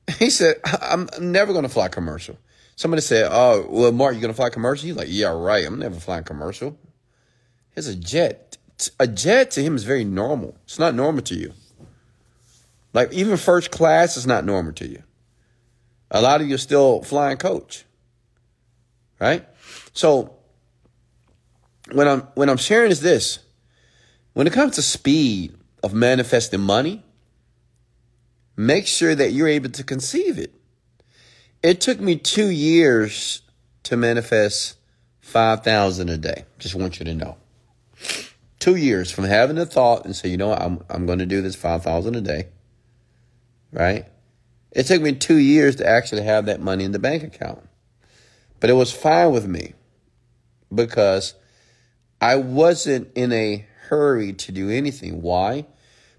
He 0.19 0.29
said, 0.29 0.57
I'm 0.83 1.09
never 1.19 1.53
going 1.53 1.63
to 1.63 1.69
fly 1.71 1.89
commercial. 1.89 2.37
Somebody 2.77 3.01
said, 3.01 3.27
Oh, 3.31 3.67
well, 3.71 3.91
Mark, 3.91 4.13
you're 4.13 4.21
going 4.21 4.33
to 4.33 4.37
fly 4.37 4.51
commercial? 4.51 4.87
He's 4.87 4.97
like, 4.97 5.09
Yeah, 5.11 5.29
right. 5.29 5.65
I'm 5.65 5.79
never 5.79 5.99
flying 5.99 6.25
commercial. 6.25 6.77
Here's 7.71 7.87
a 7.87 7.97
jet. 7.97 8.44
A 8.99 9.07
jet 9.07 9.51
to 9.53 9.63
him 9.63 9.77
is 9.77 9.85
very 9.85 10.05
normal. 10.05 10.57
It's 10.65 10.79
not 10.79 10.95
normal 10.95 11.23
to 11.23 11.35
you. 11.35 11.53
Like, 12.93 13.13
even 13.13 13.37
first 13.37 13.71
class 13.71 14.17
is 14.17 14.27
not 14.27 14.45
normal 14.45 14.73
to 14.75 14.87
you. 14.87 15.03
A 16.11 16.21
lot 16.21 16.41
of 16.41 16.49
you 16.49 16.55
are 16.55 16.59
still 16.59 17.03
flying 17.03 17.37
coach. 17.37 17.85
Right? 19.21 19.47
So, 19.93 20.37
when 21.93 22.09
I'm 22.09 22.21
when 22.35 22.49
I'm 22.49 22.57
sharing 22.57 22.91
is 22.91 23.01
this 23.01 23.41
when 24.33 24.47
it 24.47 24.53
comes 24.53 24.75
to 24.77 24.83
speed 24.83 25.55
of 25.83 25.95
manifesting 25.95 26.61
money, 26.61 27.03
make 28.57 28.87
sure 28.87 29.15
that 29.15 29.33
you're 29.33 29.49
able 29.49 29.71
to 29.71 29.85
conceive 29.85 30.39
it. 30.39 30.55
It 31.63 31.81
took 31.81 32.01
me 32.01 32.17
two 32.17 32.49
years 32.49 33.43
to 33.85 33.97
manifest 33.97 34.77
5,000 35.21 36.09
a 36.11 36.19
day. 36.19 36.45
Just 36.59 36.75
want 36.75 36.99
you 36.99 37.05
to 37.07 37.15
know. 37.15 37.37
Two 38.65 38.77
years 38.77 39.11
from 39.11 39.25
having 39.25 39.57
the 39.57 39.67
thought 39.67 40.07
and 40.07 40.17
say, 40.17 40.31
you 40.31 40.39
know 40.39 40.49
what, 40.49 40.63
I'm, 40.63 40.83
I'm 40.89 41.05
going 41.05 41.19
to 41.19 41.27
do 41.27 41.43
this 41.43 41.55
5,000 41.55 42.15
a 42.15 42.21
day. 42.23 42.49
Right? 43.73 44.07
It 44.73 44.85
took 44.87 45.03
me 45.03 45.15
two 45.15 45.37
years 45.37 45.77
to 45.77 45.87
actually 45.87 46.23
have 46.23 46.47
that 46.47 46.61
money 46.61 46.85
in 46.85 46.93
the 46.93 46.99
bank 46.99 47.23
account. 47.23 47.69
But 48.61 48.71
it 48.71 48.75
was 48.75 48.91
fine 48.91 49.33
with 49.33 49.47
me 49.47 49.75
because 50.75 51.35
I 52.23 52.37
wasn't 52.37 53.11
in 53.15 53.33
a 53.33 53.67
hurry 53.89 54.33
to 54.33 54.53
do 54.53 54.71
anything. 54.71 55.21
Why? 55.21 55.67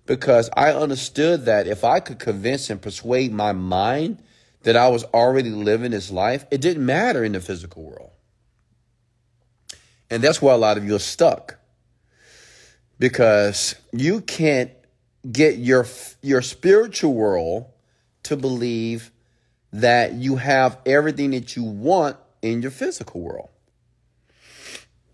because 0.05 0.49
I 0.55 0.71
understood 0.71 1.45
that 1.45 1.67
if 1.67 1.83
I 1.83 1.99
could 1.99 2.19
convince 2.19 2.69
and 2.69 2.81
persuade 2.81 3.31
my 3.33 3.53
mind 3.53 4.21
that 4.63 4.75
I 4.75 4.87
was 4.89 5.03
already 5.05 5.49
living 5.49 5.91
this 5.91 6.11
life, 6.11 6.45
it 6.51 6.61
didn't 6.61 6.85
matter 6.85 7.23
in 7.23 7.31
the 7.31 7.39
physical 7.39 7.83
world. 7.83 8.11
And 10.09 10.23
that's 10.23 10.41
why 10.41 10.53
a 10.53 10.57
lot 10.57 10.77
of 10.77 10.85
you 10.85 10.95
are 10.95 10.99
stuck 10.99 11.57
because 12.99 13.75
you 13.91 14.21
can't 14.21 14.71
get 15.31 15.57
your 15.57 15.85
your 16.21 16.41
spiritual 16.41 17.13
world 17.13 17.65
to 18.23 18.37
believe 18.37 19.11
that 19.73 20.13
you 20.13 20.37
have 20.37 20.77
everything 20.85 21.31
that 21.31 21.55
you 21.55 21.63
want 21.63 22.17
in 22.41 22.61
your 22.61 22.71
physical 22.71 23.21
world. 23.21 23.49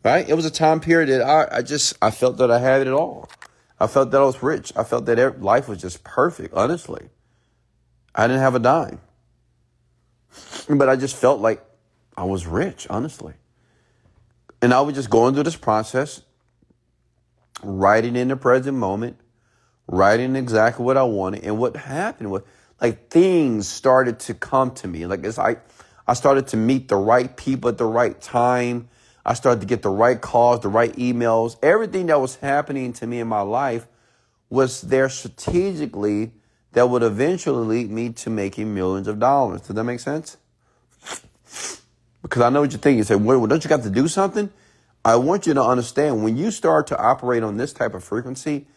Right? 0.04 0.28
It 0.28 0.34
was 0.34 0.46
a 0.46 0.52
time 0.52 0.80
period 0.80 1.10
that 1.10 1.22
I, 1.22 1.58
I 1.58 1.62
just 1.62 1.98
I 2.02 2.12
felt 2.12 2.38
that 2.38 2.52
I 2.52 2.60
had 2.60 2.82
it 2.82 2.94
all. 2.94 3.30
I 3.80 3.88
felt 3.88 4.12
that 4.12 4.22
I 4.22 4.26
was 4.26 4.44
rich. 4.44 4.72
I 4.76 4.84
felt 4.84 5.06
that 5.06 5.42
life 5.42 5.68
was 5.68 5.82
just 5.82 6.04
perfect, 6.04 6.54
honestly. 6.54 7.10
I 8.14 8.28
didn't 8.28 8.42
have 8.42 8.56
a 8.56 8.60
dime. 8.60 9.00
But 10.70 10.88
I 10.88 10.96
just 10.96 11.16
felt 11.16 11.42
like 11.42 11.64
I 12.16 12.24
was 12.24 12.46
rich, 12.46 12.86
honestly. 12.90 13.34
And 14.62 14.74
I 14.74 14.82
was 14.82 14.94
just 14.94 15.10
going 15.10 15.34
through 15.34 15.44
this 15.44 15.56
process, 15.56 16.22
writing 17.64 18.16
in 18.16 18.28
the 18.30 18.36
present 18.36 18.78
moment, 18.78 19.18
writing 19.88 20.36
exactly 20.36 20.86
what 20.86 20.98
I 20.98 21.04
wanted. 21.04 21.44
And 21.44 21.58
what 21.58 21.76
happened 21.76 22.32
was 22.32 22.44
like 22.80 23.10
things 23.10 23.68
started 23.68 24.20
to 24.22 24.34
come 24.34 24.72
to 24.76 24.88
me. 24.88 25.06
Like 25.06 25.24
as 25.24 25.38
I 25.38 25.58
I 26.08 26.14
started 26.14 26.48
to 26.48 26.58
meet 26.58 26.88
the 26.88 26.98
right 26.98 27.36
people 27.38 27.70
at 27.70 27.78
the 27.78 27.86
right 27.86 28.20
time. 28.20 28.90
I 29.26 29.34
started 29.36 29.62
to 29.62 29.68
get 29.68 29.82
the 29.82 29.90
right 29.90 30.20
calls, 30.20 30.62
the 30.62 30.68
right 30.68 30.92
emails. 30.96 31.56
Everything 31.62 32.08
that 32.08 32.20
was 32.20 32.38
happening 32.38 32.92
to 32.94 33.08
me 33.08 33.20
in 33.20 33.28
my 33.28 33.42
life 33.42 33.88
was 34.50 34.82
there 34.82 35.08
strategically 35.10 36.32
that 36.74 36.90
would 36.90 37.04
eventually 37.04 37.66
lead 37.66 37.92
me 37.92 38.10
to 38.10 38.30
making 38.30 38.74
millions 38.74 39.08
of 39.08 39.20
dollars. 39.20 39.62
Does 39.62 39.76
that 39.76 39.84
make 39.84 40.00
sense? 40.00 40.38
Because 42.22 42.42
I 42.42 42.50
know 42.50 42.62
what 42.62 42.72
you're 42.72 42.80
thinking. 42.80 43.00
You 43.00 43.04
say, 43.04 43.16
well, 43.16 43.46
don't 43.46 43.64
you 43.64 43.70
got 43.70 43.84
to 43.84 43.90
do 43.90 44.08
something? 44.08 44.52
I 45.04 45.16
want 45.16 45.48
you 45.48 45.54
to 45.56 45.64
understand 45.64 46.24
when 46.24 46.38
you 46.38 46.52
start 46.52 46.88
to 46.88 46.98
operate 47.00 47.44
on 47.44 47.58
this 47.58 47.74
type 47.74 47.94
of 47.94 48.04
frequency, 48.04 48.68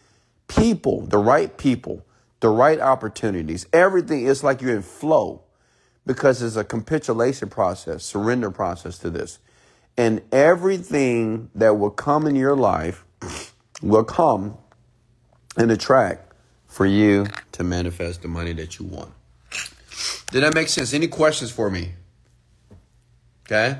people, 0.47 1.01
the 1.01 1.17
right 1.17 1.55
people, 1.57 2.05
the 2.39 2.49
right 2.49 2.79
opportunities, 2.79 3.67
everything 3.71 4.25
is 4.25 4.43
like 4.43 4.61
you're 4.61 4.75
in 4.75 4.81
flow 4.81 5.41
because 6.05 6.41
it's 6.41 6.55
a 6.55 6.63
capitulation 6.63 7.49
process, 7.49 8.03
surrender 8.03 8.51
process 8.51 8.97
to 8.99 9.09
this. 9.09 9.39
And 9.97 10.21
everything 10.31 11.49
that 11.55 11.77
will 11.77 11.91
come 11.91 12.27
in 12.27 12.35
your 12.35 12.55
life 12.55 13.05
will 13.81 14.03
come 14.03 14.57
in 15.57 15.69
a 15.71 15.77
track 15.77 16.21
for 16.67 16.85
you 16.85 17.27
to 17.53 17.63
manifest 17.63 18.21
the 18.21 18.27
money 18.27 18.53
that 18.53 18.77
you 18.79 18.85
want. 18.85 19.11
Did 20.31 20.41
that 20.41 20.53
make 20.53 20.67
sense? 20.69 20.93
Any 20.93 21.07
questions 21.07 21.51
for 21.51 21.69
me? 21.69 21.93
Okay? 23.45 23.79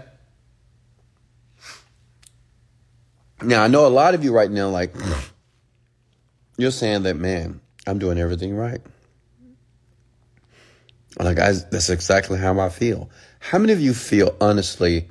Now, 3.45 3.63
I 3.63 3.67
know 3.67 3.85
a 3.85 3.89
lot 3.89 4.15
of 4.15 4.23
you 4.23 4.33
right 4.33 4.49
now, 4.49 4.69
like, 4.69 4.95
you're 6.57 6.71
saying 6.71 7.03
that, 7.03 7.15
man, 7.15 7.61
I'm 7.85 7.99
doing 7.99 8.17
everything 8.17 8.55
right. 8.55 8.81
Like, 11.19 11.37
I, 11.37 11.51
that's 11.51 11.89
exactly 11.89 12.39
how 12.39 12.59
I 12.59 12.69
feel. 12.69 13.09
How 13.39 13.59
many 13.59 13.71
of 13.71 13.79
you 13.79 13.93
feel, 13.93 14.35
honestly, 14.41 15.09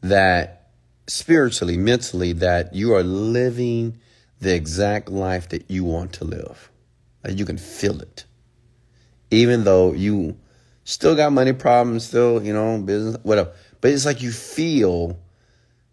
that 0.00 0.70
spiritually, 1.06 1.76
mentally, 1.76 2.32
that 2.34 2.74
you 2.74 2.94
are 2.94 3.02
living 3.02 4.00
the 4.40 4.54
exact 4.54 5.10
life 5.10 5.50
that 5.50 5.70
you 5.70 5.84
want 5.84 6.14
to 6.14 6.24
live? 6.24 6.70
Like, 7.22 7.38
you 7.38 7.44
can 7.44 7.58
feel 7.58 8.00
it. 8.00 8.24
Even 9.30 9.64
though 9.64 9.92
you 9.92 10.38
still 10.84 11.14
got 11.14 11.32
money 11.32 11.52
problems, 11.52 12.06
still, 12.06 12.42
you 12.42 12.54
know, 12.54 12.78
business, 12.78 13.18
whatever. 13.24 13.52
But 13.82 13.90
it's 13.90 14.06
like 14.06 14.22
you 14.22 14.32
feel 14.32 15.18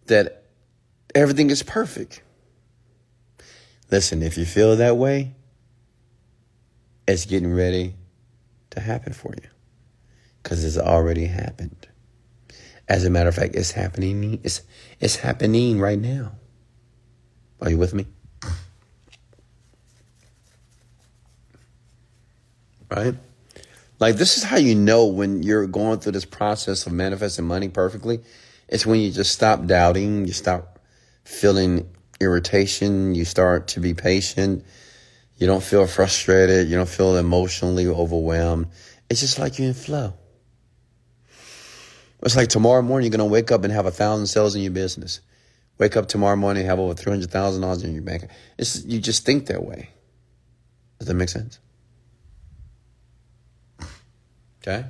that 0.06 0.45
everything 1.16 1.50
is 1.50 1.64
perfect. 1.64 2.22
Listen, 3.90 4.22
if 4.22 4.38
you 4.38 4.46
feel 4.46 4.76
that 4.76 4.98
way, 4.98 5.34
it's 7.08 7.26
getting 7.26 7.54
ready 7.54 7.96
to 8.72 8.82
happen 8.82 9.14
for 9.14 9.34
you 9.42 9.50
because 10.44 10.64
it's 10.64 10.78
already 10.78 11.26
happened. 11.26 11.88
As 12.88 13.06
a 13.06 13.10
matter 13.10 13.30
of 13.30 13.36
fact, 13.36 13.56
it's 13.56 13.72
happening. 13.72 14.40
It's 14.44 14.62
it's 15.00 15.16
happening 15.16 15.80
right 15.80 16.00
now. 16.00 16.34
Are 17.62 17.70
you 17.70 17.78
with 17.78 17.94
me? 17.94 18.06
Right? 22.92 23.16
Like 24.00 24.16
this 24.18 24.38
is 24.38 24.44
how 24.44 24.58
you 24.58 24.76
know 24.76 25.06
when 25.06 25.42
you're 25.42 25.66
going 25.68 26.00
through 26.00 26.12
this 26.12 26.26
process 26.26 26.86
of 26.86 26.94
manifesting 26.94 27.46
money 27.46 27.70
perfectly. 27.70 28.20
It's 28.68 28.86
when 28.86 29.00
you 29.00 29.12
just 29.12 29.32
stop 29.32 29.66
doubting, 29.66 30.26
you 30.26 30.34
stop 30.34 30.75
feeling 31.26 31.90
irritation, 32.22 33.14
you 33.14 33.26
start 33.26 33.68
to 33.70 33.80
be 33.82 33.94
patient, 33.94 34.64
you 35.38 35.48
don't 35.48 35.64
feel 35.64 35.86
frustrated, 35.86 36.70
you 36.70 36.76
don't 36.78 36.88
feel 36.88 37.18
emotionally 37.18 37.88
overwhelmed. 37.88 38.68
It's 39.10 39.20
just 39.20 39.38
like 39.38 39.60
you're 39.60 39.68
in 39.68 39.74
flow. 39.74 40.14
It's 42.24 42.36
like 42.36 42.48
tomorrow 42.48 42.82
morning 42.82 43.06
you're 43.12 43.18
gonna 43.18 43.30
wake 43.30 43.52
up 43.52 43.64
and 43.64 43.74
have 43.74 43.86
a 43.86 43.92
thousand 43.92 44.28
sales 44.28 44.56
in 44.56 44.62
your 44.62 44.72
business. 44.72 45.20
Wake 45.78 45.98
up 45.98 46.08
tomorrow 46.08 46.38
morning 46.38 46.62
and 46.62 46.70
have 46.70 46.80
over 46.80 46.94
three 46.94 47.12
hundred 47.12 47.30
thousand 47.30 47.62
dollars 47.62 47.84
in 47.84 47.94
your 47.94 48.02
bank. 48.02 48.24
It's 48.58 48.84
you 48.86 49.00
just 49.00 49.26
think 49.26 49.48
that 49.48 49.64
way. 49.64 49.90
Does 50.98 51.08
that 51.10 51.14
make 51.14 51.30
sense? 51.30 51.60
Okay. 54.62 54.86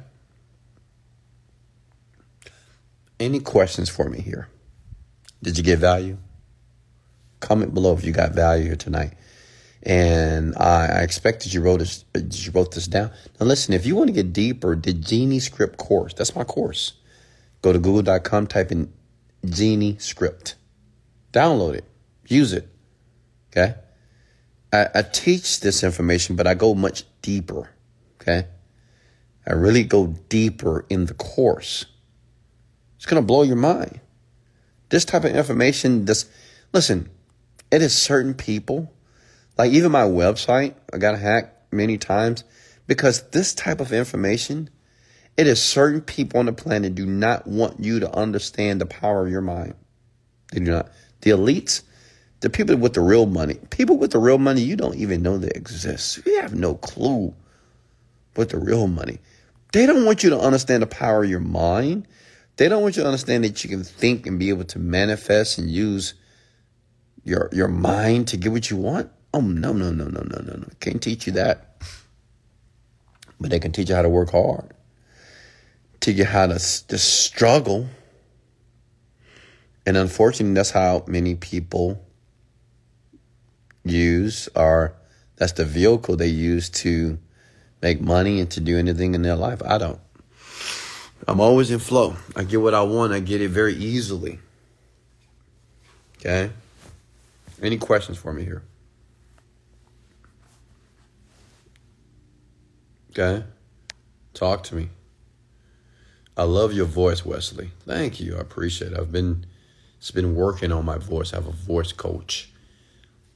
Any 3.19 3.39
questions 3.39 3.89
for 3.89 4.07
me 4.07 4.21
here? 4.21 4.47
Did 5.41 5.57
you 5.57 5.63
get 5.63 5.79
value? 5.79 6.17
Comment 7.39 7.73
below 7.73 7.93
if 7.93 8.03
you 8.03 8.11
got 8.11 8.33
value 8.33 8.65
here 8.65 8.75
tonight. 8.75 9.13
And 9.83 10.55
I, 10.57 10.87
I 10.87 11.01
expect 11.01 11.43
that 11.43 11.53
you 11.53 11.61
wrote 11.61 11.79
this. 11.79 12.05
You 12.13 12.51
wrote 12.51 12.73
this 12.73 12.87
down. 12.87 13.11
Now 13.39 13.45
listen, 13.45 13.73
if 13.73 13.85
you 13.85 13.95
want 13.95 14.07
to 14.07 14.13
get 14.13 14.33
deeper, 14.33 14.75
the 14.75 14.93
Genie 14.93 15.39
Script 15.39 15.77
course. 15.77 16.13
That's 16.13 16.35
my 16.35 16.43
course. 16.43 16.93
Go 17.61 17.71
to 17.71 17.79
google.com, 17.79 18.47
type 18.47 18.71
in 18.71 18.91
Genie 19.45 19.97
Script. 19.99 20.55
Download 21.31 21.75
it. 21.75 21.85
Use 22.27 22.53
it. 22.53 22.67
Okay. 23.51 23.75
I, 24.73 24.87
I 24.95 25.01
teach 25.03 25.59
this 25.59 25.83
information, 25.83 26.35
but 26.35 26.47
I 26.47 26.53
go 26.53 26.73
much 26.73 27.03
deeper. 27.21 27.69
Okay. 28.21 28.47
I 29.47 29.53
really 29.53 29.83
go 29.83 30.07
deeper 30.29 30.85
in 30.89 31.05
the 31.05 31.13
course. 31.13 31.85
It's 32.95 33.05
going 33.05 33.21
to 33.21 33.25
blow 33.25 33.43
your 33.43 33.55
mind. 33.55 33.99
This 34.89 35.05
type 35.05 35.23
of 35.23 35.35
information, 35.35 36.05
this, 36.05 36.25
listen, 36.73 37.09
it 37.75 37.81
is 37.81 37.93
certain 37.93 38.33
people, 38.33 38.93
like 39.57 39.73
even 39.73 39.91
my 39.91 40.03
website, 40.03 40.75
I 40.93 40.97
got 40.97 41.19
hacked 41.19 41.73
many 41.73 41.97
times 41.97 42.45
because 42.87 43.23
this 43.31 43.53
type 43.53 43.81
of 43.81 43.91
information, 43.91 44.69
it 45.35 45.45
is 45.45 45.61
certain 45.61 45.99
people 45.99 46.39
on 46.39 46.45
the 46.45 46.53
planet 46.53 46.95
do 46.95 47.05
not 47.05 47.45
want 47.45 47.81
you 47.81 47.99
to 47.99 48.15
understand 48.15 48.79
the 48.79 48.85
power 48.85 49.25
of 49.25 49.31
your 49.31 49.41
mind. 49.41 49.75
They 50.53 50.59
do 50.59 50.71
not. 50.71 50.89
The 51.19 51.31
elites, 51.31 51.83
the 52.39 52.49
people 52.49 52.77
with 52.77 52.93
the 52.93 53.01
real 53.01 53.25
money, 53.25 53.55
people 53.71 53.97
with 53.97 54.11
the 54.11 54.19
real 54.19 54.37
money, 54.37 54.61
you 54.61 54.77
don't 54.77 54.95
even 54.95 55.21
know 55.21 55.37
they 55.37 55.49
exist. 55.49 56.25
You 56.25 56.39
have 56.39 56.55
no 56.55 56.75
clue 56.75 57.33
with 58.37 58.51
the 58.51 58.57
real 58.57 58.87
money. 58.87 59.19
They 59.73 59.85
don't 59.85 60.05
want 60.05 60.23
you 60.23 60.29
to 60.29 60.39
understand 60.39 60.81
the 60.81 60.87
power 60.87 61.25
of 61.25 61.29
your 61.29 61.41
mind. 61.41 62.07
They 62.55 62.69
don't 62.69 62.81
want 62.81 62.95
you 62.95 63.03
to 63.03 63.09
understand 63.09 63.43
that 63.43 63.65
you 63.65 63.69
can 63.69 63.83
think 63.83 64.25
and 64.27 64.39
be 64.39 64.47
able 64.47 64.63
to 64.63 64.79
manifest 64.79 65.57
and 65.57 65.69
use 65.69 66.13
your 67.25 67.49
your 67.51 67.67
mind 67.67 68.29
to 68.29 68.37
get 68.37 68.53
what 68.53 68.69
you 68.69 68.77
want. 68.77 69.11
Oh 69.33 69.41
no, 69.41 69.73
no, 69.73 69.91
no, 69.91 70.05
no, 70.05 70.21
no, 70.21 70.41
no, 70.41 70.53
no. 70.53 70.67
Can't 70.79 71.01
teach 71.01 71.27
you 71.27 71.33
that. 71.33 71.81
But 73.41 73.49
they 73.49 73.59
can 73.59 73.73
teach 73.73 73.89
you 73.89 73.95
how 73.95 74.03
to 74.03 74.09
work 74.09 74.31
hard. 74.31 74.71
Teach 75.99 76.15
you 76.15 76.23
how 76.23 76.47
to 76.47 76.53
just 76.53 77.23
struggle. 77.25 77.89
And 79.85 79.97
unfortunately, 79.97 80.55
that's 80.55 80.71
how 80.71 81.03
many 81.07 81.35
people 81.35 82.01
use 83.83 84.47
or 84.55 84.95
that's 85.35 85.51
the 85.51 85.65
vehicle 85.65 86.15
they 86.15 86.27
use 86.27 86.69
to 86.69 87.19
make 87.81 87.99
money 88.01 88.39
and 88.39 88.49
to 88.51 88.59
do 88.59 88.77
anything 88.77 89.15
in 89.15 89.21
their 89.21 89.35
life. 89.35 89.61
I 89.65 89.77
don't. 89.77 89.99
I'm 91.27 91.39
always 91.39 91.71
in 91.71 91.79
flow. 91.79 92.15
I 92.35 92.43
get 92.43 92.61
what 92.61 92.73
I 92.73 92.83
want. 92.83 93.11
I 93.11 93.19
get 93.19 93.41
it 93.41 93.49
very 93.49 93.75
easily. 93.75 94.39
Okay? 96.17 96.51
Any 97.65 97.77
questions 97.77 98.17
for 98.17 98.31
me 98.31 98.43
here? 98.43 98.63
Okay? 103.11 103.43
Talk 104.33 104.63
to 104.65 104.75
me. 104.75 104.89
I 106.37 106.43
love 106.43 106.73
your 106.73 106.85
voice, 106.85 107.25
Wesley. 107.25 107.71
Thank 107.87 108.19
you. 108.19 108.35
I 108.35 108.41
appreciate 108.41 108.91
it. 108.91 108.99
I've 108.99 109.11
been 109.11 109.45
it's 109.97 110.11
been 110.11 110.35
working 110.35 110.71
on 110.71 110.85
my 110.85 110.97
voice. 110.97 111.33
I 111.33 111.37
have 111.37 111.47
a 111.47 111.51
voice 111.51 111.91
coach. 111.91 112.51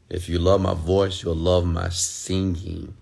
If 0.09 0.30
you 0.30 0.38
love 0.38 0.61
my 0.61 0.73
voice, 0.73 1.23
you'll 1.23 1.36
love 1.36 1.65
my 1.65 1.89
singing. 1.89 2.95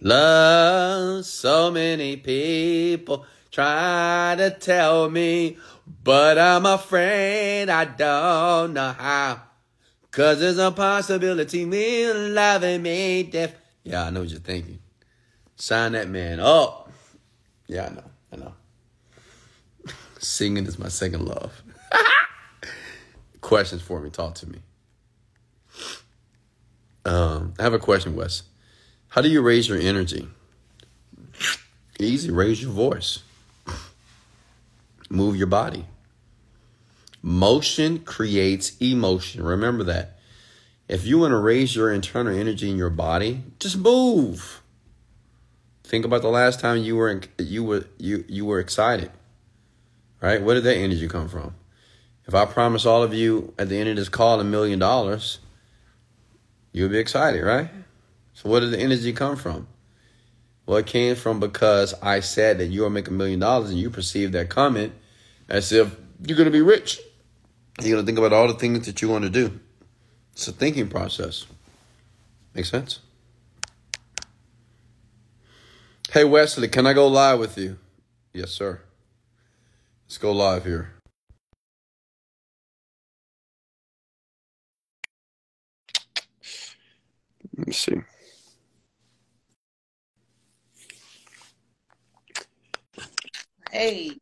Love, 0.00 1.24
so 1.24 1.70
many 1.70 2.16
people 2.16 3.24
try 3.50 4.34
to 4.36 4.50
tell 4.50 5.08
me, 5.08 5.56
but 5.86 6.38
I'm 6.38 6.66
afraid 6.66 7.68
I 7.68 7.84
don't 7.84 8.72
know 8.74 8.92
how. 8.92 9.42
Cause 10.10 10.40
there's 10.40 10.58
a 10.58 10.70
possibility 10.70 11.64
me 11.64 12.10
loving 12.12 12.82
me 12.82 13.22
deaf. 13.24 13.54
Yeah, 13.84 14.04
I 14.04 14.10
know 14.10 14.20
what 14.20 14.30
you're 14.30 14.40
thinking. 14.40 14.78
Sign 15.56 15.92
that 15.92 16.08
man 16.08 16.40
up. 16.40 16.90
Yeah, 17.66 17.86
I 17.86 17.90
know. 17.90 18.04
I 18.32 18.36
know. 18.36 18.54
Singing 20.18 20.66
is 20.66 20.78
my 20.78 20.88
second 20.88 21.26
love. 21.26 21.62
Questions 23.40 23.82
for 23.82 24.00
me. 24.00 24.10
Talk 24.10 24.34
to 24.36 24.48
me. 24.48 24.58
Um, 27.04 27.54
I 27.58 27.62
have 27.62 27.74
a 27.74 27.78
question, 27.78 28.16
Wes. 28.16 28.42
How 29.08 29.20
do 29.20 29.28
you 29.28 29.40
raise 29.40 29.68
your 29.68 29.78
energy? 29.78 30.28
Easy, 32.00 32.30
raise 32.30 32.60
your 32.60 32.72
voice. 32.72 33.22
Move 35.08 35.36
your 35.36 35.46
body. 35.46 35.86
Motion 37.22 38.00
creates 38.00 38.76
emotion. 38.78 39.42
Remember 39.42 39.84
that. 39.84 40.18
If 40.88 41.04
you 41.04 41.18
want 41.18 41.32
to 41.32 41.38
raise 41.38 41.74
your 41.74 41.92
internal 41.92 42.36
energy 42.36 42.70
in 42.70 42.76
your 42.76 42.90
body, 42.90 43.42
just 43.58 43.76
move. 43.76 44.62
Think 45.82 46.04
about 46.04 46.22
the 46.22 46.28
last 46.28 46.60
time 46.60 46.78
you 46.78 46.96
were 46.96 47.10
in, 47.10 47.22
you 47.38 47.64
were 47.64 47.86
you 47.98 48.24
you 48.28 48.44
were 48.44 48.60
excited. 48.60 49.10
Right? 50.20 50.42
Where 50.42 50.54
did 50.54 50.64
that 50.64 50.76
energy 50.76 51.08
come 51.08 51.28
from? 51.28 51.54
If 52.26 52.34
I 52.34 52.44
promise 52.44 52.86
all 52.86 53.02
of 53.02 53.14
you 53.14 53.54
at 53.58 53.68
the 53.68 53.76
end 53.76 53.88
of 53.88 53.96
this 53.96 54.08
call 54.08 54.40
a 54.40 54.44
million 54.44 54.78
dollars, 54.78 55.38
you'll 56.72 56.88
be 56.88 56.98
excited, 56.98 57.42
right? 57.42 57.70
So 58.34 58.48
where 58.48 58.60
did 58.60 58.70
the 58.72 58.80
energy 58.80 59.12
come 59.12 59.36
from? 59.36 59.68
Well, 60.66 60.78
it 60.78 60.86
came 60.86 61.14
from 61.14 61.38
because 61.38 61.94
I 62.02 62.20
said 62.20 62.58
that 62.58 62.66
you'll 62.66 62.90
make 62.90 63.08
a 63.08 63.12
million 63.12 63.38
dollars 63.40 63.70
and 63.70 63.78
you 63.78 63.88
perceive 63.88 64.32
that 64.32 64.48
comment 64.48 64.92
as 65.48 65.70
if 65.72 65.96
you're 66.24 66.36
going 66.36 66.46
to 66.46 66.50
be 66.50 66.60
rich. 66.60 67.00
You're 67.80 67.92
going 67.92 68.02
to 68.02 68.06
think 68.06 68.18
about 68.18 68.32
all 68.32 68.48
the 68.48 68.54
things 68.54 68.86
that 68.86 69.00
you 69.00 69.08
want 69.08 69.24
to 69.24 69.30
do. 69.30 69.60
It's 70.32 70.48
a 70.48 70.52
thinking 70.52 70.88
process. 70.88 71.46
Make 72.54 72.64
sense? 72.64 73.00
Hey, 76.10 76.24
Wesley, 76.24 76.68
can 76.68 76.86
I 76.86 76.94
go 76.94 77.06
live 77.06 77.38
with 77.38 77.58
you? 77.58 77.78
Yes, 78.32 78.50
sir. 78.50 78.80
Let's 80.06 80.18
go 80.18 80.32
live 80.32 80.64
here. 80.64 80.94
Let 87.56 87.66
me 87.66 87.72
see. 87.72 88.02
Hey. 93.76 94.16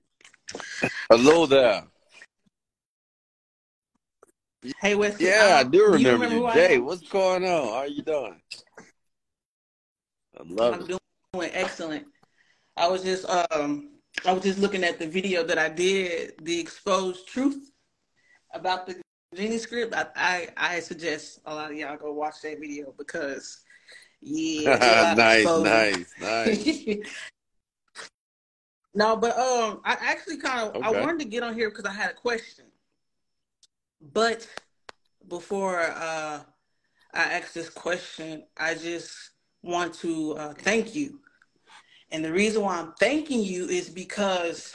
Hello 1.08 1.46
there. 1.46 1.84
Hey, 4.80 4.96
Wesley. 4.96 5.26
Yeah, 5.26 5.58
I 5.60 5.62
do 5.62 5.84
remember 5.92 6.24
remember 6.24 6.34
you. 6.34 6.46
who 6.48 6.52
Jay, 6.54 6.78
what's 6.78 7.08
going 7.08 7.44
on? 7.44 7.68
How 7.68 7.84
you 7.84 8.02
doing? 8.02 8.40
I 10.36 10.42
love 10.44 10.74
I'm 10.74 10.80
it. 10.90 10.98
doing 11.32 11.50
excellent. 11.52 12.04
I 12.76 12.88
was 12.88 13.04
just 13.04 13.26
um 13.28 13.90
I 14.26 14.32
was 14.32 14.42
just 14.42 14.58
looking 14.58 14.82
at 14.82 14.98
the 14.98 15.06
video 15.06 15.44
that 15.44 15.56
I 15.56 15.68
did, 15.68 16.32
the 16.42 16.58
exposed 16.58 17.28
truth 17.28 17.70
about 18.54 18.88
the 18.88 19.00
Genie 19.36 19.58
script. 19.58 19.94
I 19.94 20.08
I, 20.16 20.48
I 20.56 20.80
suggest 20.80 21.38
a 21.46 21.54
lot 21.54 21.70
of 21.70 21.76
y'all 21.76 21.96
go 21.96 22.12
watch 22.12 22.42
that 22.42 22.58
video 22.58 22.92
because 22.98 23.62
yeah, 24.20 24.74
it's 24.74 25.46
a 25.46 25.60
lot 25.60 25.60
of 25.60 25.62
nice, 25.64 26.14
nice, 26.18 26.56
nice. 26.56 26.98
no, 28.94 29.16
but 29.16 29.36
um 29.38 29.80
I 29.84 29.96
actually 30.00 30.38
kind 30.38 30.68
of 30.68 30.82
I 30.82 30.90
wanted 30.90 31.20
to 31.20 31.24
get 31.26 31.42
on 31.42 31.54
here 31.54 31.70
because 31.70 31.84
I 31.84 31.92
had 31.92 32.10
a 32.10 32.14
question. 32.14 32.66
But 34.12 34.46
before 35.28 35.80
uh 35.80 36.40
I 37.12 37.22
ask 37.22 37.52
this 37.52 37.70
question, 37.70 38.44
I 38.56 38.74
just 38.74 39.12
want 39.62 39.94
to 39.94 40.32
uh, 40.36 40.54
thank 40.54 40.94
you. 40.96 41.20
And 42.10 42.24
the 42.24 42.32
reason 42.32 42.62
why 42.62 42.78
I'm 42.78 42.92
thanking 42.98 43.40
you 43.40 43.68
is 43.68 43.88
because 43.88 44.74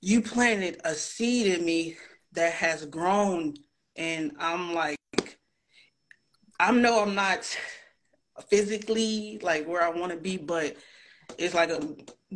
you 0.00 0.20
planted 0.20 0.80
a 0.84 0.94
seed 0.94 1.46
in 1.46 1.64
me 1.64 1.96
that 2.32 2.52
has 2.52 2.84
grown. 2.84 3.54
And 3.96 4.32
I'm 4.38 4.74
like, 4.74 4.98
I 6.60 6.70
know 6.70 7.00
I'm 7.00 7.14
not 7.14 7.44
physically 8.48 9.38
like 9.42 9.66
where 9.66 9.82
I 9.82 9.88
want 9.88 10.12
to 10.12 10.18
be, 10.18 10.36
but 10.36 10.76
it's 11.38 11.54
like 11.54 11.70
a, 11.70 11.80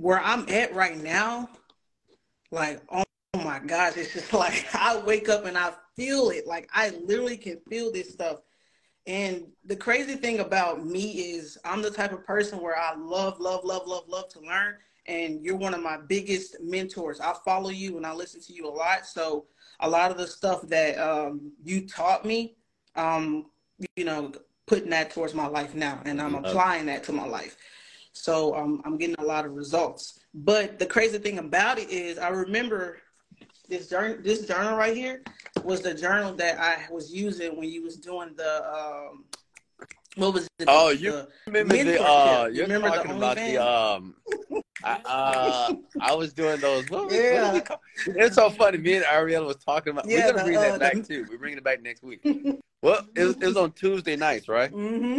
where 0.00 0.20
I'm 0.20 0.48
at 0.48 0.74
right 0.74 0.96
now. 0.96 1.48
Like, 2.50 2.80
oh 2.90 3.04
my 3.34 3.58
gosh, 3.58 3.96
it's 3.96 4.12
just 4.12 4.32
like 4.32 4.66
I 4.74 4.98
wake 4.98 5.28
up 5.28 5.44
and 5.44 5.56
I 5.56 5.72
feel 5.96 6.30
it. 6.30 6.46
Like, 6.46 6.68
I 6.72 6.90
literally 7.04 7.36
can 7.36 7.58
feel 7.68 7.92
this 7.92 8.12
stuff. 8.12 8.38
And 9.06 9.46
the 9.64 9.76
crazy 9.76 10.16
thing 10.16 10.40
about 10.40 10.84
me 10.84 11.32
is 11.32 11.56
I'm 11.64 11.80
the 11.80 11.90
type 11.90 12.12
of 12.12 12.26
person 12.26 12.60
where 12.60 12.76
I 12.76 12.94
love, 12.94 13.40
love, 13.40 13.64
love, 13.64 13.86
love, 13.86 14.04
love 14.06 14.28
to 14.30 14.40
learn. 14.40 14.76
And 15.06 15.42
you're 15.42 15.56
one 15.56 15.72
of 15.72 15.82
my 15.82 15.96
biggest 15.96 16.56
mentors. 16.60 17.18
I 17.18 17.34
follow 17.42 17.70
you 17.70 17.96
and 17.96 18.04
I 18.04 18.12
listen 18.12 18.42
to 18.42 18.52
you 18.52 18.68
a 18.68 18.70
lot. 18.70 19.06
So 19.06 19.46
a 19.80 19.88
lot 19.88 20.10
of 20.10 20.18
the 20.18 20.26
stuff 20.26 20.60
that 20.68 20.98
um, 20.98 21.52
you 21.64 21.88
taught 21.88 22.26
me, 22.26 22.56
um, 22.96 23.46
you 23.96 24.04
know, 24.04 24.32
putting 24.66 24.90
that 24.90 25.10
towards 25.10 25.34
my 25.34 25.46
life 25.46 25.74
now, 25.74 26.00
and 26.04 26.20
I'm 26.20 26.34
applying 26.34 26.86
that 26.86 27.04
to 27.04 27.12
my 27.12 27.26
life. 27.26 27.56
So 28.12 28.54
um, 28.54 28.82
I'm 28.84 28.96
getting 28.98 29.16
a 29.18 29.24
lot 29.24 29.44
of 29.44 29.52
results. 29.52 30.20
But 30.34 30.78
the 30.78 30.86
crazy 30.86 31.18
thing 31.18 31.38
about 31.38 31.78
it 31.78 31.90
is, 31.90 32.18
I 32.18 32.28
remember 32.28 32.98
this 33.68 33.88
journal, 33.88 34.18
this 34.22 34.46
journal 34.46 34.76
right 34.76 34.96
here 34.96 35.22
was 35.64 35.80
the 35.82 35.94
journal 35.94 36.34
that 36.34 36.58
I 36.58 36.86
was 36.90 37.12
using 37.12 37.56
when 37.56 37.68
you 37.68 37.82
was 37.82 37.96
doing 37.96 38.34
the 38.36 38.66
um, 38.66 39.24
what 40.16 40.34
was 40.34 40.48
it? 40.58 40.66
Oh, 40.68 40.88
you 40.90 41.12
the 41.12 41.28
remember 41.46 41.76
the 41.76 42.02
uh 42.02 42.46
You 42.46 42.66
you're 42.66 42.66
the 42.66 42.80
talking 42.80 43.10
about 43.12 43.36
the 43.36 43.58
um 43.58 44.16
I, 44.82 45.00
uh 45.04 45.74
I 46.00 46.14
was 46.14 46.32
doing 46.32 46.60
those 46.60 46.88
what 46.88 47.06
what 47.06 47.14
Yeah, 47.14 47.56
it? 47.56 47.68
It's 48.06 48.36
so 48.36 48.50
funny. 48.50 48.78
Me 48.78 48.94
and 48.94 49.04
Ariella 49.04 49.46
was 49.46 49.56
talking 49.56 49.92
about 49.92 50.06
we're 50.06 50.18
yeah, 50.18 50.32
gonna 50.32 50.38
the 50.38 50.44
bring 50.44 50.56
uh, 50.56 50.60
that 50.62 50.80
back 50.80 50.94
the. 50.96 51.02
too. 51.02 51.26
We're 51.30 51.38
bringing 51.38 51.58
it 51.58 51.64
back 51.64 51.82
next 51.82 52.02
week. 52.02 52.24
Well, 52.80 53.04
it 53.16 53.24
was, 53.24 53.34
it 53.40 53.46
was 53.46 53.56
on 53.56 53.72
Tuesday 53.72 54.14
nights, 54.14 54.48
right? 54.48 54.70
hmm 54.70 55.18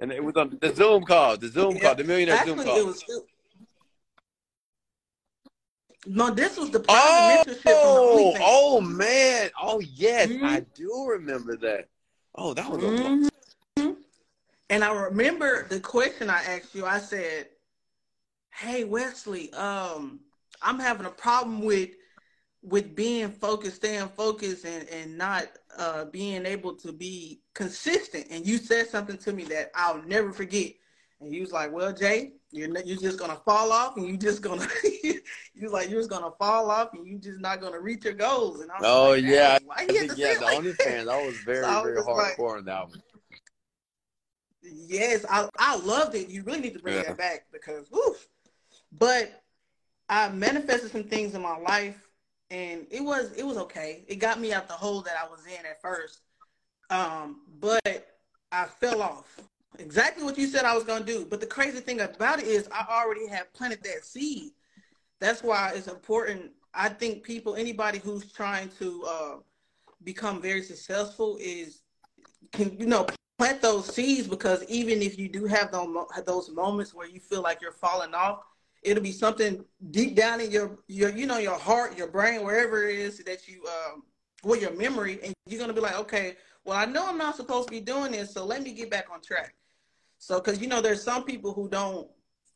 And 0.00 0.12
it 0.12 0.22
was 0.22 0.36
on 0.36 0.56
the 0.60 0.74
Zoom 0.74 1.04
call, 1.04 1.36
the 1.36 1.48
Zoom 1.48 1.74
Yeah, 1.76 1.88
call, 1.88 1.94
the 1.96 2.04
millionaire 2.04 2.36
Zoom 2.36 2.58
actually, 2.58 2.76
it 2.76 2.84
call. 2.84 2.86
was. 2.86 3.04
It, 3.08 3.22
no, 6.06 6.30
this 6.30 6.56
was 6.56 6.70
the 6.70 6.80
Oh, 6.80 6.84
private 6.84 7.46
mentorship 7.46 7.80
from 7.80 7.94
the 7.94 8.00
OnlyFans. 8.00 8.40
oh 8.44 8.80
man. 8.80 9.50
Oh 9.60 9.80
yes, 9.80 10.30
hmm 10.30 10.44
I 10.44 10.60
do 10.74 11.06
remember 11.08 11.56
that. 11.56 11.88
Oh, 12.34 12.54
that 12.54 12.70
was 12.70 12.82
a 12.82 12.86
lot. 12.86 13.32
hmm 13.76 13.92
And 14.70 14.84
I 14.84 14.92
remember 14.92 15.66
the 15.68 15.80
question 15.80 16.30
I 16.30 16.42
asked 16.44 16.74
you. 16.74 16.86
I 16.86 16.98
said, 16.98 17.48
"Hey 18.54 18.84
Wesley, 18.84 19.52
um, 19.54 20.20
I'm 20.62 20.78
having 20.78 21.06
a 21.06 21.10
problem 21.10 21.62
with 21.64 21.90
with 22.62 22.94
being 22.94 23.30
focused, 23.30 23.76
staying 23.76 24.08
focused, 24.10 24.64
and 24.64 24.88
and 24.88 25.18
not 25.18 25.46
uh, 25.78 26.04
being 26.06 26.44
able 26.46 26.74
to 26.76 26.92
be 26.92 27.40
consistent." 27.54 28.26
And 28.30 28.46
you 28.46 28.58
said 28.58 28.88
something 28.88 29.16
to 29.18 29.32
me 29.32 29.44
that 29.44 29.70
I'll 29.74 30.02
never 30.02 30.32
forget. 30.32 30.72
And 31.20 31.32
you 31.34 31.40
was 31.40 31.52
like, 31.52 31.72
"Well, 31.72 31.92
Jay, 31.92 32.32
you're 32.50 32.68
not, 32.68 32.86
you're 32.86 32.98
just 32.98 33.18
gonna 33.18 33.40
fall 33.44 33.72
off, 33.72 33.96
and 33.96 34.06
you 34.06 34.16
just 34.16 34.42
gonna 34.42 34.66
you 35.02 35.20
was 35.62 35.72
like 35.72 35.90
you're 35.90 36.00
just 36.00 36.10
gonna 36.10 36.30
fall 36.38 36.70
off, 36.70 36.90
and 36.94 37.06
you're 37.06 37.18
just 37.18 37.40
not 37.40 37.60
gonna 37.60 37.80
reach 37.80 38.04
your 38.04 38.14
goals." 38.14 38.60
And 38.60 38.70
I 38.70 38.80
was 38.80 38.88
Oh 38.88 39.12
like, 39.14 39.24
yeah, 39.24 39.58
I 39.70 39.84
think 39.86 40.10
yeah, 40.16 40.34
the 40.34 40.38
it 40.38 40.42
like 40.42 40.78
that?" 40.78 41.08
I 41.08 41.18
was 41.18 41.36
So 41.44 41.44
very, 41.44 41.64
I 41.64 41.80
was 41.80 41.82
very 41.84 41.96
just 41.96 42.08
like. 42.08 42.38
on 42.38 42.64
that 42.66 42.88
one. 42.88 43.02
Yes, 44.62 45.24
I 45.28 45.48
I 45.58 45.76
loved 45.76 46.14
it. 46.14 46.28
You 46.28 46.42
really 46.42 46.60
need 46.60 46.74
to 46.74 46.80
bring 46.80 46.96
Yeah. 46.96 47.02
that 47.02 47.18
back 47.18 47.46
because 47.52 47.90
woof. 47.90 48.26
But 48.92 49.42
I 50.08 50.28
manifested 50.30 50.90
some 50.90 51.04
things 51.04 51.34
in 51.34 51.42
my 51.42 51.56
life 51.58 52.07
and 52.50 52.86
it 52.90 53.02
was 53.02 53.32
it 53.32 53.46
was 53.46 53.56
okay. 53.58 54.04
It 54.08 54.16
got 54.16 54.40
me 54.40 54.52
out 54.52 54.68
the 54.68 54.74
hole 54.74 55.02
that 55.02 55.14
I 55.22 55.28
was 55.28 55.44
in 55.46 55.66
at 55.66 55.80
first. 55.80 56.20
Um, 56.90 57.42
but 57.60 58.16
I 58.52 58.64
fell 58.64 59.02
off. 59.02 59.40
Exactly 59.78 60.24
what 60.24 60.38
you 60.38 60.46
said 60.46 60.64
I 60.64 60.74
was 60.74 60.84
gonna 60.84 61.04
do. 61.04 61.26
But 61.28 61.40
the 61.40 61.46
crazy 61.46 61.80
thing 61.80 62.00
about 62.00 62.40
it 62.40 62.46
is 62.46 62.68
I 62.72 62.86
already 62.90 63.28
have 63.28 63.52
planted 63.52 63.82
that 63.84 64.04
seed. 64.04 64.52
That's 65.20 65.42
why 65.42 65.72
it's 65.74 65.88
important. 65.88 66.52
I 66.72 66.88
think 66.88 67.22
people, 67.22 67.54
anybody 67.56 67.98
who's 67.98 68.32
trying 68.32 68.70
to 68.78 69.04
uh, 69.06 69.36
become 70.04 70.40
very 70.40 70.62
successful 70.62 71.36
is 71.40 71.82
can 72.52 72.78
you 72.78 72.86
know 72.86 73.06
plant 73.36 73.60
those 73.60 73.86
seeds 73.94 74.26
because 74.26 74.64
even 74.64 75.02
if 75.02 75.18
you 75.18 75.28
do 75.28 75.44
have 75.44 75.70
those 75.70 75.88
those 76.24 76.50
moments 76.50 76.94
where 76.94 77.06
you 77.06 77.20
feel 77.20 77.42
like 77.42 77.60
you're 77.60 77.72
falling 77.72 78.14
off, 78.14 78.40
it'll 78.82 79.02
be 79.02 79.12
something 79.12 79.64
deep 79.90 80.14
down 80.16 80.40
in 80.40 80.50
your 80.50 80.78
your 80.88 81.10
you 81.10 81.26
know 81.26 81.38
your 81.38 81.58
heart, 81.58 81.96
your 81.96 82.08
brain, 82.08 82.44
wherever 82.44 82.86
it 82.88 82.98
is 82.98 83.18
that 83.24 83.48
you 83.48 83.64
um 83.66 84.02
well 84.44 84.58
your 84.58 84.72
memory, 84.72 85.18
and 85.24 85.34
you're 85.46 85.60
gonna 85.60 85.72
be 85.72 85.80
like, 85.80 85.98
okay, 85.98 86.36
well 86.64 86.76
I 86.76 86.84
know 86.84 87.06
I'm 87.08 87.18
not 87.18 87.36
supposed 87.36 87.68
to 87.68 87.72
be 87.72 87.80
doing 87.80 88.12
this, 88.12 88.32
so 88.32 88.44
let 88.44 88.62
me 88.62 88.72
get 88.72 88.90
back 88.90 89.06
on 89.12 89.20
track. 89.20 89.54
So 90.18 90.40
because 90.40 90.60
you 90.60 90.68
know 90.68 90.80
there's 90.80 91.02
some 91.02 91.24
people 91.24 91.52
who 91.52 91.68
don't 91.68 92.08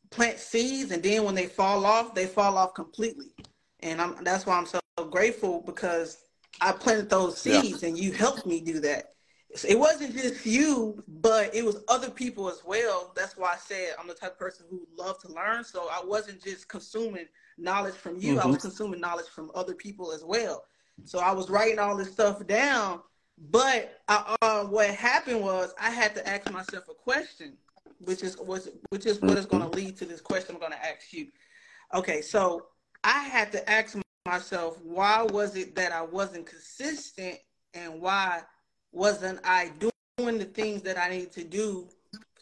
plant 0.09 0.37
seeds 0.37 0.91
and 0.91 1.01
then 1.01 1.23
when 1.23 1.35
they 1.35 1.47
fall 1.47 1.85
off, 1.85 2.13
they 2.13 2.27
fall 2.27 2.57
off 2.57 2.73
completely. 2.73 3.27
And 3.81 4.01
I'm 4.01 4.23
that's 4.23 4.45
why 4.45 4.57
I'm 4.57 4.65
so 4.65 4.79
grateful 5.09 5.61
because 5.65 6.25
I 6.61 6.71
planted 6.71 7.09
those 7.09 7.43
Yeah. 7.43 7.61
seeds 7.61 7.83
and 7.83 7.97
you 7.97 8.11
helped 8.11 8.45
me 8.45 8.61
do 8.61 8.79
that. 8.81 9.13
It 9.67 9.77
wasn't 9.77 10.15
just 10.15 10.45
you, 10.45 11.03
but 11.07 11.53
it 11.53 11.63
was 11.63 11.83
other 11.87 12.09
people 12.09 12.49
as 12.49 12.63
well. 12.65 13.11
That's 13.15 13.37
why 13.37 13.53
I 13.53 13.57
said 13.57 13.95
I'm 13.99 14.07
the 14.07 14.15
type 14.15 14.33
of 14.33 14.39
person 14.39 14.65
who 14.69 14.87
love 14.97 15.19
to 15.19 15.27
learn. 15.31 15.63
So 15.63 15.89
I 15.91 16.01
wasn't 16.03 16.43
just 16.43 16.67
consuming 16.67 17.27
knowledge 17.57 17.95
from 17.95 18.17
you. 18.19 18.39
I 18.39 18.45
hmm 18.45 18.51
was 18.51 18.57
consuming 18.57 18.99
knowledge 18.99 19.27
from 19.27 19.51
other 19.53 19.75
people 19.75 20.11
as 20.11 20.23
well. 20.23 20.63
So 21.03 21.19
I 21.19 21.31
was 21.31 21.49
writing 21.49 21.79
all 21.79 21.95
this 21.95 22.11
stuff 22.11 22.45
down. 22.47 23.01
But 23.51 24.01
I, 24.07 24.35
uh, 24.41 24.63
what 24.65 24.89
happened 24.89 25.41
was 25.41 25.73
I 25.79 25.89
had 25.89 26.15
to 26.15 26.27
ask 26.27 26.49
myself 26.51 26.85
a 26.89 26.93
question, 26.93 27.57
which 27.99 28.23
is 28.23 28.37
was 28.37 28.69
which 28.89 29.05
is 29.05 29.21
what 29.21 29.37
is 29.37 29.45
going 29.45 29.63
to 29.63 29.69
lead 29.69 29.97
to 29.97 30.05
this 30.05 30.21
question 30.21 30.55
I'm 30.55 30.59
going 30.61 30.71
to 30.71 30.85
ask 30.85 31.13
you. 31.13 31.27
Okay, 31.93 32.21
so 32.21 32.67
I 33.03 33.23
had 33.23 33.51
to 33.51 33.69
ask 33.69 33.97
myself, 34.25 34.81
why 34.83 35.23
was 35.23 35.55
it 35.55 35.75
that 35.75 35.91
I 35.91 36.01
wasn't 36.01 36.45
consistent 36.45 37.37
and 37.73 38.01
why 38.01 38.41
wasn't 38.93 39.39
I 39.43 39.71
doing 39.79 40.37
the 40.37 40.45
things 40.45 40.83
that 40.83 40.97
I 40.97 41.09
need 41.09 41.31
to 41.33 41.43
do 41.43 41.89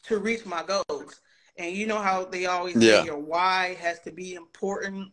to 0.04 0.20
reach 0.20 0.46
my 0.46 0.64
goals? 0.64 1.22
And 1.58 1.76
you 1.76 1.88
know 1.88 2.00
how 2.00 2.26
they 2.26 2.46
always 2.46 2.76
say 2.80 3.06
your 3.06 3.18
why 3.18 3.78
has 3.80 4.00
to 4.02 4.12
be 4.12 4.36
important. 4.36 5.12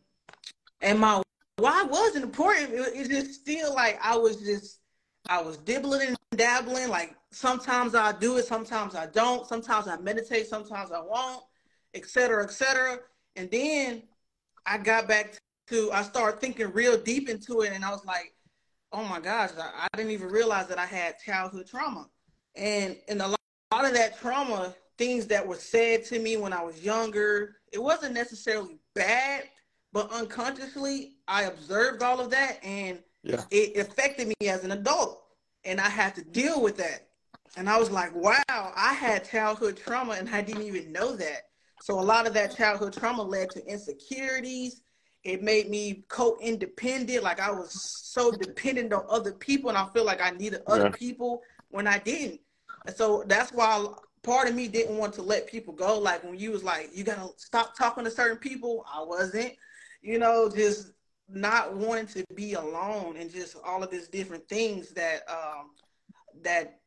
And 0.80 0.99
my 0.99 1.22
why 1.57 1.82
wasn't 1.82 2.24
important. 2.24 2.72
It, 2.72 2.93
it's 2.95 3.09
just 3.09 3.34
still 3.34 3.74
like 3.74 3.99
I 4.03 4.16
was 4.16 4.36
just 4.36 4.80
I 5.28 5.43
was 5.43 5.57
dibbling 5.59 6.09
and 6.09 6.16
dabbling. 6.36 6.89
Like 6.89 7.14
sometimes 7.32 7.95
I 7.95 8.12
do 8.12 8.36
it, 8.36 8.47
sometimes 8.47 8.95
I 8.95 9.07
don't. 9.07 9.47
Sometimes 9.47 9.89
I 9.89 9.97
meditate, 9.99 10.47
sometimes 10.47 10.93
I 10.93 11.01
won't, 11.01 11.43
et 11.95 12.07
cetera, 12.07 12.45
et 12.45 12.51
cetera. 12.51 12.99
And 13.36 13.51
then 13.51 14.03
I 14.66 14.78
got 14.78 15.09
back 15.09 15.39
to 15.68 15.91
I 15.93 16.03
started 16.03 16.41
thinking 16.41 16.72
real 16.72 16.97
deep 16.99 17.28
into 17.28 17.62
it, 17.62 17.72
and 17.72 17.84
I 17.84 17.91
was 17.91 18.05
like, 18.05 18.34
oh 18.93 19.05
my 19.05 19.20
gosh, 19.20 19.51
I, 19.59 19.86
I 19.93 19.97
didn't 19.97 20.12
even 20.12 20.28
realize 20.28 20.66
that 20.68 20.78
I 20.78 20.86
had 20.86 21.18
childhood 21.18 21.66
trauma, 21.66 22.09
and 22.57 22.97
and 23.09 23.20
a 23.22 23.28
lot, 23.28 23.41
a 23.72 23.76
lot 23.76 23.84
of 23.84 23.95
that 23.95 24.18
trauma, 24.18 24.74
things 24.97 25.26
that 25.26 25.47
were 25.47 25.57
said 25.57 26.05
to 26.07 26.18
me 26.18 26.36
when 26.36 26.53
I 26.53 26.62
was 26.62 26.82
younger, 26.82 27.57
it 27.72 27.82
wasn't 27.82 28.14
necessarily 28.14 28.78
bad, 28.95 29.45
but 29.93 30.11
unconsciously 30.12 31.14
I 31.26 31.45
observed 31.45 32.03
all 32.03 32.20
of 32.20 32.30
that, 32.30 32.62
and 32.64 32.99
Yeah. 33.22 33.45
it 33.51 33.76
affected 33.76 34.28
me 34.28 34.49
as 34.49 34.64
an 34.64 34.72
adult, 34.72 35.22
and 35.64 35.80
I 35.80 35.89
had 35.89 36.14
to 36.16 36.22
deal 36.22 36.61
with 36.62 36.76
that. 36.78 37.09
And 37.57 37.68
I 37.68 37.78
was 37.78 37.91
like, 37.91 38.14
wow, 38.14 38.43
I 38.49 38.95
had 38.95 39.28
childhood 39.28 39.76
trauma, 39.76 40.12
and 40.14 40.28
I 40.28 40.43
didn't 40.43 40.62
even 40.62 40.93
know 40.93 41.16
that. 41.16 41.49
So 41.80 41.99
a 41.99 42.03
lot 42.03 42.26
of 42.26 42.34
that 42.34 42.57
childhood 42.57 42.93
trauma 42.93 43.22
led 43.22 43.51
to 43.53 43.64
insecurities 43.66 44.82
It 45.25 45.43
made 45.43 45.69
me 45.69 46.05
co-independent. 46.09 47.23
Like 47.23 47.41
I 47.41 47.51
was 47.51 47.73
so 47.73 48.33
dependent 48.33 48.93
on 48.93 49.05
other 49.09 49.33
people, 49.33 49.69
and 49.69 49.79
I 49.79 49.87
feel 49.93 50.05
like 50.05 50.21
I 50.21 50.31
needed 50.31 50.62
other 50.66 50.85
Yeah. 50.85 50.91
people 50.91 51.43
when 51.71 51.87
I 51.87 51.99
didn't. 51.99 52.41
And 52.87 52.97
so 52.97 53.25
that's 53.27 53.53
why 53.53 53.87
part 54.23 54.49
of 54.49 54.55
me 54.55 54.69
didn't 54.69 54.97
want 54.97 55.14
to 55.14 55.23
let 55.23 55.47
people 55.49 55.75
go. 55.75 55.99
Like 55.99 56.25
when 56.25 56.39
you 56.39 56.51
was 56.51 56.64
like, 56.64 56.91
you 56.95 57.05
gotta 57.05 57.29
stop 57.37 57.77
talking 57.77 58.05
to 58.05 58.11
certain 58.11 58.39
people. 58.39 58.85
I 58.93 59.03
wasn't, 59.03 59.55
you 60.03 60.19
know, 60.19 60.49
just 60.49 60.93
not 61.29 61.75
wanting 61.77 62.07
to 62.07 62.25
be 62.35 62.55
alone 62.55 63.16
and 63.19 63.31
just 63.31 63.57
all 63.64 63.83
of 63.83 63.91
these 63.91 64.09
different 64.09 64.49
things 64.49 64.91
that 64.91 65.23
um 65.29 65.71
that 66.43 66.81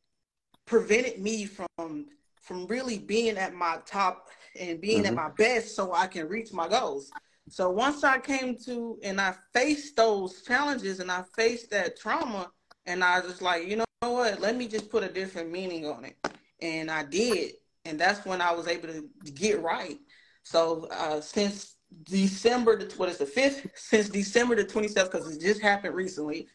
prevented 0.65 1.19
me 1.21 1.45
from 1.45 2.07
from 2.41 2.65
really 2.67 2.97
being 2.97 3.37
at 3.37 3.53
my 3.53 3.77
top 3.85 4.29
and 4.59 4.81
being 4.81 5.05
at 5.05 5.13
Mhm. 5.13 5.15
my 5.15 5.29
best 5.29 5.75
so 5.75 5.93
I 5.93 6.07
can 6.07 6.27
reach 6.27 6.51
my 6.53 6.67
goals. 6.67 7.11
So 7.51 7.69
once 7.69 8.05
I 8.05 8.17
came 8.17 8.57
to 8.65 8.97
and 9.03 9.19
I 9.19 9.35
faced 9.53 9.97
those 9.97 10.41
challenges 10.43 11.01
and 11.01 11.11
I 11.11 11.23
faced 11.35 11.69
that 11.71 11.99
trauma 11.99 12.49
and 12.85 13.03
I 13.03 13.19
was 13.19 13.29
just 13.29 13.41
like, 13.41 13.67
you 13.67 13.75
know 13.75 13.85
what, 13.99 14.39
let 14.39 14.55
me 14.55 14.69
just 14.69 14.89
put 14.89 15.03
a 15.03 15.09
different 15.09 15.51
meaning 15.51 15.85
on 15.85 16.05
it. 16.05 16.15
And 16.61 16.89
I 16.89 17.03
did. 17.03 17.55
And 17.83 17.99
that's 17.99 18.25
when 18.25 18.41
I 18.41 18.53
was 18.53 18.69
able 18.69 18.87
to 18.87 19.09
get 19.33 19.61
right. 19.61 19.99
So 20.43 20.87
uh, 20.91 21.19
since 21.19 21.75
December 22.05 22.77
the 22.77 22.95
what 22.95 23.09
is 23.09 23.17
the 23.17 23.25
fifth? 23.25 23.67
Since 23.75 24.07
December 24.07 24.55
the 24.55 24.63
twenty 24.63 24.87
seventh, 24.87 25.11
because 25.11 25.35
it 25.35 25.41
just 25.41 25.61
happened 25.61 25.93
recently. 25.93 26.47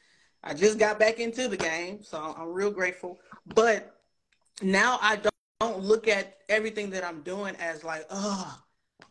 I 0.42 0.54
just 0.54 0.78
got 0.78 0.98
back 0.98 1.20
into 1.20 1.46
the 1.46 1.58
game, 1.58 2.02
so 2.02 2.34
I'm 2.38 2.52
real 2.52 2.70
grateful. 2.70 3.18
But 3.54 3.94
now 4.62 4.98
I 5.02 5.16
don't, 5.16 5.34
don't 5.60 5.80
look 5.80 6.08
at 6.08 6.38
everything 6.48 6.88
that 6.90 7.04
I'm 7.04 7.20
doing 7.20 7.54
as 7.56 7.84
like, 7.84 8.06
oh, 8.08 8.62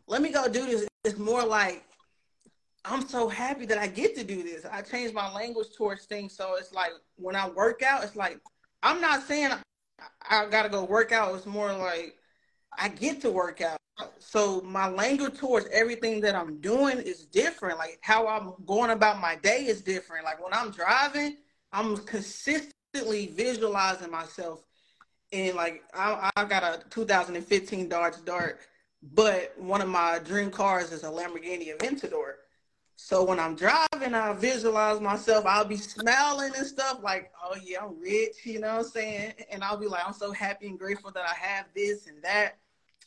let 0.07 0.21
me 0.21 0.29
go 0.29 0.47
do 0.47 0.65
this. 0.65 0.87
It's 1.03 1.17
more 1.17 1.45
like 1.45 1.83
I'm 2.83 3.07
so 3.07 3.27
happy 3.27 3.65
that 3.65 3.77
I 3.77 3.87
get 3.87 4.15
to 4.15 4.23
do 4.23 4.43
this. 4.43 4.65
I 4.65 4.81
changed 4.81 5.13
my 5.13 5.31
language 5.33 5.67
towards 5.75 6.05
things, 6.05 6.35
so 6.35 6.55
it's 6.55 6.73
like 6.73 6.91
when 7.15 7.35
I 7.35 7.49
work 7.49 7.81
out, 7.81 8.03
it's 8.03 8.15
like 8.15 8.39
I'm 8.83 9.01
not 9.01 9.23
saying 9.23 9.51
I, 10.29 10.45
gotta 10.47 10.69
go 10.69 10.83
work 10.83 11.11
out. 11.11 11.33
It's 11.35 11.45
more 11.45 11.73
like 11.73 12.15
I 12.77 12.89
get 12.89 13.21
to 13.21 13.31
work 13.31 13.61
out. 13.61 13.79
So 14.19 14.61
my 14.61 14.87
language 14.89 15.37
towards 15.37 15.67
everything 15.71 16.21
that 16.21 16.35
I'm 16.35 16.59
doing 16.59 16.97
is 16.99 17.25
different. 17.25 17.77
Like 17.77 17.99
how 18.01 18.27
I'm 18.27 18.53
going 18.65 18.91
about 18.91 19.19
my 19.19 19.35
day 19.35 19.65
is 19.65 19.81
different. 19.81 20.25
Like 20.25 20.43
when 20.43 20.53
I'm 20.53 20.71
driving, 20.71 21.37
I'm 21.71 21.97
consistently 21.97 23.27
visualizing 23.27 24.11
myself 24.11 24.65
and 25.31 25.55
like 25.55 25.83
I, 25.93 26.31
I 26.35 26.45
got 26.45 26.63
a 26.63 26.83
2015 26.89 27.89
Dodge 27.89 28.13
Dart, 28.25 28.59
but 29.13 29.53
one 29.57 29.81
of 29.81 29.89
my 29.89 30.19
dream 30.19 30.49
cars 30.49 30.91
is 30.91 31.03
a 31.03 31.07
Lamborghini 31.07 31.75
Aventador. 31.77 32.33
So 32.95 33.23
when 33.23 33.39
I'm 33.39 33.55
driving, 33.55 34.13
I 34.13 34.33
visualize 34.33 35.01
myself. 35.01 35.45
I'll 35.45 35.65
be 35.65 35.77
smiling 35.77 36.53
and 36.57 36.65
stuff 36.65 36.99
like, 37.03 37.31
"Oh 37.43 37.55
yeah, 37.61 37.83
I'm 37.83 37.99
rich," 37.99 38.45
you 38.45 38.59
know 38.59 38.77
what 38.77 38.85
I'm 38.85 38.91
saying? 38.91 39.33
And 39.51 39.63
I'll 39.63 39.77
be 39.77 39.87
like, 39.87 40.07
"I'm 40.07 40.13
so 40.13 40.31
happy 40.31 40.67
and 40.67 40.79
grateful 40.79 41.11
that 41.11 41.25
I 41.27 41.33
have 41.33 41.65
this 41.75 42.07
and 42.07 42.21
that." 42.23 42.57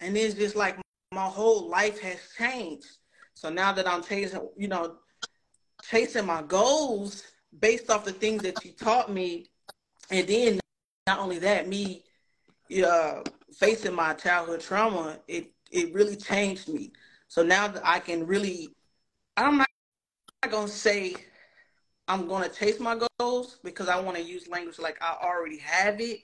And 0.00 0.16
it's 0.16 0.34
just 0.34 0.56
like 0.56 0.78
my 1.12 1.24
whole 1.24 1.68
life 1.68 1.98
has 2.00 2.18
changed. 2.36 2.86
So 3.34 3.48
now 3.48 3.72
that 3.72 3.88
I'm 3.88 4.02
chasing, 4.02 4.46
you 4.56 4.68
know, 4.68 4.96
chasing 5.82 6.26
my 6.26 6.42
goals 6.42 7.24
based 7.58 7.90
off 7.90 8.04
the 8.04 8.12
things 8.12 8.42
that 8.42 8.64
you 8.64 8.72
taught 8.72 9.10
me, 9.10 9.46
and 10.10 10.28
then 10.28 10.60
not 11.06 11.18
only 11.18 11.38
that, 11.38 11.66
me 11.66 12.04
uh, 12.86 13.22
facing 13.56 13.94
my 13.94 14.12
childhood 14.12 14.60
trauma, 14.60 15.18
it 15.26 15.50
it 15.70 15.92
really 15.92 16.16
changed 16.16 16.68
me. 16.68 16.92
So 17.28 17.42
now 17.42 17.68
that 17.68 17.86
I 17.86 17.98
can 18.00 18.26
really, 18.26 18.68
I'm 19.36 19.58
not 19.58 19.68
gonna 20.50 20.68
say 20.68 21.14
I'm 22.08 22.26
gonna 22.26 22.48
chase 22.48 22.80
my 22.80 22.98
goals 23.18 23.58
because 23.62 23.88
I 23.88 24.00
want 24.00 24.16
to 24.16 24.22
use 24.22 24.48
language 24.48 24.78
like 24.78 24.96
I 25.02 25.16
already 25.22 25.58
have 25.58 26.00
it. 26.00 26.20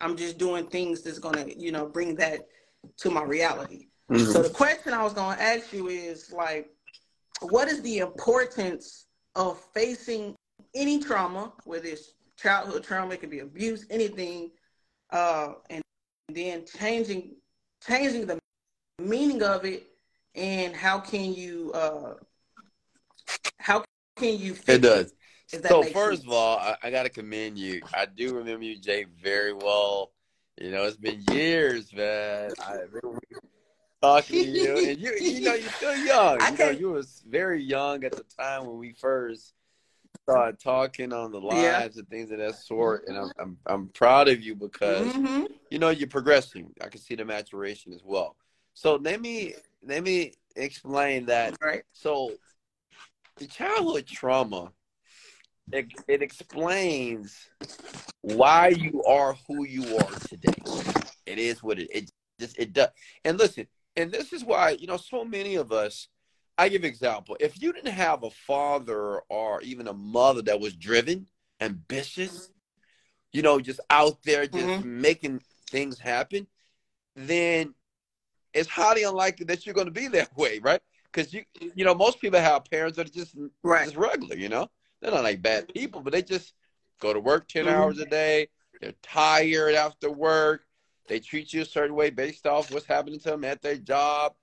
I'm 0.00 0.16
just 0.16 0.36
doing 0.36 0.66
things 0.66 1.02
that's 1.02 1.18
gonna, 1.18 1.46
you 1.56 1.72
know, 1.72 1.86
bring 1.86 2.14
that 2.16 2.48
to 2.98 3.10
my 3.10 3.22
reality. 3.22 3.88
Mhm. 4.10 4.32
So 4.32 4.42
the 4.42 4.50
question 4.50 4.92
I 4.92 5.02
was 5.02 5.14
gonna 5.14 5.40
ask 5.40 5.72
you 5.72 5.88
is 5.88 6.32
like, 6.32 6.70
what 7.40 7.68
is 7.68 7.80
the 7.82 7.98
importance 7.98 9.06
of 9.34 9.58
facing 9.72 10.34
any 10.74 10.98
trauma, 10.98 11.52
whether 11.64 11.86
it's 11.86 12.14
childhood 12.36 12.84
trauma, 12.84 13.14
it 13.14 13.20
could 13.20 13.30
be 13.30 13.40
abuse, 13.40 13.86
anything, 13.88 14.50
uh, 15.10 15.54
and 15.70 15.82
then 16.28 16.64
changing 16.66 17.36
changing 17.86 18.26
the 18.26 18.38
meaning 19.02 19.42
of 19.42 19.64
it, 19.64 19.86
and 20.34 20.74
how 20.74 20.98
can 21.00 21.32
you 21.34 21.72
uh, 21.72 22.14
how 23.58 23.84
can 24.16 24.38
you 24.38 24.54
fix 24.54 24.68
It 24.78 24.82
does. 24.82 25.14
if 25.52 25.62
that 25.62 25.70
So 25.70 25.82
first 25.84 26.22
sense? 26.22 26.24
of 26.24 26.32
all, 26.32 26.58
I, 26.58 26.76
I 26.82 26.90
got 26.90 27.04
to 27.04 27.08
commend 27.10 27.58
you. 27.58 27.82
I 27.94 28.06
do 28.06 28.34
remember 28.34 28.64
you, 28.64 28.78
Jay, 28.78 29.04
very 29.22 29.52
well. 29.52 30.10
You 30.60 30.70
know, 30.70 30.84
it's 30.84 30.96
been 30.96 31.22
years, 31.30 31.92
man. 31.92 32.52
I 32.60 32.74
remember 32.90 33.20
talking 34.02 34.40
to 34.40 34.46
you, 34.46 34.78
and 34.78 34.98
you, 34.98 35.12
you 35.20 35.40
know, 35.40 35.54
you're 35.54 35.70
still 35.70 35.96
young. 36.04 36.38
You 36.52 36.58
know, 36.58 36.70
you 36.70 36.90
was 36.90 37.22
very 37.26 37.62
young 37.62 38.04
at 38.04 38.12
the 38.12 38.24
time 38.38 38.66
when 38.66 38.78
we 38.78 38.92
first 38.92 39.54
started 40.28 40.60
talking 40.60 41.12
on 41.12 41.32
the 41.32 41.40
Yeah. 41.40 41.78
lives 41.80 41.96
and 41.98 42.08
things 42.08 42.30
of 42.30 42.38
that 42.38 42.54
sort. 42.56 43.06
And 43.08 43.16
I'm, 43.16 43.32
I'm, 43.38 43.56
I'm 43.66 43.88
proud 43.88 44.28
of 44.28 44.40
you 44.42 44.54
because 44.54 45.06
Mhm. 45.08 45.46
you 45.70 45.78
know 45.78 45.90
you're 45.90 46.08
progressing. 46.08 46.72
I 46.80 46.88
can 46.88 47.00
see 47.00 47.14
the 47.14 47.24
maturation 47.24 47.92
as 47.92 48.02
well. 48.04 48.36
So 48.74 48.96
let 48.96 49.20
me 49.20 49.54
let 49.84 50.02
me 50.02 50.32
explain 50.56 51.26
that 51.26 51.56
Right. 51.60 51.82
so 51.92 52.32
the 53.36 53.46
childhood 53.46 54.06
trauma 54.06 54.72
it, 55.72 55.86
it 56.06 56.22
explains 56.22 57.48
why 58.20 58.68
you 58.68 59.02
are 59.04 59.34
who 59.48 59.64
you 59.66 59.96
are 59.96 60.10
today. 60.28 60.54
It 61.26 61.38
is 61.38 61.62
what 61.62 61.78
it 61.78 61.88
it 61.90 62.10
just 62.38 62.58
it 62.58 62.72
does. 62.72 62.88
And 63.24 63.38
listen, 63.38 63.66
and 63.96 64.12
this 64.12 64.32
is 64.32 64.44
why 64.44 64.70
you 64.70 64.86
know 64.86 64.96
so 64.96 65.24
many 65.24 65.54
of 65.56 65.72
us. 65.72 66.08
I 66.58 66.68
give 66.68 66.84
example. 66.84 67.36
If 67.40 67.60
you 67.62 67.72
didn't 67.72 67.94
have 67.94 68.22
a 68.24 68.30
father 68.30 69.20
or 69.30 69.62
even 69.62 69.88
a 69.88 69.94
mother 69.94 70.42
that 70.42 70.60
was 70.60 70.74
driven, 70.76 71.26
ambitious, 71.60 72.50
you 73.32 73.40
know, 73.40 73.58
just 73.58 73.80
out 73.88 74.22
there 74.22 74.46
just 74.46 74.66
Mhm. 74.66 74.84
making 74.84 75.40
things 75.70 75.98
happen, 75.98 76.46
then 77.16 77.74
it's 78.54 78.68
highly 78.68 79.04
unlikely 79.04 79.46
that 79.46 79.64
you're 79.66 79.74
going 79.74 79.86
to 79.86 79.92
be 79.92 80.08
that 80.08 80.36
way, 80.36 80.58
right? 80.60 80.80
Because 81.12 81.32
you, 81.32 81.44
you 81.74 81.84
know, 81.84 81.94
most 81.94 82.20
people 82.20 82.40
have 82.40 82.64
parents 82.64 82.96
that 82.96 83.08
are 83.08 83.12
just 83.12 83.36
Right. 83.62 83.84
just 83.84 83.96
regular, 83.96 84.36
you 84.36 84.48
know. 84.48 84.68
They're 85.00 85.10
not 85.10 85.24
like 85.24 85.42
bad 85.42 85.68
people, 85.74 86.00
but 86.00 86.12
they 86.12 86.22
just 86.22 86.54
go 87.00 87.12
to 87.12 87.20
work 87.20 87.48
10 87.48 87.66
Mhm. 87.66 87.68
hours 87.68 87.98
a 87.98 88.06
day. 88.06 88.48
They're 88.80 88.94
tired 89.02 89.74
after 89.74 90.10
work. 90.10 90.66
They 91.08 91.20
treat 91.20 91.52
you 91.52 91.62
a 91.62 91.66
certain 91.66 91.94
way 91.96 92.10
based 92.10 92.46
off 92.46 92.70
what's 92.70 92.86
happening 92.86 93.18
to 93.20 93.30
them 93.30 93.44
at 93.44 93.60
their 93.60 93.76
job. 93.76 94.34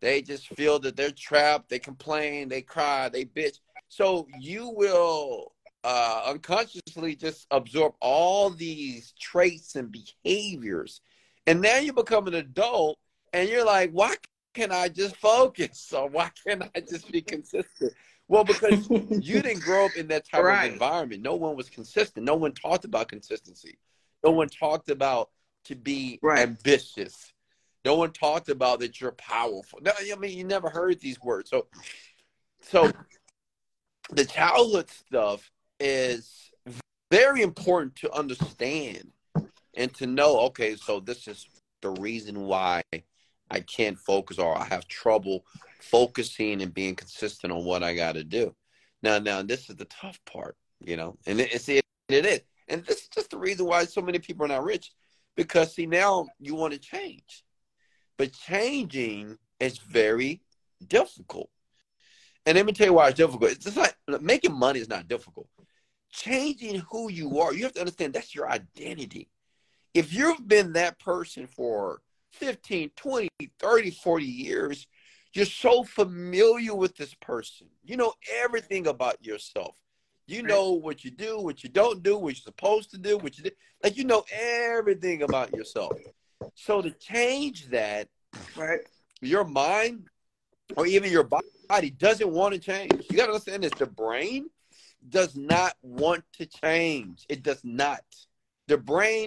They 0.00 0.22
just 0.22 0.48
feel 0.48 0.78
that 0.80 0.96
they're 0.96 1.10
trapped. 1.10 1.68
They 1.70 1.78
complain. 1.78 2.48
They 2.48 2.62
cry. 2.62 3.08
They 3.08 3.24
bitch. 3.24 3.60
So 3.88 4.28
you 4.30 4.68
will 4.70 5.52
uh, 5.84 6.22
unconsciously 6.26 7.16
just 7.16 7.46
absorb 7.50 7.94
all 8.00 8.50
these 8.50 9.12
traits 9.18 9.74
and 9.76 9.90
behaviors. 9.90 11.00
And 11.46 11.60
now 11.60 11.78
you 11.78 11.92
become 11.92 12.26
an 12.26 12.34
adult 12.34 12.98
and 13.36 13.50
you're 13.50 13.66
like, 13.66 13.90
why 13.90 14.14
can 14.54 14.72
I 14.72 14.88
just 14.88 15.16
focus? 15.16 15.92
Or 15.92 16.08
why 16.08 16.30
can't 16.46 16.62
I 16.74 16.80
just 16.80 17.12
be 17.12 17.20
consistent? 17.20 17.92
Well, 18.28 18.44
because 18.44 18.88
you 19.10 19.42
didn't 19.42 19.60
grow 19.60 19.84
up 19.84 19.98
in 19.98 20.08
that 20.08 20.26
type 20.26 20.42
Right. 20.42 20.64
of 20.68 20.72
environment. 20.72 21.22
No 21.22 21.34
one 21.36 21.54
was 21.54 21.68
consistent. 21.68 22.24
No 22.24 22.34
one 22.34 22.52
talked 22.52 22.86
about 22.86 23.08
consistency. 23.08 23.76
No 24.24 24.30
one 24.30 24.48
talked 24.48 24.88
about 24.88 25.30
to 25.64 25.74
be 25.74 26.18
Right. 26.22 26.38
ambitious. 26.38 27.34
No 27.84 27.96
one 27.96 28.10
talked 28.10 28.48
about 28.48 28.80
that 28.80 29.02
you're 29.02 29.12
powerful. 29.12 29.80
No, 29.82 29.92
I 30.00 30.16
mean 30.16 30.36
you 30.36 30.44
never 30.44 30.70
heard 30.70 30.98
these 31.00 31.20
words. 31.20 31.50
So, 31.50 31.66
so 32.62 32.90
the 34.10 34.24
childhood 34.24 34.88
stuff 34.88 35.50
is 35.78 36.52
very 37.10 37.42
important 37.42 37.96
to 37.96 38.10
understand 38.12 39.12
and 39.76 39.92
to 39.96 40.06
know. 40.06 40.40
Okay, 40.46 40.74
so 40.74 41.00
this 41.00 41.28
is 41.28 41.46
the 41.82 41.90
reason 41.90 42.46
why 42.46 42.82
I 43.50 43.60
can't 43.60 43.98
focus 43.98 44.38
or 44.38 44.56
I 44.56 44.64
have 44.64 44.88
trouble 44.88 45.44
focusing 45.80 46.62
and 46.62 46.74
being 46.74 46.96
consistent 46.96 47.52
on 47.52 47.64
what 47.64 47.82
I 47.82 47.94
got 47.94 48.12
to 48.12 48.24
do. 48.24 48.54
Now, 49.02 49.18
now 49.18 49.42
this 49.42 49.70
is 49.70 49.76
the 49.76 49.84
tough 49.86 50.18
part, 50.24 50.56
you 50.80 50.96
know, 50.96 51.16
and 51.26 51.40
it, 51.40 51.52
it's 51.52 51.68
it, 51.68 51.84
it 52.08 52.26
is, 52.26 52.40
and 52.68 52.84
this 52.84 53.02
is 53.02 53.08
just 53.08 53.30
the 53.30 53.38
reason 53.38 53.66
why 53.66 53.84
so 53.84 54.00
many 54.00 54.18
people 54.18 54.44
are 54.44 54.48
not 54.48 54.64
rich, 54.64 54.92
because 55.36 55.74
see 55.74 55.86
now 55.86 56.26
you 56.40 56.54
want 56.54 56.72
to 56.72 56.78
change, 56.78 57.44
but 58.16 58.32
changing 58.32 59.38
is 59.60 59.78
very 59.78 60.42
difficult. 60.86 61.50
And 62.46 62.56
let 62.56 62.66
me 62.66 62.72
tell 62.72 62.86
you 62.86 62.92
why 62.94 63.08
it's 63.08 63.16
difficult. 63.16 63.50
It's 63.52 63.64
just 63.64 63.76
like 63.76 63.96
making 64.20 64.54
money 64.54 64.80
is 64.80 64.88
not 64.88 65.08
difficult. 65.08 65.48
Changing 66.10 66.80
who 66.90 67.10
you 67.10 67.40
are, 67.40 67.52
you 67.52 67.64
have 67.64 67.74
to 67.74 67.80
understand 67.80 68.14
that's 68.14 68.34
your 68.34 68.50
identity. 68.50 69.28
If 69.94 70.12
you've 70.12 70.46
been 70.46 70.72
that 70.74 70.98
person 70.98 71.46
for 71.46 72.00
15, 72.36 72.90
20, 72.96 73.28
30, 73.58 73.90
40 73.90 74.24
years, 74.24 74.86
you're 75.32 75.44
so 75.44 75.84
familiar 75.84 76.74
with 76.74 76.96
this 76.96 77.14
person. 77.14 77.68
You 77.84 77.96
know 77.96 78.14
everything 78.42 78.86
about 78.86 79.24
yourself. 79.24 79.76
You 80.26 80.42
know 80.42 80.72
what 80.72 81.04
you 81.04 81.10
do, 81.10 81.38
what 81.40 81.62
you 81.62 81.70
don't 81.70 82.02
do, 82.02 82.16
what 82.18 82.30
you're 82.30 82.34
supposed 82.36 82.90
to 82.90 82.98
do, 82.98 83.16
what 83.18 83.38
you 83.38 83.44
do. 83.44 83.50
Like 83.82 83.96
you 83.96 84.04
know 84.04 84.24
everything 84.32 85.22
about 85.22 85.54
yourself. 85.54 85.92
So 86.54 86.82
to 86.82 86.90
change 86.90 87.68
that, 87.68 88.08
Right. 88.56 88.80
your 89.20 89.44
mind 89.44 90.08
or 90.76 90.86
even 90.86 91.12
your 91.12 91.28
body 91.68 91.90
doesn't 91.90 92.28
want 92.30 92.54
to 92.54 92.60
change. 92.60 92.92
You 93.08 93.16
got 93.16 93.26
to 93.26 93.32
understand 93.32 93.62
this. 93.62 93.72
The 93.72 93.86
brain 93.86 94.48
does 95.08 95.36
not 95.36 95.74
want 95.82 96.24
to 96.38 96.46
change. 96.46 97.24
It 97.28 97.42
does 97.42 97.60
not. 97.62 98.02
The 98.66 98.78
brain 98.78 99.26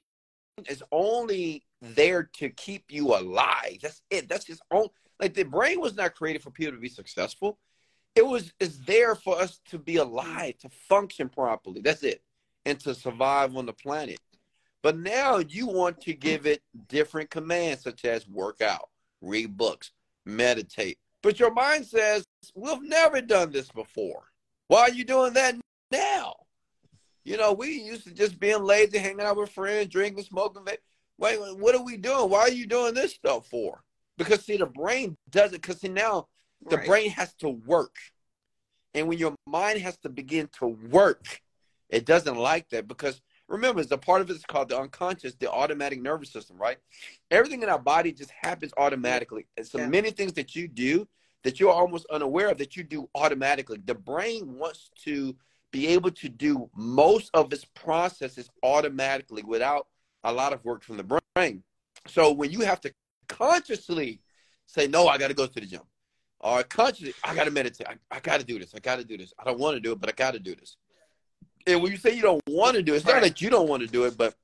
is 0.68 0.84
only 0.91 1.64
there 1.82 2.23
to 2.34 2.49
keep 2.49 2.86
you 2.89 3.15
alive. 3.15 3.77
That's 3.82 4.01
it. 4.09 4.30
That's 4.30 4.45
just 4.45 4.61
own. 4.71 4.88
Like 5.19 5.34
the 5.34 5.43
brain 5.43 5.80
was 5.80 5.95
not 5.95 6.15
created 6.15 6.41
for 6.41 6.51
people 6.51 6.73
to 6.73 6.80
be 6.80 6.89
successful. 6.89 7.57
It 8.15 8.25
was 8.25 8.51
is 8.59 8.80
there 8.82 9.15
for 9.15 9.39
us 9.39 9.59
to 9.69 9.77
be 9.77 9.97
alive, 9.97 10.57
to 10.59 10.69
function 10.69 11.30
properly. 11.30 11.82
That's 11.82 12.03
it, 12.03 12.21
and 12.65 12.80
to 12.82 12.95
survive 12.95 13.55
on 13.55 13.65
the 13.65 13.73
planet. 13.73 14.19
But 14.82 14.97
now 14.97 15.38
you 15.38 15.67
want 15.67 16.01
to 16.01 16.13
give 16.13 16.45
it 16.45 16.61
different 16.88 17.30
commands, 17.30 17.84
such 17.84 18.05
as 18.05 18.27
work 18.27 18.61
out, 18.61 18.89
read 19.21 19.57
books, 19.57 19.91
meditate. 20.25 20.97
But 21.21 21.39
your 21.39 21.53
mind 21.53 21.86
says, 21.86 22.23
We've 22.55 22.82
never 22.82 23.21
done 23.21 23.51
this 23.51 23.69
before. 23.69 24.23
Why 24.67 24.82
are 24.82 24.91
you 24.91 25.03
doing 25.03 25.34
that 25.34 25.55
now? 25.91 26.36
You 27.25 27.38
know, 27.38 27.53
we 27.53 27.82
used 27.82 28.05
to 28.05 28.13
just 28.13 28.39
being 28.39 28.63
lazy, 28.63 28.97
hanging 28.97 29.21
out 29.21 29.38
with 29.38 29.51
friends, 29.51 29.89
drinking, 29.89 30.23
smoking. 30.23 30.63
Wait, 31.20 31.38
what 31.57 31.76
are 31.76 31.84
we 31.84 31.97
doing? 31.97 32.30
Why 32.30 32.39
are 32.39 32.49
you 32.49 32.65
doing 32.65 32.93
this 32.93 33.13
stuff 33.13 33.45
for? 33.47 33.84
Because 34.17 34.45
see, 34.45 34.55
the 34.57 34.65
brain 34.65 35.17
does 35.30 35.51
it. 35.51 35.61
Because 35.61 35.82
see, 35.82 35.89
now 35.89 36.28
the 36.70 36.78
Right. 36.78 36.86
brain 36.86 37.09
has 37.11 37.34
to 37.36 37.49
work, 37.49 37.97
and 38.93 39.07
when 39.07 39.17
your 39.17 39.36
mind 39.45 39.80
has 39.82 39.97
to 39.99 40.09
begin 40.09 40.47
to 40.59 40.67
work, 40.67 41.41
it 41.89 42.05
doesn't 42.05 42.36
like 42.36 42.70
that. 42.70 42.88
Because 42.88 43.22
remember, 43.47 43.84
the 43.84 43.97
part 43.97 44.22
of 44.22 44.30
it 44.30 44.36
is 44.36 44.45
called 44.45 44.70
the 44.70 44.80
unconscious, 44.80 45.36
the 45.36 45.51
automatic 45.51 46.01
nervous 46.01 46.32
system, 46.32 46.57
right? 46.57 46.78
Everything 47.32 47.63
in 47.63 47.70
our 47.70 47.80
body 47.80 48.13
just 48.13 48.32
happens 48.32 48.74
automatically, 48.78 49.47
and 49.57 49.67
so 49.67 49.80
Yeah. 49.80 49.88
many 49.88 50.11
things 50.11 50.34
that 50.34 50.55
you 50.55 50.67
do 50.67 51.07
that 51.43 51.59
you're 51.59 51.72
almost 51.72 52.05
unaware 52.07 52.49
of 52.49 52.57
that 52.57 52.76
you 52.76 52.84
do 52.84 53.09
automatically. 53.15 53.78
The 53.84 53.95
brain 53.95 54.55
wants 54.55 54.89
to 55.03 55.36
be 55.72 55.88
able 55.88 56.11
to 56.11 56.30
do 56.30 56.70
most 56.76 57.30
of 57.34 57.51
its 57.53 57.65
processes 57.65 58.49
automatically 58.63 59.43
without 59.43 59.88
a 60.24 60.32
lot 60.32 60.53
of 60.53 60.63
work 60.65 60.84
from 60.84 60.97
the 60.97 61.22
brain. 61.36 61.63
So 62.07 62.32
when 62.32 62.51
you 62.51 62.61
have 62.61 62.82
to 62.82 62.93
consciously 63.28 64.22
say, 64.65 64.88
no, 64.88 65.07
I 65.07 65.17
got 65.17 65.30
to 65.30 65.34
go 65.34 65.47
to 65.47 65.59
the 65.59 65.65
gym, 65.65 65.82
or 66.39 66.63
consciously, 66.63 67.13
I 67.24 67.36
got 67.36 67.45
to 67.45 67.51
meditate, 67.51 67.88
I, 67.88 67.95
I 68.15 68.20
got 68.20 68.39
to 68.39 68.45
do 68.45 68.59
this, 68.59 68.74
I 68.76 68.80
got 68.80 68.97
to 68.97 69.03
do 69.03 69.17
this. 69.17 69.34
I 69.39 69.43
don't 69.43 69.59
want 69.59 69.76
to 69.76 69.80
do 69.80 69.91
it, 69.91 69.99
but 69.99 70.09
I 70.09 70.13
got 70.13 70.34
to 70.34 70.39
do 70.39 70.55
this. 70.55 70.78
And 71.67 71.82
when 71.82 71.91
you 71.91 71.97
say 71.97 72.15
you 72.15 72.22
don't 72.22 72.41
want 72.47 72.76
to 72.76 72.82
do 72.82 72.93
it, 72.93 72.97
it's 72.97 73.05
not 73.05 73.22
that 73.22 73.41
you 73.41 73.49
don't 73.49 73.67
want 73.67 73.82
to 73.84 73.88
do 73.88 74.05
it, 74.05 74.17
but 74.17 74.36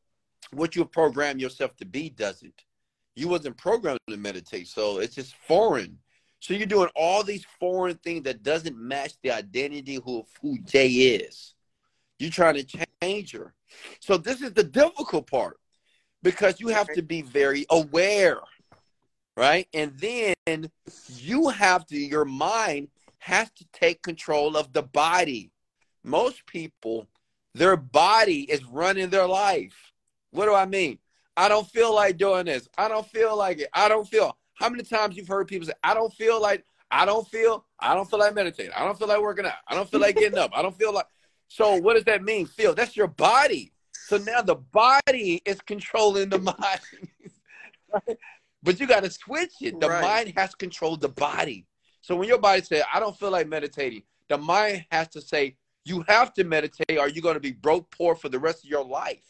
what 0.52 0.76
you 0.76 0.86
program 0.86 1.40
yourself 1.40 1.76
to 1.78 1.86
be 1.86 2.10
doesn't. 2.10 2.64
You 3.16 3.30
wasn't 3.30 3.58
programmed 3.58 4.00
to 4.10 4.18
meditate, 4.18 4.68
so 4.68 5.00
it's 5.00 5.16
just 5.16 5.36
foreign. 5.48 5.98
So 6.40 6.54
you're 6.54 6.68
doing 6.68 6.90
all 6.96 7.24
these 7.24 7.46
foreign 7.60 7.96
things 7.96 8.24
that 8.24 8.44
doesn't 8.44 8.78
match 8.78 9.14
the 9.24 9.32
identity 9.32 10.00
who 10.04 10.26
who 10.42 10.60
Jay 10.60 10.90
is. 10.90 11.56
You're 12.20 12.30
trying 12.30 12.56
to 12.56 12.86
change 13.02 13.32
her. 13.32 13.54
So 14.02 14.18
this 14.18 14.42
is 14.42 14.54
the 14.54 14.64
difficult 14.64 15.30
part 15.30 15.58
because 16.26 16.60
you 16.60 16.70
have 16.70 16.88
to 16.88 17.04
be 17.04 17.22
very 17.22 17.68
aware, 17.70 18.40
right? 19.38 19.68
And 19.76 19.96
then 20.00 20.72
you 21.08 21.50
have 21.50 21.86
to, 21.86 21.96
your 21.96 22.26
mind 22.26 22.88
has 23.20 23.52
to 23.52 23.66
take 23.72 24.02
control 24.02 24.58
of 24.58 24.74
the 24.74 24.82
body. 24.82 25.52
Most 26.04 26.48
people, 26.48 27.08
their 27.54 27.78
body 27.78 28.42
is 28.42 28.66
running 28.66 29.12
their 29.12 29.28
life. 29.28 29.94
What 30.32 30.46
do 30.46 30.56
I 30.56 30.66
mean? 30.66 30.98
I 31.38 31.48
don't 31.48 31.70
feel 31.70 31.94
like 31.94 32.18
doing 32.18 32.46
this. 32.48 32.68
I 32.76 32.88
don't 32.88 33.06
feel 33.06 33.38
like 33.38 33.60
it. 33.60 33.70
I 33.72 33.88
don't 33.88 34.08
feel. 34.08 34.36
How 34.56 34.70
many 34.70 34.82
times 34.82 35.16
you've 35.16 35.28
heard 35.28 35.48
people 35.48 35.68
say, 35.68 35.74
I 35.84 35.94
don't 35.94 36.12
feel 36.12 36.42
like, 36.42 36.66
I 36.90 37.06
don't 37.06 37.28
feel, 37.28 37.66
I 37.80 37.94
don't 37.94 38.10
feel 38.10 38.20
like 38.20 38.34
meditating. 38.34 38.72
I 38.76 38.84
don't 38.84 38.98
feel 38.98 39.08
like 39.08 39.22
working 39.22 39.46
out. 39.46 39.54
I 39.68 39.76
don't 39.76 39.90
feel 39.90 40.00
like 40.00 40.16
getting 40.16 40.40
up. 40.40 40.52
I 40.56 40.64
don't 40.64 40.76
feel 40.76 40.92
like. 40.92 41.06
So 41.50 41.76
what 41.76 41.94
does 41.94 42.06
that 42.06 42.24
mean? 42.24 42.48
Feel. 42.48 42.74
That's 42.74 42.98
your 42.98 43.08
body. 43.08 43.74
So 44.06 44.18
now 44.18 44.42
the 44.42 44.56
body 44.56 45.42
is 45.46 45.60
controlling 45.62 46.30
the 46.30 46.40
mind. 46.40 46.80
Right? 47.92 48.18
But 48.64 48.80
you 48.80 48.88
got 48.88 49.04
to 49.04 49.12
switch 49.12 49.52
it. 49.62 49.80
The 49.80 49.88
Right. 49.88 50.02
mind 50.02 50.34
has 50.36 50.50
to 50.50 50.58
control 50.58 50.98
the 50.98 51.10
body. 51.10 51.68
So 52.02 52.16
when 52.16 52.28
your 52.28 52.40
body 52.40 52.64
says, 52.64 52.84
I 52.92 53.00
don't 53.00 53.16
feel 53.16 53.30
like 53.30 53.48
meditating, 53.48 54.02
the 54.28 54.40
mind 54.40 54.88
has 54.90 55.08
to 55.10 55.22
say, 55.22 55.56
you 55.84 56.04
have 56.08 56.34
to 56.34 56.44
meditate 56.44 56.98
or 56.98 57.08
you're 57.08 57.22
going 57.22 57.36
to 57.36 57.40
be 57.40 57.52
broke 57.52 57.92
poor 57.92 58.16
for 58.16 58.28
the 58.28 58.40
rest 58.40 58.64
of 58.64 58.70
your 58.72 58.84
life. 58.84 59.24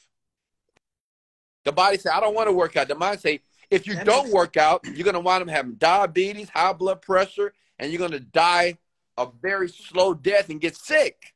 The 1.65 1.73
body 1.73 1.97
say, 1.97 2.09
I 2.11 2.21
don't 2.21 2.33
want 2.33 2.47
to 2.47 2.53
work 2.53 2.77
out. 2.77 2.87
The 2.87 2.95
mind 2.95 3.19
say, 3.19 3.41
if 3.69 3.87
you 3.87 3.95
That 3.95 4.05
don't 4.05 4.31
work 4.31 4.55
out, 4.55 4.85
you're 4.85 5.03
going 5.03 5.15
to 5.15 5.19
wind 5.19 5.43
up 5.43 5.49
having 5.49 5.75
diabetes, 5.75 6.47
high 6.47 6.71
blood 6.71 7.01
pressure, 7.01 7.53
and 7.77 7.91
you're 7.91 7.99
going 7.99 8.11
to 8.11 8.21
die 8.21 8.77
a 9.17 9.27
very 9.41 9.67
slow 9.67 10.13
death 10.13 10.49
and 10.49 10.61
get 10.61 10.77
sick. 10.77 11.33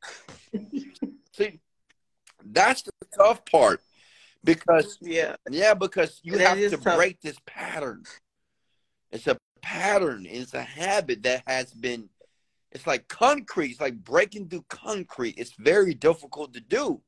That's 2.51 2.81
the 2.81 2.91
tough 3.15 3.45
part 3.45 3.81
because 4.43 4.97
Yeah. 5.01 5.35
yeah, 5.49 5.73
because 5.73 6.19
you 6.23 6.37
That 6.37 6.57
have 6.57 6.71
to 6.71 6.77
tough. 6.77 6.95
break 6.95 7.21
this 7.21 7.37
pattern. 7.45 8.03
It's 9.11 9.27
a 9.27 9.37
pattern. 9.61 10.25
It's 10.25 10.53
a 10.53 10.61
habit 10.61 11.23
that 11.23 11.43
has 11.47 11.73
been. 11.73 12.09
It's 12.71 12.85
like 12.85 13.07
concrete. 13.07 13.71
It's 13.71 13.81
like 13.81 13.95
breaking 14.03 14.49
through 14.49 14.65
concrete. 14.69 15.35
It's 15.37 15.53
very 15.57 15.93
difficult 15.93 16.53
to 16.53 16.59
do, 16.61 17.01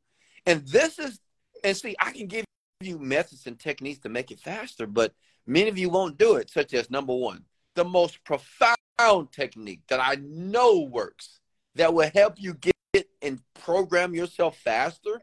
and 0.45 0.65
this 0.67 0.97
is. 0.99 1.19
And 1.63 1.77
see, 1.77 1.95
I 1.99 2.11
can 2.11 2.25
give 2.27 2.43
you 2.81 2.97
methods 2.97 3.45
and 3.45 3.59
techniques 3.59 3.99
to 3.99 4.09
make 4.09 4.31
it 4.31 4.39
faster, 4.39 4.87
but 4.87 5.13
many 5.45 5.69
of 5.69 5.77
you 5.77 5.89
won't 5.89 6.17
do 6.17 6.35
it. 6.37 6.49
Such 6.49 6.73
as 6.73 6.89
number 6.89 7.13
one, 7.13 7.45
the 7.75 7.85
most 7.85 8.23
profound 8.23 9.31
technique 9.31 9.81
that 9.87 9.99
I 9.99 10.15
know 10.21 10.79
works 10.81 11.39
that 11.75 11.93
will 11.93 12.09
help 12.13 12.35
you 12.37 12.55
get 12.55 12.73
and 13.21 13.39
program 13.53 14.15
yourself 14.15 14.57
faster 14.57 15.21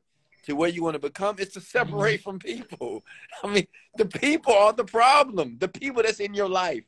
to 0.49 0.57
where 0.57 0.71
you 0.71 0.83
want 0.83 0.95
to 0.95 0.99
become 0.99 1.39
is 1.39 1.51
to 1.51 1.61
mm-hmm. 1.61 1.67
separate 1.67 2.23
from 2.23 2.39
people. 2.39 3.05
I 3.45 3.49
mean, 3.49 3.67
the 3.97 4.07
people 4.07 4.55
are 4.55 4.73
the 4.73 4.85
problem. 4.85 5.59
The 5.59 5.69
people 5.69 6.03
that's 6.03 6.21
in 6.21 6.35
your 6.35 6.49
life, 6.49 6.85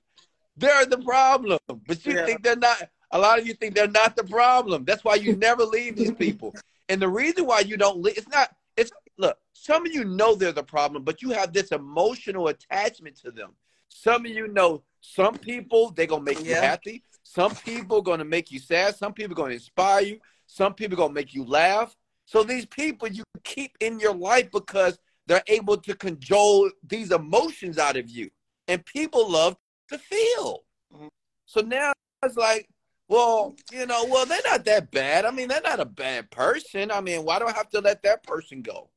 they're 0.57 0.87
the 0.87 0.99
problem. 0.99 1.59
But 1.87 2.05
you 2.05 2.15
Yeah. 2.15 2.27
think 2.27 2.43
they're 2.43 2.57
not. 2.57 2.91
A 3.13 3.19
lot 3.19 3.41
of 3.41 3.47
you 3.47 3.55
think 3.55 3.75
they're 3.75 3.89
not 3.89 4.15
the 4.15 4.25
problem. 4.25 4.85
That's 4.85 5.05
why 5.05 5.17
you 5.17 5.37
never 5.49 5.65
leave 5.65 5.97
these 5.97 6.13
people. 6.13 6.55
And 6.89 7.03
the 7.03 7.09
reason 7.09 7.45
why 7.45 7.61
you 7.61 7.77
don't 7.77 8.01
leave, 8.03 8.17
it's 8.17 8.29
not. 8.29 8.55
It's 8.77 8.93
look. 9.19 9.39
Some 9.53 9.85
of 9.85 9.93
you 9.93 10.05
know 10.05 10.35
they're 10.35 10.53
the 10.53 10.63
problem, 10.63 11.05
but 11.05 11.21
you 11.21 11.31
have 11.31 11.53
this 11.53 11.71
emotional 11.71 12.49
attachment 12.49 13.17
to 13.17 13.31
them. 13.31 13.51
Some 13.89 14.25
of 14.25 14.33
you 14.33 14.49
know 14.49 14.83
some 15.01 15.35
people 15.35 15.91
they're 15.91 16.07
gonna 16.07 16.23
make 16.23 16.45
you 16.45 16.55
happy. 16.55 17.03
Some 17.23 17.55
people 17.55 18.01
gonna 18.01 18.25
make 18.25 18.51
you 18.51 18.59
sad. 18.59 18.97
Some 18.97 19.13
people 19.13 19.35
gonna 19.35 19.55
inspire 19.55 20.03
you. 20.03 20.21
Some 20.47 20.75
people 20.75 20.97
gonna 20.97 21.13
make 21.13 21.35
you 21.35 21.45
laugh. 21.45 21.95
So 22.31 22.45
these 22.45 22.65
people 22.65 23.09
you 23.09 23.25
keep 23.43 23.77
in 23.81 23.99
your 23.99 24.15
life 24.15 24.53
because 24.53 25.01
they're 25.27 25.43
able 25.49 25.77
to 25.79 25.97
control 25.97 26.71
these 26.87 27.11
emotions 27.11 27.77
out 27.77 27.97
of 27.97 28.09
you. 28.09 28.31
And 28.69 28.87
people 28.87 29.29
love 29.29 29.57
to 29.89 29.99
feel. 29.99 30.65
Mhm. 30.95 31.09
So 31.47 31.61
now 31.61 31.93
it's 32.23 32.37
like, 32.37 32.71
well, 33.09 33.57
you 33.73 33.85
know, 33.85 34.05
well, 34.05 34.27
they're 34.27 34.39
not 34.45 34.65
that 34.67 34.93
bad. 34.93 35.25
I 35.25 35.33
mean, 35.33 35.49
they're 35.49 35.61
not 35.61 35.81
a 35.81 35.85
bad 35.85 36.31
person. 36.31 36.93
I 36.93 37.01
mean, 37.01 37.25
why 37.25 37.41
do 37.41 37.47
I 37.47 37.53
have 37.53 37.69
to 37.71 37.81
let 37.81 38.01
that 38.05 38.23
person 38.23 38.63
go? 38.63 38.91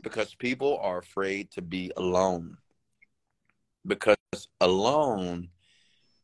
Because 0.00 0.34
people 0.34 0.78
are 0.78 0.96
afraid 0.96 1.50
to 1.50 1.60
be 1.60 1.92
alone. 1.94 2.56
Because 3.86 4.16
alone 4.62 5.50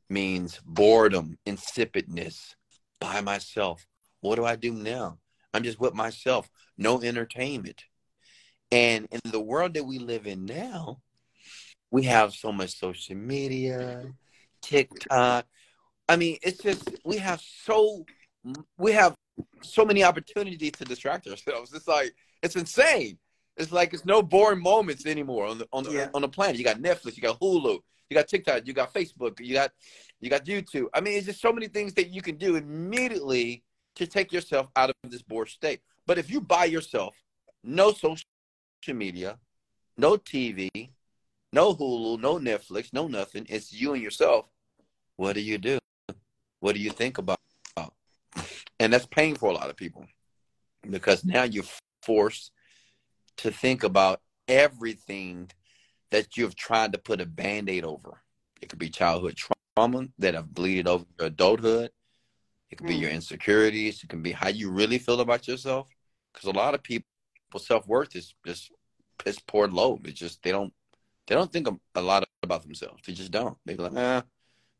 means 0.08 0.62
boredom, 0.64 1.36
insipidness, 1.44 2.54
by 3.00 3.20
myself. 3.20 3.86
What 4.22 4.36
do 4.36 4.46
I 4.46 4.56
do 4.56 4.72
now? 4.72 5.18
I'm 5.54 5.62
just 5.62 5.80
with 5.80 5.94
myself, 5.94 6.50
no 6.76 7.00
entertainment. 7.00 7.84
And 8.72 9.06
in 9.10 9.20
the 9.30 9.40
world 9.40 9.74
that 9.74 9.84
we 9.84 9.98
live 9.98 10.26
in 10.26 10.44
now, 10.44 10.98
we 11.90 12.02
have 12.04 12.34
so 12.34 12.50
much 12.50 12.76
social 12.76 13.14
media, 13.14 14.02
TikTok. 14.62 15.46
I 16.08 16.16
mean, 16.16 16.38
it's 16.42 16.60
just 16.62 16.90
we 17.04 17.18
have 17.18 17.40
so 17.40 18.04
we 18.76 18.92
have 18.92 19.14
so 19.62 19.84
many 19.84 20.02
opportunities 20.02 20.72
to 20.72 20.84
distract 20.84 21.26
ourselves. 21.28 21.72
It's 21.72 21.86
like 21.86 22.14
it's 22.42 22.56
insane. 22.56 23.18
It's 23.56 23.70
like 23.70 23.94
it's 23.94 24.04
no 24.04 24.20
boring 24.22 24.60
moments 24.60 25.06
anymore 25.06 25.46
on 25.46 25.58
the 25.58 25.68
on 25.72 25.84
the, 25.84 25.92
Yeah. 25.92 26.08
on 26.12 26.22
the 26.22 26.28
planet. 26.28 26.56
You 26.56 26.64
got 26.64 26.78
Netflix, 26.78 27.16
you 27.16 27.22
got 27.22 27.38
Hulu, 27.40 27.78
you 28.10 28.14
got 28.14 28.26
TikTok, 28.26 28.66
you 28.66 28.72
got 28.72 28.92
Facebook, 28.92 29.38
you 29.38 29.54
got 29.54 29.70
you 30.20 30.28
got 30.28 30.44
YouTube. 30.44 30.86
I 30.92 31.00
mean, 31.00 31.16
it's 31.16 31.26
just 31.26 31.40
so 31.40 31.52
many 31.52 31.68
things 31.68 31.94
that 31.94 32.10
you 32.10 32.22
can 32.22 32.36
do 32.36 32.56
immediately 32.56 33.62
to 33.96 34.06
take 34.06 34.32
yourself 34.32 34.68
out 34.76 34.90
of 34.90 34.96
this 35.10 35.22
bored 35.22 35.48
state. 35.48 35.80
But 36.06 36.18
if 36.18 36.30
you 36.30 36.40
by 36.40 36.66
yourself, 36.66 37.14
no 37.62 37.92
social 37.92 38.24
media, 38.88 39.38
no 39.96 40.16
TV, 40.16 40.68
no 41.52 41.74
Hulu, 41.74 42.20
no 42.20 42.36
Netflix, 42.36 42.92
no 42.92 43.06
nothing, 43.08 43.46
it's 43.48 43.72
you 43.72 43.94
and 43.94 44.02
yourself. 44.02 44.46
What 45.16 45.34
do 45.34 45.40
you 45.40 45.58
do? 45.58 45.78
What 46.60 46.74
do 46.74 46.80
you 46.80 46.90
think 46.90 47.18
about? 47.18 47.38
And 48.80 48.92
that's 48.92 49.06
painful 49.06 49.48
for 49.48 49.52
a 49.52 49.54
lot 49.54 49.70
of 49.70 49.76
people 49.76 50.04
because 50.90 51.24
now 51.24 51.44
you're 51.44 51.64
forced 52.02 52.50
to 53.38 53.50
think 53.50 53.84
about 53.84 54.20
everything 54.48 55.50
that 56.10 56.36
you've 56.36 56.56
tried 56.56 56.92
to 56.92 56.98
put 56.98 57.20
a 57.20 57.26
band 57.26 57.68
aid 57.68 57.84
over. 57.84 58.20
It 58.60 58.68
could 58.68 58.78
be 58.78 58.90
childhood 58.90 59.36
trauma 59.36 60.08
that 60.18 60.34
have 60.34 60.54
bleeded 60.54 60.88
over 60.88 61.04
your 61.18 61.28
adulthood. 61.28 61.90
It 62.74 62.78
could 62.78 62.88
be 62.88 62.96
your 62.96 63.10
insecurities. 63.10 64.02
It 64.02 64.08
can 64.08 64.20
be 64.20 64.32
how 64.32 64.48
you 64.48 64.68
really 64.68 64.98
feel 64.98 65.20
about 65.20 65.46
yourself. 65.46 65.86
Because 66.32 66.48
a 66.48 66.58
lot 66.58 66.74
of 66.74 66.82
people 66.82 67.06
self 67.56 67.86
worth 67.86 68.16
is 68.16 68.34
just 68.44 68.72
piss 69.24 69.38
poor 69.38 69.68
low. 69.68 70.00
It's 70.02 70.18
just 70.18 70.42
they 70.42 70.50
don't 70.50 70.72
they 71.28 71.36
don't 71.36 71.52
think 71.52 71.68
a 71.68 72.00
lot 72.00 72.24
about 72.42 72.64
themselves. 72.64 73.04
They 73.06 73.12
just 73.12 73.30
don't. 73.30 73.56
They're 73.64 73.76
like, 73.76 73.94
eh, 73.94 74.22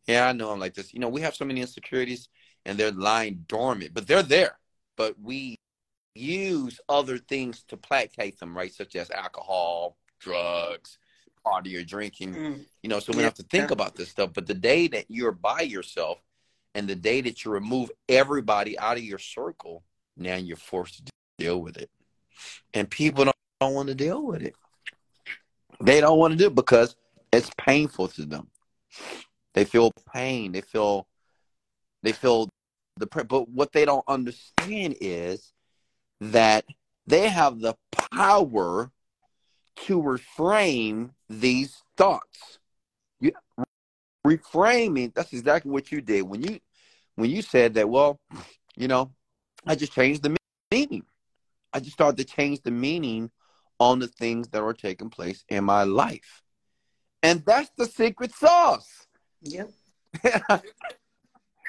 yeah, 0.09 0.27
I 0.27 0.33
know 0.33 0.51
I'm 0.51 0.59
like 0.59 0.75
this. 0.75 0.93
You 0.93 0.99
know, 0.99 1.09
we 1.09 1.21
have 1.21 1.37
so 1.37 1.45
many 1.45 1.61
insecurities 1.61 2.29
and 2.67 2.77
they're 2.77 2.91
lying 2.91 3.45
dormant, 3.47 3.95
but 3.95 4.09
they're 4.09 4.25
there. 4.25 4.59
But 4.97 5.15
we 5.23 5.57
use 6.17 6.81
other 6.89 7.19
things 7.19 7.63
to 7.69 7.77
placate 7.77 8.41
them, 8.41 8.57
right? 8.57 8.75
Such 8.75 8.97
as 8.97 9.09
alcohol, 9.13 9.99
drugs, 10.19 10.99
party 11.45 11.77
or 11.77 11.85
drinking. 11.85 12.35
Mm. 12.35 12.65
You 12.83 12.89
know, 12.89 12.99
so 12.99 13.13
we 13.13 13.19
yeah. 13.19 13.27
have 13.27 13.35
to 13.35 13.45
think 13.45 13.71
about 13.71 13.95
this 13.95 14.09
stuff. 14.09 14.31
But 14.35 14.49
the 14.49 14.55
day 14.55 14.89
that 14.89 15.05
you're 15.09 15.31
by 15.31 15.61
yourself 15.61 16.19
and 16.75 16.89
the 16.89 16.95
day 16.95 17.21
that 17.21 17.45
you 17.45 17.51
remove 17.51 17.91
everybody 18.09 18.79
out 18.79 18.97
of 18.97 19.05
your 19.05 19.19
circle, 19.19 19.85
now 20.17 20.37
you're 20.37 20.57
forced 20.57 21.07
to 21.07 21.13
deal 21.39 21.61
with 21.61 21.77
it. 21.77 21.91
And 22.73 22.91
people 22.91 23.25
don't, 23.25 23.37
don't 23.61 23.75
want 23.75 23.89
to 23.89 23.95
deal 23.95 24.25
with 24.25 24.43
it. 24.43 24.55
They 25.81 26.01
don't 26.01 26.19
want 26.19 26.33
to 26.33 26.39
do 26.39 26.47
it 26.47 26.55
because 26.55 26.97
it's 27.33 27.51
painful 27.59 28.09
to 28.09 28.25
them. 28.25 28.49
They 29.55 29.65
feel 29.65 29.93
pain. 30.13 30.53
They 30.53 30.61
feel 30.61 31.07
they 32.03 32.13
feel 32.13 32.49
the 32.97 33.07
but 33.07 33.49
what 33.49 33.73
they 33.73 33.85
don't 33.85 34.05
understand 34.07 34.97
is 35.01 35.53
that 36.21 36.65
they 37.07 37.29
have 37.29 37.61
the 37.61 37.75
power 38.13 38.91
to 39.77 40.03
reframe 40.03 41.11
these 41.29 41.83
thoughts. 41.97 42.59
Reframing, 44.27 45.15
that's 45.15 45.33
exactly 45.33 45.71
what 45.71 45.93
you 45.93 46.01
did 46.01 46.23
when 46.23 46.43
you 46.43 46.61
when 47.17 47.31
you 47.31 47.43
said 47.43 47.75
that, 47.75 47.89
well, 47.89 48.19
you 48.77 48.89
know, 48.89 49.13
I 49.67 49.75
just 49.75 49.93
changed 49.93 50.23
the 50.23 50.37
meaning. 50.71 51.05
I 51.73 51.81
just 51.81 51.93
started 51.93 52.17
to 52.17 52.25
change 52.25 52.63
the 52.63 52.71
meaning 52.71 53.31
on 53.79 53.99
the 53.99 54.09
things 54.09 54.49
that 54.49 54.63
are 54.63 54.73
taking 54.73 55.11
place 55.11 55.45
in 55.49 55.65
my 55.65 55.85
life. 55.85 56.43
And 57.23 57.45
that's 57.45 57.71
the 57.77 57.87
secret 57.87 58.35
sauce. 58.35 59.07
Yep. 59.43 59.71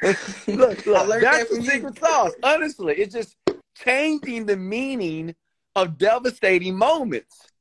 look, 0.03 0.17
look 0.47 0.85
that's 0.85 1.49
that 1.49 1.49
the 1.49 1.63
secret 1.63 1.99
sauce. 1.99 2.33
Honestly, 2.43 2.95
it's 2.95 3.13
just 3.13 3.35
changing 3.75 4.45
the 4.45 4.57
meaning 4.57 5.35
of 5.75 5.97
devastating 5.97 6.75
moments 6.75 7.51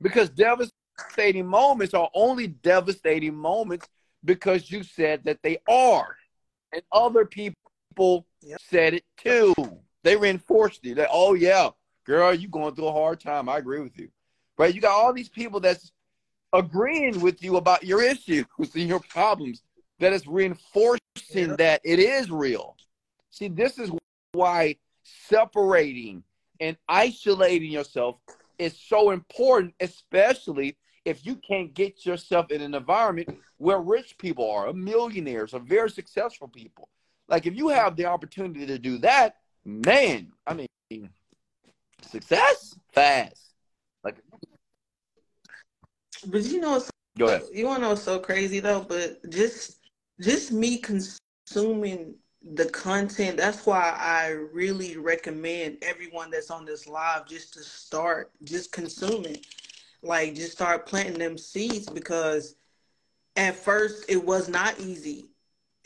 because 0.00 0.30
devastating 0.30 1.46
moments 1.46 1.94
are 1.94 2.10
only 2.14 2.46
devastating 2.46 3.34
moments 3.34 3.88
because 4.24 4.70
you 4.70 4.82
said 4.82 5.24
that 5.24 5.38
they 5.42 5.58
are. 5.68 6.16
And 6.72 6.82
other 6.92 7.24
people 7.24 8.26
yep. 8.42 8.60
said 8.68 8.94
it 8.94 9.04
too. 9.16 9.54
They 10.02 10.16
reinforced 10.16 10.84
it. 10.84 10.96
That 10.96 11.08
oh 11.12 11.34
yeah 11.34 11.70
girl 12.04 12.34
you 12.34 12.48
going 12.48 12.74
through 12.74 12.88
a 12.88 12.92
hard 12.92 13.20
time. 13.20 13.48
I 13.48 13.58
agree 13.58 13.80
with 13.80 13.98
you. 13.98 14.08
Right? 14.58 14.74
You 14.74 14.80
got 14.80 14.92
all 14.92 15.12
these 15.12 15.28
people 15.28 15.60
that's 15.60 15.90
agreeing 16.52 17.20
with 17.20 17.42
you 17.42 17.56
about 17.56 17.84
your 17.84 18.02
issues 18.02 18.46
and 18.58 18.88
your 18.88 19.00
problems 19.00 19.62
that 19.98 20.12
is 20.12 20.26
reinforcing 20.26 21.56
that 21.58 21.80
it 21.84 21.98
is 21.98 22.30
real. 22.30 22.76
See 23.30 23.48
this 23.48 23.78
is 23.78 23.90
why 24.32 24.76
separating 25.02 26.22
and 26.60 26.76
isolating 26.88 27.70
yourself 27.70 28.16
is 28.58 28.78
so 28.78 29.10
important, 29.10 29.74
especially 29.80 30.76
if 31.04 31.24
you 31.26 31.36
can't 31.36 31.74
get 31.74 32.06
yourself 32.06 32.50
in 32.50 32.60
an 32.60 32.74
environment 32.74 33.38
where 33.58 33.78
rich 33.78 34.16
people 34.18 34.50
are, 34.50 34.72
millionaires, 34.72 35.54
or 35.54 35.60
very 35.60 35.90
successful 35.90 36.48
people. 36.48 36.88
Like 37.28 37.46
if 37.46 37.54
you 37.54 37.68
have 37.68 37.96
the 37.96 38.06
opportunity 38.06 38.66
to 38.66 38.78
do 38.78 38.98
that, 38.98 39.36
man, 39.64 40.32
I 40.46 40.54
mean, 40.54 41.10
success 42.02 42.76
fast. 42.92 43.52
Like, 44.02 44.16
but 46.26 46.42
you 46.42 46.60
know, 46.60 46.82
go 47.18 47.26
ahead. 47.26 47.42
You 47.52 47.66
want 47.66 47.78
to 47.78 47.82
know 47.82 47.88
what's 47.90 48.02
so 48.02 48.18
crazy 48.18 48.60
though? 48.60 48.80
But 48.80 49.30
just 49.30 49.78
just 50.20 50.52
me 50.52 50.78
consuming 50.78 52.14
the 52.52 52.66
content 52.66 53.38
that's 53.38 53.64
why 53.64 53.96
i 53.98 54.28
really 54.52 54.98
recommend 54.98 55.78
everyone 55.80 56.30
that's 56.30 56.50
on 56.50 56.66
this 56.66 56.86
live 56.86 57.26
just 57.26 57.54
to 57.54 57.60
start 57.60 58.30
just 58.42 58.70
consuming 58.70 59.36
like 60.04 60.34
just 60.34 60.52
start 60.52 60.86
planting 60.86 61.18
them 61.18 61.38
seeds 61.38 61.88
because 61.88 62.56
at 63.36 63.56
first 63.56 64.04
it 64.08 64.22
was 64.22 64.48
not 64.48 64.78
easy. 64.78 65.30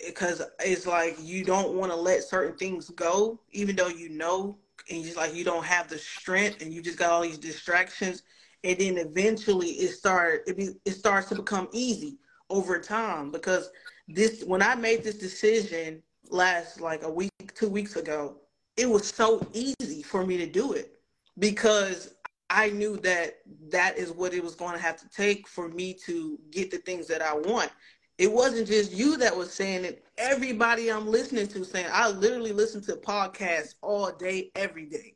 Because 0.04 0.42
it's 0.60 0.86
like 0.86 1.16
you 1.20 1.44
don't 1.44 1.74
want 1.74 1.90
to 1.90 1.96
let 1.96 2.22
certain 2.22 2.56
things 2.56 2.88
go 2.90 3.40
even 3.50 3.74
though 3.74 3.88
you 3.88 4.08
know 4.10 4.56
and 4.90 5.04
just 5.04 5.16
like 5.16 5.34
you 5.34 5.44
don't 5.44 5.64
have 5.64 5.88
the 5.88 5.98
strength 5.98 6.62
and 6.62 6.72
you 6.72 6.80
just 6.80 6.98
got 6.98 7.10
all 7.10 7.22
these 7.22 7.38
distractions. 7.38 8.22
And 8.64 8.78
then 8.78 8.98
eventually 8.98 9.70
it 9.70 9.90
start 9.90 10.42
it, 10.46 10.56
be, 10.56 10.70
it 10.84 10.92
starts 10.92 11.28
to 11.30 11.36
become 11.36 11.68
easy 11.72 12.18
over 12.48 12.78
time. 12.78 13.30
Because 13.30 13.70
this 14.06 14.44
when 14.44 14.62
i 14.62 14.74
made 14.74 15.02
this 15.02 15.18
decision 15.18 16.02
last 16.30 16.80
like 16.80 17.02
a 17.02 17.10
week, 17.10 17.32
two 17.54 17.68
weeks 17.68 17.96
ago, 17.96 18.36
it 18.76 18.88
was 18.88 19.08
so 19.08 19.44
easy 19.52 20.02
for 20.02 20.24
me 20.24 20.36
to 20.36 20.46
do 20.46 20.72
it. 20.72 20.92
Because 21.38 22.14
I 22.50 22.70
knew 22.70 22.96
that 22.98 23.38
that 23.70 23.98
is 23.98 24.10
what 24.10 24.32
it 24.32 24.42
was 24.42 24.54
going 24.54 24.74
to 24.74 24.82
have 24.82 24.96
to 24.96 25.08
take 25.10 25.46
for 25.46 25.68
me 25.68 25.94
to 26.06 26.38
get 26.50 26.70
the 26.70 26.78
things 26.78 27.06
that 27.08 27.22
I 27.22 27.34
want. 27.34 27.70
It 28.16 28.32
wasn't 28.32 28.66
just 28.66 28.92
you 28.92 29.16
that 29.18 29.36
was 29.36 29.52
saying 29.52 29.84
it. 29.84 30.04
Everybody 30.16 30.90
I'm 30.90 31.06
listening 31.06 31.46
to 31.48 31.64
saying, 31.64 31.86
I 31.92 32.08
literally 32.08 32.52
listen 32.52 32.80
to 32.82 32.96
podcasts 32.96 33.74
all 33.82 34.10
day, 34.10 34.50
every 34.54 34.86
day. 34.86 35.14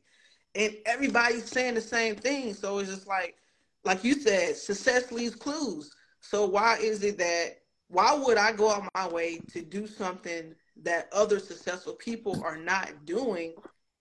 And 0.55 0.75
everybody's 0.85 1.45
saying 1.45 1.73
the 1.73 1.81
same 1.81 2.15
thing. 2.15 2.53
So 2.53 2.77
it's 2.77 2.89
just 2.89 3.07
like, 3.07 3.35
like 3.83 4.03
you 4.03 4.13
said, 4.13 4.55
success 4.55 5.11
leaves 5.11 5.35
clues. 5.35 5.93
So 6.21 6.45
why 6.45 6.77
is 6.77 7.03
it 7.03 7.17
that, 7.17 7.57
why 7.89 8.13
would 8.13 8.37
I 8.37 8.53
go 8.53 8.69
out 8.71 8.87
my 8.95 9.07
way 9.07 9.39
to 9.51 9.61
do 9.61 9.87
something 9.87 10.53
that 10.81 11.09
other 11.11 11.39
successful 11.39 11.93
people 11.93 12.41
are 12.43 12.57
not 12.57 13.05
doing 13.05 13.53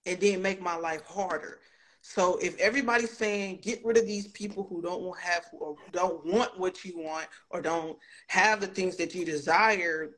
and 0.06 0.20
then 0.20 0.42
make 0.42 0.60
my 0.60 0.76
life 0.76 1.04
harder. 1.06 1.60
So 2.02 2.36
if 2.38 2.58
everybody's 2.58 3.16
saying 3.16 3.60
get 3.62 3.84
rid 3.84 3.96
of 3.96 4.06
these 4.06 4.26
people 4.28 4.66
who 4.68 4.82
don't 4.82 5.18
have 5.18 5.44
or 5.52 5.76
don't 5.92 6.24
want 6.26 6.58
what 6.58 6.84
you 6.84 6.98
want 6.98 7.28
or 7.48 7.62
don't 7.62 7.96
have 8.26 8.60
the 8.60 8.66
things 8.66 8.96
that 8.96 9.14
you 9.14 9.24
desire, 9.24 10.16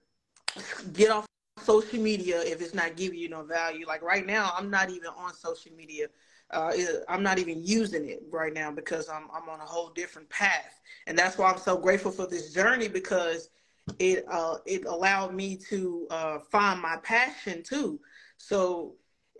get 0.95 1.11
off 1.11 1.27
social 1.63 2.01
media 2.01 2.41
if 2.43 2.61
it's 2.61 2.75
not 2.75 2.97
giving 2.97 3.19
you 3.19 3.29
no 3.29 3.43
value. 3.45 3.87
Like 3.87 4.03
right 4.03 4.27
now, 4.27 4.53
I'm 4.57 4.71
not 4.71 4.91
even 4.91 5.11
on 5.17 5.35
social 5.35 5.73
media. 5.77 6.09
Uh, 6.51 6.73
I'm 7.09 7.23
not 7.23 7.39
even 7.39 7.63
using 7.63 8.09
it 8.09 8.23
right 8.31 8.53
now 8.53 8.71
because 8.71 9.09
I'm 9.09 9.29
I'm 9.33 9.49
on 9.49 9.61
a 9.61 9.65
whole 9.65 9.91
different 9.91 10.29
path, 10.31 10.81
and 11.07 11.19
that's 11.19 11.37
why 11.37 11.51
I'm 11.51 11.59
so 11.59 11.77
grateful 11.77 12.11
for 12.11 12.27
this 12.27 12.53
journey 12.53 12.89
because 12.89 13.51
it 13.99 14.25
uh, 14.31 14.57
it 14.67 14.85
allowed 14.87 15.35
me 15.35 15.57
to 15.69 16.07
uh, 16.11 16.39
find 16.51 16.81
my 16.81 16.97
passion 17.03 17.63
too. 17.63 18.01
So 18.37 18.95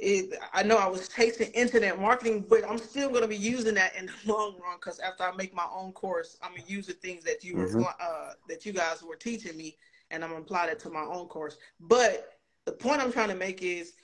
it, 0.05 0.39
I 0.53 0.63
know 0.63 0.77
I 0.77 0.87
was 0.87 1.09
chasing 1.09 1.51
internet 1.53 2.01
marketing, 2.01 2.45
but 2.49 2.69
I'm 2.69 2.79
still 2.79 3.09
going 3.09 3.23
to 3.23 3.29
be 3.29 3.37
using 3.37 3.75
that 3.75 3.97
in 3.97 4.07
the 4.07 4.13
long 4.33 4.55
run 4.63 4.77
because 4.77 5.01
after 5.01 5.25
I 5.25 5.35
make 5.35 5.55
my 5.55 5.67
own 5.75 5.93
course, 5.93 6.37
I'm 6.43 6.51
gonna 6.51 6.65
use 6.67 6.87
the 6.87 6.93
things 6.93 7.25
that 7.25 7.43
you 7.43 7.55
mm-hmm. 7.55 7.79
were 7.79 7.95
uh, 8.01 8.33
that 8.49 8.67
you 8.67 8.73
guys 8.73 9.03
were 9.03 9.17
teaching 9.17 9.57
me, 9.57 9.77
and 10.11 10.23
I'm 10.23 10.31
gonna 10.31 10.43
apply 10.43 10.67
that 10.67 10.79
to 10.81 10.91
my 10.91 11.03
own 11.03 11.27
course. 11.27 11.57
But 11.81 12.39
the 12.67 12.73
point 12.73 13.01
I'm 13.01 13.13
trying 13.13 13.29
to 13.29 13.35
make 13.35 13.63
is 13.63 13.95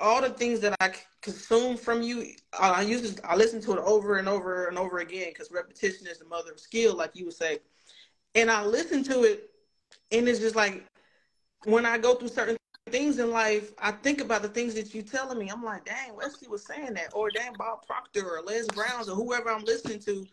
all 0.00 0.20
the 0.20 0.30
things 0.30 0.58
that 0.60 0.74
I 0.80 0.92
consume 1.22 1.76
from 1.76 2.02
you, 2.02 2.32
I 2.58 2.82
use 2.82 3.20
I 3.24 3.36
listen 3.36 3.60
to 3.62 3.72
it 3.72 3.78
over 3.78 4.16
and 4.16 4.28
over 4.28 4.66
and 4.66 4.76
over 4.76 4.98
again 4.98 5.28
because 5.28 5.52
repetition 5.52 6.06
is 6.08 6.18
the 6.18 6.24
mother 6.24 6.50
of 6.52 6.60
skill, 6.60 6.96
like 6.96 7.12
you 7.14 7.26
would 7.26 7.34
say. 7.34 7.60
And 8.34 8.50
I 8.50 8.64
listen 8.64 9.04
to 9.04 9.22
it 9.22 9.50
and 10.10 10.28
it's 10.28 10.40
just 10.40 10.56
like 10.56 10.84
when 11.64 11.86
I 11.86 11.98
go 11.98 12.14
through 12.14 12.28
certain 12.28 12.57
things 12.88 13.18
in 13.18 13.30
life, 13.30 13.72
I 13.78 13.92
think 13.92 14.20
about 14.20 14.42
the 14.42 14.48
things 14.48 14.74
that 14.74 14.94
you're 14.94 15.02
telling 15.02 15.38
me. 15.38 15.48
I'm 15.48 15.62
like, 15.62 15.84
dang, 15.84 16.16
Wesley 16.16 16.48
was 16.48 16.64
saying 16.66 16.94
that, 16.94 17.10
or 17.14 17.30
dang, 17.30 17.52
Bob 17.58 17.86
Proctor 17.86 18.28
or 18.28 18.42
Les 18.42 18.66
Browns 18.68 19.08
or 19.08 19.14
whoever 19.14 19.50
I'm 19.50 19.64
listening 19.64 20.00
to, 20.00 20.26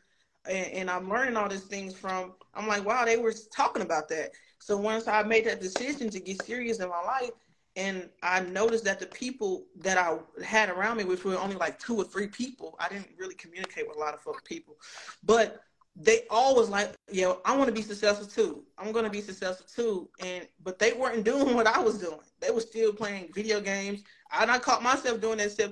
and, 0.50 0.68
and, 0.68 0.92
I'm 0.92 1.10
learning 1.10 1.38
all 1.38 1.50
these 1.50 1.64
things 1.64 1.96
from. 1.96 2.34
I'm 2.54 2.68
like, 2.68 2.86
wow, 2.86 3.04
they 3.06 3.18
were 3.18 3.34
talking 3.52 3.82
about 3.82 4.10
that. 4.10 4.32
So 4.60 4.78
once 4.78 5.08
I 5.08 5.24
made 5.24 5.46
that 5.46 5.62
decision 5.62 6.10
to 6.10 6.20
get 6.20 6.44
serious 6.44 6.80
in 6.80 6.90
my 6.90 7.02
life, 7.02 7.32
and 7.76 8.10
I 8.24 8.40
noticed 8.40 8.86
that 8.86 9.00
the 9.00 9.08
people 9.08 9.66
that 9.78 9.98
I 9.98 10.18
had 10.44 10.70
around 10.70 10.98
me, 10.98 11.04
which 11.04 11.26
were 11.26 11.38
only 11.38 11.56
like 11.56 11.80
two 11.80 11.98
or 11.98 12.04
three 12.04 12.28
people, 12.28 12.76
I 12.80 12.88
didn't 12.88 13.10
really 13.18 13.36
communicate 13.36 13.88
with 13.88 13.98
a 13.98 14.00
lot 14.00 14.14
of 14.14 14.44
people, 14.46 14.78
but 15.24 15.62
they 15.96 16.24
always 16.30 16.68
like, 16.68 16.94
yo, 17.10 17.40
I 17.46 17.56
want 17.56 17.70
to 17.70 17.74
be 17.74 17.82
successful 17.82 18.28
too. 18.28 18.64
I'm 18.78 18.92
gonna 18.92 19.10
be 19.10 19.22
successful 19.22 19.66
too. 19.74 20.10
And 20.20 20.48
but 20.64 20.78
they 20.78 20.94
weren't 20.94 21.24
doing 21.24 21.56
what 21.56 21.68
I 21.68 21.80
was 21.80 22.00
doing. 22.00 22.20
They 22.42 22.52
were 22.52 22.62
still 22.62 22.94
playing 22.94 23.32
video 23.34 23.62
games. 23.62 24.04
And 24.38 24.52
I 24.52 24.60
caught 24.60 24.84
myself 24.84 25.22
doing 25.22 25.38
that 25.38 25.52
stuff, 25.52 25.72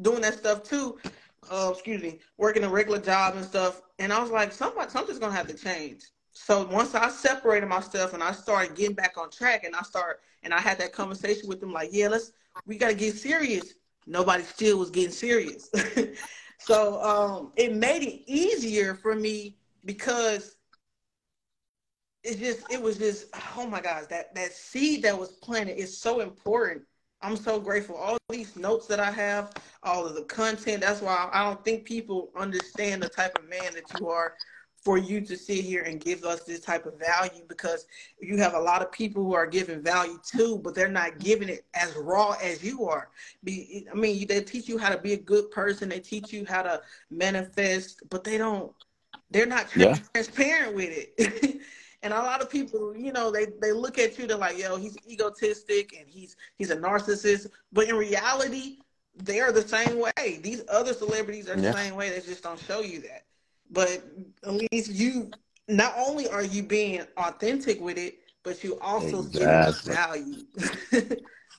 doing 0.00 0.22
that 0.22 0.34
stuff 0.34 0.62
too. 0.62 0.98
Uh, 1.50 1.70
excuse 1.72 2.02
me, 2.02 2.18
working 2.36 2.64
a 2.64 2.68
regular 2.68 3.00
job 3.00 3.36
and 3.36 3.44
stuff. 3.44 3.82
And 3.98 4.12
I 4.12 4.20
was 4.20 4.30
like, 4.30 4.52
somebody, 4.52 4.90
something's 4.90 5.18
gonna 5.18 5.34
have 5.36 5.48
to 5.48 5.54
change. 5.54 6.04
So 6.32 6.66
once 6.66 6.94
I 6.94 7.10
separated 7.10 7.66
myself 7.66 8.14
and 8.14 8.22
I 8.22 8.32
started 8.32 8.76
getting 8.76 8.94
back 8.94 9.18
on 9.18 9.30
track, 9.30 9.64
and 9.64 9.74
I 9.74 9.82
start 9.82 10.20
and 10.42 10.54
I 10.54 10.60
had 10.60 10.78
that 10.78 10.92
conversation 10.92 11.48
with 11.48 11.60
them, 11.60 11.72
like, 11.72 11.90
yeah, 11.92 12.08
let's 12.08 12.32
we 12.64 12.78
gotta 12.78 12.94
get 12.94 13.16
serious. 13.16 13.74
Nobody 14.06 14.44
still 14.44 14.78
was 14.78 14.90
getting 14.90 15.10
serious. 15.10 15.70
so 16.58 17.02
um, 17.02 17.52
it 17.56 17.74
made 17.74 18.02
it 18.02 18.22
easier 18.26 18.94
for 18.94 19.14
me 19.14 19.57
because 19.84 20.56
it 22.24 22.38
just 22.38 22.70
it 22.70 22.82
was 22.82 22.98
just 22.98 23.26
oh 23.56 23.66
my 23.66 23.80
gosh 23.80 24.04
that 24.10 24.34
that 24.34 24.52
seed 24.52 25.02
that 25.02 25.18
was 25.18 25.32
planted 25.32 25.78
is 25.78 25.96
so 25.96 26.20
important. 26.20 26.82
I'm 27.20 27.36
so 27.36 27.58
grateful. 27.58 27.96
All 27.96 28.18
these 28.28 28.56
notes 28.56 28.86
that 28.86 29.00
i 29.00 29.10
have 29.10 29.54
all 29.82 30.06
of 30.06 30.14
the 30.14 30.24
content 30.24 30.82
that's 30.82 31.00
why 31.00 31.30
i 31.32 31.42
don't 31.42 31.64
think 31.64 31.86
people 31.86 32.30
understand 32.36 33.02
the 33.02 33.08
type 33.08 33.32
of 33.38 33.48
man 33.48 33.72
that 33.72 33.98
you 33.98 34.06
are 34.08 34.34
for 34.84 34.98
you 34.98 35.20
to 35.22 35.34
sit 35.34 35.64
here 35.64 35.82
and 35.84 35.98
give 36.00 36.24
us 36.24 36.44
this 36.44 36.60
type 36.60 36.84
of 36.84 36.98
value 36.98 37.42
because 37.48 37.86
you 38.20 38.36
have 38.36 38.52
a 38.52 38.60
lot 38.60 38.82
of 38.82 38.92
people 38.92 39.24
who 39.24 39.34
are 39.34 39.46
giving 39.46 39.82
value 39.82 40.18
too 40.30 40.60
but 40.62 40.74
they're 40.74 40.88
not 40.90 41.18
giving 41.18 41.48
it 41.48 41.64
as 41.72 41.96
raw 41.96 42.32
as 42.42 42.62
you 42.62 42.84
are. 42.84 43.08
I 43.48 43.94
mean 43.94 44.26
they 44.26 44.42
teach 44.42 44.68
you 44.68 44.76
how 44.76 44.90
to 44.90 44.98
be 44.98 45.14
a 45.14 45.18
good 45.18 45.50
person. 45.50 45.88
They 45.88 46.00
teach 46.00 46.32
you 46.32 46.44
how 46.46 46.62
to 46.62 46.82
manifest 47.10 48.02
but 48.10 48.24
they 48.24 48.36
don't 48.36 48.72
they're 49.30 49.46
not 49.46 49.66
Yeah. 49.76 49.94
transparent 50.14 50.74
with 50.74 50.90
it. 50.90 51.60
and 52.02 52.12
a 52.12 52.16
lot 52.18 52.40
of 52.42 52.48
people, 52.50 52.96
you 52.96 53.12
know, 53.12 53.30
they, 53.30 53.46
they 53.60 53.72
look 53.72 53.98
at 53.98 54.18
you, 54.18 54.26
they're 54.26 54.36
like, 54.36 54.58
yo, 54.58 54.76
he's 54.76 54.96
egotistic 55.08 55.94
and 55.98 56.08
he's 56.08 56.36
he's 56.58 56.70
a 56.70 56.76
narcissist. 56.76 57.48
But 57.72 57.88
in 57.88 57.96
reality, 57.96 58.78
they're 59.16 59.52
the 59.52 59.66
same 59.66 59.98
way. 59.98 60.40
These 60.42 60.62
other 60.70 60.94
celebrities 60.94 61.48
are 61.48 61.56
the 61.56 61.62
Yeah. 61.62 61.72
same 61.74 61.94
way. 61.94 62.10
They 62.10 62.20
just 62.20 62.42
don't 62.42 62.58
show 62.60 62.80
you 62.80 63.00
that. 63.02 63.24
But 63.70 64.02
at 64.44 64.52
least 64.72 64.90
you 64.90 65.30
not 65.68 65.92
only 65.98 66.28
are 66.28 66.42
you 66.44 66.62
being 66.62 67.02
authentic 67.18 67.80
with 67.80 67.98
it, 67.98 68.20
but 68.42 68.64
you 68.64 68.78
also 68.80 69.22
us 69.24 69.82
value. 69.82 70.44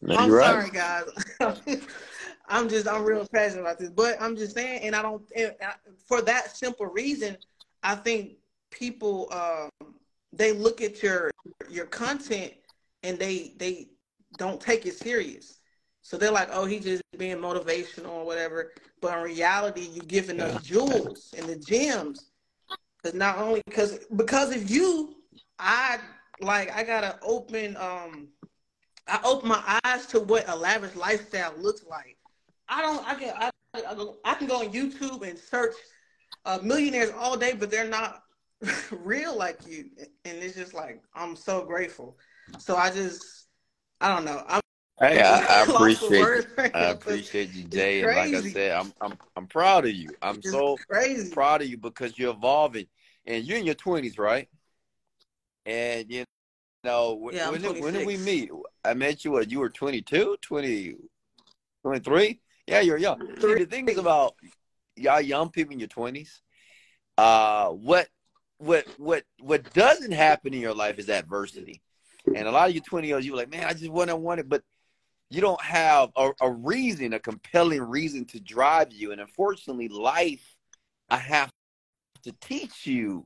I'm 0.09 0.29
you're 0.29 0.41
sorry, 0.41 0.69
right. 0.71 0.73
guys. 0.73 1.03
I'm 2.47 2.67
just 2.67 2.87
I'm 2.87 3.03
real 3.03 3.27
passionate 3.27 3.61
about 3.61 3.77
this, 3.77 3.89
but 3.91 4.19
I'm 4.19 4.35
just 4.35 4.55
saying, 4.55 4.81
and 4.81 4.95
I 4.95 5.01
don't 5.03 5.21
and 5.35 5.53
I- 5.61 5.75
for 6.07 6.21
that 6.23 6.55
simple 6.57 6.87
reason. 6.87 7.37
I 7.83 7.95
think 7.95 8.33
people 8.71 9.31
um, 9.31 9.93
they 10.33 10.51
look 10.51 10.81
at 10.81 11.01
your 11.01 11.31
your 11.69 11.85
content 11.85 12.53
and 13.03 13.17
they 13.17 13.53
they 13.57 13.89
don't 14.37 14.61
take 14.61 14.85
it 14.85 14.95
serious. 14.95 15.59
So 16.01 16.17
they're 16.17 16.31
like, 16.31 16.49
oh, 16.51 16.65
he's 16.65 16.83
just 16.83 17.03
being 17.17 17.37
motivational 17.37 18.09
or 18.09 18.25
whatever. 18.25 18.71
But 19.01 19.17
in 19.17 19.23
reality, 19.23 19.89
you're 19.93 20.05
giving 20.05 20.39
us 20.39 20.61
jewels 20.63 21.33
and 21.37 21.47
the 21.47 21.55
gems. 21.55 22.31
Because 23.01 23.17
not 23.17 23.37
only 23.37 23.61
because 23.65 23.99
because 24.15 24.55
of 24.55 24.69
you, 24.69 25.15
I 25.57 25.99
like 26.41 26.71
I 26.75 26.83
gotta 26.83 27.19
open 27.21 27.77
um 27.77 28.29
I 29.07 29.19
open 29.23 29.49
my 29.49 29.79
eyes 29.83 30.05
to 30.07 30.19
what 30.19 30.47
a 30.47 30.55
lavish 30.55 30.95
lifestyle 30.95 31.53
looks 31.57 31.83
like. 31.89 32.17
I 32.67 32.81
don't. 32.81 33.07
I 33.07 33.15
can. 33.15 33.33
I, 33.35 33.51
I, 33.73 34.05
I 34.25 34.33
can 34.35 34.47
go 34.47 34.59
on 34.59 34.71
YouTube 34.71 35.27
and 35.27 35.37
search 35.37 35.73
uh, 36.45 36.59
millionaires 36.63 37.11
all 37.17 37.37
day, 37.37 37.53
but 37.53 37.71
they're 37.71 37.89
not 37.89 38.23
real 38.91 39.37
like 39.37 39.59
you. 39.67 39.89
And 40.25 40.37
it's 40.37 40.55
just 40.55 40.73
like 40.73 41.01
I'm 41.13 41.35
so 41.35 41.65
grateful. 41.65 42.17
So 42.59 42.75
I 42.75 42.91
just. 42.91 43.47
I 44.01 44.15
don't 44.15 44.23
know. 44.23 44.41
I'm 44.47 44.61
Hey, 44.99 45.21
I, 45.21 45.61
I 45.61 45.63
appreciate 45.69 46.45
you. 46.57 46.69
I 46.73 46.79
appreciate 46.87 47.49
you, 47.53 47.63
Jay. 47.63 48.01
And 48.01 48.15
like 48.15 48.33
I 48.33 48.41
said, 48.41 48.71
I'm 48.73 48.93
I'm 48.99 49.17
I'm 49.35 49.47
proud 49.47 49.85
of 49.85 49.91
you. 49.91 50.09
I'm 50.21 50.37
It's 50.37 50.51
so 50.51 50.77
crazy. 50.89 51.31
proud 51.31 51.61
of 51.61 51.69
you 51.69 51.77
because 51.77 52.17
you're 52.17 52.33
evolving, 52.33 52.85
and 53.25 53.45
you're 53.45 53.57
in 53.57 53.65
your 53.65 53.75
twenties, 53.75 54.17
right? 54.17 54.49
And 55.65 56.11
you 56.11 56.25
know 56.83 57.13
when, 57.13 57.35
Yeah, 57.35 57.49
when, 57.49 57.61
did, 57.61 57.81
when 57.81 57.93
did 57.93 58.05
we 58.05 58.17
meet? 58.17 58.49
I 58.83 58.93
met 58.93 59.23
you. 59.23 59.31
What 59.31 59.51
you 59.51 59.59
were 59.59 59.69
22, 59.69 60.37
20, 60.41 60.95
23? 61.83 62.41
Yeah, 62.67 62.81
you're 62.81 62.97
young. 62.97 63.21
See, 63.39 63.53
the 63.55 63.65
thing 63.65 63.87
is 63.87 63.97
about 63.97 64.35
y'all 64.99 65.21
young 65.21 65.49
people 65.49 65.73
in 65.73 65.79
your 65.79 65.87
twenties. 65.87 66.41
Uh, 67.17 67.69
what 67.69 68.07
what 68.59 68.85
what 68.97 69.23
what 69.39 69.73
doesn't 69.73 70.11
happen 70.11 70.53
in 70.53 70.61
your 70.61 70.73
life 70.73 70.99
is 70.99 71.09
adversity. 71.09 71.81
And 72.35 72.47
a 72.47 72.51
lot 72.51 72.69
of 72.69 72.75
you 72.75 72.81
20 72.81 73.07
years, 73.07 73.25
you 73.25 73.31
were 73.31 73.37
like, 73.37 73.49
man, 73.49 73.65
I 73.65 73.73
just 73.73 73.89
want 73.89 74.09
to 74.09 74.15
want 74.15 74.39
it, 74.39 74.49
but 74.49 74.61
you 75.29 75.41
don't 75.41 75.61
have 75.61 76.09
a, 76.15 76.31
a 76.41 76.51
reason, 76.51 77.13
a 77.13 77.19
compelling 77.19 77.81
reason 77.81 78.25
to 78.25 78.39
drive 78.39 78.91
you. 78.91 79.11
And 79.11 79.21
unfortunately, 79.21 79.87
life, 79.87 80.55
I 81.09 81.17
have 81.17 81.51
to 82.23 82.33
teach 82.41 82.85
you 82.85 83.25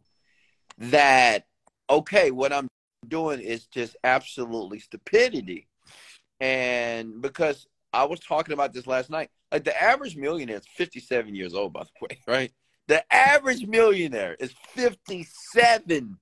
that, 0.77 1.45
okay, 1.89 2.31
what 2.31 2.53
I'm 2.53 2.67
doing 3.07 3.39
is 3.39 3.65
just 3.67 3.95
absolutely 4.03 4.79
stupidity. 4.79 5.67
And 6.39 7.21
because 7.21 7.67
I 7.93 8.05
was 8.05 8.19
talking 8.19 8.53
about 8.53 8.73
this 8.73 8.87
last 8.87 9.09
night, 9.09 9.29
like 9.51 9.63
the 9.63 9.81
average 9.81 10.15
millionaire 10.15 10.57
is 10.57 10.67
57 10.75 11.35
years 11.35 11.53
old, 11.53 11.73
by 11.73 11.83
the 11.83 11.89
way, 12.01 12.19
right? 12.27 12.51
The 12.87 13.03
average 13.13 13.65
millionaire 13.65 14.35
is 14.39 14.53
57 14.73 16.17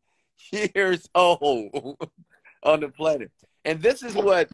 years 0.52 1.10
old 1.16 1.98
on 2.64 2.80
the 2.82 2.90
planet. 2.90 3.32
And 3.66 3.82
this 3.82 4.04
is 4.04 4.16
what 4.16 4.50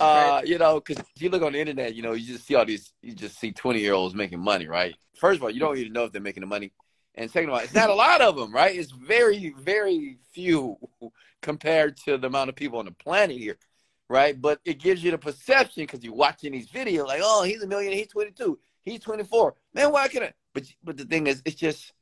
uh, 0.00 0.42
you 0.44 0.58
know, 0.58 0.80
because 0.80 1.02
you 1.16 1.30
look 1.30 1.42
on 1.42 1.52
the 1.52 1.60
internet, 1.60 1.94
you 1.94 2.02
know, 2.02 2.12
you 2.12 2.26
just 2.26 2.46
see 2.46 2.54
all 2.54 2.64
these, 2.64 2.92
you 3.02 3.14
just 3.14 3.38
see 3.38 3.52
20 3.52 3.80
year 3.80 3.94
olds 3.94 4.14
making 4.14 4.40
money, 4.40 4.66
right? 4.66 4.94
First 5.16 5.38
of 5.38 5.44
all, 5.44 5.50
you 5.50 5.60
don't 5.60 5.78
even 5.78 5.92
know 5.92 6.04
if 6.04 6.12
they're 6.12 6.20
making 6.20 6.42
the 6.42 6.46
money. 6.46 6.72
And 7.14 7.30
second 7.30 7.50
of 7.50 7.54
all, 7.54 7.60
it's 7.60 7.74
not 7.74 7.90
a 7.90 7.94
lot 7.94 8.20
of 8.20 8.36
them, 8.36 8.52
right? 8.52 8.76
It's 8.76 8.92
very, 8.92 9.54
very 9.58 10.18
few 10.32 10.76
compared 11.42 11.96
to 12.04 12.18
the 12.18 12.26
amount 12.26 12.50
of 12.50 12.56
people 12.56 12.78
on 12.78 12.84
the 12.84 12.92
planet 12.92 13.36
here, 13.36 13.56
right? 14.08 14.40
But 14.40 14.60
it 14.64 14.78
gives 14.78 15.02
you 15.04 15.10
the 15.10 15.18
perception 15.18 15.82
because 15.84 16.02
you're 16.02 16.14
watching 16.14 16.52
these 16.52 16.68
videos 16.68 17.06
like, 17.06 17.20
oh, 17.22 17.42
he's 17.42 17.62
a 17.62 17.66
millionaire, 17.66 17.98
he's 17.98 18.08
22, 18.08 18.58
he's 18.82 19.00
24. 19.00 19.54
Man, 19.74 19.92
why 19.92 20.08
can 20.08 20.22
I? 20.24 20.32
But, 20.54 20.64
but 20.82 20.96
the 20.96 21.04
thing 21.04 21.26
is, 21.26 21.42
it's 21.44 21.56
just, 21.56 21.92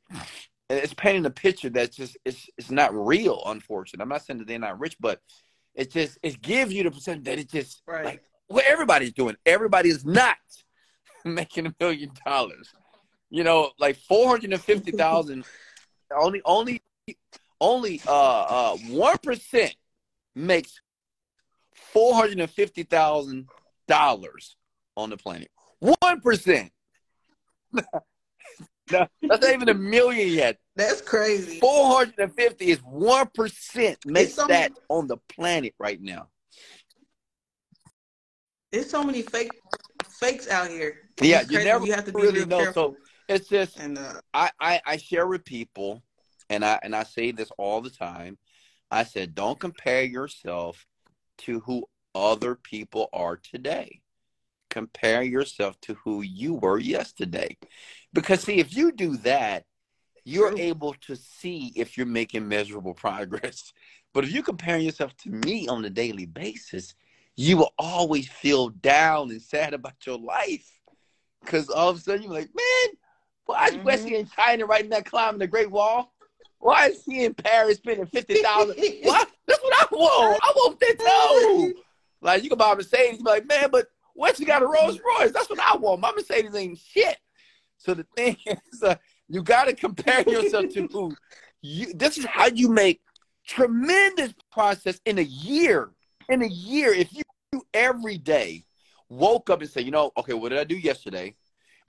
it's 0.69 0.93
painting 0.93 1.25
a 1.25 1.29
picture 1.29 1.69
that's 1.69 1.95
just, 1.95 2.17
it's, 2.25 2.49
it's 2.57 2.71
not 2.71 2.93
real, 2.93 3.41
unfortunately. 3.45 4.03
I'm 4.03 4.09
not 4.09 4.25
saying 4.25 4.39
that 4.39 4.47
they're 4.47 4.59
not 4.59 4.79
rich, 4.79 4.97
but 4.99 5.21
it 5.75 5.91
just, 5.91 6.17
it 6.23 6.41
gives 6.41 6.73
you 6.73 6.83
the 6.83 6.91
perception 6.91 7.23
that 7.23 7.39
it 7.39 7.49
just, 7.49 7.83
Right. 7.85 8.05
like, 8.05 8.23
what 8.47 8.65
everybody's 8.65 9.11
doing. 9.13 9.35
Everybody 9.45 9.89
is 9.89 10.05
not 10.05 10.37
making 11.25 11.65
a 11.67 11.75
million 11.79 12.11
dollars. 12.25 12.69
You 13.29 13.43
know, 13.43 13.71
like 13.77 13.97
four 13.97 14.29
hundred 14.29 14.53
and 14.53 14.61
fifty 14.61 14.91
thousand. 14.91 15.43
only, 16.17 16.41
only, 16.45 16.81
only 17.59 18.01
uh 18.07 18.11
uh 18.41 18.77
one 18.89 19.17
percent 19.17 19.75
makes 20.33 20.79
four 21.93 22.15
hundred 22.15 22.39
and 22.39 22.49
fifty 22.49 22.83
thousand 22.83 23.47
dollars 23.87 24.55
on 24.95 25.09
the 25.09 25.17
planet. 25.17 25.49
One 25.79 26.21
percent. 26.21 26.71
That's 28.89 29.11
not 29.21 29.43
even 29.43 29.69
a 29.69 29.73
million 29.73 30.29
yet. 30.29 30.57
That's 30.75 31.01
crazy. 31.01 31.59
Four 31.59 31.95
hundred 31.97 32.19
and 32.19 32.33
fifty 32.33 32.69
is 32.69 32.79
one 32.79 33.27
percent 33.33 33.97
makes 34.05 34.33
so 34.35 34.47
that 34.47 34.71
many- 34.71 34.81
on 34.89 35.07
the 35.07 35.17
planet 35.29 35.73
right 35.79 36.01
now. 36.01 36.29
There's 38.71 38.89
so 38.89 39.03
many 39.03 39.21
fake 39.21 39.51
fakes 40.09 40.49
out 40.49 40.69
here. 40.69 41.09
Yeah, 41.21 41.41
you 41.49 41.63
never 41.63 41.85
You 41.85 41.93
have 41.93 42.05
to 42.05 42.11
be 42.13 42.21
really 42.21 42.39
real 42.39 42.47
know. 42.47 42.57
careful. 42.59 42.91
So 42.91 42.97
it's 43.29 43.47
just 43.49 43.77
and 43.77 43.97
uh, 43.97 44.21
I, 44.33 44.51
I 44.59 44.81
I 44.85 44.97
share 44.97 45.27
with 45.27 45.43
people, 45.45 46.03
and 46.49 46.63
I 46.63 46.79
and 46.83 46.95
I 46.95 47.03
say 47.03 47.31
this 47.31 47.49
all 47.57 47.81
the 47.81 47.89
time. 47.89 48.37
I 48.89 49.03
said, 49.03 49.35
don't 49.35 49.59
compare 49.59 50.03
yourself 50.03 50.85
to 51.39 51.59
who 51.61 51.87
other 52.15 52.55
people 52.55 53.09
are 53.13 53.37
today. 53.37 54.01
Compare 54.69 55.23
yourself 55.23 55.79
to 55.81 55.93
who 55.95 56.21
you 56.21 56.53
were 56.53 56.77
yesterday, 56.77 57.57
because 58.13 58.41
see, 58.41 58.59
if 58.59 58.75
you 58.75 58.91
do 58.91 59.17
that, 59.17 59.65
you're 60.25 60.49
True. 60.49 60.59
able 60.59 60.93
to 61.01 61.15
see 61.15 61.71
if 61.75 61.97
you're 61.97 62.05
making 62.05 62.47
measurable 62.47 62.93
progress. 63.05 63.71
But 64.13 64.25
if 64.25 64.33
you 64.33 64.43
compare 64.43 64.77
yourself 64.77 65.15
to 65.17 65.29
me 65.29 65.67
on 65.67 65.85
a 65.85 65.89
daily 65.89 66.25
basis, 66.25 66.95
you 67.35 67.57
will 67.57 67.73
always 67.77 68.27
feel 68.27 68.69
down 68.69 69.29
and 69.29 69.41
sad 69.41 69.73
about 69.73 70.05
your 70.05 70.17
life. 70.17 70.69
Because 71.41 71.69
all 71.69 71.89
of 71.89 71.97
a 71.97 71.99
sudden 71.99 72.23
you're 72.23 72.33
like, 72.33 72.49
man, 72.53 72.95
why 73.45 73.67
is 73.67 73.75
Mhm. 73.77 73.83
Wesley 73.83 74.15
in 74.15 74.27
China 74.27 74.65
right 74.65 74.87
now 74.87 75.01
climbing 75.01 75.39
the 75.39 75.47
Great 75.47 75.71
Wall? 75.71 76.13
Why 76.59 76.87
is 76.87 77.03
he 77.05 77.23
in 77.23 77.33
Paris 77.33 77.77
spending 77.77 78.07
fifty 78.07 78.41
thousand? 78.41 78.75
Why? 79.03 79.23
That's 79.47 79.63
what 79.63 79.73
I 79.73 79.95
want. 79.95 80.39
I 80.43 80.53
want 80.55 80.79
that 80.79 80.99
too. 81.55 81.75
Like 82.21 82.43
you 82.43 82.49
can 82.49 82.57
buy 82.57 82.71
a 82.71 82.75
Mercedes, 82.75 83.17
be 83.17 83.23
like, 83.23 83.47
man, 83.47 83.69
but 83.71 83.87
Wesley 84.15 84.45
got 84.45 84.63
a 84.63 84.65
Rolls 84.65 84.99
Royce. 85.19 85.31
That's 85.31 85.49
what 85.49 85.59
I 85.59 85.77
want. 85.77 86.01
My 86.01 86.11
Mercedes 86.11 86.55
ain't 86.55 86.77
shit. 86.77 87.17
So 87.77 87.93
the 87.93 88.05
thing 88.15 88.37
is, 88.45 88.83
uh, 88.83 88.95
you 89.29 89.43
got 89.43 89.65
to 89.65 89.73
compare 89.73 90.21
yourself 90.27 90.69
to 90.73 90.87
who 90.87 91.15
You, 91.61 91.93
this 91.93 92.17
is 92.17 92.25
how 92.25 92.47
you 92.47 92.69
make 92.69 93.01
tremendous 93.45 94.33
process 94.51 95.01
in 95.05 95.17
a 95.17 95.23
year. 95.23 95.89
In 96.29 96.43
a 96.43 96.47
year, 96.47 96.93
if 96.93 97.13
you 97.13 97.23
every 97.73 98.17
day 98.17 98.63
woke 99.09 99.49
up 99.49 99.61
and 99.61 99.69
say, 99.69 99.81
you 99.81 99.91
know, 99.91 100.11
okay, 100.17 100.33
what 100.33 100.49
did 100.49 100.59
I 100.59 100.63
do 100.63 100.77
yesterday? 100.77 101.35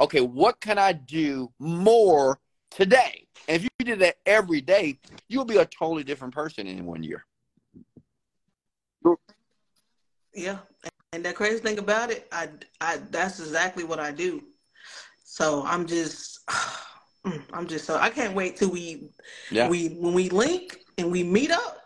Okay, 0.00 0.20
what 0.20 0.60
can 0.60 0.78
I 0.78 0.92
do 0.92 1.52
more 1.58 2.40
today? 2.70 3.26
And 3.46 3.56
if 3.56 3.62
you 3.62 3.84
did 3.84 3.98
that 3.98 4.16
every 4.24 4.60
day, 4.60 4.98
you'll 5.28 5.44
be 5.44 5.58
a 5.58 5.66
totally 5.66 6.04
different 6.04 6.34
person 6.34 6.66
in 6.66 6.86
one 6.86 7.02
year. 7.02 7.24
Yeah, 10.34 10.58
and 11.12 11.24
the 11.24 11.32
crazy 11.32 11.58
thing 11.58 11.78
about 11.78 12.10
it, 12.10 12.28
I, 12.32 12.48
I, 12.80 12.98
that's 13.10 13.40
exactly 13.40 13.84
what 13.84 13.98
I 13.98 14.12
do. 14.12 14.42
So 15.24 15.64
I'm 15.64 15.86
just, 15.86 16.40
I'm 17.52 17.66
just 17.66 17.86
so 17.86 17.96
I 17.96 18.10
can't 18.10 18.34
wait 18.34 18.56
till 18.56 18.70
we, 18.70 19.10
yeah. 19.50 19.68
we 19.68 19.88
when 19.88 20.14
we 20.14 20.28
link 20.30 20.78
and 20.98 21.10
we 21.10 21.22
meet 21.22 21.50
up. 21.50 21.76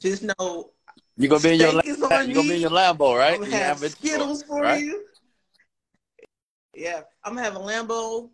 Just 0.00 0.22
know 0.22 0.72
you're 1.18 1.28
gonna 1.28 1.42
be 1.42 1.52
in 1.54 1.60
your 1.60 1.80
you're 1.84 1.96
gonna 1.96 2.26
be 2.26 2.54
in 2.54 2.60
your 2.60 2.70
Lambo, 2.70 3.18
right? 3.18 3.34
I'm 3.34 3.40
gonna 3.40 3.56
have 3.56 3.78
Skittles 3.78 4.44
for 4.44 4.62
right? 4.62 4.80
you. 4.80 5.04
Yeah, 6.74 7.00
I'm 7.24 7.34
gonna 7.34 7.42
have 7.42 7.56
a 7.56 7.60
Lambo. 7.60 8.30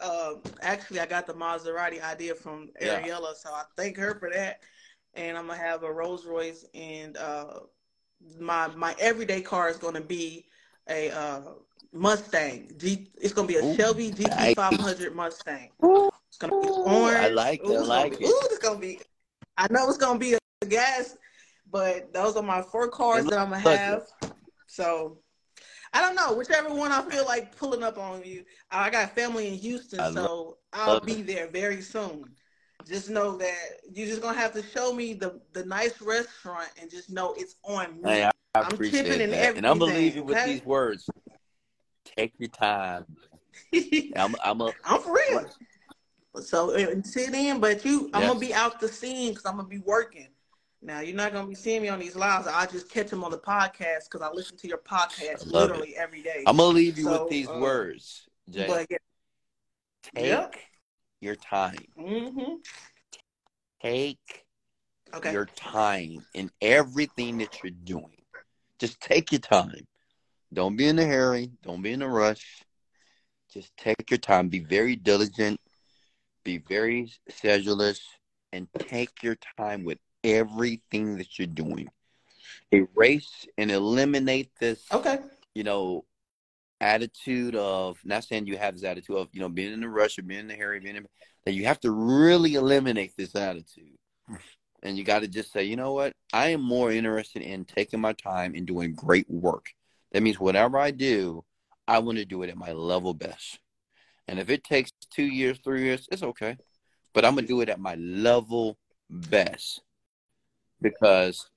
Uh, 0.00 0.34
actually, 0.62 1.00
I 1.00 1.06
got 1.06 1.26
the 1.26 1.34
Maserati 1.34 2.02
idea 2.02 2.34
from 2.34 2.70
Ariella, 2.80 3.04
yeah. 3.06 3.32
so 3.36 3.50
I 3.50 3.64
thank 3.76 3.98
her 3.98 4.18
for 4.18 4.30
that. 4.30 4.60
And 5.14 5.36
I'm 5.36 5.46
gonna 5.46 5.58
have 5.58 5.82
a 5.82 5.92
Rolls 5.92 6.24
Royce, 6.24 6.64
and 6.74 7.16
uh, 7.16 7.60
my 8.38 8.68
my 8.68 8.94
everyday 8.98 9.42
car 9.42 9.68
is 9.68 9.76
gonna 9.76 10.00
be 10.00 10.46
a 10.88 11.10
uh, 11.10 11.40
Mustang. 11.92 12.72
G, 12.78 13.08
it's 13.20 13.34
gonna 13.34 13.48
be 13.48 13.56
a 13.56 13.64
Ooh, 13.64 13.76
Shelby 13.76 14.10
GT 14.10 14.54
500 14.54 15.14
Mustang. 15.14 15.70
It's 16.28 16.38
gonna 16.38 16.52
be 16.60 16.68
orange. 16.68 17.18
I 17.18 17.28
like 17.28 17.60
it. 17.62 17.76
I 17.76 17.80
like 17.80 18.18
be, 18.18 18.24
it. 18.24 18.28
Ooh, 18.28 18.40
it's 18.44 18.58
gonna 18.58 18.78
be. 18.78 19.00
I 19.58 19.66
know 19.70 19.88
it's 19.88 19.98
gonna 19.98 20.18
be 20.18 20.34
a 20.34 20.66
gas 20.66 21.16
but 21.72 22.12
those 22.12 22.36
are 22.36 22.42
my 22.42 22.62
four 22.62 22.88
cars 22.88 23.24
that 23.24 23.38
I'm 23.38 23.50
gonna 23.50 23.60
have. 23.60 24.02
So 24.66 25.18
I 25.92 26.00
don't 26.00 26.14
know, 26.14 26.34
whichever 26.34 26.72
one 26.72 26.92
I 26.92 27.02
feel 27.10 27.24
like 27.24 27.56
pulling 27.56 27.82
up 27.82 27.98
on 27.98 28.22
you. 28.24 28.44
I 28.70 28.90
got 28.90 29.14
family 29.14 29.48
in 29.48 29.54
Houston, 29.54 30.00
I 30.00 30.12
so 30.12 30.58
I'll 30.72 31.00
be 31.00 31.20
it. 31.20 31.26
there 31.26 31.48
very 31.48 31.80
soon. 31.80 32.24
Just 32.86 33.10
know 33.10 33.36
that 33.36 33.80
you're 33.92 34.06
just 34.06 34.22
gonna 34.22 34.38
have 34.38 34.52
to 34.54 34.62
show 34.62 34.92
me 34.92 35.14
the 35.14 35.40
the 35.52 35.64
nice 35.64 36.00
restaurant 36.00 36.68
and 36.80 36.90
just 36.90 37.10
know 37.10 37.34
it's 37.36 37.56
on 37.64 38.00
me. 38.02 38.10
Hey, 38.10 38.24
I, 38.24 38.30
I 38.54 38.60
am 38.60 38.72
appreciate 38.72 39.04
tipping 39.04 39.30
that. 39.30 39.38
everything. 39.38 39.56
And 39.58 39.66
I'm 39.66 39.78
believing 39.78 40.22
okay? 40.22 40.34
with 40.34 40.44
these 40.44 40.64
words. 40.64 41.08
Take 42.04 42.34
your 42.38 42.48
time. 42.48 43.06
I'm 44.16 44.34
I'm 44.44 44.60
a, 44.60 44.72
I'm 44.84 45.00
for 45.00 45.14
real. 45.14 45.46
So 46.40 46.74
until 46.74 47.30
then, 47.30 47.60
but 47.60 47.84
you, 47.84 48.10
I'm 48.14 48.26
gonna 48.26 48.40
be 48.40 48.54
out 48.54 48.80
the 48.80 48.88
scene 48.88 49.30
because 49.30 49.44
I'm 49.46 49.56
gonna 49.56 49.68
be 49.68 49.78
working. 49.78 50.28
Now 50.80 51.00
you're 51.00 51.16
not 51.16 51.32
gonna 51.32 51.46
be 51.46 51.54
seeing 51.54 51.82
me 51.82 51.88
on 51.88 52.00
these 52.00 52.16
lives. 52.16 52.46
I 52.46 52.66
just 52.66 52.90
catch 52.90 53.10
them 53.10 53.22
on 53.22 53.30
the 53.30 53.38
podcast 53.38 54.10
because 54.10 54.22
I 54.22 54.30
listen 54.32 54.56
to 54.56 54.68
your 54.68 54.78
podcast 54.78 55.46
literally 55.46 55.90
it. 55.90 55.98
every 55.98 56.22
day. 56.22 56.42
I'm 56.46 56.56
gonna 56.56 56.74
leave 56.74 56.98
you 56.98 57.04
so, 57.04 57.22
with 57.22 57.30
these 57.30 57.48
uh, 57.48 57.58
words, 57.58 58.26
Jay. 58.50 58.66
But, 58.66 58.86
yeah. 58.90 58.98
Take 60.14 60.24
yep. 60.26 60.54
Your 61.22 61.36
time. 61.36 61.76
Mm-hmm. 61.98 62.54
Take 63.80 64.44
okay. 65.14 65.32
your 65.32 65.46
time 65.46 66.26
in 66.34 66.50
everything 66.60 67.38
that 67.38 67.62
you're 67.62 67.72
doing. 67.84 68.22
Just 68.78 69.00
take 69.00 69.32
your 69.32 69.40
time. 69.40 69.86
Don't 70.52 70.76
be 70.76 70.88
in 70.88 70.98
a 70.98 71.06
hurry. 71.06 71.52
Don't 71.62 71.82
be 71.82 71.92
in 71.92 72.02
a 72.02 72.08
rush. 72.08 72.64
Just 73.52 73.74
take 73.76 74.10
your 74.10 74.18
time. 74.18 74.48
Be 74.48 74.58
very 74.58 74.96
diligent. 74.96 75.60
Be 76.44 76.58
very 76.58 77.12
sedulous, 77.28 78.00
and 78.52 78.66
take 78.78 79.22
your 79.22 79.36
time 79.56 79.84
with 79.84 79.98
everything 80.24 81.18
that 81.18 81.38
you're 81.38 81.46
doing. 81.46 81.88
Erase 82.72 83.46
and 83.56 83.70
eliminate 83.70 84.50
this. 84.58 84.84
Okay. 84.92 85.18
You 85.54 85.62
know, 85.62 86.04
attitude 86.82 87.54
of 87.54 87.96
not 88.04 88.24
saying 88.24 88.46
you 88.46 88.58
have 88.58 88.74
this 88.74 88.84
attitude 88.84 89.16
of 89.16 89.28
you 89.32 89.40
know 89.40 89.48
being 89.48 89.72
in 89.72 89.84
a 89.84 89.88
rush 89.88 90.18
or 90.18 90.22
being 90.22 90.40
in 90.40 90.50
a 90.50 90.56
hurry, 90.56 90.80
being 90.80 90.96
in, 90.96 91.06
that 91.46 91.52
you 91.52 91.64
have 91.64 91.80
to 91.80 91.90
really 91.90 92.56
eliminate 92.56 93.12
this 93.16 93.34
attitude. 93.34 93.96
And 94.84 94.98
you 94.98 95.04
got 95.04 95.20
to 95.20 95.28
just 95.28 95.52
say, 95.52 95.62
you 95.62 95.76
know 95.76 95.92
what? 95.92 96.12
I 96.32 96.48
am 96.48 96.60
more 96.60 96.90
interested 96.90 97.40
in 97.40 97.64
taking 97.64 98.00
my 98.00 98.14
time 98.14 98.56
and 98.56 98.66
doing 98.66 98.96
great 98.96 99.30
work. 99.30 99.66
That 100.10 100.24
means 100.24 100.40
whatever 100.40 100.76
I 100.76 100.90
do, 100.90 101.44
I 101.86 102.00
want 102.00 102.18
to 102.18 102.24
do 102.24 102.42
it 102.42 102.50
at 102.50 102.56
my 102.56 102.72
level 102.72 103.14
best. 103.14 103.60
And 104.26 104.40
if 104.40 104.50
it 104.50 104.64
takes 104.64 104.90
two 105.14 105.22
years, 105.22 105.60
three 105.62 105.84
years, 105.84 106.08
it's 106.10 106.24
okay. 106.24 106.56
But 107.14 107.24
I'm 107.24 107.36
to 107.36 107.42
do 107.42 107.60
it 107.60 107.68
at 107.68 107.78
my 107.78 107.94
level 107.94 108.76
best 109.08 109.82
because 110.80 111.48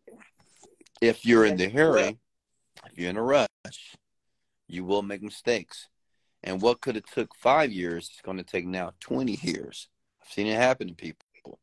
if 1.02 1.26
you're 1.26 1.46
in 1.46 1.58
the 1.58 1.70
hurry, 1.70 2.20
if 2.86 2.96
you're 2.96 3.10
in 3.10 3.18
a 3.18 3.24
rush, 3.24 3.48
you 4.76 4.84
will 4.84 5.02
make 5.02 5.22
mistakes. 5.22 5.88
And 6.44 6.62
what 6.62 6.82
could 6.82 6.96
have 6.96 7.06
took 7.06 7.34
five 7.36 7.72
years 7.72 8.10
is 8.10 8.22
going 8.22 8.38
to 8.38 8.44
take 8.44 8.68
now 8.68 8.92
20 9.00 9.40
years. 9.42 9.88
I've 10.22 10.32
seen 10.32 10.48
it 10.48 10.56
happen 10.56 10.88
to 10.88 10.94
people 10.94 11.60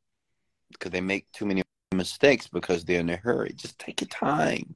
because 0.73 0.91
they 0.91 1.01
make 1.01 1.31
too 1.33 1.47
many 1.47 1.63
mistakes 1.95 2.49
because 2.49 2.85
they're 2.85 3.01
in 3.01 3.11
a 3.11 3.17
hurry. 3.17 3.53
Just 3.55 3.79
take 3.79 4.01
your 4.01 4.09
time. 4.09 4.75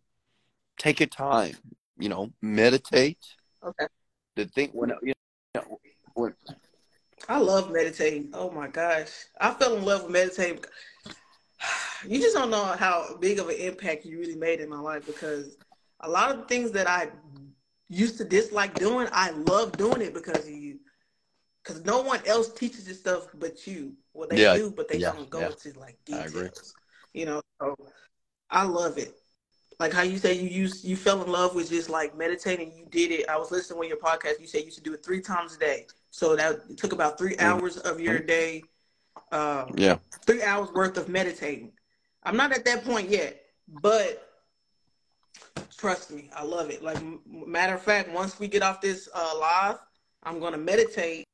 Take 0.79 1.01
your 1.01 1.09
time. 1.09 1.57
You 1.99 2.09
know, 2.09 2.31
meditate. 2.43 3.19
Okay. 3.65 3.87
The 4.37 4.45
thing 4.45 4.69
when 4.73 4.93
you 5.03 5.15
know 5.55 5.81
when 6.15 6.35
I 7.29 7.39
love 7.39 7.73
meditating. 7.73 8.31
Oh 8.35 8.51
my 8.51 8.69
gosh, 8.69 9.11
I 9.41 9.53
fell 9.55 9.77
in 9.77 9.85
love 9.85 10.03
with 10.03 10.13
meditating 10.13 10.63
you 12.07 12.21
just 12.21 12.35
don't 12.35 12.51
know 12.51 12.65
how 12.65 13.17
big 13.17 13.39
of 13.39 13.49
an 13.49 13.57
impact 13.57 14.05
you 14.05 14.19
really 14.19 14.37
made 14.37 14.61
in 14.61 14.69
my 14.69 14.79
life 14.79 15.07
because 15.07 15.57
a 16.01 16.09
lot 16.09 16.31
of 16.31 16.47
things 16.49 16.73
that 16.73 16.87
I 16.87 17.09
used 17.89 18.19
to 18.19 18.25
dislike 18.25 18.75
doing, 18.75 19.09
I 19.13 19.31
love 19.31 19.77
doing 19.77 20.01
it 20.01 20.15
because 20.15 20.47
of 20.47 20.51
you. 20.51 20.79
Because 21.63 21.85
no 21.85 22.01
one 22.03 22.21
else 22.27 22.53
teaches 22.53 22.85
this 22.85 23.01
stuff 23.01 23.27
but 23.35 23.67
you. 23.67 23.95
Well, 24.15 24.29
they 24.29 24.43
yeah. 24.43 24.57
do, 24.57 24.71
but 24.71 24.89
they 24.89 24.99
yeah. 24.99 25.13
don't 25.13 25.29
go 25.29 25.41
yeah. 25.41 25.47
into 25.49 25.79
like 25.79 25.99
details. 26.05 26.75
You 27.13 27.27
know, 27.27 27.43
so 27.61 27.77
I 28.51 28.65
love 28.65 28.99
it. 28.99 29.15
Like 29.79 29.93
how 29.93 30.03
you 30.03 30.17
say 30.19 30.33
you 30.35 30.49
used 30.49 30.85
you 30.85 30.97
fell 30.97 31.23
in 31.23 31.31
love 31.31 31.55
with 31.55 31.69
just 31.69 31.91
like 31.91 32.17
meditating. 32.17 32.73
You 32.73 32.87
did 32.87 33.11
it. 33.11 33.29
I 33.29 33.37
was 33.37 33.51
listening 33.51 33.83
to 33.83 33.89
your 33.89 33.99
podcast. 33.99 34.41
You 34.41 34.47
said 34.47 34.65
you 34.65 34.71
should 34.71 34.85
do 34.85 34.95
it 34.95 35.05
three 35.05 35.21
times 35.21 35.57
a 35.57 35.59
day. 35.59 35.87
So 36.11 36.35
that 36.37 36.79
took 36.79 36.93
about 36.93 37.19
three 37.19 37.37
mm-hmm. 37.37 37.61
hours 37.61 37.77
of 37.79 38.01
your 38.01 38.19
day. 38.21 38.63
Uh, 39.33 39.67
yeah, 39.75 39.99
three 40.25 40.43
hours 40.43 40.71
worth 40.73 40.97
of 40.97 41.09
meditating. 41.09 41.73
I'm 42.23 42.37
not 42.37 42.53
at 42.53 42.65
that 42.65 42.85
point 42.85 43.11
yet, 43.11 43.43
but 43.69 44.36
trust 45.77 46.11
me, 46.11 46.31
I 46.35 46.45
love 46.45 46.71
it. 46.71 46.83
Like 46.83 46.99
matter 47.27 47.75
of 47.75 47.83
fact, 47.83 48.11
once 48.11 48.39
we 48.39 48.49
get 48.49 48.63
off 48.63 48.81
this 48.81 49.09
uh, 49.15 49.35
live, 49.39 49.79
I'm 50.23 50.41
gonna 50.41 50.59
meditate. 50.59 51.25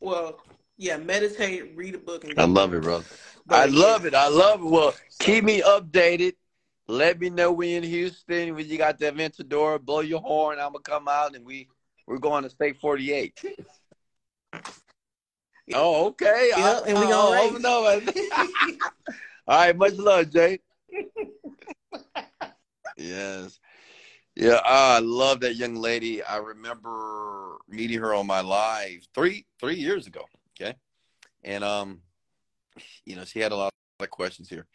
Well, 0.00 0.40
yeah, 0.76 0.96
meditate, 0.96 1.76
read 1.76 1.94
a 1.94 1.98
book, 1.98 2.24
and 2.24 2.38
I 2.38 2.44
love 2.44 2.74
it, 2.74 2.82
brother. 2.82 3.04
But, 3.46 3.58
I 3.58 3.64
love 3.66 4.06
it. 4.06 4.14
I 4.14 4.28
love 4.28 4.60
it. 4.60 4.66
Well, 4.66 4.94
keep 5.18 5.44
me 5.44 5.62
updated. 5.62 6.34
Let 6.88 7.20
me 7.20 7.30
know 7.30 7.52
when 7.52 7.68
in 7.68 7.82
Houston 7.84 8.54
when 8.54 8.68
you 8.68 8.78
got 8.78 8.98
that 8.98 9.14
Aventador. 9.14 9.80
Blow 9.80 10.00
your 10.00 10.20
horn. 10.20 10.58
I'm 10.58 10.72
gonna 10.72 10.80
come 10.80 11.08
out 11.08 11.36
and 11.36 11.44
we 11.44 11.68
we're 12.06 12.18
going 12.18 12.42
to 12.42 12.50
State 12.50 12.80
48. 12.80 13.40
oh, 15.74 16.06
okay. 16.06 16.50
Yeah, 16.56 16.80
and 16.86 16.98
we 16.98 17.06
gonna 17.06 17.60
oh, 17.64 17.94
race. 17.94 18.08
All 19.46 19.56
right, 19.56 19.76
much 19.76 19.94
love, 19.94 20.30
Jay. 20.30 20.58
yes. 22.96 23.60
Yeah, 24.40 24.58
I 24.64 25.00
love 25.00 25.40
that 25.40 25.56
young 25.56 25.74
lady. 25.74 26.22
I 26.22 26.38
remember 26.38 27.58
meeting 27.68 27.98
her 27.98 28.14
on 28.14 28.26
my 28.26 28.40
live 28.40 29.06
three 29.14 29.44
three 29.60 29.74
years 29.74 30.06
ago. 30.06 30.24
Okay, 30.58 30.76
and 31.44 31.62
um, 31.62 32.00
you 33.04 33.16
know, 33.16 33.26
she 33.26 33.38
had 33.40 33.52
a 33.52 33.56
lot 33.56 33.70
of 34.00 34.08
questions 34.08 34.48
here, 34.48 34.66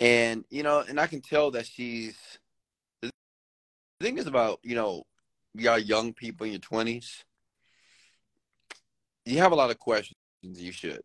and 0.00 0.44
you 0.50 0.64
know, 0.64 0.82
and 0.88 0.98
I 0.98 1.06
can 1.06 1.20
tell 1.20 1.52
that 1.52 1.66
she's. 1.66 2.18
The 3.00 3.12
thing 4.00 4.18
is 4.18 4.26
about 4.26 4.58
you 4.64 4.74
know, 4.74 5.04
y'all 5.54 5.78
young 5.78 6.12
people 6.12 6.44
in 6.46 6.54
your 6.54 6.60
twenties. 6.60 7.24
You 9.24 9.38
have 9.38 9.52
a 9.52 9.56
lot 9.56 9.70
of 9.70 9.78
questions. 9.78 10.16
You 10.42 10.72
should, 10.72 11.02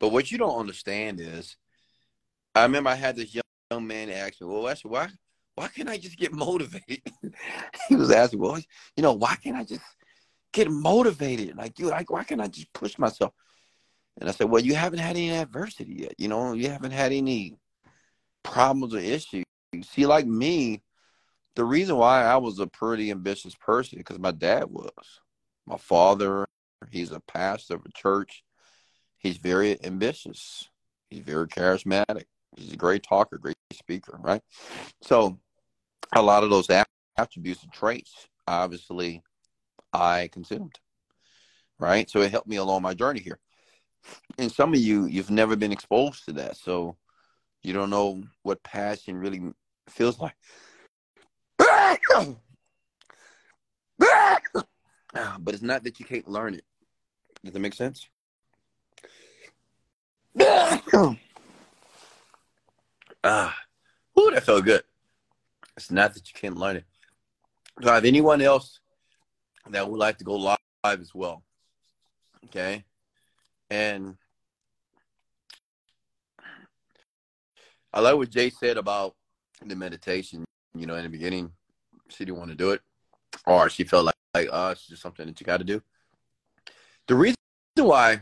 but 0.00 0.12
what 0.12 0.32
you 0.32 0.38
don't 0.38 0.58
understand 0.58 1.20
is 1.20 1.58
I 2.54 2.62
remember 2.62 2.88
I 2.88 2.94
had 2.94 3.16
this 3.16 3.34
young, 3.34 3.42
young 3.70 3.86
man 3.86 4.08
ask 4.08 4.40
me, 4.40 4.46
"Well, 4.46 4.62
Wesley, 4.62 4.90
why 4.90 5.08
why 5.54 5.68
can't 5.68 5.88
I 5.88 5.98
just 5.98 6.18
get 6.18 6.32
motivated?" 6.32 7.02
he 7.88 7.96
was 7.96 8.10
asking, 8.10 8.40
"Well, 8.40 8.58
you 8.96 9.02
know, 9.02 9.12
why 9.12 9.36
can't 9.36 9.56
I 9.56 9.64
just 9.64 9.82
get 10.52 10.70
motivated? 10.70 11.56
Like 11.56 11.78
you, 11.78 11.88
like 11.88 12.10
why 12.10 12.24
can't 12.24 12.40
I 12.40 12.48
just 12.48 12.72
push 12.72 12.98
myself?" 12.98 13.32
And 14.20 14.28
I 14.28 14.32
said, 14.32 14.50
"Well, 14.50 14.62
you 14.62 14.74
haven't 14.74 15.00
had 15.00 15.16
any 15.16 15.30
adversity 15.30 15.94
yet. 16.02 16.14
You 16.18 16.28
know, 16.28 16.52
you 16.52 16.68
haven't 16.70 16.92
had 16.92 17.12
any 17.12 17.56
problems 18.42 18.94
or 18.94 18.98
issues. 18.98 19.44
See, 19.84 20.06
like 20.06 20.26
me, 20.26 20.82
the 21.56 21.64
reason 21.64 21.96
why 21.96 22.24
I 22.24 22.36
was 22.36 22.58
a 22.58 22.66
pretty 22.66 23.10
ambitious 23.10 23.54
person 23.54 23.98
because 23.98 24.18
my 24.18 24.32
dad 24.32 24.64
was. 24.64 24.90
My 25.64 25.76
father, 25.76 26.44
he's 26.90 27.12
a 27.12 27.20
pastor 27.20 27.76
of 27.76 27.86
a 27.86 27.92
church. 27.92 28.42
He's 29.18 29.36
very 29.36 29.82
ambitious 29.84 30.68
He's 31.12 31.24
very 31.24 31.46
charismatic. 31.46 32.24
He's 32.56 32.72
a 32.72 32.76
great 32.76 33.02
talker, 33.02 33.38
great 33.38 33.56
speaker, 33.72 34.18
right? 34.20 34.42
So, 35.02 35.38
a 36.14 36.22
lot 36.22 36.44
of 36.44 36.50
those 36.50 36.68
attributes 37.16 37.62
and 37.62 37.72
traits, 37.72 38.28
obviously, 38.46 39.22
I 39.92 40.28
consumed, 40.32 40.78
right? 41.78 42.08
So 42.08 42.20
it 42.20 42.30
helped 42.30 42.48
me 42.48 42.56
along 42.56 42.82
my 42.82 42.94
journey 42.94 43.20
here. 43.20 43.38
And 44.38 44.50
some 44.50 44.74
of 44.74 44.80
you, 44.80 45.06
you've 45.06 45.30
never 45.30 45.56
been 45.56 45.72
exposed 45.72 46.24
to 46.24 46.32
that, 46.32 46.56
so 46.56 46.96
you 47.62 47.72
don't 47.72 47.90
know 47.90 48.22
what 48.42 48.62
passion 48.62 49.16
really 49.16 49.40
feels 49.88 50.18
like. 50.18 50.34
but 53.98 55.54
it's 55.54 55.62
not 55.62 55.84
that 55.84 56.00
you 56.00 56.06
can't 56.06 56.28
learn 56.28 56.54
it. 56.54 56.64
Does 57.44 57.52
that 57.52 57.60
make 57.60 57.74
sense? 57.74 58.08
ah, 63.24 63.56
ooh, 64.18 64.30
that 64.30 64.44
felt 64.44 64.64
good. 64.64 64.82
It's 65.76 65.90
not 65.90 66.14
that 66.14 66.28
you 66.28 66.34
can't 66.38 66.56
learn 66.56 66.76
it. 66.76 66.84
Do 67.80 67.88
I 67.88 67.94
have 67.94 68.04
anyone 68.04 68.42
else 68.42 68.80
that 69.70 69.88
would 69.88 69.98
like 69.98 70.18
to 70.18 70.24
go 70.24 70.34
live 70.36 70.58
as 70.84 71.14
well? 71.14 71.42
Okay. 72.46 72.84
And 73.70 74.16
I 77.92 78.00
like 78.00 78.16
what 78.16 78.30
Jay 78.30 78.50
said 78.50 78.76
about 78.76 79.14
the 79.64 79.76
meditation. 79.76 80.44
You 80.74 80.86
know, 80.86 80.96
in 80.96 81.04
the 81.04 81.08
beginning, 81.08 81.52
she 82.08 82.24
didn't 82.24 82.38
want 82.38 82.50
to 82.50 82.56
do 82.56 82.70
it, 82.70 82.80
or 83.46 83.68
she 83.68 83.84
felt 83.84 84.06
like, 84.06 84.14
like 84.34 84.48
oh, 84.50 84.70
it's 84.70 84.86
just 84.86 85.02
something 85.02 85.26
that 85.26 85.40
you 85.40 85.46
got 85.46 85.58
to 85.58 85.64
do. 85.64 85.82
The 87.08 87.14
reason 87.14 87.36
why 87.76 88.20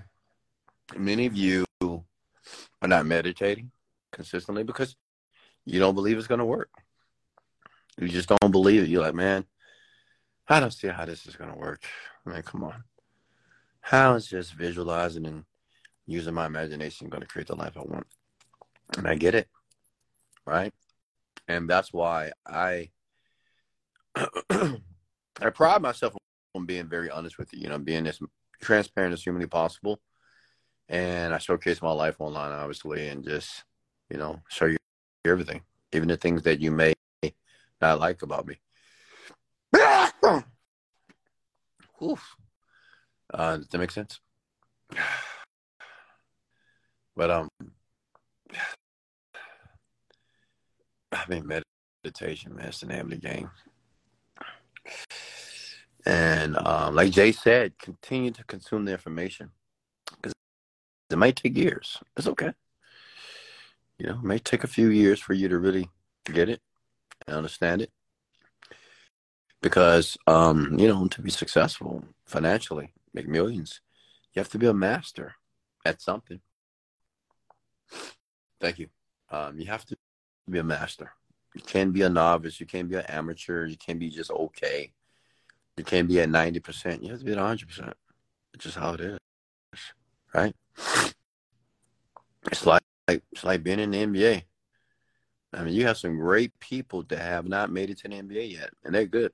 many 0.97 1.27
of 1.27 1.37
you 1.37 1.65
are 1.81 2.89
not 2.89 3.07
meditating 3.07 3.71
consistently 4.13 4.63
because 4.63 4.97
you 5.65 5.79
don't 5.79 5.95
believe 5.95 6.19
it's 6.19 6.27
going 6.27 6.39
to 6.39 6.45
work. 6.45 6.71
You 7.99 8.09
just 8.09 8.29
don't 8.29 8.51
believe 8.51 8.83
it. 8.83 8.89
You're 8.89 9.03
like, 9.03 9.15
man, 9.15 9.45
I 10.49 10.61
don't 10.61 10.73
see 10.73 10.89
how 10.89 11.05
this 11.05 11.27
is 11.27 11.37
going 11.37 11.53
to 11.53 11.59
work. 11.59 11.85
I 12.27 12.31
mean, 12.31 12.43
come 12.43 12.65
on. 12.65 12.85
How 13.81 14.15
is 14.15 14.27
just 14.27 14.55
visualizing 14.55 15.27
and 15.27 15.45
using 16.07 16.35
my 16.35 16.47
imagination 16.47 17.09
going 17.09 17.23
to 17.23 17.29
create 17.29 17.49
the 17.49 17.57
life 17.57 17.77
I 17.77 17.83
want? 17.83 18.07
And 18.97 19.07
I 19.07 19.15
get 19.15 19.35
it, 19.35 19.49
right? 20.47 20.73
And 21.47 21.69
that's 21.69 21.93
why 21.93 22.33
I 22.47 22.91
I 24.51 25.51
pride 25.55 25.83
myself 25.83 26.15
on 26.55 26.67
being 26.67 26.89
very 26.89 27.11
honest 27.11 27.39
with 27.39 27.53
you. 27.53 27.61
You 27.61 27.69
know, 27.69 27.79
being 27.79 28.07
as 28.07 28.21
transparent 28.61 29.13
as 29.13 29.23
humanly 29.23 29.47
possible. 29.47 30.01
And 30.89 31.33
I 31.33 31.39
showcase 31.39 31.81
my 31.81 31.93
life 31.93 32.17
online, 32.19 32.53
obviously, 32.53 33.09
and 33.09 33.25
just 33.25 33.65
you 34.11 34.19
know 34.19 34.41
show 34.49 34.67
you 34.67 34.77
everything, 35.25 35.63
even 35.93 36.09
the 36.09 36.17
things 36.17 36.43
that 36.43 36.61
you 36.61 36.71
may 36.71 36.93
not 37.81 38.01
like 38.01 38.23
about 38.23 38.47
me. 38.47 38.57
Oof. 42.03 42.37
Uh, 43.33 43.57
does 43.59 43.69
that 43.69 43.79
make 43.79 43.91
sense? 43.91 44.21
But 47.17 47.31
um, 47.31 47.49
I 51.13 51.25
mean, 51.29 51.47
meditation, 52.03 52.55
man, 52.55 52.69
it's 52.69 52.81
the 52.81 52.87
name 52.87 53.01
of 53.01 53.11
the 53.11 53.17
game. 53.17 53.51
And 56.07 56.57
um, 56.57 56.95
like 56.95 57.11
Jay 57.11 57.33
said, 57.33 57.79
continue 57.79 58.31
to 58.31 58.45
consume 58.45 58.87
the 58.87 58.93
information 58.93 59.51
because 60.17 60.33
it 61.11 61.19
might 61.19 61.37
take 61.37 61.57
years. 61.59 61.99
It's 62.17 62.27
okay. 62.29 62.53
You 64.01 64.07
know, 64.07 64.15
it 64.15 64.23
may 64.23 64.39
take 64.39 64.65
a 64.65 64.69
few 64.69 64.89
years 64.89 65.21
for 65.21 65.35
you 65.35 65.47
to 65.49 65.59
really 65.59 65.91
get 66.25 66.49
it 66.49 66.63
and 67.27 67.37
understand 67.37 67.83
it. 67.83 67.91
Because, 69.61 70.17
um, 70.27 70.79
you 70.79 70.89
know, 70.89 71.07
to 71.09 71.21
be 71.21 71.31
successful 71.31 72.05
financially, 72.25 72.95
make 73.13 73.29
millions, 73.29 73.83
you 74.33 74.41
have 74.41 74.49
to 74.49 74.59
be 74.59 74.67
a 74.67 74.73
master 74.73 75.35
at 75.85 76.01
something. 76.01 76.41
Thank 78.59 78.79
you. 78.79 78.89
Um, 79.31 79.61
you 79.61 79.67
have 79.67 79.85
to 79.85 79.99
be 80.49 80.59
a 80.59 80.65
master. 80.65 81.13
You 81.55 81.61
can't 81.61 81.93
be 81.93 82.01
a 82.01 82.09
novice. 82.09 82.59
You 82.59 82.65
can't 82.65 82.89
be 82.89 82.97
an 82.97 83.05
amateur. 83.07 83.67
You 83.67 83.77
can't 83.77 83.99
be 83.99 84.09
just 84.09 84.31
okay. 84.31 84.93
You 85.77 85.85
can't 85.85 86.09
be 86.09 86.21
at 86.21 86.31
90%. 86.31 87.03
You 87.03 87.11
have 87.11 87.19
to 87.19 87.25
be 87.27 87.33
at 87.33 87.39
100%. 87.39 87.93
It's 88.55 88.65
just 88.65 88.79
how 88.79 88.95
it 88.95 89.01
is. 89.01 89.19
Right? 90.33 90.55
It's 92.51 92.65
like, 93.11 93.23
it's 93.33 93.45
like 93.45 93.63
being 93.63 93.81
in 93.81 93.91
the 93.91 94.07
NBA. 94.07 94.43
I 95.53 95.65
mean, 95.65 95.75
you 95.75 95.87
have 95.87 95.99
some 95.99 96.17
great 96.17 96.59
people 96.61 97.03
that 97.09 97.19
have 97.19 97.47
not 97.49 97.73
made 97.73 97.91
it 97.91 97.99
to 97.99 98.09
the 98.09 98.15
NBA 98.15 98.53
yet, 98.53 98.71
and 98.85 98.95
they're 98.95 99.07
good, 99.07 99.33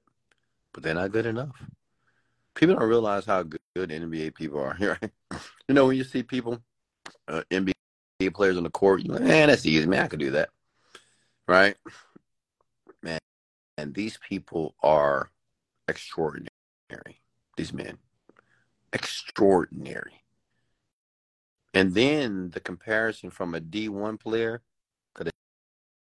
but 0.72 0.82
they're 0.82 0.94
not 0.94 1.12
good 1.12 1.26
enough. 1.26 1.62
People 2.54 2.76
don't 2.76 2.88
realize 2.88 3.26
how 3.26 3.42
good, 3.42 3.60
good 3.74 3.90
NBA 3.90 4.34
people 4.34 4.58
are, 4.60 4.76
right? 4.80 5.10
You 5.68 5.74
know, 5.74 5.86
when 5.86 5.96
you 5.96 6.04
see 6.04 6.22
people, 6.22 6.58
uh, 7.28 7.42
NBA 7.50 7.74
players 8.32 8.56
on 8.56 8.62
the 8.62 8.70
court, 8.70 9.02
you're 9.02 9.14
like, 9.14 9.24
man, 9.24 9.48
that's 9.48 9.66
easy, 9.66 9.86
man. 9.86 10.04
I 10.04 10.08
could 10.08 10.20
do 10.20 10.30
that, 10.30 10.48
right? 11.46 11.76
Man, 13.02 13.18
and 13.76 13.94
these 13.94 14.18
people 14.26 14.74
are 14.82 15.30
extraordinary. 15.86 16.48
These 17.58 17.74
men, 17.74 17.98
extraordinary. 18.94 20.22
And 21.76 21.92
then 21.92 22.48
the 22.52 22.60
comparison 22.60 23.28
from 23.28 23.54
a 23.54 23.60
D1 23.60 24.18
player, 24.18 24.62
because 25.14 25.30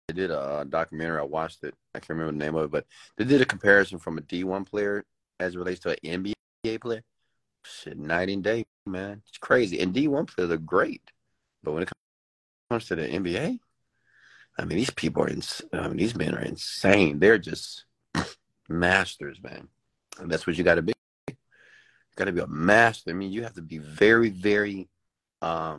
they 0.06 0.14
did 0.14 0.30
a 0.30 0.38
uh, 0.38 0.62
documentary, 0.62 1.18
I 1.18 1.24
watched 1.24 1.64
it. 1.64 1.74
I 1.92 1.98
can't 1.98 2.10
remember 2.10 2.30
the 2.30 2.38
name 2.38 2.54
of 2.54 2.66
it, 2.66 2.70
but 2.70 2.86
they 3.16 3.24
did 3.24 3.40
a 3.40 3.44
comparison 3.46 3.98
from 3.98 4.16
a 4.16 4.20
D1 4.20 4.64
player 4.64 5.04
as 5.40 5.56
it 5.56 5.58
relates 5.58 5.80
to 5.80 5.90
an 5.90 5.96
NBA 6.04 6.80
player. 6.80 7.02
Shit, 7.64 7.98
night 7.98 8.28
and 8.28 8.44
day, 8.44 8.64
man. 8.86 9.22
It's 9.26 9.38
crazy. 9.38 9.80
And 9.80 9.92
D1 9.92 10.28
players 10.28 10.52
are 10.52 10.56
great. 10.56 11.02
But 11.64 11.72
when 11.72 11.82
it 11.82 11.90
comes 12.70 12.86
to 12.86 12.94
the 12.94 13.08
NBA, 13.08 13.58
I 14.56 14.64
mean, 14.64 14.78
these 14.78 14.90
people 14.90 15.24
are, 15.24 15.30
ins- 15.30 15.62
I 15.72 15.88
mean, 15.88 15.96
these 15.96 16.14
men 16.14 16.36
are 16.36 16.42
insane. 16.42 17.18
They're 17.18 17.38
just 17.38 17.86
masters, 18.68 19.42
man. 19.42 19.66
And 20.20 20.30
that's 20.30 20.46
what 20.46 20.56
you 20.56 20.62
got 20.62 20.76
to 20.76 20.82
be. 20.82 20.92
You 21.26 21.34
got 22.14 22.26
to 22.26 22.32
be 22.32 22.40
a 22.40 22.46
master. 22.46 23.10
I 23.10 23.14
mean, 23.14 23.32
you 23.32 23.42
have 23.42 23.54
to 23.54 23.62
be 23.62 23.78
very, 23.78 24.30
very. 24.30 24.88
Um, 25.42 25.78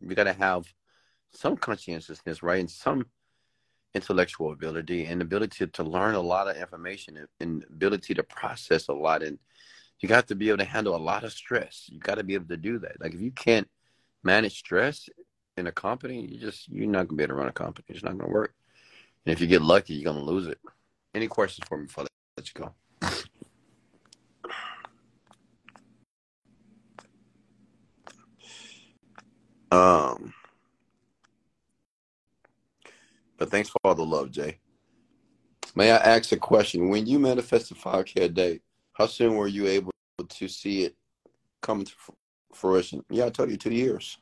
you 0.00 0.14
got 0.14 0.24
to 0.24 0.32
have 0.32 0.66
some 1.32 1.56
conscientiousness, 1.56 2.42
right, 2.42 2.60
and 2.60 2.70
some 2.70 3.06
intellectual 3.94 4.52
ability 4.52 5.04
and 5.06 5.22
ability 5.22 5.56
to, 5.58 5.66
to 5.68 5.82
learn 5.82 6.14
a 6.14 6.20
lot 6.20 6.48
of 6.48 6.56
information 6.56 7.16
and, 7.16 7.28
and 7.40 7.64
ability 7.70 8.14
to 8.14 8.22
process 8.22 8.88
a 8.88 8.92
lot. 8.92 9.22
And 9.22 9.38
you 10.00 10.08
got 10.08 10.28
to 10.28 10.34
be 10.34 10.48
able 10.48 10.58
to 10.58 10.64
handle 10.64 10.96
a 10.96 10.98
lot 10.98 11.24
of 11.24 11.32
stress. 11.32 11.88
You 11.90 12.00
got 12.00 12.16
to 12.16 12.24
be 12.24 12.34
able 12.34 12.48
to 12.48 12.56
do 12.56 12.78
that. 12.80 13.00
Like 13.00 13.14
if 13.14 13.20
you 13.20 13.30
can't 13.30 13.68
manage 14.22 14.58
stress 14.58 15.08
in 15.56 15.66
a 15.66 15.72
company, 15.72 16.26
you 16.26 16.38
just 16.38 16.68
you're 16.68 16.86
not 16.86 17.08
gonna 17.08 17.16
be 17.16 17.22
able 17.22 17.34
to 17.34 17.38
run 17.38 17.48
a 17.48 17.52
company. 17.52 17.84
It's 17.88 18.02
not 18.02 18.18
gonna 18.18 18.32
work. 18.32 18.54
And 19.24 19.32
if 19.32 19.40
you 19.40 19.46
get 19.46 19.62
lucky, 19.62 19.94
you're 19.94 20.12
gonna 20.12 20.24
lose 20.24 20.46
it. 20.46 20.58
Any 21.14 21.28
questions 21.28 21.66
for 21.68 21.78
me 21.78 21.86
before 21.86 22.04
I 22.04 22.06
let 22.36 22.48
you 22.48 22.60
go? 22.60 22.74
Um, 29.74 30.32
but 33.36 33.50
thanks 33.50 33.68
for 33.68 33.78
all 33.82 33.96
the 33.96 34.04
love, 34.04 34.30
Jay. 34.30 34.58
May 35.74 35.90
I 35.90 35.96
ask 35.96 36.30
a 36.30 36.36
question? 36.36 36.88
When 36.90 37.06
you 37.06 37.18
manifested 37.18 37.78
5K 37.78 38.22
a 38.22 38.28
day, 38.28 38.60
how 38.92 39.06
soon 39.06 39.34
were 39.34 39.48
you 39.48 39.66
able 39.66 39.90
to 40.28 40.46
see 40.46 40.84
it 40.84 40.94
come 41.60 41.82
to 41.82 41.92
fruition? 42.52 43.04
Yeah, 43.10 43.26
I 43.26 43.30
told 43.30 43.50
you 43.50 43.56
two 43.56 43.74
years. 43.74 44.18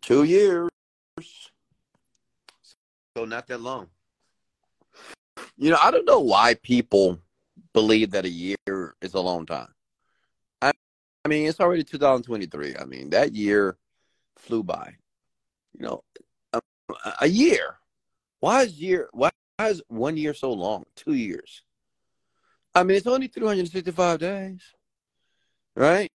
Two 0.00 0.24
years. 0.24 0.68
So 3.16 3.24
not 3.24 3.46
that 3.46 3.60
long. 3.60 3.86
You 5.56 5.70
know, 5.70 5.78
I 5.80 5.92
don't 5.92 6.04
know 6.06 6.18
why 6.18 6.54
people 6.54 7.20
believe 7.72 8.10
that 8.10 8.24
a 8.24 8.28
year 8.28 8.96
is 9.00 9.14
a 9.14 9.20
long 9.20 9.46
time. 9.46 9.68
I, 10.60 10.72
I 11.24 11.28
mean, 11.28 11.46
it's 11.46 11.60
already 11.60 11.84
2023. 11.84 12.76
I 12.76 12.84
mean, 12.84 13.10
that 13.10 13.34
year 13.34 13.76
flew 14.42 14.62
by. 14.62 14.94
You 15.78 15.86
know, 15.86 16.04
um, 16.52 16.60
a, 17.04 17.12
a 17.22 17.26
year. 17.26 17.78
Why 18.40 18.62
is 18.62 18.74
year? 18.74 19.08
Why 19.12 19.30
is 19.60 19.82
one 19.88 20.16
year 20.16 20.34
so 20.34 20.52
long? 20.52 20.84
Two 20.96 21.14
years. 21.14 21.62
I 22.74 22.82
mean, 22.82 22.96
it's 22.96 23.06
only 23.06 23.28
365 23.28 24.18
days, 24.18 24.62
right? 25.76 26.10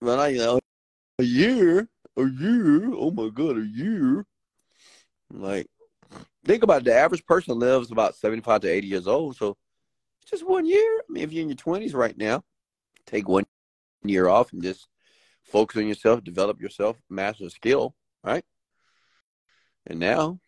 But 0.00 0.18
I, 0.18 0.28
you 0.28 0.38
know, 0.38 0.60
a 1.18 1.24
year, 1.24 1.88
a 2.16 2.24
year. 2.24 2.92
Oh 2.94 3.10
my 3.10 3.30
god, 3.30 3.56
a 3.58 3.64
year. 3.64 4.26
Like, 5.32 5.66
think 6.44 6.62
about 6.62 6.82
it, 6.82 6.84
the 6.84 6.94
average 6.94 7.24
person 7.24 7.58
lives 7.58 7.90
about 7.90 8.16
75 8.16 8.62
to 8.62 8.68
80 8.68 8.86
years 8.86 9.06
old. 9.06 9.36
So, 9.36 9.56
just 10.28 10.46
one 10.46 10.66
year. 10.66 11.00
I 11.08 11.12
mean, 11.12 11.24
if 11.24 11.32
you're 11.32 11.42
in 11.42 11.48
your 11.48 11.56
20s 11.56 11.94
right 11.94 12.16
now, 12.16 12.42
take 13.06 13.28
one 13.28 13.44
year 14.04 14.28
off 14.28 14.52
and 14.52 14.62
just 14.62 14.88
focus 15.46 15.78
on 15.78 15.86
yourself, 15.86 16.22
develop 16.24 16.60
yourself, 16.60 16.96
master 17.08 17.48
skill, 17.48 17.94
right? 18.22 18.44
And 19.86 20.00
now, 20.00 20.40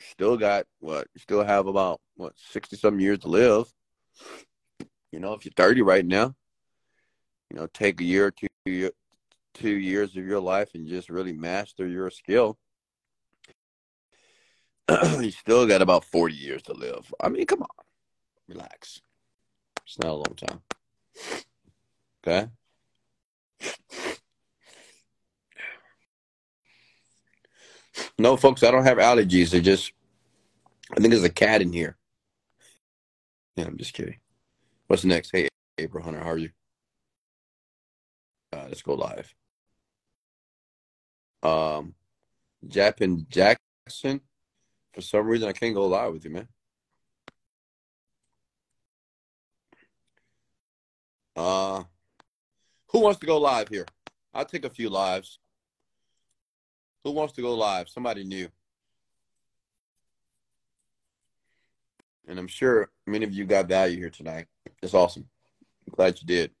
still 0.00 0.36
got 0.36 0.66
what? 0.78 1.08
Still 1.16 1.44
have 1.44 1.66
about 1.66 2.00
what 2.16 2.32
sixty 2.36 2.76
some 2.76 3.00
years 3.00 3.20
to 3.20 3.28
live. 3.28 3.72
You 5.12 5.20
know, 5.20 5.32
if 5.34 5.44
you're 5.44 5.52
thirty 5.56 5.82
right 5.82 6.06
now, 6.06 6.34
you 7.50 7.58
know, 7.58 7.66
take 7.66 8.00
a 8.00 8.04
year 8.04 8.26
or 8.26 8.30
two, 8.30 8.90
two 9.54 9.76
years 9.76 10.16
of 10.16 10.24
your 10.24 10.40
life 10.40 10.70
and 10.74 10.86
just 10.86 11.10
really 11.10 11.32
master 11.32 11.86
your 11.86 12.10
skill. 12.10 12.56
you 15.20 15.30
still 15.32 15.66
got 15.66 15.82
about 15.82 16.04
forty 16.04 16.34
years 16.34 16.62
to 16.62 16.72
live. 16.72 17.12
I 17.20 17.28
mean, 17.28 17.46
come 17.46 17.62
on, 17.62 17.68
relax. 18.48 19.00
It's 19.84 19.98
not 19.98 20.10
a 20.10 20.14
long 20.14 20.36
time. 20.36 20.60
Okay. 22.24 22.48
No, 28.18 28.36
folks, 28.36 28.62
I 28.62 28.70
don't 28.70 28.84
have 28.84 28.98
allergies. 28.98 29.50
They're 29.50 29.60
just, 29.60 29.92
I 30.92 31.00
think 31.00 31.10
there's 31.10 31.24
a 31.24 31.30
cat 31.30 31.62
in 31.62 31.72
here. 31.72 31.96
Yeah, 33.56 33.64
I'm 33.66 33.76
just 33.76 33.94
kidding. 33.94 34.18
What's 34.86 35.04
next? 35.04 35.30
Hey, 35.32 35.48
April 35.78 36.02
Hunter, 36.02 36.20
how 36.20 36.30
are 36.30 36.38
you? 36.38 36.50
Uh, 38.52 38.64
let's 38.68 38.82
go 38.82 38.94
live. 38.94 39.34
Um, 41.42 41.94
Japan 42.66 43.26
Jackson, 43.28 44.20
for 44.92 45.00
some 45.00 45.26
reason, 45.26 45.48
I 45.48 45.52
can't 45.52 45.74
go 45.74 45.86
live 45.86 46.12
with 46.12 46.24
you, 46.24 46.30
man. 46.30 46.48
Uh, 51.36 51.84
who 52.88 53.00
wants 53.00 53.20
to 53.20 53.26
go 53.26 53.38
live 53.38 53.68
here? 53.68 53.86
I'll 54.34 54.44
take 54.44 54.64
a 54.64 54.70
few 54.70 54.90
lives. 54.90 55.38
Who 57.04 57.12
wants 57.12 57.34
to 57.34 57.42
go 57.42 57.54
live? 57.54 57.88
Somebody 57.88 58.24
new. 58.24 58.48
And 62.28 62.38
I'm 62.38 62.48
sure 62.48 62.90
many 63.06 63.24
of 63.24 63.32
you 63.32 63.44
got 63.44 63.68
value 63.68 63.98
here 63.98 64.10
tonight. 64.10 64.46
It's 64.82 64.94
awesome. 64.94 65.28
I'm 65.86 65.94
glad 65.94 66.20
you 66.20 66.26
did. 66.26 66.52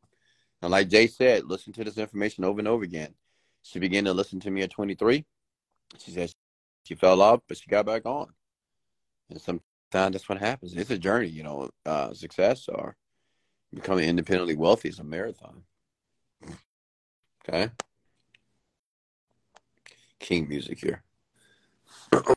And 0.62 0.70
like 0.70 0.88
Jay 0.88 1.06
said, 1.06 1.44
listen 1.44 1.72
to 1.74 1.84
this 1.84 1.98
information 1.98 2.44
over 2.44 2.58
and 2.58 2.68
over 2.68 2.84
again. 2.84 3.14
She 3.62 3.78
began 3.78 4.04
to 4.04 4.12
listen 4.12 4.40
to 4.40 4.50
me 4.50 4.62
at 4.62 4.70
23. 4.70 5.24
She 5.98 6.10
said 6.10 6.32
she 6.84 6.94
fell 6.94 7.20
off, 7.20 7.40
but 7.46 7.58
she 7.58 7.68
got 7.68 7.86
back 7.86 8.06
on. 8.06 8.28
And 9.28 9.40
sometimes 9.40 10.12
that's 10.12 10.28
what 10.28 10.38
happens. 10.38 10.74
It's 10.74 10.90
a 10.90 10.98
journey, 10.98 11.28
you 11.28 11.42
know. 11.42 11.70
Uh, 11.84 12.12
success 12.14 12.68
or 12.68 12.96
becoming 13.72 14.08
independently 14.08 14.56
wealthy 14.56 14.88
is 14.88 14.98
a 14.98 15.04
marathon. 15.04 15.62
Okay. 17.48 17.70
King 20.20 20.48
Musa 20.48 20.74
here. 20.74 21.02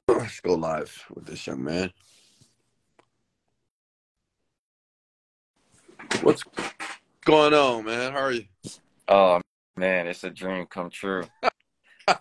Let's 0.08 0.40
go 0.40 0.56
live 0.56 1.06
with 1.14 1.26
this 1.26 1.46
young 1.46 1.64
man. 1.64 1.92
What's 6.22 6.44
going 7.26 7.54
on, 7.54 7.86
man? 7.86 8.14
How 8.14 8.20
are 8.20 8.32
you? 8.32 8.46
Oh 9.08 9.42
man, 9.76 10.08
it's 10.08 10.24
a 10.24 10.30
dream 10.30 10.66
come 10.66 10.90
true. 10.90 11.26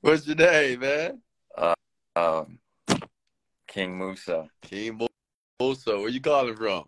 What's 0.00 0.26
your 0.26 0.36
name, 0.36 0.80
man? 0.80 1.22
Uh, 1.56 1.74
um, 2.16 2.58
King 3.68 3.96
Musa. 3.98 4.48
King 4.62 5.06
Musa. 5.60 5.98
Where 5.98 6.08
you 6.08 6.20
calling 6.20 6.56
from? 6.56 6.84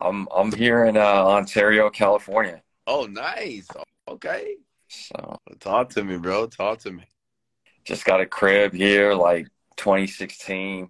I'm 0.00 0.28
I'm 0.34 0.52
here 0.52 0.84
in 0.84 0.96
uh, 0.96 1.00
Ontario, 1.00 1.90
California. 1.90 2.62
Oh, 2.86 3.06
nice. 3.06 3.68
Okay. 4.08 4.56
So 4.90 5.38
talk 5.60 5.90
to 5.90 6.04
me, 6.04 6.16
bro. 6.16 6.46
Talk 6.48 6.80
to 6.80 6.90
me. 6.90 7.04
Just 7.84 8.04
got 8.04 8.20
a 8.20 8.26
crib 8.26 8.74
here, 8.74 9.14
like 9.14 9.46
2016. 9.76 10.88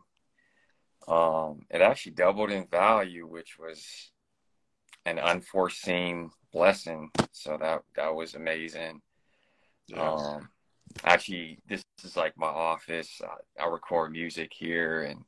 Um, 1.06 1.66
it 1.70 1.82
actually 1.82 2.12
doubled 2.12 2.50
in 2.50 2.66
value, 2.66 3.26
which 3.26 3.58
was 3.58 4.10
an 5.04 5.18
unforeseen 5.18 6.30
blessing. 6.52 7.10
So 7.32 7.58
that 7.60 7.82
that 7.94 8.14
was 8.14 8.34
amazing. 8.34 9.02
Um, 9.96 10.48
actually, 11.04 11.58
this 11.68 11.82
is 12.02 12.16
like 12.16 12.36
my 12.36 12.46
office. 12.46 13.20
I, 13.22 13.64
I 13.64 13.66
record 13.68 14.12
music 14.12 14.52
here, 14.54 15.02
and 15.02 15.24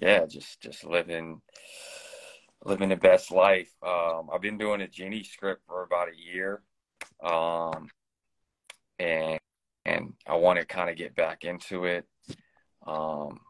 yeah, 0.00 0.24
just 0.26 0.60
just 0.60 0.84
living 0.84 1.42
living 2.64 2.88
the 2.88 2.96
best 2.96 3.30
life. 3.30 3.70
Um, 3.86 4.30
I've 4.32 4.40
been 4.40 4.58
doing 4.58 4.80
a 4.80 4.88
Genie 4.88 5.24
script 5.24 5.62
for 5.66 5.82
about 5.82 6.08
a 6.08 6.16
year, 6.16 6.62
um, 7.22 7.88
and 8.98 9.38
and 9.84 10.14
I 10.26 10.36
want 10.36 10.58
to 10.58 10.64
kind 10.64 10.90
of 10.90 10.96
get 10.96 11.14
back 11.14 11.44
into 11.44 11.84
it. 11.84 12.06
Um, 12.86 13.40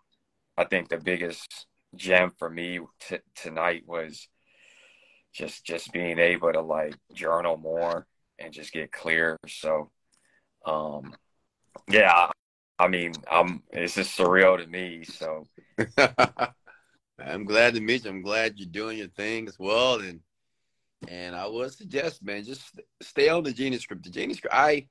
I 0.56 0.64
think 0.64 0.88
the 0.88 0.98
biggest 0.98 1.66
gem 1.94 2.32
for 2.38 2.50
me 2.50 2.80
t- 3.00 3.18
tonight 3.34 3.84
was 3.86 4.28
just 5.32 5.64
just 5.64 5.92
being 5.92 6.18
able 6.18 6.52
to 6.52 6.60
like 6.60 6.94
journal 7.14 7.56
more 7.56 8.06
and 8.38 8.52
just 8.52 8.72
get 8.72 8.92
clear. 8.92 9.36
So, 9.48 9.90
um, 10.64 11.14
yeah, 11.88 12.30
I 12.78 12.88
mean, 12.88 13.12
I'm 13.30 13.62
it's 13.70 13.94
just 13.94 14.18
surreal 14.18 14.58
to 14.58 14.66
me. 14.66 15.04
So. 15.04 15.46
I'm 17.18 17.44
glad 17.44 17.74
to 17.74 17.80
meet 17.80 18.04
you. 18.04 18.10
I'm 18.10 18.22
glad 18.22 18.54
you're 18.56 18.68
doing 18.68 18.98
your 18.98 19.08
thing 19.08 19.48
as 19.48 19.58
well. 19.58 20.00
And 20.00 20.20
and 21.08 21.36
I 21.36 21.46
would 21.46 21.72
suggest, 21.72 22.24
man, 22.24 22.44
just 22.44 22.80
stay 23.02 23.28
on 23.28 23.42
the 23.42 23.52
Genie 23.52 23.78
script. 23.78 24.04
The 24.04 24.10
Genie 24.10 24.34
script. 24.34 24.54
I 24.54 24.88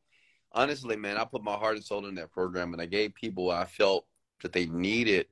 honestly, 0.51 0.95
man, 0.95 1.17
I 1.17 1.25
put 1.25 1.43
my 1.43 1.55
heart 1.55 1.75
and 1.75 1.85
soul 1.85 2.05
in 2.05 2.15
that 2.15 2.31
program, 2.31 2.73
and 2.73 2.81
I 2.81 2.85
gave 2.85 3.15
people 3.15 3.51
I 3.51 3.65
felt 3.65 4.05
that 4.41 4.53
they 4.53 4.65
needed. 4.67 5.27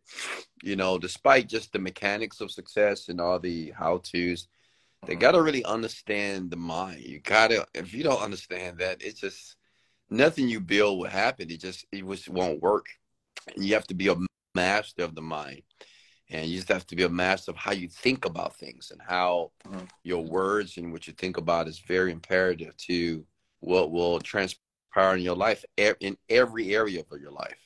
You 0.62 0.76
know, 0.76 0.98
despite 0.98 1.48
just 1.50 1.74
the 1.74 1.80
mechanics 1.80 2.42
of 2.42 2.52
success 2.52 3.10
and 3.10 3.22
all 3.22 3.40
the 3.40 3.72
how 3.72 3.98
tos, 3.98 4.48
they 5.06 5.14
mm-hmm. 5.14 5.20
got 5.20 5.32
to 5.34 5.42
really 5.42 5.66
understand 5.66 6.52
the 6.52 6.58
mind. 6.58 7.02
You 7.02 7.20
gotta. 7.20 7.66
If 7.74 7.94
you 7.94 8.04
don't 8.04 8.22
understand 8.22 8.80
that, 8.80 9.02
it's 9.02 9.20
just 9.20 9.56
nothing 10.10 10.48
you 10.48 10.60
build 10.60 11.00
will 11.00 11.10
happen. 11.10 11.50
It 11.50 11.62
just 11.62 11.86
it 11.92 12.08
just 12.08 12.30
won't 12.30 12.62
work. 12.62 12.88
And 13.56 13.64
you 13.64 13.74
have 13.74 13.88
to 13.88 13.94
be 13.94 14.08
a 14.08 14.16
master 14.56 15.04
of 15.04 15.16
the 15.16 15.22
mind 15.22 15.64
and 16.34 16.48
you 16.48 16.58
just 16.58 16.68
have 16.70 16.86
to 16.88 16.96
be 16.96 17.04
a 17.04 17.10
master 17.10 17.52
of 17.52 17.58
how 17.58 17.72
you 17.72 17.88
think 17.88 18.26
about 18.26 18.56
things 18.56 18.92
and 18.92 19.02
how 19.02 19.52
mm-hmm. 19.68 19.86
your 20.04 20.24
words 20.24 20.78
and 20.78 20.92
what 20.92 21.08
you 21.08 21.14
think 21.14 21.38
about 21.38 21.68
is 21.68 21.80
very 21.80 22.12
imperative 22.12 22.76
to 22.78 23.24
what 23.60 23.92
will 23.92 24.20
transpire 24.20 25.16
in 25.16 25.22
your 25.22 25.36
life 25.36 25.64
in 25.78 26.18
every 26.30 26.76
area 26.76 27.04
of 27.12 27.22
your 27.22 27.32
life 27.32 27.58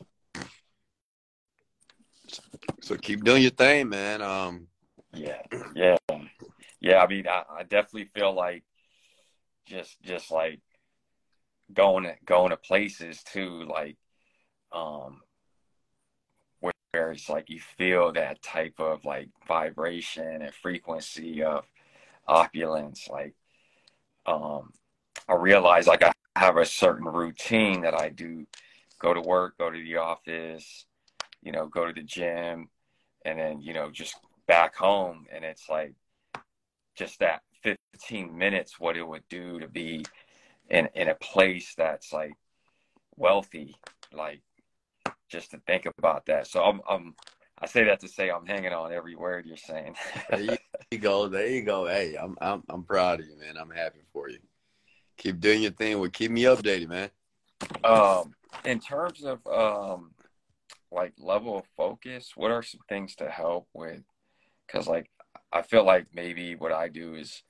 so 2.82 2.96
keep 2.98 3.24
doing 3.24 3.42
your 3.42 3.52
thing 3.52 3.90
man 3.90 4.22
um 4.22 4.68
yeah 5.14 5.42
yeah 5.74 5.98
yeah 6.82 7.02
i 7.02 7.08
mean 7.08 7.28
i, 7.28 7.44
I 7.50 7.64
definitely 7.64 8.10
feel 8.14 8.34
like 8.34 8.64
just 9.66 10.02
just 10.02 10.30
like 10.30 10.60
going 11.74 12.04
to 12.04 12.16
going 12.26 12.52
to 12.52 12.58
places 12.58 13.22
too 13.24 13.64
like 13.64 13.98
um 14.72 15.22
it's 17.12 17.30
like 17.30 17.50
you 17.50 17.60
feel 17.60 18.12
that 18.14 18.42
type 18.42 18.80
of 18.80 19.06
like 19.06 19.30
vibration 19.48 20.42
and 20.42 20.54
frequency 20.54 21.44
of 21.44 21.66
opulence 22.28 23.08
like 23.10 23.34
um 24.26 24.72
i 25.28 25.34
realize 25.34 25.88
like 25.88 26.04
i 26.04 26.12
have 26.36 26.58
a 26.58 26.66
certain 26.66 27.06
routine 27.06 27.82
that 27.82 27.94
i 27.94 28.10
do 28.10 28.46
go 29.00 29.14
to 29.14 29.22
work 29.22 29.58
go 29.58 29.70
to 29.70 29.82
the 29.84 29.98
office 29.98 30.86
you 31.42 31.52
know 31.52 31.68
go 31.68 31.86
to 31.86 31.94
the 31.94 32.04
gym 32.04 32.68
and 33.26 33.40
then 33.40 33.62
you 33.62 33.74
know 33.74 33.90
just 33.90 34.16
back 34.48 34.76
home 34.76 35.26
and 35.32 35.44
it's 35.46 35.70
like 35.70 35.94
just 36.96 37.20
that 37.20 37.42
15 37.64 38.38
minutes 38.38 38.80
what 38.80 38.98
it 38.98 39.08
would 39.08 39.28
do 39.30 39.60
to 39.60 39.68
be 39.68 40.06
in 40.70 40.88
in 40.96 41.10
a 41.10 41.16
place 41.16 41.74
that's 41.78 42.12
like 42.12 42.34
wealthy 43.16 43.76
like 44.12 44.42
just 45.30 45.52
to 45.52 45.62
think 45.68 45.86
about 45.98 46.26
that. 46.28 46.48
So 46.48 46.62
I'm, 46.62 46.82
I'm 46.90 47.16
I 47.60 47.66
say 47.66 47.84
that 47.86 48.00
to 48.02 48.08
say 48.08 48.30
I'm 48.30 48.46
hanging 48.46 48.74
on 48.74 48.94
every 48.94 49.16
word 49.16 49.46
you're 49.46 49.58
saying. 49.58 49.96
there 50.30 50.58
you 50.92 50.98
go. 51.00 51.28
There 51.28 51.48
you 51.48 51.64
go. 51.64 51.88
Hey, 51.88 52.16
I'm 52.16 52.38
I'm 52.40 52.64
I'm 52.70 52.84
proud 52.84 53.20
of 53.20 53.26
you, 53.26 53.38
man. 53.40 53.58
I'm 53.60 53.72
happy 53.72 54.00
for 54.14 54.30
you. 54.30 54.40
Keep 55.18 55.40
doing 55.40 55.64
your 55.64 55.72
thing. 55.72 56.00
Well, 56.00 56.10
keep 56.10 56.32
me 56.32 56.44
updated, 56.44 56.90
man. 56.90 57.10
Um, 57.84 58.34
in 58.64 58.80
terms 58.80 59.24
of 59.24 59.46
um, 59.48 60.12
like 60.92 61.14
level 61.18 61.58
of 61.58 61.66
focus, 61.76 62.34
what 62.36 62.52
are 62.52 62.62
some 62.62 62.82
things 62.88 63.16
to 63.16 63.30
help 63.30 63.68
with? 63.74 64.04
Because 64.66 64.88
like 64.88 65.10
I 65.52 65.64
feel 65.64 65.84
like 65.84 66.08
maybe 66.14 66.56
what 66.56 66.72
I 66.72 66.90
do 66.90 67.16
is 67.16 67.42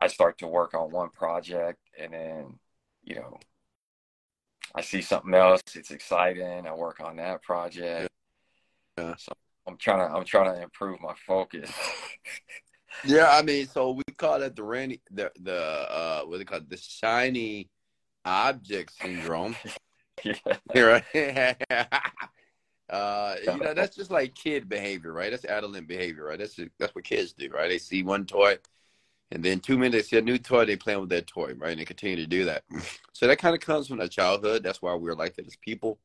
I 0.00 0.08
start 0.08 0.38
to 0.38 0.48
work 0.48 0.74
on 0.74 0.90
one 0.90 1.10
project 1.10 1.78
and 1.98 2.12
then 2.12 2.58
you 3.04 3.16
know 3.16 3.38
I 4.76 4.82
see 4.82 5.00
something 5.00 5.32
else. 5.32 5.62
It's 5.74 5.90
exciting. 5.90 6.66
I 6.66 6.74
work 6.74 7.00
on 7.00 7.16
that 7.16 7.42
project. 7.42 8.10
Yeah. 8.98 9.14
So 9.16 9.32
I'm 9.66 9.76
trying 9.78 9.98
to 9.98 10.14
I'm 10.14 10.24
trying 10.24 10.54
to 10.54 10.62
improve 10.62 11.00
my 11.00 11.14
focus. 11.26 11.70
yeah, 13.04 13.28
I 13.30 13.42
mean, 13.42 13.66
so 13.66 13.92
we 13.92 14.02
call 14.16 14.42
it 14.42 14.54
the 14.54 14.62
rainy 14.62 15.00
the 15.10 15.32
the 15.40 15.56
uh 15.56 16.22
what 16.22 16.38
they 16.38 16.44
call 16.44 16.58
it 16.58 16.68
the 16.68 16.76
shiny 16.76 17.70
object 18.26 18.92
syndrome. 19.00 19.56
yeah. 20.22 20.34
right. 20.74 21.56
uh, 22.90 23.36
you 23.44 23.56
know, 23.58 23.74
that's 23.74 23.96
just 23.96 24.10
like 24.10 24.34
kid 24.34 24.68
behavior, 24.68 25.12
right? 25.12 25.30
That's 25.30 25.46
adolescent 25.46 25.88
behavior, 25.88 26.26
right? 26.26 26.38
That's 26.38 26.60
that's 26.78 26.94
what 26.94 27.04
kids 27.04 27.32
do, 27.32 27.48
right? 27.48 27.68
They 27.68 27.78
see 27.78 28.02
one 28.02 28.26
toy, 28.26 28.58
and 29.32 29.42
then 29.42 29.60
two 29.60 29.76
minutes 29.76 30.08
they 30.10 30.16
see 30.16 30.18
a 30.18 30.22
new 30.22 30.38
toy, 30.38 30.64
they 30.64 30.76
play 30.76 30.96
with 30.96 31.08
that 31.10 31.26
toy, 31.26 31.54
right? 31.54 31.72
And 31.72 31.80
they 31.80 31.84
continue 31.84 32.16
to 32.16 32.26
do 32.26 32.44
that. 32.46 32.64
So 33.12 33.26
that 33.26 33.38
kind 33.38 33.54
of 33.54 33.62
comes 33.62 33.88
from 33.88 33.96
the 33.96 34.08
childhood. 34.10 34.62
That's 34.62 34.82
why 34.82 34.94
we're 34.94 35.14
like 35.14 35.36
that 35.36 35.46
as 35.46 35.56
people. 35.56 35.98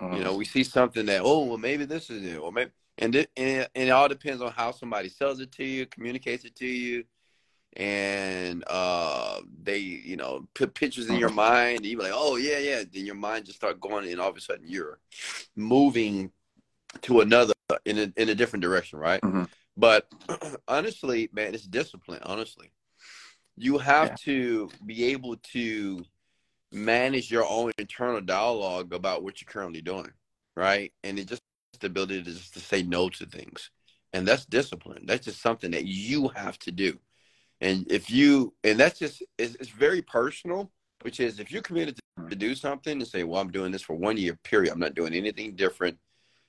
Uh-huh. 0.00 0.16
You 0.16 0.24
know, 0.24 0.34
we 0.34 0.46
see 0.46 0.64
something 0.64 1.04
that, 1.04 1.20
oh, 1.22 1.44
well, 1.44 1.58
maybe 1.58 1.84
this 1.84 2.08
is 2.08 2.24
it, 2.24 2.38
or 2.38 2.50
maybe, 2.50 2.70
and 2.96 3.14
it, 3.14 3.30
and, 3.36 3.68
and 3.74 3.88
it 3.88 3.90
all 3.90 4.08
depends 4.08 4.40
on 4.40 4.50
how 4.50 4.70
somebody 4.70 5.10
sells 5.10 5.40
it 5.40 5.52
to 5.52 5.64
you, 5.64 5.84
communicates 5.84 6.46
it 6.46 6.56
to 6.56 6.66
you, 6.66 7.04
and 7.76 8.64
uh, 8.66 9.40
they, 9.62 9.78
you 9.78 10.16
know, 10.16 10.48
put 10.54 10.74
pictures 10.74 11.10
in 11.10 11.16
your 11.16 11.28
uh-huh. 11.28 11.36
mind, 11.36 11.76
and 11.78 11.86
you're 11.86 12.00
like, 12.00 12.12
oh 12.14 12.36
yeah, 12.36 12.58
yeah. 12.58 12.82
Then 12.90 13.04
your 13.04 13.14
mind 13.14 13.44
just 13.44 13.58
start 13.58 13.78
going, 13.78 14.10
and 14.10 14.20
all 14.20 14.30
of 14.30 14.36
a 14.38 14.40
sudden 14.40 14.66
you're 14.66 14.98
moving 15.54 16.30
to 17.02 17.20
another 17.20 17.52
in 17.84 17.98
a 17.98 18.12
in 18.16 18.28
a 18.28 18.34
different 18.34 18.62
direction, 18.62 18.98
right? 18.98 19.20
Mm-hmm. 19.20 19.44
But 19.76 20.08
honestly, 20.68 21.28
man, 21.32 21.54
it's 21.54 21.66
discipline. 21.66 22.20
Honestly, 22.22 22.70
you 23.56 23.78
have 23.78 24.08
yeah. 24.08 24.16
to 24.24 24.70
be 24.84 25.04
able 25.06 25.36
to 25.52 26.04
manage 26.72 27.30
your 27.30 27.46
own 27.48 27.72
internal 27.78 28.20
dialogue 28.20 28.92
about 28.92 29.22
what 29.22 29.40
you're 29.40 29.50
currently 29.50 29.80
doing, 29.80 30.10
right? 30.56 30.92
And 31.02 31.18
it 31.18 31.28
just 31.28 31.42
the 31.80 31.88
ability 31.88 32.22
to 32.22 32.32
just 32.32 32.54
to 32.54 32.60
say 32.60 32.82
no 32.82 33.08
to 33.08 33.26
things, 33.26 33.70
and 34.12 34.26
that's 34.26 34.44
discipline. 34.46 35.04
That's 35.06 35.24
just 35.24 35.42
something 35.42 35.72
that 35.72 35.86
you 35.86 36.28
have 36.28 36.58
to 36.60 36.72
do. 36.72 36.98
And 37.60 37.90
if 37.90 38.10
you, 38.10 38.52
and 38.62 38.78
that's 38.78 38.98
just, 38.98 39.22
it's, 39.38 39.54
it's 39.56 39.70
very 39.70 40.02
personal, 40.02 40.70
which 41.02 41.20
is 41.20 41.40
if 41.40 41.50
you're 41.50 41.62
committed 41.62 41.96
to, 41.96 42.28
to, 42.28 42.36
do 42.36 42.54
something 42.54 42.92
and 42.92 43.06
say, 43.06 43.24
well, 43.24 43.40
I'm 43.40 43.50
doing 43.50 43.72
this 43.72 43.82
for 43.82 43.94
one 43.94 44.16
year, 44.16 44.38
period, 44.44 44.72
I'm 44.72 44.78
not 44.78 44.94
doing 44.94 45.14
anything 45.14 45.54
different, 45.54 45.98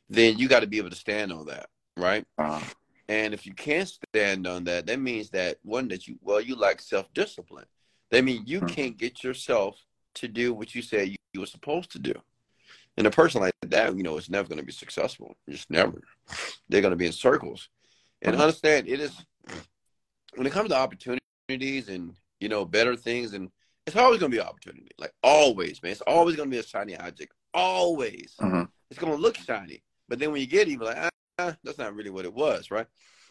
then 0.10 0.38
you 0.38 0.47
got 0.47 0.60
to 0.61 0.68
be 0.68 0.77
able 0.77 0.89
to 0.89 0.95
stand 0.95 1.31
on 1.31 1.45
that, 1.45 1.68
right? 1.95 2.26
Uh, 2.38 2.61
and 3.07 3.34
if 3.34 3.45
you 3.45 3.53
can't 3.53 3.88
stand 3.88 4.48
on 4.48 4.64
that, 4.64 4.88
that 4.88 4.99
means 4.99 5.30
that 5.32 5.57
one, 5.64 5.88
that 5.90 6.07
you, 6.07 6.18
well, 6.22 6.41
you 6.41 6.56
lack 6.56 6.82
self 6.82 7.14
discipline. 7.14 7.65
That 8.11 8.23
means 8.23 8.49
you 8.49 8.60
hmm. 8.60 8.68
can't 8.68 8.98
get 8.98 9.23
yourself 9.23 9.80
to 10.15 10.27
do 10.27 10.53
what 10.53 10.73
you 10.73 10.82
said 10.82 11.10
you, 11.10 11.18
you 11.34 11.40
were 11.41 11.45
supposed 11.45 11.91
to 11.91 11.99
do. 11.99 12.14
And 12.98 13.06
a 13.06 13.11
person 13.11 13.41
like 13.41 13.53
that, 13.61 13.95
you 13.95 14.03
know, 14.03 14.18
is 14.18 14.30
never 14.30 14.48
going 14.48 14.60
to 14.60 14.65
be 14.65 14.72
successful. 14.72 15.36
Just 15.49 15.69
never. 15.69 16.02
They're 16.69 16.82
going 16.82 16.91
to 16.91 16.98
be 16.98 17.07
in 17.07 17.11
circles. 17.11 17.69
And 18.22 18.36
uh-huh. 18.36 18.45
understand 18.45 18.88
it 18.88 18.99
is 18.99 19.14
when 20.36 20.48
it 20.48 20.53
comes 20.53 20.69
to 20.69 20.77
opportunities 20.77 21.90
and 21.90 22.15
you 22.40 22.49
know 22.49 22.65
better 22.65 22.95
things, 22.95 23.34
and 23.34 23.52
it's 23.86 23.95
always 23.95 24.19
going 24.19 24.32
to 24.32 24.38
be 24.38 24.41
opportunity. 24.41 24.90
Like 24.98 25.11
always, 25.22 25.84
man. 25.84 25.91
It's 25.91 26.02
always 26.02 26.36
going 26.36 26.49
to 26.49 26.56
be 26.56 26.60
a 26.60 26.64
shiny 26.64 26.98
object. 26.98 27.34
Always. 27.53 28.34
Uh-huh. 28.40 28.65
It's 28.90 28.99
going 28.99 29.14
to 29.14 29.22
look 29.22 29.36
shiny, 29.38 29.84
but 30.07 30.19
then 30.19 30.32
when 30.32 30.41
you 30.41 30.48
get 30.48 30.68
it, 30.68 30.72
you're 30.72 30.84
like, 30.84 31.10
that's 31.37 31.77
not 31.77 31.95
really 31.95 32.09
what 32.09 32.25
it 32.25 32.33
was, 32.33 32.71
right? 32.71 32.87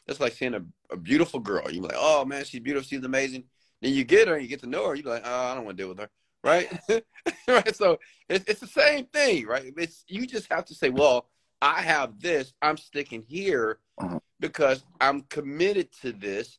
That's 0.07 0.21
like 0.21 0.35
seeing 0.35 0.55
a, 0.55 0.65
a 0.91 0.97
beautiful 0.97 1.41
girl. 1.41 1.71
You're 1.71 1.83
like, 1.83 1.97
oh 1.97 2.25
man, 2.25 2.45
she's 2.45 2.61
beautiful, 2.61 2.87
she's 2.87 3.05
amazing. 3.05 3.45
Then 3.81 3.93
you 3.95 4.05
get 4.05 4.29
her 4.29 4.35
and 4.35 4.43
you 4.43 4.49
get 4.49 4.61
to 4.61 4.69
know 4.69 4.89
her. 4.89 4.95
You're 4.95 5.13
like, 5.13 5.23
oh, 5.25 5.45
I 5.47 5.55
don't 5.55 5.65
want 5.65 5.77
to 5.77 5.83
deal 5.83 5.89
with 5.89 5.99
her 5.99 6.11
right? 6.45 6.69
right. 7.49 7.75
So 7.75 7.99
it's, 8.29 8.45
it's 8.47 8.61
the 8.61 8.69
same 8.69 9.07
thing, 9.07 9.47
right? 9.47 9.73
It's 9.77 10.05
you 10.07 10.27
just 10.27 10.53
have 10.53 10.67
to 10.67 10.75
say, 10.75 10.91
well, 10.91 11.27
I 11.61 11.81
have 11.81 12.21
this. 12.21 12.53
I'm 12.63 12.77
sticking 12.77 13.23
here 13.23 13.79
uh-huh. 13.99 14.21
because 14.39 14.85
I'm 15.01 15.23
committed 15.23 15.89
to 16.03 16.13
this, 16.13 16.59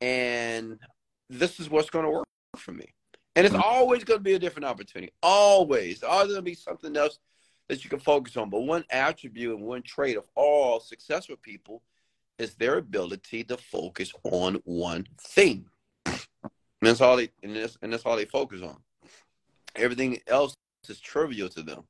and 0.00 0.78
this 1.28 1.60
is 1.60 1.70
what's 1.70 1.90
going 1.90 2.06
to 2.06 2.10
work 2.10 2.26
for 2.56 2.72
me. 2.72 2.86
And 3.36 3.44
it's 3.44 3.54
uh-huh. 3.54 3.68
always 3.68 4.02
going 4.02 4.18
to 4.18 4.24
be 4.24 4.34
a 4.34 4.38
different 4.38 4.64
opportunity. 4.64 5.12
Always, 5.22 6.02
always 6.02 6.28
going 6.28 6.38
to 6.38 6.42
be 6.42 6.54
something 6.54 6.96
else 6.96 7.18
that 7.68 7.84
you 7.84 7.90
can 7.90 7.98
focus 7.98 8.36
on. 8.36 8.50
But 8.50 8.60
one 8.60 8.84
attribute 8.90 9.56
and 9.56 9.64
one 9.64 9.82
trait 9.82 10.16
of 10.16 10.24
all 10.34 10.80
successful 10.80 11.36
people 11.36 11.82
is 12.38 12.54
their 12.54 12.78
ability 12.78 13.44
to 13.44 13.56
focus 13.56 14.12
on 14.24 14.60
one 14.64 15.06
thing. 15.20 15.66
And 16.06 16.90
that's 16.90 17.00
all 17.00 17.16
they 17.16 17.30
and 17.42 17.56
that's, 17.56 17.78
and 17.82 17.92
that's 17.92 18.04
all 18.04 18.16
they 18.16 18.26
focus 18.26 18.62
on. 18.62 18.76
Everything 19.74 20.18
else 20.26 20.54
is 20.88 21.00
trivial 21.00 21.48
to 21.50 21.62
them. 21.62 21.84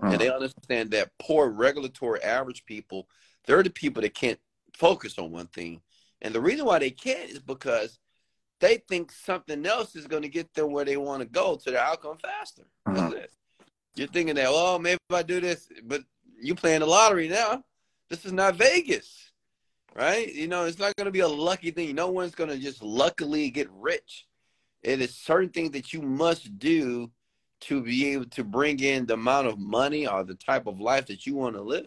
Uh-huh. 0.00 0.12
And 0.12 0.20
they 0.20 0.30
understand 0.30 0.90
that 0.90 1.10
poor 1.18 1.48
regulatory 1.48 2.22
average 2.22 2.64
people, 2.64 3.08
they're 3.46 3.62
the 3.62 3.70
people 3.70 4.02
that 4.02 4.14
can't 4.14 4.40
focus 4.74 5.18
on 5.18 5.30
one 5.30 5.46
thing. 5.46 5.80
And 6.22 6.34
the 6.34 6.40
reason 6.40 6.66
why 6.66 6.78
they 6.78 6.90
can't 6.90 7.30
is 7.30 7.40
because 7.40 7.98
they 8.60 8.78
think 8.88 9.12
something 9.12 9.64
else 9.66 9.96
is 9.96 10.06
going 10.06 10.22
to 10.22 10.28
get 10.28 10.52
them 10.54 10.72
where 10.72 10.84
they 10.84 10.96
want 10.96 11.20
to 11.20 11.28
go 11.28 11.56
to 11.56 11.70
the 11.70 11.78
outcome 11.78 12.16
faster. 12.18 12.62
Uh-huh. 12.86 13.12
You're 13.96 14.08
thinking 14.08 14.34
that, 14.36 14.50
well, 14.50 14.78
maybe 14.78 14.98
if 15.08 15.16
I 15.16 15.22
do 15.22 15.40
this, 15.40 15.68
but 15.84 16.02
you 16.40 16.54
playing 16.54 16.80
the 16.80 16.86
lottery 16.86 17.28
now. 17.28 17.64
This 18.08 18.24
is 18.24 18.32
not 18.32 18.56
Vegas, 18.56 19.32
right? 19.94 20.32
You 20.32 20.46
know, 20.46 20.64
it's 20.64 20.78
not 20.78 20.94
going 20.96 21.06
to 21.06 21.10
be 21.10 21.20
a 21.20 21.28
lucky 21.28 21.70
thing. 21.72 21.94
No 21.94 22.08
one's 22.08 22.34
going 22.34 22.50
to 22.50 22.58
just 22.58 22.82
luckily 22.82 23.50
get 23.50 23.68
rich. 23.72 24.26
It 24.82 25.00
is 25.00 25.14
certain 25.14 25.48
things 25.48 25.72
that 25.72 25.92
you 25.92 26.02
must 26.02 26.58
do 26.58 27.10
to 27.62 27.82
be 27.82 28.08
able 28.12 28.26
to 28.26 28.44
bring 28.44 28.80
in 28.80 29.06
the 29.06 29.14
amount 29.14 29.48
of 29.48 29.58
money 29.58 30.06
or 30.06 30.22
the 30.22 30.34
type 30.34 30.66
of 30.66 30.78
life 30.78 31.06
that 31.06 31.26
you 31.26 31.34
want 31.34 31.56
to 31.56 31.62
live. 31.62 31.86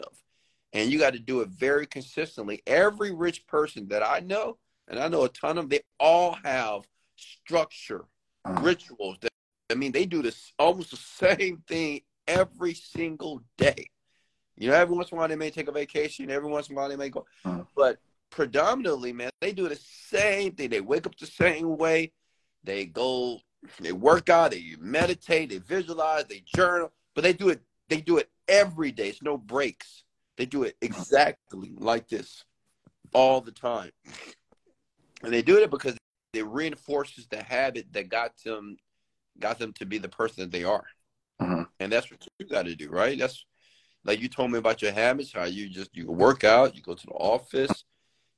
And 0.72 0.90
you 0.90 0.98
got 0.98 1.14
to 1.14 1.18
do 1.18 1.40
it 1.40 1.48
very 1.48 1.86
consistently. 1.86 2.62
Every 2.66 3.12
rich 3.12 3.46
person 3.46 3.88
that 3.88 4.06
I 4.06 4.20
know, 4.20 4.58
and 4.88 4.98
I 4.98 5.08
know 5.08 5.24
a 5.24 5.28
ton 5.28 5.56
of 5.56 5.56
them, 5.56 5.68
they 5.68 5.80
all 5.98 6.36
have 6.44 6.82
structure, 7.16 8.04
uh-huh. 8.44 8.60
rituals. 8.62 9.16
That, 9.20 9.30
I 9.70 9.74
mean, 9.74 9.92
they 9.92 10.06
do 10.06 10.22
this 10.22 10.52
almost 10.58 10.90
the 10.90 10.96
same 10.96 11.62
thing 11.66 12.02
every 12.26 12.74
single 12.74 13.42
day. 13.56 13.90
You 14.56 14.68
know, 14.68 14.74
every 14.74 14.94
once 14.94 15.10
in 15.10 15.16
a 15.16 15.18
while 15.18 15.28
they 15.28 15.36
may 15.36 15.50
take 15.50 15.68
a 15.68 15.72
vacation, 15.72 16.30
every 16.30 16.50
once 16.50 16.68
in 16.68 16.74
a 16.74 16.76
while 16.76 16.88
they 16.88 16.96
may 16.96 17.08
go, 17.08 17.24
uh-huh. 17.44 17.64
but 17.74 17.98
predominantly, 18.30 19.12
man, 19.12 19.30
they 19.40 19.52
do 19.52 19.68
the 19.68 19.76
same 19.76 20.52
thing. 20.52 20.70
They 20.70 20.80
wake 20.80 21.06
up 21.06 21.16
the 21.16 21.26
same 21.26 21.76
way. 21.76 22.12
They 22.62 22.84
go, 22.84 23.40
they 23.80 23.92
work 23.92 24.28
out, 24.28 24.50
they 24.50 24.76
meditate, 24.78 25.50
they 25.50 25.58
visualize, 25.58 26.26
they 26.26 26.42
journal, 26.54 26.92
but 27.14 27.24
they 27.24 27.32
do 27.32 27.48
it. 27.48 27.62
They 27.88 28.00
do 28.00 28.18
it 28.18 28.28
every 28.46 28.92
day. 28.92 29.08
It's 29.08 29.22
no 29.22 29.36
breaks. 29.36 30.04
They 30.36 30.46
do 30.46 30.62
it 30.62 30.76
exactly 30.80 31.72
like 31.78 32.08
this 32.08 32.44
all 33.12 33.40
the 33.40 33.50
time, 33.50 33.90
and 35.22 35.32
they 35.32 35.42
do 35.42 35.58
it 35.58 35.70
because 35.70 35.96
it 36.32 36.46
reinforces 36.46 37.26
the 37.26 37.42
habit 37.42 37.92
that 37.92 38.08
got 38.08 38.32
them 38.44 38.76
got 39.40 39.58
them 39.58 39.72
to 39.74 39.86
be 39.86 39.98
the 39.98 40.08
person 40.08 40.42
that 40.42 40.52
they 40.52 40.64
are. 40.64 40.84
Uh-huh. 41.40 41.64
And 41.80 41.90
that's 41.90 42.10
what 42.10 42.26
you 42.38 42.46
got 42.46 42.66
to 42.66 42.76
do, 42.76 42.90
right? 42.90 43.18
That's 43.18 43.44
like 44.04 44.20
you 44.20 44.28
told 44.28 44.50
me 44.50 44.58
about 44.58 44.82
your 44.82 44.92
habits, 44.92 45.32
how 45.32 45.44
you 45.44 45.68
just 45.68 45.96
you 45.96 46.10
work 46.10 46.44
out, 46.44 46.76
you 46.76 46.82
go 46.82 46.94
to 46.94 47.06
the 47.06 47.12
office, 47.12 47.84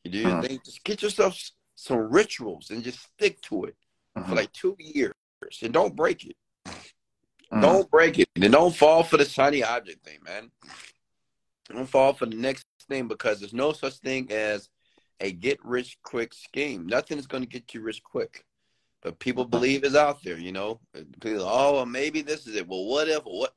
you 0.04 0.10
do 0.10 0.18
your 0.18 0.30
uh-huh. 0.30 0.42
thing. 0.42 0.60
Just 0.64 0.84
get 0.84 1.02
yourself 1.02 1.38
some 1.74 2.10
rituals 2.10 2.70
and 2.70 2.82
just 2.84 3.00
stick 3.00 3.40
to 3.42 3.64
it 3.64 3.76
uh-huh. 4.16 4.28
for 4.28 4.34
like 4.34 4.52
two 4.52 4.76
years 4.78 5.12
and 5.62 5.72
don't 5.72 5.96
break 5.96 6.24
it. 6.24 6.36
Uh-huh. 6.66 7.60
Don't 7.60 7.90
break 7.90 8.18
it. 8.18 8.28
And 8.36 8.52
don't 8.52 8.74
fall 8.74 9.02
for 9.02 9.16
the 9.16 9.24
shiny 9.24 9.62
object 9.62 10.04
thing, 10.04 10.18
man. 10.24 10.50
Don't 11.68 11.88
fall 11.88 12.12
for 12.12 12.26
the 12.26 12.36
next 12.36 12.66
thing 12.88 13.08
because 13.08 13.40
there's 13.40 13.52
no 13.52 13.72
such 13.72 13.94
thing 13.94 14.30
as 14.30 14.68
a 15.20 15.32
get 15.32 15.58
rich 15.64 15.98
quick 16.02 16.34
scheme. 16.34 16.86
Nothing 16.86 17.18
is 17.18 17.26
going 17.26 17.42
to 17.42 17.48
get 17.48 17.74
you 17.74 17.80
rich 17.80 18.02
quick. 18.02 18.44
But 19.02 19.18
people 19.18 19.44
believe 19.44 19.84
is 19.84 19.96
out 19.96 20.22
there, 20.22 20.38
you 20.38 20.52
know. 20.52 20.80
People, 21.20 21.42
oh, 21.42 21.74
well, 21.74 21.86
maybe 21.86 22.22
this 22.22 22.46
is 22.46 22.54
it. 22.54 22.68
Well, 22.68 22.84
what 22.84 23.08
if? 23.08 23.22
What? 23.24 23.54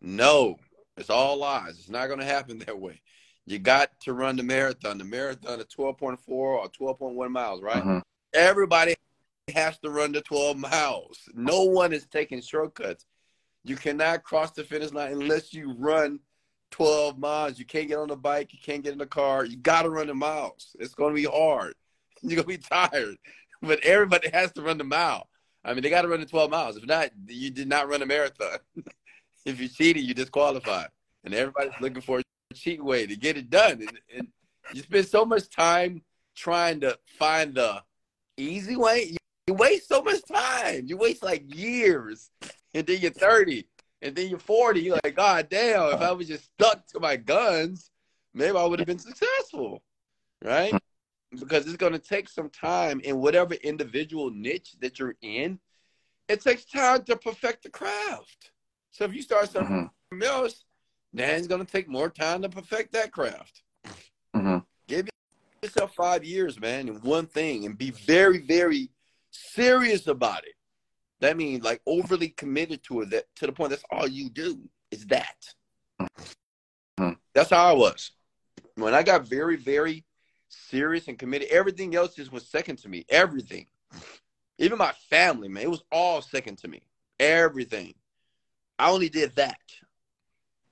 No, 0.00 0.56
it's 0.96 1.10
all 1.10 1.36
lies. 1.36 1.78
It's 1.78 1.90
not 1.90 2.06
going 2.06 2.20
to 2.20 2.24
happen 2.24 2.58
that 2.66 2.78
way. 2.78 3.00
You 3.46 3.58
got 3.58 3.90
to 4.02 4.12
run 4.12 4.36
the 4.36 4.42
marathon. 4.42 4.98
The 4.98 5.04
marathon 5.04 5.60
is 5.60 5.66
12.4 5.66 6.18
or 6.28 6.68
12.1 6.68 7.30
miles, 7.30 7.62
right? 7.62 7.76
Uh-huh. 7.76 8.00
Everybody 8.34 8.94
has 9.54 9.78
to 9.78 9.90
run 9.90 10.12
the 10.12 10.20
12 10.20 10.56
miles. 10.58 11.18
No 11.34 11.64
one 11.64 11.92
is 11.92 12.06
taking 12.06 12.42
shortcuts. 12.42 13.06
You 13.64 13.76
cannot 13.76 14.22
cross 14.22 14.52
the 14.52 14.64
finish 14.64 14.92
line 14.92 15.12
unless 15.12 15.52
you 15.52 15.74
run 15.78 16.20
12 16.70 17.18
miles. 17.18 17.58
You 17.58 17.64
can't 17.64 17.88
get 17.88 17.98
on 17.98 18.08
the 18.08 18.16
bike. 18.16 18.52
You 18.52 18.58
can't 18.62 18.82
get 18.82 18.92
in 18.92 18.98
the 18.98 19.06
car. 19.06 19.44
You 19.44 19.56
got 19.56 19.82
to 19.82 19.90
run 19.90 20.06
the 20.08 20.14
miles. 20.14 20.76
It's 20.78 20.94
going 20.94 21.14
to 21.14 21.20
be 21.20 21.28
hard. 21.28 21.74
You're 22.22 22.42
going 22.42 22.58
to 22.58 22.62
be 22.62 22.68
tired. 22.68 23.16
But 23.62 23.80
everybody 23.84 24.30
has 24.30 24.52
to 24.52 24.62
run 24.62 24.78
the 24.78 24.84
mile. 24.84 25.28
I 25.64 25.74
mean, 25.74 25.82
they 25.82 25.90
got 25.90 26.02
to 26.02 26.08
run 26.08 26.20
the 26.20 26.26
12 26.26 26.50
miles. 26.50 26.76
If 26.76 26.86
not, 26.86 27.10
you 27.26 27.50
did 27.50 27.68
not 27.68 27.88
run 27.88 28.02
a 28.02 28.06
marathon. 28.06 28.58
if 29.44 29.60
you 29.60 29.68
cheated, 29.68 30.04
you 30.04 30.14
disqualified. 30.14 30.88
And 31.24 31.34
everybody's 31.34 31.80
looking 31.80 32.00
for 32.00 32.20
a 32.20 32.54
cheat 32.54 32.82
way 32.82 33.06
to 33.06 33.16
get 33.16 33.36
it 33.36 33.50
done. 33.50 33.80
And, 33.80 34.00
and 34.16 34.28
you 34.72 34.82
spend 34.82 35.06
so 35.06 35.24
much 35.24 35.50
time 35.50 36.02
trying 36.36 36.80
to 36.80 36.96
find 37.18 37.54
the 37.54 37.82
easy 38.36 38.76
way. 38.76 39.16
You 39.46 39.54
waste 39.54 39.88
so 39.88 40.02
much 40.02 40.20
time. 40.30 40.84
You 40.86 40.96
waste 40.96 41.22
like 41.22 41.54
years, 41.54 42.30
and 42.74 42.86
then 42.86 43.00
you're 43.00 43.10
30, 43.10 43.66
and 44.02 44.14
then 44.14 44.28
you're 44.28 44.38
40. 44.38 44.80
You're 44.80 45.00
like, 45.02 45.16
God 45.16 45.48
damn, 45.48 45.94
if 45.94 46.00
I 46.00 46.12
was 46.12 46.28
just 46.28 46.44
stuck 46.44 46.86
to 46.88 47.00
my 47.00 47.16
guns, 47.16 47.90
maybe 48.34 48.56
I 48.56 48.64
would 48.64 48.78
have 48.78 48.86
been 48.86 48.98
successful, 48.98 49.82
right? 50.44 50.72
Because 51.30 51.66
it's 51.66 51.76
going 51.76 51.92
to 51.92 51.98
take 51.98 52.28
some 52.28 52.48
time 52.50 53.00
in 53.00 53.18
whatever 53.18 53.54
individual 53.54 54.30
niche 54.30 54.76
that 54.80 54.98
you're 54.98 55.16
in. 55.20 55.60
It 56.28 56.42
takes 56.42 56.64
time 56.64 57.04
to 57.04 57.16
perfect 57.16 57.62
the 57.62 57.70
craft. 57.70 58.52
So 58.90 59.04
if 59.04 59.14
you 59.14 59.22
start 59.22 59.50
something 59.50 59.90
Mhm. 60.12 60.24
else, 60.24 60.64
then 61.12 61.38
it's 61.38 61.46
gonna 61.46 61.64
take 61.64 61.88
more 61.88 62.10
time 62.10 62.42
to 62.42 62.48
perfect 62.48 62.92
that 62.92 63.12
craft. 63.12 63.62
Mhm. 64.34 64.66
Give 64.86 65.08
yourself 65.62 65.94
five 65.94 66.24
years, 66.24 66.60
man, 66.60 66.88
in 66.88 67.00
one 67.00 67.26
thing, 67.26 67.64
and 67.64 67.78
be 67.78 67.90
very, 67.90 68.38
very 68.38 68.90
serious 69.30 70.06
about 70.06 70.46
it. 70.46 70.54
That 71.20 71.36
means 71.36 71.64
like 71.64 71.80
overly 71.86 72.28
committed 72.28 72.82
to 72.84 73.02
it. 73.02 73.10
That 73.10 73.34
to 73.36 73.46
the 73.46 73.52
point 73.52 73.70
that's 73.70 73.84
all 73.90 74.06
you 74.06 74.28
do 74.28 74.68
is 74.90 75.06
that. 75.06 75.54
Mhm. 76.98 77.18
That's 77.32 77.50
how 77.50 77.70
I 77.70 77.72
was. 77.72 78.12
When 78.74 78.94
I 78.94 79.02
got 79.02 79.26
very, 79.26 79.56
very 79.56 80.04
serious 80.68 81.08
and 81.08 81.18
committed, 81.18 81.48
everything 81.48 81.94
else 81.94 82.14
just 82.14 82.32
was 82.32 82.46
second 82.46 82.76
to 82.78 82.88
me. 82.88 83.04
Everything. 83.08 83.66
Even 84.58 84.78
my 84.78 84.92
family, 85.08 85.48
man, 85.48 85.62
it 85.62 85.70
was 85.70 85.84
all 85.92 86.20
second 86.20 86.58
to 86.58 86.68
me. 86.68 86.82
Everything. 87.20 87.94
I 88.78 88.90
only 88.90 89.08
did 89.08 89.34
that. 89.36 89.58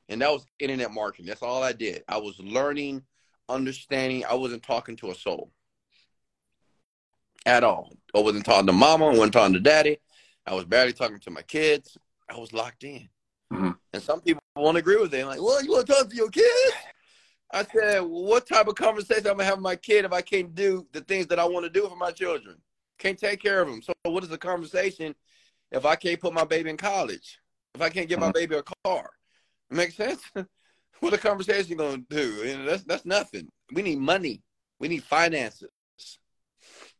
And 0.08 0.20
that 0.22 0.30
was 0.30 0.46
internet 0.58 0.92
marketing. 0.92 1.26
That's 1.26 1.42
all 1.42 1.62
I 1.62 1.72
did. 1.72 2.04
I 2.08 2.18
was 2.18 2.38
learning, 2.38 3.02
understanding. 3.48 4.24
I 4.24 4.34
wasn't 4.34 4.62
talking 4.62 4.96
to 4.96 5.10
a 5.10 5.14
soul 5.14 5.50
at 7.44 7.64
all. 7.64 7.92
I 8.14 8.20
wasn't 8.20 8.44
talking 8.44 8.66
to 8.66 8.72
mama. 8.72 9.06
I 9.06 9.10
wasn't 9.10 9.32
talking 9.32 9.54
to 9.54 9.60
daddy. 9.60 9.98
I 10.46 10.54
was 10.54 10.64
barely 10.64 10.92
talking 10.92 11.18
to 11.20 11.30
my 11.30 11.42
kids. 11.42 11.96
I 12.28 12.38
was 12.38 12.52
locked 12.52 12.84
in. 12.84 13.08
Mhm. 13.52 13.76
And 13.92 14.02
some 14.02 14.20
people 14.20 14.42
won't 14.56 14.76
agree 14.76 14.96
with 14.96 15.14
it. 15.14 15.26
Like, 15.26 15.40
well, 15.40 15.62
you 15.62 15.72
want 15.72 15.86
to 15.86 15.92
talk 15.92 16.10
to 16.10 16.16
your 16.16 16.30
kids? 16.30 16.76
I 17.52 17.64
said, 17.64 18.00
well, 18.00 18.24
what 18.24 18.46
type 18.46 18.66
of 18.66 18.74
conversation 18.74 19.26
I'm 19.26 19.36
gonna 19.36 19.44
have 19.44 19.54
with 19.58 19.62
my 19.62 19.76
kid 19.76 20.04
if 20.04 20.12
I 20.12 20.20
can't 20.22 20.54
do 20.54 20.86
the 20.92 21.00
things 21.02 21.26
that 21.28 21.38
I 21.38 21.44
want 21.44 21.64
to 21.64 21.70
do 21.70 21.88
for 21.88 21.96
my 21.96 22.10
children? 22.10 22.56
Can't 22.98 23.18
take 23.18 23.40
care 23.40 23.62
of 23.62 23.68
them. 23.68 23.82
So 23.82 23.92
what 24.04 24.24
is 24.24 24.28
the 24.30 24.38
conversation 24.38 25.14
if 25.70 25.84
I 25.84 25.96
can't 25.96 26.20
put 26.20 26.32
my 26.32 26.44
baby 26.44 26.70
in 26.70 26.76
college? 26.76 27.38
If 27.74 27.82
I 27.82 27.88
can't 27.90 28.08
get 28.08 28.18
my 28.18 28.30
Mhm. 28.30 28.34
baby 28.34 28.56
a 28.56 28.62
car? 28.84 29.10
It 29.70 29.76
makes 29.76 29.94
sense. 29.94 30.22
what 31.00 31.12
a 31.12 31.18
conversation 31.18 31.76
gonna 31.76 31.98
do? 32.08 32.26
You 32.44 32.58
know, 32.58 32.64
that's 32.64 32.84
that's 32.84 33.04
nothing. 33.04 33.48
We 33.72 33.82
need 33.82 33.98
money. 33.98 34.42
We 34.78 34.88
need 34.88 35.04
finances. 35.04 35.70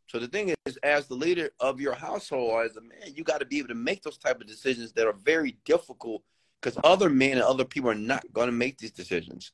So 0.09 0.21
the 0.21 0.29
thing 0.29 0.55
is, 0.67 0.77
as 0.83 1.09
the 1.09 1.15
leader 1.15 1.51
of 1.59 1.81
your 1.81 1.95
household, 1.95 2.65
as 2.65 2.77
a 2.77 2.81
man, 2.81 3.15
you 3.15 3.25
got 3.25 3.41
to 3.41 3.47
be 3.47 3.59
able 3.59 3.69
to 3.69 3.75
make 3.75 4.03
those 4.03 4.19
type 4.19 4.41
of 4.41 4.47
decisions 4.47 4.93
that 4.93 5.07
are 5.07 5.13
very 5.13 5.59
difficult 5.65 6.23
because 6.61 6.79
other 6.85 7.11
men 7.11 7.33
and 7.33 7.43
other 7.43 7.65
people 7.65 7.91
are 7.91 7.95
not 7.95 8.25
going 8.33 8.47
to 8.47 8.53
make 8.53 8.79
these 8.79 8.93
decisions. 8.93 9.53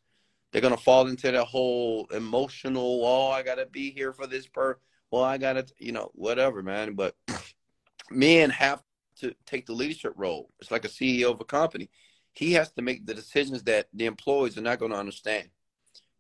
They're 0.53 0.61
going 0.61 0.77
to 0.77 0.83
fall 0.83 1.07
into 1.07 1.33
that 1.33 1.45
whole 1.45 2.07
emotional, 2.13 3.01
oh, 3.05 3.31
I 3.31 3.43
got 3.43 3.55
to 3.55 3.67
be 3.67 3.91
here 3.91 4.13
for 4.13 4.27
this 4.27 4.47
per, 4.47 4.79
well, 5.11 5.25
I 5.25 5.39
got 5.39 5.55
to, 5.55 5.67
you 5.79 5.93
know, 5.93 6.11
whatever, 6.15 6.63
man. 6.63 6.95
But 6.95 7.17
men 8.11 8.51
have 8.51 8.83
to 9.21 9.35
take 9.47 9.67
the 9.67 9.73
leadership 9.73 10.13
role. 10.17 10.51
It's 10.61 10.71
like 10.71 10.85
a 10.85 10.89
CEO 10.89 11.31
of 11.33 11.41
a 11.41 11.45
company. 11.45 11.89
He 12.33 12.53
has 12.53 12.71
to 12.73 12.83
make 12.83 13.07
the 13.07 13.15
decisions 13.15 13.63
that 13.65 13.89
the 13.95 14.07
employees 14.07 14.59
are 14.59 14.63
not 14.63 14.79
going 14.79 14.93
to 14.93 14.99
understand. 14.99 15.49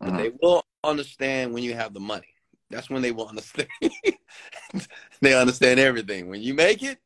But 0.00 0.14
Mhm. 0.14 0.16
they 0.16 0.32
will 0.40 0.64
understand 0.82 1.52
when 1.52 1.62
you 1.62 1.74
have 1.74 1.94
the 1.94 2.00
money. 2.00 2.34
That's 2.70 2.90
when 2.90 3.02
they 3.02 3.12
will 3.12 3.28
understand. 3.28 3.68
they 5.20 5.34
understand 5.34 5.78
everything. 5.78 6.28
When 6.28 6.40
you 6.42 6.54
make 6.54 6.82
it, 6.82 6.98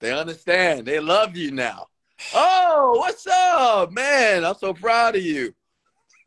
they 0.00 0.12
understand. 0.12 0.86
They 0.86 1.00
love 1.00 1.36
you 1.36 1.50
now. 1.50 1.88
Oh, 2.34 2.94
what's 2.98 3.26
up, 3.26 3.92
man? 3.92 4.44
I'm 4.44 4.54
so 4.54 4.72
proud 4.72 5.16
of 5.16 5.22
you. 5.22 5.54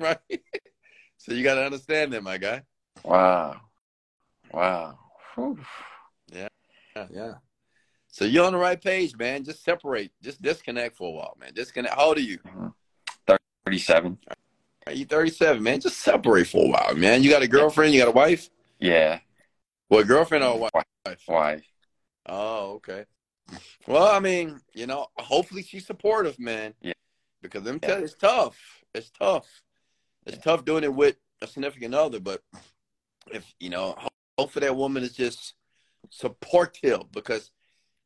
Right? 0.32 0.41
So 1.18 1.34
you 1.34 1.44
got 1.44 1.56
to 1.56 1.64
understand 1.64 2.11
them, 2.11 2.23
my 2.23 2.38
guy. 2.38 2.64
Wow. 3.03 3.61
Wow. 4.52 4.98
Whew. 5.36 5.60
Yeah, 6.34 6.48
yeah. 7.11 7.34
So 8.07 8.26
you're 8.26 8.45
on 8.45 8.53
the 8.53 8.60
right 8.60 8.82
page, 8.82 9.15
man. 9.15 9.44
Just 9.44 9.64
separate. 9.64 10.11
Just 10.22 10.41
disconnect 10.41 10.98
for 10.98 11.10
a 11.10 11.11
while, 11.11 11.38
man. 11.40 11.53
Disconnect. 11.53 11.94
How 11.94 12.07
old 12.07 12.18
are 12.18 12.22
you? 12.22 12.40
37. 13.68 14.18
Are 14.88 14.94
you 14.94 15.06
37, 15.06 15.61
man? 15.61 15.80
Just 15.80 15.99
separate 15.99 16.48
for 16.48 16.65
a 16.65 16.69
while, 16.69 16.95
man. 16.95 17.22
You 17.22 17.30
got 17.30 17.44
a 17.44 17.48
girlfriend? 17.48 17.94
You 17.94 17.99
got 17.99 18.10
a 18.10 18.11
wife? 18.11 18.49
Yeah. 18.80 19.19
What, 19.88 20.07
girlfriend 20.07 20.44
or 20.44 20.60
wife? 20.60 21.28
Wife. 21.28 21.64
Oh, 22.26 22.73
okay. 22.73 23.06
Well, 23.88 24.07
I 24.07 24.19
mean, 24.19 24.60
you 24.73 24.88
know, 24.88 25.07
hopefully 25.18 25.61
she's 25.61 25.86
supportive, 25.86 26.40
man. 26.40 26.73
Yeah. 26.82 26.94
Because 27.41 27.64
them 27.64 27.80
Yeah. 27.82 27.90
tell 27.90 28.03
it's 28.03 28.15
tough. 28.15 28.57
It's 28.94 29.11
tough. 29.11 29.48
It's 30.26 30.38
Yeah. 30.38 30.43
tough 30.43 30.65
doing 30.65 30.84
it 30.84 30.93
with 30.93 31.18
a 31.41 31.48
significant 31.48 31.95
other, 31.95 32.19
but 32.19 32.43
if 33.31 33.53
you 33.60 33.69
know, 33.69 33.93
ho- 33.98 34.07
hopefully 34.38 34.68
that 34.68 34.76
woman 34.76 35.03
is 35.03 35.14
just 35.14 35.53
supportive 36.10 37.11
because 37.11 37.52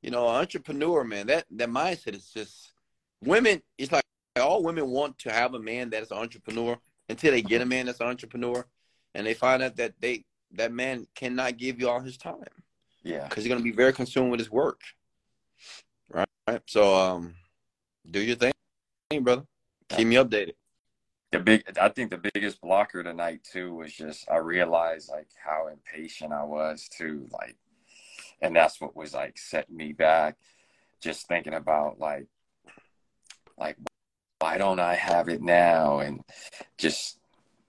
you 0.02 0.12
know, 0.12 0.28
entrepreneur, 0.28 1.04
man, 1.04 1.28
that 1.28 1.46
that 1.52 1.70
mindset 1.70 2.14
is 2.14 2.30
just 2.32 2.74
women. 3.22 3.62
It's 3.78 3.92
like 3.92 4.04
all 4.40 4.62
women 4.62 4.88
want 4.92 5.18
to 5.20 5.32
have 5.32 5.56
a 5.56 5.60
man 5.60 5.90
that 5.90 6.04
is 6.04 6.12
an 6.12 6.18
entrepreneur 6.18 6.78
until 7.10 7.32
they 7.32 7.42
get 7.42 7.62
a 7.62 7.66
man 7.66 7.88
that's 7.88 8.02
an 8.02 8.08
entrepreneur, 8.08 8.68
and 9.16 9.26
they 9.26 9.34
find 9.34 9.64
out 9.64 9.76
that 9.78 9.94
they 10.00 10.26
that 10.52 10.72
man 10.72 11.08
cannot 11.16 11.58
give 11.58 11.80
you 11.80 11.90
all 11.90 12.02
his 12.02 12.18
time 12.18 12.64
Yeah. 13.04 13.28
because 13.28 13.44
he's 13.44 13.52
gonna 13.52 13.64
be 13.64 13.72
very 13.72 13.94
consumed 13.94 14.30
with 14.30 14.40
his 14.40 14.52
work. 14.52 14.82
Right? 16.10 16.28
right? 16.48 16.62
So 16.68 16.96
um 16.96 17.36
do 18.10 18.22
your 18.22 18.36
thing, 18.36 18.54
brother. 19.22 19.48
Keep 19.90 20.08
me 20.08 20.16
updated. 20.16 20.54
The 21.36 21.42
big, 21.42 21.78
I 21.78 21.90
think 21.90 22.12
the 22.12 22.30
biggest 22.34 22.62
blocker 22.62 23.04
tonight 23.04 23.42
too 23.44 23.76
was 23.76 23.92
just 23.92 24.32
I 24.32 24.38
realized 24.38 25.10
like 25.10 25.28
how 25.44 25.68
impatient 25.68 26.32
I 26.32 26.46
was 26.46 26.88
too, 26.88 27.28
like, 27.30 27.58
and 28.42 28.56
that's 28.56 28.80
what 28.80 28.96
was 28.96 29.14
like 29.14 29.38
setting 29.38 29.76
me 29.76 29.92
back. 29.92 30.38
Just 31.02 31.28
thinking 31.28 31.54
about 31.54 32.00
like, 32.00 32.28
like, 33.58 33.76
why 34.40 34.58
don't 34.58 34.80
I 34.80 34.96
have 34.96 35.28
it 35.28 35.42
now? 35.42 36.00
And 36.00 36.22
just 36.78 37.20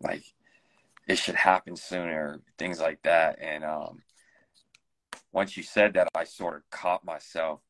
like, 0.00 0.22
it 1.08 1.18
should 1.18 1.34
happen 1.34 1.74
sooner. 1.74 2.38
Things 2.58 2.80
like 2.80 3.02
that. 3.02 3.40
And 3.42 3.64
um, 3.64 4.00
once 5.32 5.56
you 5.56 5.64
said 5.64 5.94
that, 5.94 6.06
I 6.14 6.22
sort 6.22 6.54
of 6.54 6.70
caught 6.70 7.04
myself 7.04 7.62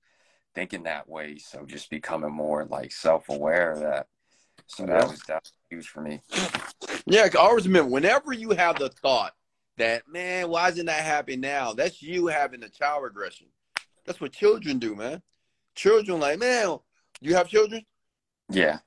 thinking 0.55 0.82
that 0.82 1.09
way. 1.09 1.39
So 1.39 1.64
just 1.64 1.89
becoming 1.89 2.32
more 2.32 2.66
like 2.66 2.93
self-aware 2.93 3.78
that. 3.78 4.09
So 4.66 4.84
Yeah. 4.84 5.01
that 5.01 5.09
was 5.09 5.20
that 5.28 5.51
huge 5.70 5.88
for 5.88 6.01
me. 6.01 6.20
Yeah, 7.06 7.28
'cause 7.28 7.36
always 7.36 7.66
remember 7.66 7.90
whenever 7.90 8.32
you 8.32 8.51
have 8.51 8.78
the 8.78 8.88
thought 8.88 9.34
that, 9.76 10.06
man, 10.09 10.48
why 10.48 10.68
isn't 10.68 10.86
that 10.86 11.05
happening 11.05 11.40
now? 11.40 11.72
That's 11.72 12.02
you 12.02 12.26
having 12.26 12.62
a 12.62 12.68
child 12.68 13.05
regression. 13.05 13.47
That's 14.05 14.20
what 14.20 14.32
children 14.32 14.78
do, 14.78 14.94
man. 14.94 15.22
Children 15.74 16.20
like, 16.20 16.38
man, 16.38 16.78
you 17.20 17.34
have 17.34 17.48
children? 17.48 17.84
Yeah. 18.48 18.78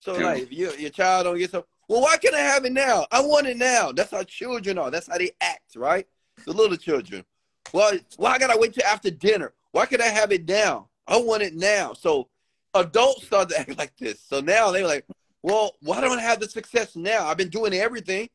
So 0.00 0.16
Two. 0.18 0.24
like 0.24 0.42
if 0.42 0.52
you, 0.52 0.72
your 0.72 0.90
child 0.90 1.24
don't 1.24 1.38
get 1.38 1.50
so 1.50 1.66
well, 1.88 2.02
why 2.02 2.16
can't 2.16 2.34
I 2.34 2.40
have 2.40 2.64
it 2.64 2.72
now? 2.72 3.06
I 3.10 3.20
want 3.20 3.46
it 3.46 3.56
now. 3.56 3.92
That's 3.92 4.12
how 4.12 4.22
children 4.22 4.78
are. 4.78 4.90
That's 4.90 5.08
how 5.08 5.18
they 5.18 5.32
act, 5.40 5.76
right? 5.76 6.06
The 6.46 6.52
little 6.52 6.76
children. 6.76 7.24
Well, 7.72 7.98
why 8.16 8.38
gotta 8.38 8.58
wait 8.58 8.72
till 8.74 8.86
after 8.86 9.10
dinner? 9.10 9.52
Why 9.72 9.86
can't 9.86 10.00
I 10.02 10.08
have 10.08 10.32
it 10.32 10.48
now? 10.48 10.88
I 11.06 11.16
want 11.18 11.42
it 11.42 11.54
now. 11.54 11.92
So 11.92 12.28
adults 12.74 13.26
start 13.26 13.48
to 13.50 13.58
act 13.60 13.78
like 13.78 13.96
this. 13.96 14.20
So 14.20 14.40
now 14.40 14.70
they're 14.70 14.86
like, 14.86 15.06
well, 15.42 15.72
why 15.80 16.00
don't 16.00 16.18
I 16.18 16.22
have 16.22 16.40
the 16.40 16.48
success 16.48 16.96
now? 16.96 17.26
I've 17.26 17.36
been 17.36 17.48
doing 17.48 17.74
everything. 17.74 18.28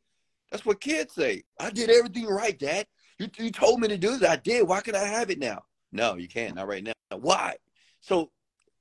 That's 0.52 0.66
what 0.66 0.82
kids 0.82 1.14
say. 1.14 1.44
I 1.60 1.70
did 1.70 1.90
everything 1.90 2.26
right, 2.26 2.58
Dad. 2.58 2.86
You, 3.20 3.28
you 3.38 3.52
told 3.52 3.80
me 3.80 3.88
to 3.88 3.98
do 3.98 4.18
that. 4.18 4.30
I 4.30 4.36
did. 4.38 4.68
Why 4.68 4.82
can 4.82 4.96
I 4.96 5.04
have 5.04 5.30
it 5.30 5.40
now? 5.40 5.64
No, 5.92 6.16
you 6.16 6.28
can't. 6.28 6.56
Not 6.56 6.68
right 6.68 6.84
now. 6.84 6.94
Why? 7.18 7.56
So 8.02 8.32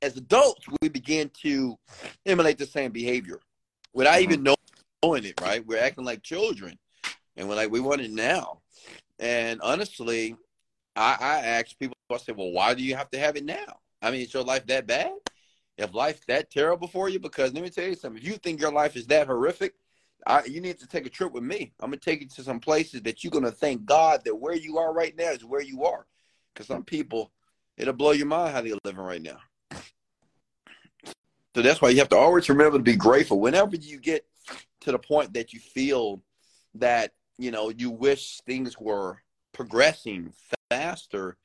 as 0.03 0.17
adults, 0.17 0.67
we 0.83 0.89
begin 0.89 1.31
to 1.43 1.77
emulate 2.27 2.59
the 2.59 2.67
same 2.67 2.93
behavior 2.93 3.41
without 3.95 4.21
even 4.21 4.43
know- 4.43 4.57
knowing 5.03 5.25
it, 5.25 5.41
right? 5.41 5.67
We're 5.67 5.83
acting 5.83 6.05
like 6.05 6.23
children. 6.23 6.79
And 7.37 7.49
we're 7.49 7.57
like, 7.57 7.71
we 7.71 7.81
want 7.81 8.01
it 8.01 8.11
now. 8.11 8.61
And 9.19 9.61
honestly, 9.63 10.37
I, 10.95 11.17
I 11.19 11.39
ask 11.41 11.79
people, 11.79 11.97
I 12.11 12.17
say, 12.19 12.33
well, 12.33 12.51
why 12.51 12.75
do 12.75 12.83
you 12.83 12.95
have 12.97 13.11
to 13.11 13.19
have 13.19 13.37
it 13.37 13.45
now? 13.45 13.81
I 14.03 14.11
mean, 14.11 14.21
is 14.21 14.33
your 14.33 14.45
life 14.45 14.67
that 14.67 14.87
bad? 14.87 15.13
If 15.79 15.95
life's 15.95 16.25
that 16.29 16.51
terrible 16.51 16.89
for 16.89 17.09
you, 17.09 17.19
because 17.19 17.53
let 17.53 17.63
me 17.63 17.71
tell 17.71 17.87
you 17.87 17.95
something. 17.95 18.23
If 18.23 18.27
you 18.27 18.37
think 18.37 18.61
your 18.61 18.73
life 18.73 18.97
is 18.97 19.07
that 19.09 19.27
horrific, 19.27 19.75
I, 20.27 20.45
you 20.45 20.61
need 20.61 20.79
to 20.81 20.87
take 20.87 21.07
a 21.07 21.11
trip 21.11 21.33
with 21.33 21.45
me. 21.45 21.73
I'm 21.81 21.91
gonna 21.91 21.99
take 21.99 22.21
you 22.23 22.29
to 22.29 22.43
some 22.43 22.61
places 22.61 23.03
that 23.03 23.23
you're 23.23 23.31
gonna 23.31 23.51
thank 23.51 23.85
God 23.85 24.23
that 24.25 24.35
where 24.35 24.57
you 24.57 24.79
are 24.79 24.93
right 24.93 25.17
now 25.17 25.31
is 25.31 25.45
where 25.45 25.63
you 25.63 25.85
are. 25.85 26.07
Because 26.53 26.67
some 26.67 26.83
people, 26.83 27.31
it'll 27.77 27.93
blow 27.93 28.13
your 28.13 28.27
mind 28.27 28.55
how 28.55 28.63
they're 28.63 28.75
living 28.85 29.03
right 29.03 29.23
now. 29.23 29.39
So 31.55 31.63
that's 31.63 31.81
why 31.81 31.91
you 31.91 31.99
have 31.99 32.09
to 32.11 32.17
always 32.17 32.49
remember 32.49 32.79
to 32.79 32.83
be 32.83 32.97
grateful. 32.97 33.41
Whenever 33.41 33.77
you 33.77 33.99
get 33.99 34.27
to 34.81 34.93
the 34.93 34.99
point 34.99 35.35
that 35.35 35.53
you 35.53 35.61
feel 35.61 36.23
that 36.75 37.13
you 37.39 37.51
know 37.51 37.71
you 37.71 37.91
wish 37.91 38.41
things 38.47 38.79
were 38.79 39.23
progressing 39.53 40.33
faster, 40.71 41.37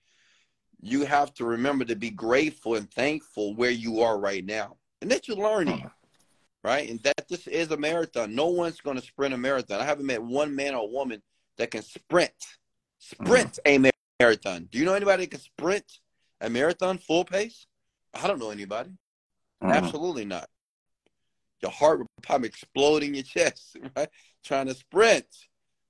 you 0.82 1.06
have 1.06 1.34
to 1.36 1.46
remember 1.46 1.86
to 1.86 1.96
be 1.96 2.10
grateful 2.10 2.76
and 2.76 2.90
thankful 2.92 3.56
where 3.56 3.72
you 3.72 4.02
are 4.02 4.20
right 4.20 4.44
now, 4.46 4.78
and 5.02 5.10
that 5.12 5.28
you're 5.28 5.38
learning 5.38 5.90
right? 6.64 6.90
And 6.90 7.02
that 7.04 7.28
this 7.28 7.48
is 7.48 7.72
a 7.72 7.78
marathon. 7.78 8.36
No 8.36 8.48
one's 8.48 8.82
going 8.82 9.00
to 9.00 9.06
sprint 9.06 9.34
a 9.34 9.38
marathon. 9.38 9.82
I 9.82 9.86
haven't 9.86 10.06
met 10.06 10.22
one 10.22 10.56
man 10.56 10.76
or 10.76 10.90
woman 10.90 11.22
that 11.58 11.72
can 11.72 11.82
sprint, 11.82 12.32
sprint 13.00 13.60
a 13.66 13.92
marathon. 14.20 14.68
Do 14.72 14.78
you 14.78 14.86
know 14.86 14.94
anybody 14.94 15.24
that 15.24 15.32
can 15.32 15.40
sprint 15.40 16.00
a 16.40 16.50
marathon 16.50 16.98
full 16.98 17.26
pace? 17.26 17.66
I 18.14 18.28
don't 18.28 18.40
know 18.40 18.52
anybody. 18.52 18.92
Mhm. 19.64 19.74
Absolutely 19.74 20.26
not. 20.26 20.50
Your 21.62 21.72
heart 21.72 22.00
will 22.00 22.08
probably 22.22 22.48
explode 22.48 23.04
in 23.04 23.14
your 23.14 23.24
chest, 23.24 23.78
right? 23.96 24.10
Trying 24.44 24.68
to 24.68 24.74
sprint. 24.74 25.28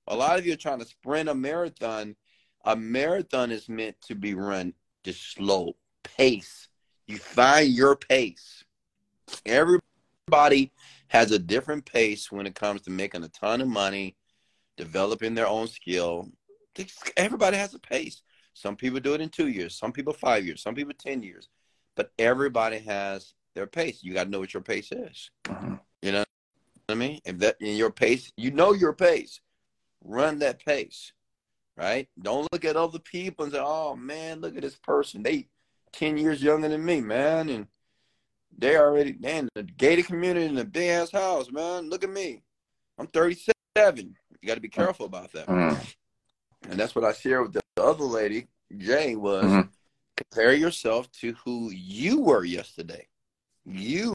A 0.08 0.16
lot 0.16 0.38
of 0.38 0.46
you 0.46 0.52
are 0.52 0.56
trying 0.56 0.80
to 0.80 0.84
sprint 0.84 1.28
a 1.28 1.34
marathon. 1.34 2.16
A 2.64 2.76
marathon 2.76 3.50
is 3.50 3.68
meant 3.68 4.00
to 4.02 4.14
be 4.14 4.34
run 4.34 4.74
just 5.04 5.34
slow, 5.34 5.76
pace. 6.02 6.68
You 7.06 7.18
find 7.18 7.68
your 7.68 7.96
pace. 7.96 8.64
Everybody 9.46 10.72
has 11.08 11.30
a 11.32 11.38
different 11.38 11.84
pace 11.84 12.30
when 12.30 12.46
it 12.46 12.54
comes 12.54 12.82
to 12.82 12.90
making 12.90 13.24
a 13.24 13.28
ton 13.28 13.60
of 13.60 13.68
money, 13.68 14.16
developing 14.76 15.34
their 15.34 15.48
own 15.48 15.66
skill. 15.68 16.28
Everybody 17.16 17.56
has 17.56 17.74
a 17.74 17.78
pace. 17.78 18.22
Some 18.54 18.76
people 18.76 19.00
do 19.00 19.14
it 19.14 19.20
in 19.20 19.28
two 19.28 19.48
years, 19.48 19.76
some 19.76 19.92
people 19.92 20.12
five 20.12 20.44
years, 20.44 20.62
some 20.62 20.74
people 20.74 20.92
10 20.96 21.22
years. 21.22 21.48
But 21.96 22.12
everybody 22.18 22.78
has 22.80 23.34
their 23.54 23.66
pace. 23.66 24.02
You 24.02 24.14
got 24.14 24.24
to 24.24 24.30
know 24.30 24.40
what 24.40 24.54
your 24.54 24.62
pace 24.62 24.92
is. 24.92 25.30
Mhm. 25.44 25.80
You 26.02 26.12
know 26.12 26.18
what 26.18 26.26
I 26.88 26.94
mean? 26.94 27.20
If 27.24 27.38
that 27.38 27.56
in 27.60 27.76
your 27.76 27.90
pace, 27.90 28.32
you 28.36 28.50
know 28.50 28.72
your 28.72 28.92
pace. 28.92 29.40
Run 30.04 30.38
that 30.40 30.64
pace, 30.64 31.12
right? 31.76 32.08
Don't 32.20 32.50
look 32.52 32.64
at 32.64 32.76
other 32.76 32.98
people 32.98 33.44
and 33.44 33.54
say, 33.54 33.60
"Oh 33.60 33.96
man, 33.96 34.40
look 34.40 34.56
at 34.56 34.62
this 34.62 34.76
person. 34.76 35.22
They 35.22 35.48
ten 35.92 36.16
years 36.16 36.42
younger 36.42 36.68
than 36.68 36.84
me, 36.84 37.00
man, 37.00 37.48
and 37.48 37.66
they 38.56 38.76
already 38.76 39.14
man 39.14 39.48
the 39.54 39.62
gated 39.62 40.06
community 40.06 40.46
in 40.46 40.58
a 40.58 40.64
big 40.64 40.90
ass 40.90 41.10
house, 41.10 41.50
man. 41.50 41.88
Look 41.88 42.04
at 42.04 42.10
me. 42.10 42.42
I'm 42.98 43.06
37. 43.06 44.16
You 44.40 44.48
got 44.48 44.54
to 44.54 44.60
be 44.60 44.68
careful 44.68 45.06
about 45.06 45.32
that. 45.32 45.46
Mhm. 45.46 45.94
And 46.68 46.78
that's 46.78 46.94
what 46.94 47.04
I 47.04 47.12
shared 47.12 47.42
with 47.42 47.52
the 47.54 47.82
other 47.82 48.04
lady, 48.04 48.48
Jay, 48.76 49.16
was 49.16 49.50
Mhm. 49.50 49.70
compare 50.16 50.52
yourself 50.54 51.10
to 51.12 51.32
who 51.34 51.70
you 51.70 52.20
were 52.20 52.44
yesterday. 52.44 53.08
You. 53.64 54.14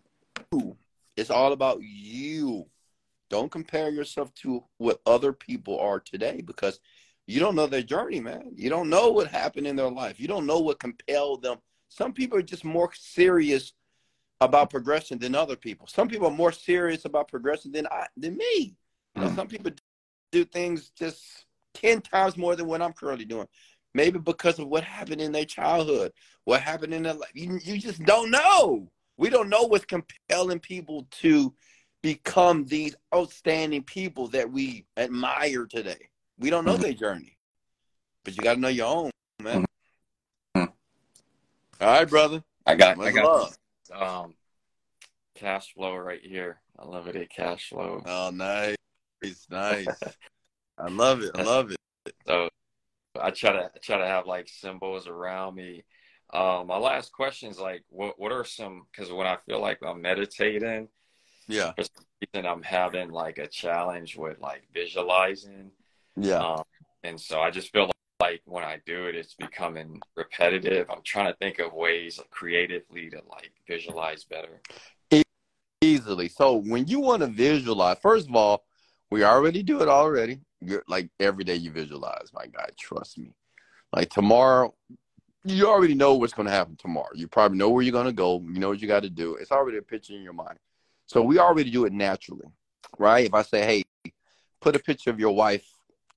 It's 1.15 1.31
all 1.31 1.51
about 1.51 1.81
you. 1.81 2.69
Don't 3.29 3.51
compare 3.51 3.89
yourself 3.89 4.33
to 4.35 4.63
what 4.77 5.01
other 5.05 5.33
people 5.33 5.79
are 5.79 5.99
today 5.99 6.41
because 6.41 6.79
you 7.27 7.39
don't 7.39 7.55
know 7.55 7.67
their 7.67 7.83
journey, 7.83 8.19
man. 8.21 8.51
You 8.55 8.69
don't 8.69 8.89
know 8.89 9.11
what 9.11 9.27
happened 9.27 9.67
in 9.67 9.75
their 9.75 9.91
life. 9.91 10.19
You 10.19 10.27
don't 10.27 10.45
know 10.45 10.59
what 10.59 10.79
compelled 10.79 11.43
them. 11.43 11.57
Some 11.89 12.13
people 12.13 12.37
are 12.37 12.43
just 12.43 12.63
more 12.65 12.91
serious 12.93 13.73
about 14.39 14.69
progression 14.69 15.19
than 15.19 15.35
other 15.35 15.55
people. 15.55 15.87
Some 15.87 16.07
people 16.07 16.27
are 16.27 16.35
more 16.35 16.51
serious 16.51 17.05
about 17.05 17.27
progression 17.27 17.71
than 17.71 17.87
I 17.87 18.07
than 18.15 18.37
me. 18.37 18.75
You 19.15 19.23
know, 19.23 19.29
Mhm. 19.29 19.35
some 19.35 19.47
people 19.47 19.71
do 20.31 20.45
things 20.45 20.91
just 20.91 21.45
10 21.73 22.01
times 22.01 22.37
more 22.37 22.55
than 22.55 22.67
what 22.67 22.81
I'm 22.81 22.93
currently 22.93 23.25
doing. 23.25 23.47
Maybe 23.93 24.19
because 24.19 24.59
of 24.59 24.67
what 24.67 24.83
happened 24.83 25.21
in 25.21 25.31
their 25.31 25.45
childhood, 25.45 26.13
what 26.43 26.61
happened 26.61 26.93
in 26.93 27.03
their 27.03 27.13
life. 27.13 27.31
You, 27.33 27.59
you 27.63 27.77
just 27.77 28.03
don't 28.03 28.29
know. 28.31 28.91
We 29.17 29.29
don't 29.29 29.49
know 29.49 29.63
what's 29.63 29.85
compelling 29.85 30.59
people 30.59 31.07
to 31.21 31.53
become 32.03 32.65
these 32.65 32.95
outstanding 33.13 33.83
people 33.83 34.27
that 34.29 34.51
we 34.51 34.85
admire 34.97 35.65
today. 35.65 36.09
We 36.37 36.49
don't 36.49 36.65
know 36.65 36.75
Mhm. 36.77 36.81
their 36.81 36.93
journey. 36.93 37.37
But 38.23 38.35
you 38.35 38.43
got 38.43 38.55
to 38.55 38.59
know 38.59 38.67
your 38.67 38.87
own, 38.87 39.11
man. 39.41 39.65
Mhm. 40.55 40.73
All 41.81 41.87
right, 41.87 42.05
brother. 42.09 42.43
I 42.65 42.75
got, 42.75 42.99
I 42.99 43.11
got 43.11 43.23
love. 43.25 43.49
this, 43.49 43.91
um, 43.91 44.35
cash 45.35 45.73
flow 45.73 45.95
right 45.95 46.21
here. 46.21 46.61
Unlimited 46.79 47.29
cash 47.29 47.69
flow. 47.69 48.03
Oh, 48.05 48.29
nice. 48.31 48.75
Nice. 49.49 49.87
I 50.77 50.87
love 50.89 51.21
it. 51.21 51.31
I 51.35 51.41
love 51.41 51.71
it. 51.71 51.77
So 52.27 52.49
I 53.19 53.31
try 53.31 53.51
to 53.53 53.71
I 53.73 53.77
try 53.81 53.97
to 53.97 54.05
have 54.05 54.27
like 54.27 54.47
symbols 54.47 55.07
around 55.07 55.55
me. 55.55 55.83
Um, 56.33 56.67
my 56.67 56.77
last 56.77 57.11
question 57.13 57.49
is 57.49 57.57
like, 57.59 57.83
what 57.89 58.19
what 58.19 58.31
are 58.31 58.43
some? 58.43 58.85
Because 58.91 59.11
when 59.11 59.25
I 59.25 59.37
feel 59.47 59.59
like 59.59 59.79
I'm 59.81 60.01
meditating, 60.01 60.89
Yeah. 61.47 61.73
for 61.73 61.83
some 61.83 62.05
reason 62.21 62.45
I'm 62.45 62.61
having 62.61 63.09
like 63.09 63.37
a 63.39 63.47
challenge 63.47 64.17
with 64.17 64.39
like 64.39 64.67
visualizing. 64.73 65.71
Yeah. 66.17 66.39
Um, 66.39 66.63
and 67.03 67.19
so 67.19 67.39
I 67.39 67.51
just 67.51 67.71
feel 67.71 67.83
like, 67.83 67.93
like 68.19 68.41
when 68.45 68.63
I 68.63 68.79
do 68.85 69.05
it, 69.05 69.15
it's 69.15 69.35
becoming 69.35 70.01
repetitive. 70.15 70.89
I'm 70.89 71.03
trying 71.03 71.27
to 71.31 71.37
think 71.37 71.59
of 71.59 71.73
ways 71.73 72.19
creatively 72.31 73.09
to 73.11 73.21
like 73.29 73.51
visualize 73.67 74.23
better. 74.23 74.61
easily. 75.81 76.27
So 76.27 76.55
when 76.55 76.87
you 76.87 76.99
want 76.99 77.21
to 77.21 77.27
visualize, 77.27 77.97
first 78.01 78.27
of 78.27 78.35
all, 78.35 78.63
we 79.11 79.23
already 79.23 79.61
do 79.61 79.81
it 79.81 79.87
already. 79.87 80.39
You're 80.59 80.83
like 80.87 81.09
every 81.19 81.43
day 81.43 81.55
you 81.55 81.71
visualize, 81.71 82.31
my 82.33 82.47
guy, 82.47 82.69
trust 82.79 83.19
me. 83.19 83.33
Like 83.93 84.09
tomorrow, 84.09 84.73
you 85.45 85.67
already 85.69 85.93
know 85.93 86.15
what's 86.15 86.33
going 86.33 86.47
to 86.47 86.51
happen 86.51 86.75
tomorrow. 86.75 87.11
You 87.13 87.27
probably 87.27 87.59
know 87.59 87.69
where 87.69 87.83
you're 87.83 87.91
going 87.91 88.07
to 88.07 88.11
go. 88.11 88.41
You 88.41 88.59
know 88.59 88.69
what 88.69 88.81
you 88.81 88.87
got 88.87 89.03
to 89.03 89.09
do. 89.09 89.35
It's 89.35 89.51
already 89.51 89.77
a 89.77 89.81
picture 89.81 90.13
in 90.13 90.23
your 90.23 90.33
mind. 90.33 90.57
So 91.05 91.21
we 91.21 91.39
already 91.39 91.69
do 91.69 91.85
it 91.85 91.93
naturally, 91.93 92.47
right? 92.97 93.25
If 93.25 93.33
I 93.33 93.43
say, 93.43 93.61
hey, 93.61 94.11
put 94.59 94.75
a 94.75 94.79
picture 94.79 95.11
of 95.11 95.19
your 95.19 95.33
wife 95.33 95.65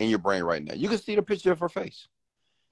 in 0.00 0.08
your 0.08 0.18
brain 0.18 0.42
right 0.42 0.64
now, 0.64 0.74
you 0.74 0.88
can 0.88 0.98
see 0.98 1.14
the 1.14 1.22
picture 1.22 1.52
of 1.52 1.60
her 1.60 1.68
face. 1.68 2.08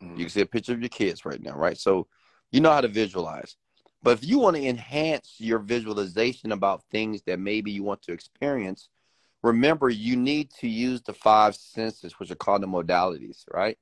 Mm. 0.03 0.19
You 0.19 0.25
can 0.25 0.31
see 0.31 0.41
a 0.41 0.47
picture 0.47 0.73
of 0.73 0.81
your 0.81 0.89
kids 0.89 1.25
right 1.25 1.41
now, 1.41 1.55
right? 1.55 1.79
So 1.79 2.09
you 2.51 2.61
know 2.61 2.73
how 2.73 2.81
to 2.81 2.89
visualize. 2.89 3.57
But 4.03 4.13
if 4.13 4.25
you 4.25 4.39
want 4.39 4.57
to 4.57 4.65
enhance 4.65 5.35
your 5.39 5.59
visualization 5.59 6.53
about 6.53 6.85
things 6.91 7.23
that 7.27 7.39
maybe 7.39 7.71
you 7.71 7.83
want 7.83 8.03
to 8.03 8.13
experience, 8.13 8.89
remember 9.43 9.91
you 9.91 10.17
need 10.17 10.51
to 10.61 10.69
use 10.69 11.03
the 11.03 11.13
five 11.13 11.55
senses, 11.55 12.19
which 12.19 12.31
are 12.31 12.37
called 12.37 12.63
the 12.63 12.67
modalities, 12.67 13.45
right? 13.53 13.77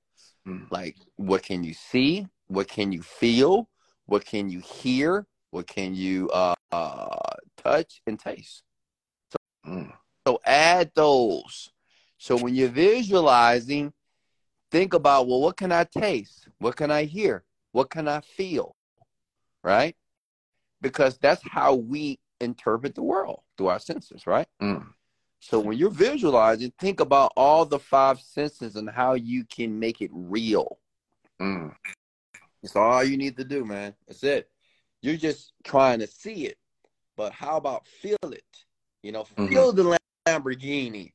Mm. 0.46 0.70
Like 0.70 0.96
what 1.16 1.42
can 1.42 1.62
you 1.62 1.74
see? 1.74 2.26
What 2.48 2.68
can 2.68 2.92
you 2.92 3.02
feel? 3.02 3.68
What 4.06 4.24
can 4.24 4.48
you 4.48 4.60
hear? 4.60 5.26
What 5.50 5.66
can 5.66 5.94
you 5.94 6.30
uh, 6.30 6.54
uh, 6.72 7.36
touch 7.56 8.02
and 8.06 8.18
taste? 8.18 8.62
Mm. 9.66 9.92
So 10.26 10.40
add 10.44 10.90
those. 10.94 11.70
So 12.18 12.36
when 12.36 12.54
you're 12.54 12.68
visualizing, 12.68 13.92
think 14.70 14.94
about, 14.94 15.28
well, 15.28 15.40
what 15.40 15.56
can 15.56 15.72
I 15.72 15.84
taste? 15.84 16.48
What 16.58 16.76
can 16.76 16.90
I 16.90 17.04
hear? 17.04 17.44
What 17.72 17.90
can 17.90 18.08
I 18.08 18.20
feel? 18.20 18.74
Right? 19.62 19.96
Because 20.80 21.18
that's 21.18 21.42
how 21.42 21.74
we 21.74 22.18
interpret 22.40 22.94
the 22.94 23.02
world 23.02 23.40
through 23.56 23.68
our 23.68 23.78
senses, 23.78 24.26
right? 24.26 24.46
Mm. 24.60 24.86
So 25.40 25.60
when 25.60 25.76
you're 25.78 25.90
visualizing, 25.90 26.72
think 26.78 27.00
about 27.00 27.32
all 27.36 27.64
the 27.64 27.78
five 27.78 28.20
senses 28.20 28.76
and 28.76 28.88
how 28.88 29.14
you 29.14 29.44
can 29.44 29.78
make 29.78 30.00
it 30.00 30.10
real. 30.12 30.78
Mm. 31.40 31.74
That's 32.62 32.76
all 32.76 33.04
you 33.04 33.16
need 33.16 33.36
to 33.36 33.44
do, 33.44 33.64
man. 33.64 33.94
That's 34.08 34.24
it. 34.24 34.50
You're 35.02 35.16
just 35.16 35.52
trying 35.62 36.00
to 36.00 36.06
see 36.06 36.46
it. 36.46 36.58
But 37.16 37.32
how 37.32 37.56
about 37.56 37.86
feel 37.86 38.16
it? 38.24 38.44
You 39.02 39.12
know, 39.12 39.24
Mhm. 39.24 39.48
feel 39.48 39.72
the 39.72 39.98
Lamborghini. 40.26 41.12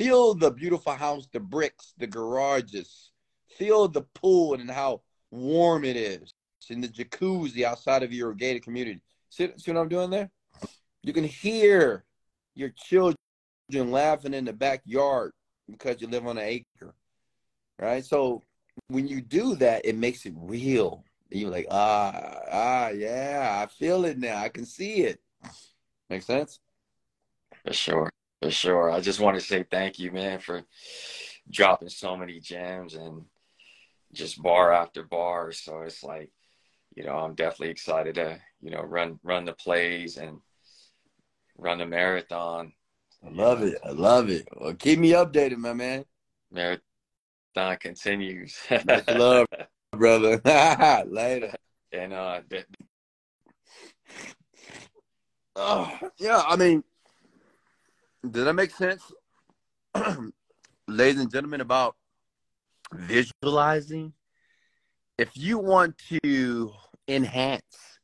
Feel 0.00 0.34
the 0.34 0.50
beautiful 0.50 0.94
house, 0.94 1.28
the 1.30 1.40
bricks, 1.40 1.92
the 1.98 2.06
garages. 2.06 3.10
Feel 3.58 3.86
the 3.86 4.00
pool 4.14 4.54
and 4.54 4.70
how 4.70 5.02
warm 5.30 5.84
it 5.84 5.94
is. 5.94 6.32
In 6.70 6.80
the 6.80 6.88
jacuzzi 6.88 7.64
outside 7.64 8.02
of 8.02 8.10
your 8.10 8.32
gated 8.32 8.62
community. 8.62 9.02
See, 9.28 9.50
see 9.58 9.72
what 9.72 9.78
I'm 9.78 9.90
doing 9.90 10.08
there? 10.08 10.30
You 11.02 11.12
can 11.12 11.24
hear 11.24 12.06
your 12.54 12.70
children 12.70 13.16
laughing 13.70 14.32
in 14.32 14.46
the 14.46 14.54
backyard 14.54 15.32
because 15.68 16.00
you 16.00 16.06
live 16.06 16.26
on 16.26 16.38
an 16.38 16.44
acre. 16.44 16.94
Right? 17.78 18.02
So 18.02 18.42
when 18.88 19.06
you 19.06 19.20
do 19.20 19.54
that, 19.56 19.84
it 19.84 19.96
makes 19.96 20.24
it 20.24 20.32
real. 20.34 21.04
You're 21.28 21.50
like, 21.50 21.66
ah, 21.70 22.38
ah, 22.50 22.88
yeah, 22.88 23.62
I 23.62 23.66
feel 23.66 24.06
it 24.06 24.18
now. 24.18 24.38
I 24.38 24.48
can 24.48 24.64
see 24.64 25.02
it. 25.02 25.20
Make 26.08 26.22
sense? 26.22 26.58
For 27.66 27.74
sure. 27.74 28.10
For 28.42 28.50
sure. 28.50 28.90
I 28.90 29.00
just 29.00 29.20
want 29.20 29.38
to 29.38 29.44
say 29.44 29.64
thank 29.70 29.98
you, 29.98 30.12
man, 30.12 30.38
for 30.38 30.62
dropping 31.50 31.90
so 31.90 32.16
many 32.16 32.40
gems 32.40 32.94
and 32.94 33.24
just 34.12 34.42
bar 34.42 34.72
after 34.72 35.02
bar. 35.02 35.52
So 35.52 35.82
it's 35.82 36.02
like, 36.02 36.30
you 36.94 37.04
know, 37.04 37.16
I'm 37.16 37.34
definitely 37.34 37.70
excited 37.70 38.14
to, 38.14 38.40
you 38.62 38.70
know, 38.70 38.80
run 38.82 39.20
run 39.22 39.44
the 39.44 39.52
plays 39.52 40.16
and 40.16 40.38
run 41.58 41.78
the 41.78 41.86
marathon. 41.86 42.72
I 43.24 43.30
love 43.30 43.62
it. 43.62 43.78
I 43.84 43.90
love 43.90 44.30
it. 44.30 44.48
Well, 44.56 44.74
keep 44.74 44.98
me 44.98 45.10
updated, 45.10 45.58
my 45.58 45.74
man. 45.74 46.06
Marathon 46.50 47.76
continues. 47.78 48.56
Much 48.86 49.06
love, 49.08 49.46
brother. 49.92 50.40
Later. 51.06 51.54
and 51.92 52.12
uh 52.14 52.40
Oh, 55.56 55.98
yeah, 56.18 56.42
I 56.46 56.56
mean, 56.56 56.82
did 58.22 58.44
that 58.44 58.54
make 58.54 58.70
sense? 58.70 59.02
Ladies 60.88 61.20
and 61.20 61.30
gentlemen, 61.30 61.60
about 61.60 61.96
visualizing. 62.92 64.12
If 65.18 65.36
you 65.36 65.58
want 65.58 66.00
to 66.24 66.72
enhance 67.08 67.98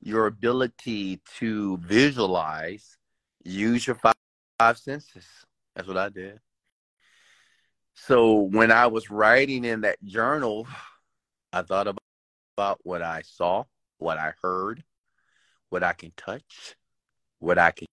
your 0.00 0.26
ability 0.26 1.20
to 1.38 1.78
visualize, 1.78 2.96
use 3.44 3.86
your 3.86 3.96
five, 3.96 4.14
five 4.58 4.78
senses. 4.78 5.26
That's 5.74 5.88
what 5.88 5.96
I 5.96 6.08
did. 6.08 6.40
So 7.94 8.34
when 8.40 8.70
I 8.70 8.86
was 8.86 9.10
writing 9.10 9.64
in 9.64 9.82
that 9.82 10.02
journal, 10.04 10.66
I 11.52 11.62
thought 11.62 11.86
about, 11.86 12.02
about 12.56 12.80
what 12.82 13.02
I 13.02 13.22
saw, 13.22 13.64
what 13.98 14.18
I 14.18 14.34
heard, 14.42 14.82
what 15.70 15.82
I 15.82 15.92
can 15.92 16.12
touch, 16.16 16.76
what 17.38 17.58
I 17.58 17.70
can 17.70 17.86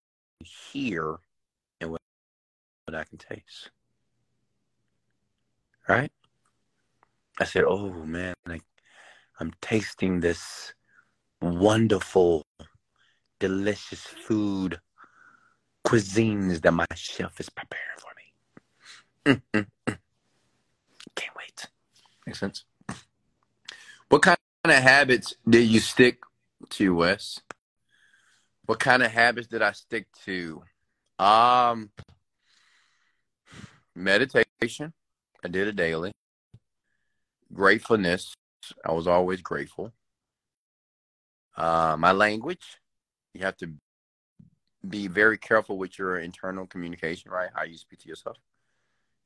hear, 0.43 1.17
and 1.81 1.91
what, 1.91 2.01
I 2.93 3.03
can 3.03 3.17
taste. 3.17 3.71
Right? 5.87 6.11
I 7.39 7.45
said, 7.45 7.63
oh 7.65 7.91
man, 8.05 8.35
I, 8.47 8.59
I'm 9.39 9.51
tasting 9.61 10.19
this 10.19 10.73
wonderful, 11.41 12.43
delicious 13.39 14.01
food 14.01 14.79
cuisines 15.85 16.61
that 16.61 16.71
my 16.71 16.85
chef 16.95 17.39
is 17.39 17.49
preparing 17.49 17.97
for 17.97 18.11
me. 18.15 19.33
Mm, 19.33 19.41
mm, 19.53 19.67
mm. 19.87 19.97
Can't 21.15 21.35
wait. 21.35 21.67
Makes 22.25 22.39
sense. 22.39 22.65
What 24.09 24.21
kind 24.21 24.37
of 24.65 24.71
habits 24.73 25.33
did 25.49 25.67
you 25.67 25.79
stick 25.79 26.19
to, 26.71 26.95
Wes? 26.95 27.39
What 28.65 28.79
kind 28.79 29.01
of 29.01 29.11
habits 29.11 29.47
did 29.47 29.61
I 29.61 29.71
stick 29.71 30.07
to? 30.25 30.63
Um, 31.21 31.91
meditation. 33.95 34.91
I 35.43 35.49
did 35.49 35.67
it 35.67 35.75
daily. 35.75 36.11
Gratefulness. 37.53 38.33
I 38.83 38.91
was 38.91 39.05
always 39.05 39.41
grateful. 39.41 39.93
Uh, 41.55 41.95
my 41.99 42.11
language. 42.11 42.79
You 43.35 43.41
have 43.41 43.55
to 43.57 43.69
be 44.87 45.07
very 45.07 45.37
careful 45.37 45.77
with 45.77 45.99
your 45.99 46.17
internal 46.17 46.65
communication, 46.65 47.29
right? 47.29 47.49
How 47.53 47.63
you 47.65 47.77
speak 47.77 47.99
to 47.99 48.09
yourself 48.09 48.37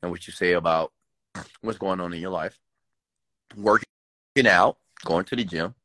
and 0.02 0.12
what 0.12 0.28
you 0.28 0.34
say 0.34 0.52
about 0.52 0.92
what's 1.62 1.78
going 1.78 2.02
on 2.02 2.14
in 2.14 2.20
your 2.20 2.32
life. 2.32 2.60
Working 3.56 3.88
out, 4.46 4.78
going 5.06 5.24
to 5.26 5.36
the 5.38 5.46
gym, 5.46 5.76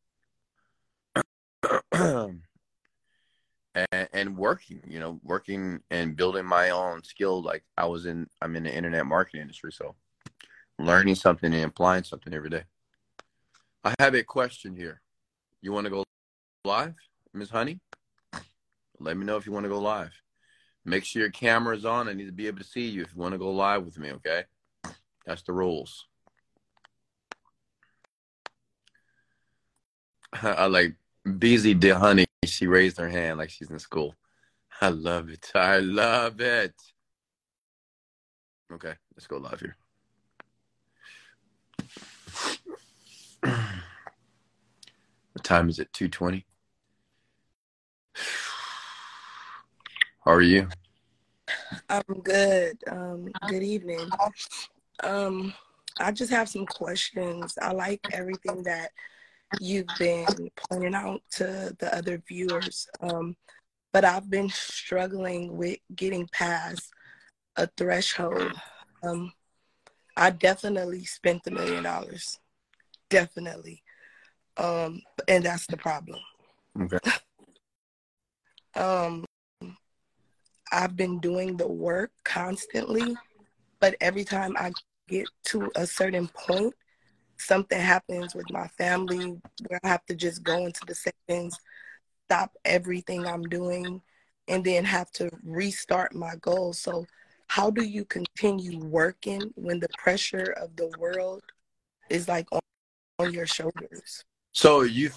and, 3.74 4.08
and, 4.12 4.36
working, 4.36 4.82
you 4.86 4.98
know, 4.98 5.20
working 5.22 5.80
and 5.90 6.16
building 6.16 6.44
my 6.44 6.70
own 6.70 7.04
skill. 7.04 7.42
Like 7.42 7.64
I 7.76 7.86
was 7.86 8.06
in, 8.06 8.26
I'm 8.42 8.56
in 8.56 8.64
the 8.64 8.74
internet 8.74 9.06
marketing 9.06 9.42
industry, 9.42 9.72
so 9.72 9.94
learning 10.78 11.14
something 11.14 11.52
and 11.52 11.64
applying 11.64 12.04
something 12.04 12.32
every 12.32 12.50
day. 12.50 12.64
I 13.84 13.94
have 13.98 14.14
a 14.14 14.22
question 14.22 14.74
here. 14.76 15.00
You 15.62 15.72
want 15.72 15.84
to 15.84 15.90
go 15.90 16.04
live, 16.64 16.94
Ms. 17.32 17.50
Honey? 17.50 17.80
Let 18.98 19.16
me 19.16 19.24
know 19.24 19.36
if 19.36 19.46
you 19.46 19.52
want 19.52 19.64
to 19.64 19.70
go 19.70 19.80
live. 19.80 20.12
Make 20.84 21.04
sure 21.04 21.22
your 21.22 21.30
camera 21.30 21.76
is 21.76 21.84
on. 21.84 22.08
I 22.08 22.12
need 22.12 22.26
to 22.26 22.32
be 22.32 22.46
able 22.46 22.58
to 22.58 22.64
see 22.64 22.88
you 22.88 23.02
if 23.02 23.14
you 23.14 23.20
want 23.20 23.32
to 23.32 23.38
go 23.38 23.50
live 23.50 23.84
with 23.84 23.98
me, 23.98 24.12
okay? 24.12 24.44
That's 25.26 25.42
the 25.42 25.52
rules. 25.52 26.06
I 30.42 30.66
like 30.66 30.94
Busy 31.38 31.74
De 31.74 31.90
Honey. 31.90 32.26
She 32.44 32.66
raised 32.66 32.96
her 32.98 33.08
hand 33.08 33.38
like 33.38 33.50
she's 33.50 33.70
in 33.70 33.78
school. 33.78 34.14
I 34.80 34.88
love 34.88 35.28
it. 35.28 35.50
I 35.54 35.78
love 35.78 36.40
it. 36.40 36.74
Okay, 38.72 38.94
let's 39.14 39.26
go 39.26 39.36
live 39.38 39.60
here. 39.60 39.76
what 45.32 45.44
time 45.44 45.68
is 45.68 45.78
it? 45.78 45.92
220? 45.92 46.46
How 50.24 50.32
are 50.32 50.42
you? 50.42 50.68
I'm 51.88 52.02
good. 52.22 52.78
Um, 52.88 53.28
good 53.48 53.62
evening. 53.62 54.08
Um, 55.02 55.52
I 55.98 56.12
just 56.12 56.30
have 56.30 56.48
some 56.48 56.66
questions. 56.66 57.58
I 57.60 57.72
like 57.72 58.00
everything 58.12 58.62
that 58.64 58.90
you've 59.58 59.96
been 59.98 60.50
pointing 60.56 60.94
out 60.94 61.22
to 61.32 61.74
the 61.78 61.94
other 61.94 62.22
viewers. 62.26 62.86
Um, 63.00 63.36
but 63.92 64.04
I've 64.04 64.30
been 64.30 64.48
struggling 64.48 65.56
with 65.56 65.78
getting 65.94 66.28
past 66.28 66.90
a 67.56 67.68
threshold. 67.76 68.52
Um, 69.02 69.32
I 70.16 70.30
definitely 70.30 71.04
spent 71.04 71.42
the 71.44 71.50
million 71.50 71.82
dollars. 71.82 72.38
Definitely. 73.08 73.82
Um, 74.56 75.02
and 75.26 75.44
that's 75.44 75.66
the 75.66 75.76
problem. 75.76 76.20
Okay. 76.80 76.98
um, 78.76 79.24
I've 80.72 80.96
been 80.96 81.18
doing 81.18 81.56
the 81.56 81.66
work 81.66 82.12
constantly, 82.24 83.16
but 83.80 83.96
every 84.00 84.24
time 84.24 84.54
I 84.56 84.72
get 85.08 85.26
to 85.46 85.70
a 85.74 85.86
certain 85.86 86.28
point, 86.28 86.74
something 87.40 87.80
happens 87.80 88.34
with 88.34 88.50
my 88.50 88.68
family 88.68 89.40
where 89.66 89.80
I 89.82 89.88
have 89.88 90.04
to 90.06 90.14
just 90.14 90.42
go 90.42 90.66
into 90.66 90.80
the 90.86 90.94
settings, 90.94 91.58
stop 92.26 92.52
everything 92.64 93.26
I'm 93.26 93.42
doing, 93.42 94.02
and 94.48 94.64
then 94.64 94.84
have 94.84 95.10
to 95.12 95.30
restart 95.42 96.14
my 96.14 96.34
goals. 96.40 96.78
So, 96.78 97.06
how 97.46 97.70
do 97.70 97.82
you 97.82 98.04
continue 98.04 98.78
working 98.78 99.50
when 99.56 99.80
the 99.80 99.88
pressure 99.98 100.54
of 100.60 100.76
the 100.76 100.92
world 100.98 101.42
is 102.08 102.28
like 102.28 102.46
on, 102.52 102.60
on 103.18 103.32
your 103.32 103.46
shoulders? 103.46 104.24
So, 104.52 104.82
you 104.82 105.10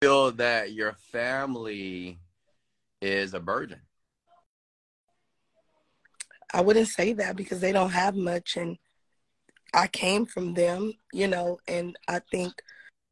feel 0.00 0.32
that 0.32 0.72
your 0.72 0.94
family 1.12 2.18
is 3.02 3.34
a 3.34 3.40
burden? 3.40 3.80
I 6.52 6.60
wouldn't 6.60 6.88
say 6.88 7.14
that 7.14 7.36
because 7.36 7.60
they 7.60 7.72
don't 7.72 7.90
have 7.90 8.14
much 8.14 8.56
and 8.56 8.78
I 9.74 9.88
came 9.88 10.24
from 10.26 10.54
them, 10.54 10.92
you 11.12 11.26
know, 11.26 11.58
and 11.66 11.96
I 12.08 12.20
think 12.30 12.52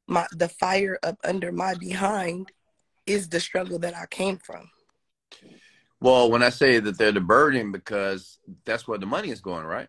my 0.06 0.26
the 0.32 0.48
fire 0.48 0.98
up 1.02 1.18
under 1.24 1.52
my 1.52 1.74
behind 1.74 2.52
is 3.06 3.28
the 3.28 3.40
struggle 3.40 3.78
that 3.80 3.96
I 3.96 4.06
came 4.06 4.38
from. 4.38 4.70
Well, 6.00 6.30
when 6.30 6.42
I 6.42 6.48
say 6.48 6.78
that 6.80 6.98
they're 6.98 7.12
the 7.12 7.20
burden 7.20 7.72
because 7.72 8.38
that's 8.64 8.88
where 8.88 8.98
the 8.98 9.06
money 9.06 9.30
is 9.30 9.40
going, 9.40 9.64
right? 9.64 9.88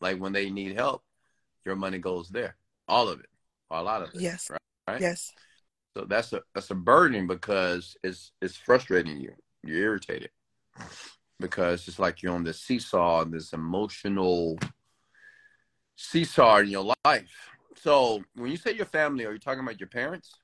Like 0.00 0.18
when 0.18 0.32
they 0.32 0.50
need 0.50 0.76
help, 0.76 1.02
your 1.64 1.76
money 1.76 1.98
goes 1.98 2.28
there. 2.28 2.56
All 2.88 3.08
of 3.08 3.20
it. 3.20 3.26
a 3.70 3.82
lot 3.82 4.02
of 4.02 4.10
it. 4.10 4.20
Yes. 4.20 4.50
Right? 4.50 4.60
right? 4.88 5.00
Yes. 5.00 5.32
So 5.96 6.04
that's 6.04 6.32
a 6.32 6.42
that's 6.54 6.70
a 6.70 6.74
burden 6.74 7.26
because 7.26 7.96
it's 8.04 8.32
it's 8.42 8.56
frustrating 8.56 9.20
you. 9.20 9.32
You're 9.64 9.82
irritated 9.82 10.30
because 11.40 11.88
it's 11.88 11.98
like 11.98 12.22
you're 12.22 12.34
on 12.34 12.44
this 12.44 12.60
seesaw, 12.60 13.24
this 13.24 13.52
emotional 13.52 14.58
seesaw 15.96 16.58
in 16.58 16.68
your 16.68 16.94
life. 17.04 17.50
So 17.74 18.22
when 18.34 18.50
you 18.50 18.56
say 18.56 18.74
your 18.74 18.86
family, 18.86 19.24
are 19.24 19.32
you 19.32 19.38
talking 19.38 19.60
about 19.60 19.80
your 19.80 19.88
parents? 19.88 20.34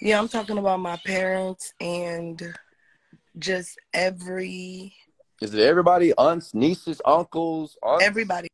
Yeah, 0.00 0.18
I'm 0.18 0.28
talking 0.28 0.58
about 0.58 0.80
my 0.80 0.96
parents 1.04 1.72
and 1.80 2.54
just 3.38 3.78
every. 3.94 4.94
Is 5.40 5.54
it 5.54 5.60
everybody? 5.60 6.12
Aunts, 6.18 6.54
nieces, 6.54 7.00
uncles, 7.04 7.78
aunts? 7.82 8.04
Everybody. 8.04 8.48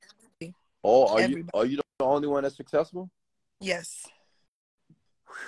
Oh, 0.85 1.07
are 1.09 1.20
everybody. 1.20 1.31
you 1.31 1.61
are 1.61 1.66
you 1.66 1.77
the 1.99 2.05
only 2.05 2.28
one 2.28 2.43
that's 2.43 2.57
successful? 2.57 3.11
Yes. 3.61 4.07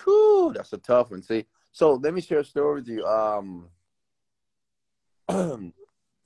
Whew, 0.04 0.52
that's 0.54 0.72
a 0.72 0.78
tough 0.78 1.10
one. 1.10 1.22
See, 1.22 1.44
so 1.72 1.94
let 1.94 2.14
me 2.14 2.20
share 2.20 2.40
a 2.40 2.44
story 2.44 2.76
with 2.76 2.88
you. 2.88 3.04
Um, 3.04 3.68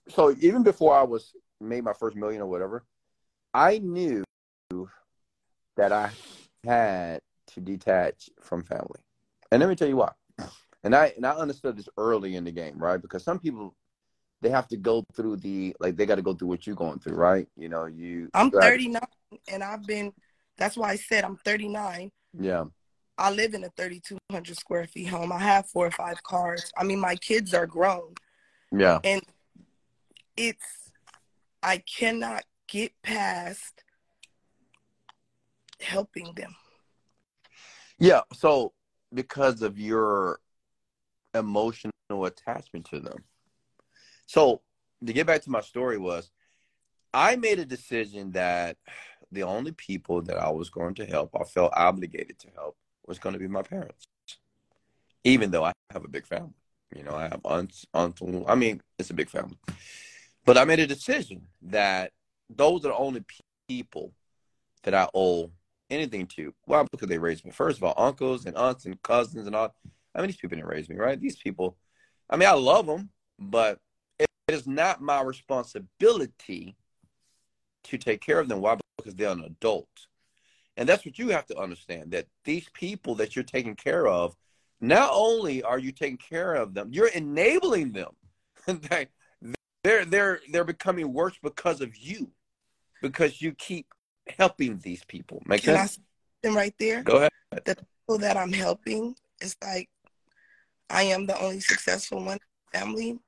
so 0.08 0.36
even 0.40 0.62
before 0.62 0.94
I 0.94 1.02
was 1.02 1.32
made 1.60 1.84
my 1.84 1.94
first 1.94 2.16
million 2.16 2.42
or 2.42 2.46
whatever, 2.46 2.84
I 3.58 3.78
knew 3.78 4.22
that 5.76 5.90
I 5.90 6.10
had 6.62 7.20
to 7.48 7.60
detach 7.60 8.30
from 8.40 8.62
family. 8.62 9.00
And 9.50 9.58
let 9.58 9.68
me 9.68 9.74
tell 9.74 9.88
you 9.88 9.96
why. 9.96 10.12
And 10.84 10.94
I 10.94 11.12
and 11.16 11.26
I 11.26 11.32
understood 11.32 11.76
this 11.76 11.88
early 11.98 12.36
in 12.36 12.44
the 12.44 12.52
game, 12.52 12.78
right? 12.78 13.02
Because 13.02 13.24
some 13.24 13.40
people 13.40 13.74
they 14.42 14.50
have 14.50 14.68
to 14.68 14.76
go 14.76 15.02
through 15.16 15.38
the 15.38 15.74
like 15.80 15.96
they 15.96 16.06
got 16.06 16.14
to 16.14 16.22
go 16.22 16.34
through 16.34 16.46
what 16.46 16.68
you're 16.68 16.76
going 16.76 17.00
through, 17.00 17.16
right? 17.16 17.48
You 17.56 17.68
know, 17.68 17.86
you. 17.86 18.28
I'm 18.32 18.52
39, 18.52 19.02
and 19.48 19.64
I've 19.64 19.84
been. 19.84 20.12
That's 20.56 20.76
why 20.76 20.90
I 20.90 20.96
said 20.96 21.24
I'm 21.24 21.36
39. 21.36 22.12
Yeah. 22.38 22.66
I 23.18 23.32
live 23.32 23.54
in 23.54 23.64
a 23.64 23.70
3,200 23.76 24.56
square 24.56 24.86
feet 24.86 25.08
home. 25.08 25.32
I 25.32 25.40
have 25.40 25.66
four 25.66 25.84
or 25.84 25.90
five 25.90 26.22
cars. 26.22 26.70
I 26.78 26.84
mean, 26.84 27.00
my 27.00 27.16
kids 27.16 27.52
are 27.54 27.66
grown. 27.66 28.14
Yeah. 28.70 29.00
And 29.02 29.20
it's, 30.36 30.92
I 31.60 31.78
cannot 31.78 32.44
get 32.68 32.92
past 33.02 33.82
helping 35.80 36.32
them. 36.34 36.54
Yeah. 37.98 38.22
So, 38.34 38.72
because 39.12 39.62
of 39.62 39.78
your 39.78 40.40
emotional 41.34 41.92
attachment 42.10 42.86
to 42.86 43.00
them. 43.00 43.24
So, 44.26 44.62
to 45.04 45.12
get 45.12 45.26
back 45.26 45.42
to 45.42 45.50
my 45.50 45.60
story, 45.60 45.98
was 45.98 46.30
I 47.12 47.36
made 47.36 47.58
a 47.58 47.64
decision 47.64 48.32
that 48.32 48.76
the 49.32 49.42
only 49.42 49.72
people 49.72 50.22
that 50.22 50.38
I 50.38 50.50
was 50.50 50.70
going 50.70 50.94
to 50.96 51.06
help, 51.06 51.34
I 51.34 51.44
felt 51.44 51.72
obligated 51.74 52.38
to 52.40 52.48
help, 52.54 52.76
was 53.06 53.18
going 53.18 53.32
to 53.32 53.38
be 53.38 53.48
my 53.48 53.62
parents, 53.62 54.06
even 55.24 55.50
though 55.50 55.64
I 55.64 55.72
have 55.90 56.04
a 56.04 56.08
big 56.08 56.26
family. 56.26 56.54
You 56.94 57.02
know, 57.02 57.14
I 57.14 57.24
have 57.24 57.40
aunts, 57.44 57.86
uncle. 57.92 58.44
I 58.48 58.54
mean, 58.54 58.80
it's 58.98 59.10
a 59.10 59.14
big 59.14 59.28
family. 59.28 59.58
But 60.46 60.56
I 60.56 60.64
made 60.64 60.80
a 60.80 60.86
decision 60.86 61.46
that 61.62 62.12
those 62.50 62.84
are 62.84 62.88
the 62.88 62.96
only 62.96 63.24
people 63.68 64.12
that 64.82 64.94
I 64.94 65.08
owe 65.14 65.50
anything 65.90 66.26
to. 66.26 66.54
Well, 66.66 66.86
because 66.90 67.08
they 67.08 67.18
raised 67.18 67.44
me. 67.44 67.50
First 67.50 67.78
of 67.78 67.84
all, 67.84 67.94
uncles 67.96 68.46
and 68.46 68.56
aunts 68.56 68.84
and 68.84 69.00
cousins 69.02 69.46
and 69.46 69.56
all. 69.56 69.74
I 70.14 70.20
mean, 70.20 70.28
these 70.28 70.36
people 70.36 70.56
didn't 70.56 70.70
raise 70.70 70.88
me, 70.88 70.96
right? 70.96 71.20
These 71.20 71.36
people, 71.36 71.76
I 72.28 72.36
mean, 72.36 72.48
I 72.48 72.52
love 72.52 72.86
them, 72.86 73.10
but 73.38 73.78
it 74.18 74.26
is 74.48 74.66
not 74.66 75.00
my 75.00 75.22
responsibility 75.22 76.76
to 77.84 77.98
take 77.98 78.20
care 78.20 78.40
of 78.40 78.48
them. 78.48 78.60
Why? 78.60 78.78
Because 78.96 79.14
they're 79.14 79.30
an 79.30 79.44
adult. 79.44 79.88
And 80.76 80.88
that's 80.88 81.04
what 81.04 81.18
you 81.18 81.28
have 81.30 81.46
to 81.46 81.58
understand 81.58 82.12
that 82.12 82.26
these 82.44 82.68
people 82.72 83.16
that 83.16 83.34
you're 83.34 83.44
taking 83.44 83.74
care 83.74 84.06
of, 84.06 84.36
not 84.80 85.10
only 85.12 85.62
are 85.62 85.78
you 85.78 85.90
taking 85.90 86.18
care 86.18 86.54
of 86.54 86.72
them, 86.72 86.90
you're 86.92 87.08
enabling 87.08 87.92
them. 87.92 88.10
they're 89.84 90.04
they're 90.04 90.40
they're 90.52 90.64
becoming 90.64 91.12
worse 91.12 91.36
because 91.42 91.80
of 91.80 91.96
you. 91.96 92.30
Because 93.02 93.40
you 93.40 93.52
keep 93.52 93.86
helping 94.36 94.78
these 94.78 95.04
people. 95.04 95.42
Make 95.46 95.62
Can 95.62 95.76
sense? 95.76 95.98
I 95.98 96.46
them 96.46 96.56
right 96.56 96.74
there? 96.78 97.02
Go 97.02 97.16
ahead. 97.16 97.30
The 97.64 97.76
people 97.76 98.18
that 98.18 98.36
I'm 98.36 98.52
helping, 98.52 99.14
it's 99.40 99.56
like 99.62 99.88
I 100.90 101.04
am 101.04 101.26
the 101.26 101.40
only 101.40 101.60
successful 101.60 102.24
one 102.24 102.38
in 102.72 102.80
family, 102.80 103.18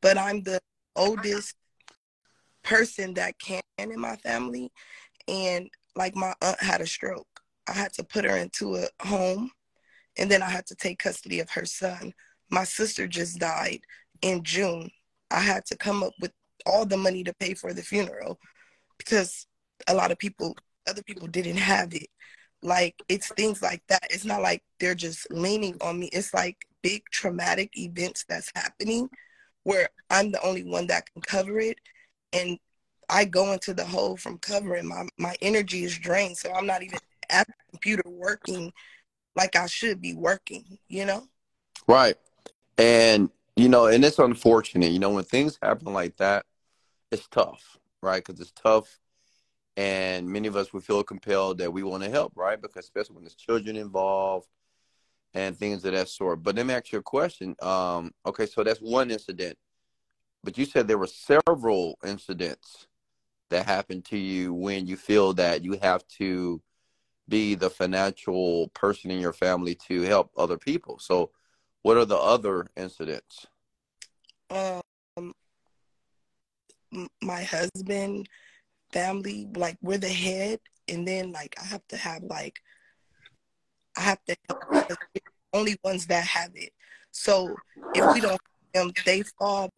but 0.00 0.18
I'm 0.18 0.42
the 0.42 0.60
oldest 0.96 1.54
person 2.62 3.14
that 3.14 3.38
can 3.38 3.62
in 3.78 3.98
my 3.98 4.16
family. 4.16 4.70
And 5.26 5.68
like 5.96 6.16
my 6.16 6.34
aunt 6.42 6.62
had 6.62 6.80
a 6.80 6.86
stroke. 6.86 7.26
I 7.66 7.72
had 7.72 7.92
to 7.94 8.04
put 8.04 8.24
her 8.24 8.36
into 8.36 8.76
a 8.76 8.88
home 9.06 9.50
and 10.18 10.30
then 10.30 10.42
I 10.42 10.48
had 10.50 10.66
to 10.66 10.74
take 10.74 10.98
custody 10.98 11.40
of 11.40 11.50
her 11.50 11.64
son. 11.64 12.12
My 12.50 12.64
sister 12.64 13.06
just 13.06 13.38
died 13.38 13.80
in 14.22 14.42
June. 14.42 14.90
I 15.30 15.40
had 15.40 15.64
to 15.66 15.76
come 15.76 16.02
up 16.02 16.14
with 16.20 16.32
all 16.66 16.84
the 16.84 16.96
money 16.96 17.22
to 17.24 17.34
pay 17.34 17.54
for 17.54 17.72
the 17.72 17.82
funeral 17.82 18.38
because 18.98 19.46
a 19.86 19.94
lot 19.94 20.10
of 20.10 20.18
people, 20.18 20.56
other 20.88 21.02
people 21.02 21.26
didn't 21.26 21.56
have 21.56 21.94
it. 21.94 22.08
Like 22.62 23.00
it's 23.08 23.28
things 23.34 23.62
like 23.62 23.82
that. 23.88 24.06
It's 24.10 24.24
not 24.24 24.42
like 24.42 24.62
they're 24.80 24.94
just 24.94 25.30
leaning 25.30 25.76
on 25.80 26.00
me. 26.00 26.10
It's 26.12 26.34
like 26.34 26.56
big 26.82 27.02
traumatic 27.10 27.76
events 27.78 28.24
that's 28.28 28.50
happening 28.54 29.08
where 29.62 29.88
I'm 30.10 30.32
the 30.32 30.42
only 30.42 30.64
one 30.64 30.88
that 30.88 31.10
can 31.12 31.22
cover 31.22 31.60
it. 31.60 31.78
And 32.32 32.58
I 33.08 33.24
go 33.24 33.52
into 33.52 33.74
the 33.74 33.84
hole 33.84 34.16
from 34.16 34.38
covering. 34.38 34.88
My 34.88 35.06
my 35.18 35.36
energy 35.40 35.84
is 35.84 35.96
drained. 35.96 36.36
So 36.36 36.52
I'm 36.52 36.66
not 36.66 36.82
even 36.82 36.98
at 37.30 37.46
the 37.46 37.54
computer 37.70 38.02
working 38.06 38.72
like 39.38 39.56
I 39.56 39.66
should 39.66 40.02
be 40.02 40.14
working, 40.14 40.78
you 40.88 41.06
know? 41.06 41.28
Right. 41.86 42.16
And, 42.76 43.30
you 43.56 43.68
know, 43.68 43.86
and 43.86 44.04
it's 44.04 44.18
unfortunate, 44.18 44.90
you 44.90 44.98
know, 44.98 45.10
when 45.10 45.24
things 45.24 45.58
happen 45.62 45.92
like 45.92 46.16
that, 46.18 46.44
it's 47.10 47.26
tough, 47.28 47.77
right? 48.02 48.24
Because 48.24 48.40
it's 48.40 48.52
tough. 48.52 48.98
And 49.76 50.28
many 50.28 50.48
of 50.48 50.56
us 50.56 50.72
would 50.72 50.84
feel 50.84 51.02
compelled 51.04 51.58
that 51.58 51.72
we 51.72 51.82
want 51.82 52.02
to 52.02 52.10
help, 52.10 52.32
right? 52.34 52.60
Because 52.60 52.84
especially 52.84 53.14
when 53.14 53.24
there's 53.24 53.34
children 53.34 53.76
involved 53.76 54.48
and 55.34 55.56
things 55.56 55.84
of 55.84 55.92
that 55.92 56.08
sort. 56.08 56.42
But 56.42 56.56
let 56.56 56.66
me 56.66 56.74
ask 56.74 56.92
you 56.92 56.98
a 56.98 57.02
question. 57.02 57.54
Um, 57.62 58.12
okay, 58.26 58.46
so 58.46 58.64
that's 58.64 58.80
one 58.80 59.10
incident. 59.10 59.56
But 60.42 60.58
you 60.58 60.64
said 60.64 60.88
there 60.88 60.98
were 60.98 61.06
several 61.06 61.98
incidents 62.04 62.86
that 63.50 63.66
happened 63.66 64.04
to 64.06 64.18
you 64.18 64.52
when 64.52 64.86
you 64.86 64.96
feel 64.96 65.32
that 65.34 65.64
you 65.64 65.78
have 65.82 66.06
to 66.18 66.60
be 67.28 67.54
the 67.54 67.70
financial 67.70 68.68
person 68.68 69.10
in 69.10 69.20
your 69.20 69.32
family 69.32 69.74
to 69.88 70.02
help 70.02 70.30
other 70.36 70.56
people. 70.56 70.98
So, 70.98 71.30
what 71.82 71.96
are 71.96 72.04
the 72.04 72.16
other 72.16 72.66
incidents? 72.76 73.46
Um, 74.50 74.80
my 77.22 77.42
husband, 77.42 78.28
family, 78.92 79.48
like 79.54 79.76
we're 79.82 79.98
the 79.98 80.08
head, 80.08 80.60
and 80.88 81.06
then 81.06 81.32
like 81.32 81.54
I 81.60 81.64
have 81.64 81.86
to 81.88 81.96
have 81.96 82.22
like 82.24 82.58
I 83.96 84.02
have 84.02 84.24
to 84.26 84.36
help 84.48 84.98
only 85.52 85.76
ones 85.82 86.06
that 86.06 86.24
have 86.24 86.50
it. 86.54 86.72
So 87.10 87.56
if 87.94 88.14
we 88.14 88.20
don't 88.20 88.40
them, 88.74 88.92
they 89.04 89.22
fall. 89.38 89.70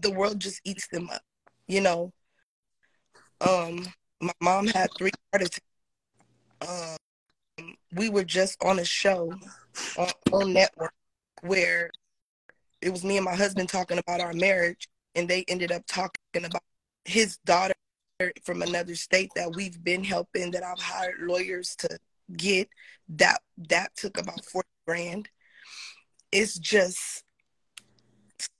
The 0.00 0.10
world 0.10 0.40
just 0.40 0.60
eats 0.64 0.88
them 0.88 1.08
up, 1.10 1.22
you 1.66 1.80
know. 1.80 2.12
Um, 3.40 3.86
my 4.20 4.32
mom 4.40 4.66
had 4.68 4.90
three 4.96 5.10
heart. 5.32 5.58
Um, 6.68 7.74
we 7.94 8.08
were 8.08 8.24
just 8.24 8.62
on 8.62 8.78
a 8.78 8.84
show 8.84 9.32
on, 9.98 10.08
on 10.32 10.52
network 10.52 10.94
where 11.42 11.90
it 12.80 12.90
was 12.90 13.04
me 13.04 13.16
and 13.16 13.24
my 13.24 13.34
husband 13.34 13.68
talking 13.68 13.98
about 13.98 14.20
our 14.20 14.32
marriage, 14.32 14.88
and 15.14 15.28
they 15.28 15.44
ended 15.48 15.72
up 15.72 15.82
talking 15.86 16.44
about 16.44 16.62
his 17.04 17.38
daughter 17.38 17.74
from 18.44 18.62
another 18.62 18.94
state 18.94 19.30
that 19.34 19.54
we've 19.54 19.82
been 19.82 20.04
helping 20.04 20.50
that 20.52 20.62
I've 20.62 20.78
hired 20.78 21.20
lawyers 21.20 21.74
to 21.76 21.98
get. 22.36 22.68
That 23.08 23.40
that 23.68 23.94
took 23.96 24.18
about 24.18 24.44
forty 24.44 24.68
grand. 24.86 25.28
It's 26.30 26.58
just 26.58 27.24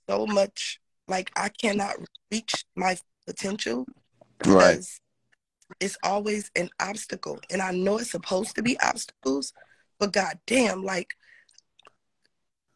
so 0.09 0.25
much 0.27 0.79
like 1.07 1.31
I 1.35 1.49
cannot 1.49 1.95
reach 2.31 2.65
my 2.75 2.97
potential 3.25 3.85
Right. 4.45 4.83
it's 5.79 5.97
always 6.03 6.51
an 6.55 6.69
obstacle. 6.79 7.39
And 7.49 7.61
I 7.61 7.71
know 7.71 7.97
it's 7.97 8.11
supposed 8.11 8.55
to 8.55 8.61
be 8.61 8.79
obstacles, 8.79 9.53
but 9.99 10.11
god 10.11 10.39
damn, 10.45 10.83
like 10.83 11.13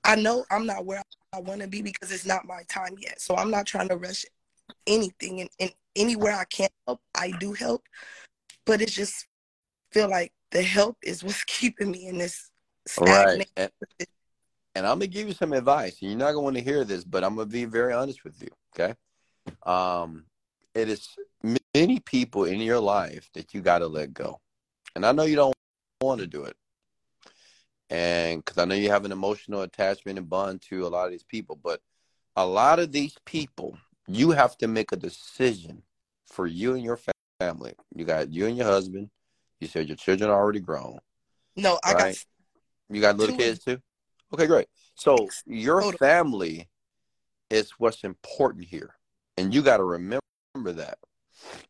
I 0.03 0.15
know 0.15 0.45
I'm 0.49 0.65
not 0.65 0.85
where 0.85 1.01
I 1.33 1.39
want 1.39 1.61
to 1.61 1.67
be 1.67 1.81
because 1.81 2.11
it's 2.11 2.25
not 2.25 2.45
my 2.45 2.63
time 2.69 2.95
yet. 2.99 3.21
So 3.21 3.35
I'm 3.35 3.51
not 3.51 3.65
trying 3.65 3.89
to 3.89 3.97
rush 3.97 4.25
anything 4.85 5.41
and, 5.41 5.49
and 5.59 5.71
anywhere 5.95 6.33
I 6.33 6.45
can 6.45 6.69
help, 6.85 7.01
I 7.15 7.31
do 7.31 7.53
help. 7.53 7.83
But 8.65 8.81
it 8.81 8.89
just 8.89 9.27
feel 9.91 10.09
like 10.09 10.31
the 10.51 10.61
help 10.61 10.97
is 11.03 11.23
what's 11.23 11.43
keeping 11.45 11.91
me 11.91 12.07
in 12.07 12.17
this 12.17 12.49
Right. 12.99 13.47
And, 13.55 13.71
and 14.75 14.85
I'm 14.85 14.99
gonna 14.99 15.07
give 15.07 15.27
you 15.27 15.33
some 15.33 15.53
advice. 15.53 15.97
You're 16.01 16.15
not 16.15 16.31
gonna 16.31 16.41
want 16.41 16.55
to 16.55 16.63
hear 16.63 16.83
this, 16.83 17.03
but 17.03 17.23
I'm 17.23 17.35
gonna 17.35 17.47
be 17.47 17.65
very 17.65 17.93
honest 17.93 18.23
with 18.23 18.41
you. 18.41 18.49
Okay. 18.73 18.95
Um, 19.63 20.25
it 20.73 20.89
is 20.89 21.07
many 21.73 21.99
people 21.99 22.45
in 22.45 22.59
your 22.59 22.79
life 22.79 23.29
that 23.33 23.53
you 23.53 23.61
got 23.61 23.79
to 23.79 23.87
let 23.87 24.13
go, 24.13 24.39
and 24.95 25.05
I 25.05 25.11
know 25.11 25.23
you 25.23 25.35
don't 25.35 25.55
want 26.01 26.21
to 26.21 26.27
do 26.27 26.43
it, 26.43 26.55
and 27.89 28.43
because 28.43 28.57
I 28.57 28.65
know 28.65 28.75
you 28.75 28.89
have 28.89 29.05
an 29.05 29.11
emotional 29.11 29.61
attachment 29.61 30.17
and 30.17 30.29
bond 30.29 30.61
to 30.69 30.85
a 30.85 30.89
lot 30.89 31.05
of 31.05 31.11
these 31.11 31.23
people, 31.23 31.59
but 31.61 31.81
a 32.35 32.45
lot 32.45 32.79
of 32.79 32.91
these 32.91 33.15
people, 33.25 33.77
you 34.07 34.31
have 34.31 34.57
to 34.59 34.67
make 34.67 34.91
a 34.91 34.97
decision 34.97 35.83
for 36.25 36.45
you 36.45 36.73
and 36.73 36.83
your 36.83 36.99
family. 37.39 37.73
You 37.95 38.05
got 38.05 38.31
you 38.31 38.47
and 38.47 38.57
your 38.57 38.67
husband. 38.67 39.09
You 39.59 39.67
said 39.67 39.87
your 39.87 39.97
children 39.97 40.29
are 40.29 40.39
already 40.39 40.59
grown. 40.59 40.99
No, 41.55 41.79
I 41.83 41.93
Right. 41.93 42.15
got 42.15 42.95
You 42.95 43.01
got 43.01 43.17
little 43.17 43.35
Two 43.35 43.43
kids 43.43 43.63
too? 43.63 43.81
Okay, 44.33 44.47
great. 44.47 44.67
So 44.95 45.27
your 45.45 45.91
family 45.93 46.69
is 47.49 47.71
what's 47.71 48.03
important 48.03 48.65
here. 48.65 48.95
And 49.37 49.53
you 49.53 49.61
got 49.61 49.77
to 49.77 49.83
remember 49.83 50.21
that. 50.55 50.97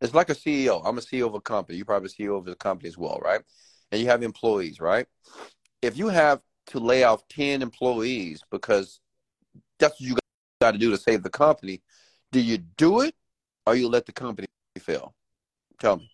It's 0.01 0.13
like 0.13 0.29
a 0.29 0.35
CEO. 0.35 0.81
I'm 0.85 0.97
a 0.97 1.01
CEO 1.01 1.27
of 1.27 1.33
a 1.35 1.41
company. 1.41 1.77
You're 1.77 1.85
probably 1.85 2.09
CEO 2.09 2.37
of 2.37 2.47
a 2.47 2.55
company 2.55 2.87
as 2.87 2.97
well, 2.97 3.19
right? 3.23 3.41
And 3.91 4.01
you 4.01 4.07
have 4.07 4.23
employees, 4.23 4.79
right? 4.79 5.07
If 5.81 5.97
you 5.97 6.07
have 6.09 6.41
to 6.67 6.79
lay 6.79 7.03
off 7.03 7.27
10 7.29 7.61
employees 7.61 8.41
because 8.51 8.99
that's 9.79 9.99
what 9.99 10.01
you 10.01 10.17
got 10.61 10.71
to 10.71 10.77
do 10.77 10.91
to 10.91 10.97
save 10.97 11.23
the 11.23 11.29
company, 11.29 11.81
do 12.31 12.39
you 12.39 12.57
do 12.57 13.01
it 13.01 13.15
or 13.65 13.75
you 13.75 13.87
let 13.87 14.05
the 14.05 14.11
company 14.11 14.47
fail? 14.79 15.13
Tell 15.79 15.97
me. 15.97 16.09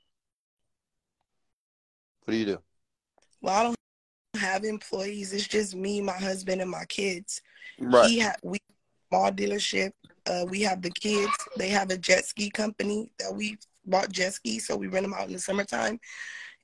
What 2.25 2.31
do 2.31 2.37
you 2.37 2.45
do? 2.45 2.59
well, 3.43 3.53
I 3.53 3.63
don't 3.63 3.75
have 4.41 4.63
employees. 4.63 5.33
It's 5.33 5.47
just 5.47 5.75
me, 5.75 6.01
my 6.01 6.13
husband, 6.13 6.61
and 6.61 6.71
my 6.71 6.85
kids. 6.85 7.41
Right. 7.79 8.09
He 8.09 8.19
had 8.19 8.37
we 8.41 8.57
small 9.09 9.31
dealership. 9.31 9.91
Uh, 10.25 10.45
we 10.49 10.61
have 10.61 10.81
the 10.81 10.89
kids. 10.89 11.31
They 11.57 11.67
have 11.69 11.91
a 11.91 11.97
jet 11.97 12.25
ski 12.25 12.49
company 12.49 13.11
that 13.19 13.33
we 13.35 13.57
bought 13.85 14.11
jet 14.11 14.33
skis, 14.33 14.65
so 14.65 14.77
we 14.77 14.87
rent 14.87 15.03
them 15.03 15.13
out 15.13 15.27
in 15.27 15.33
the 15.33 15.39
summertime. 15.39 15.99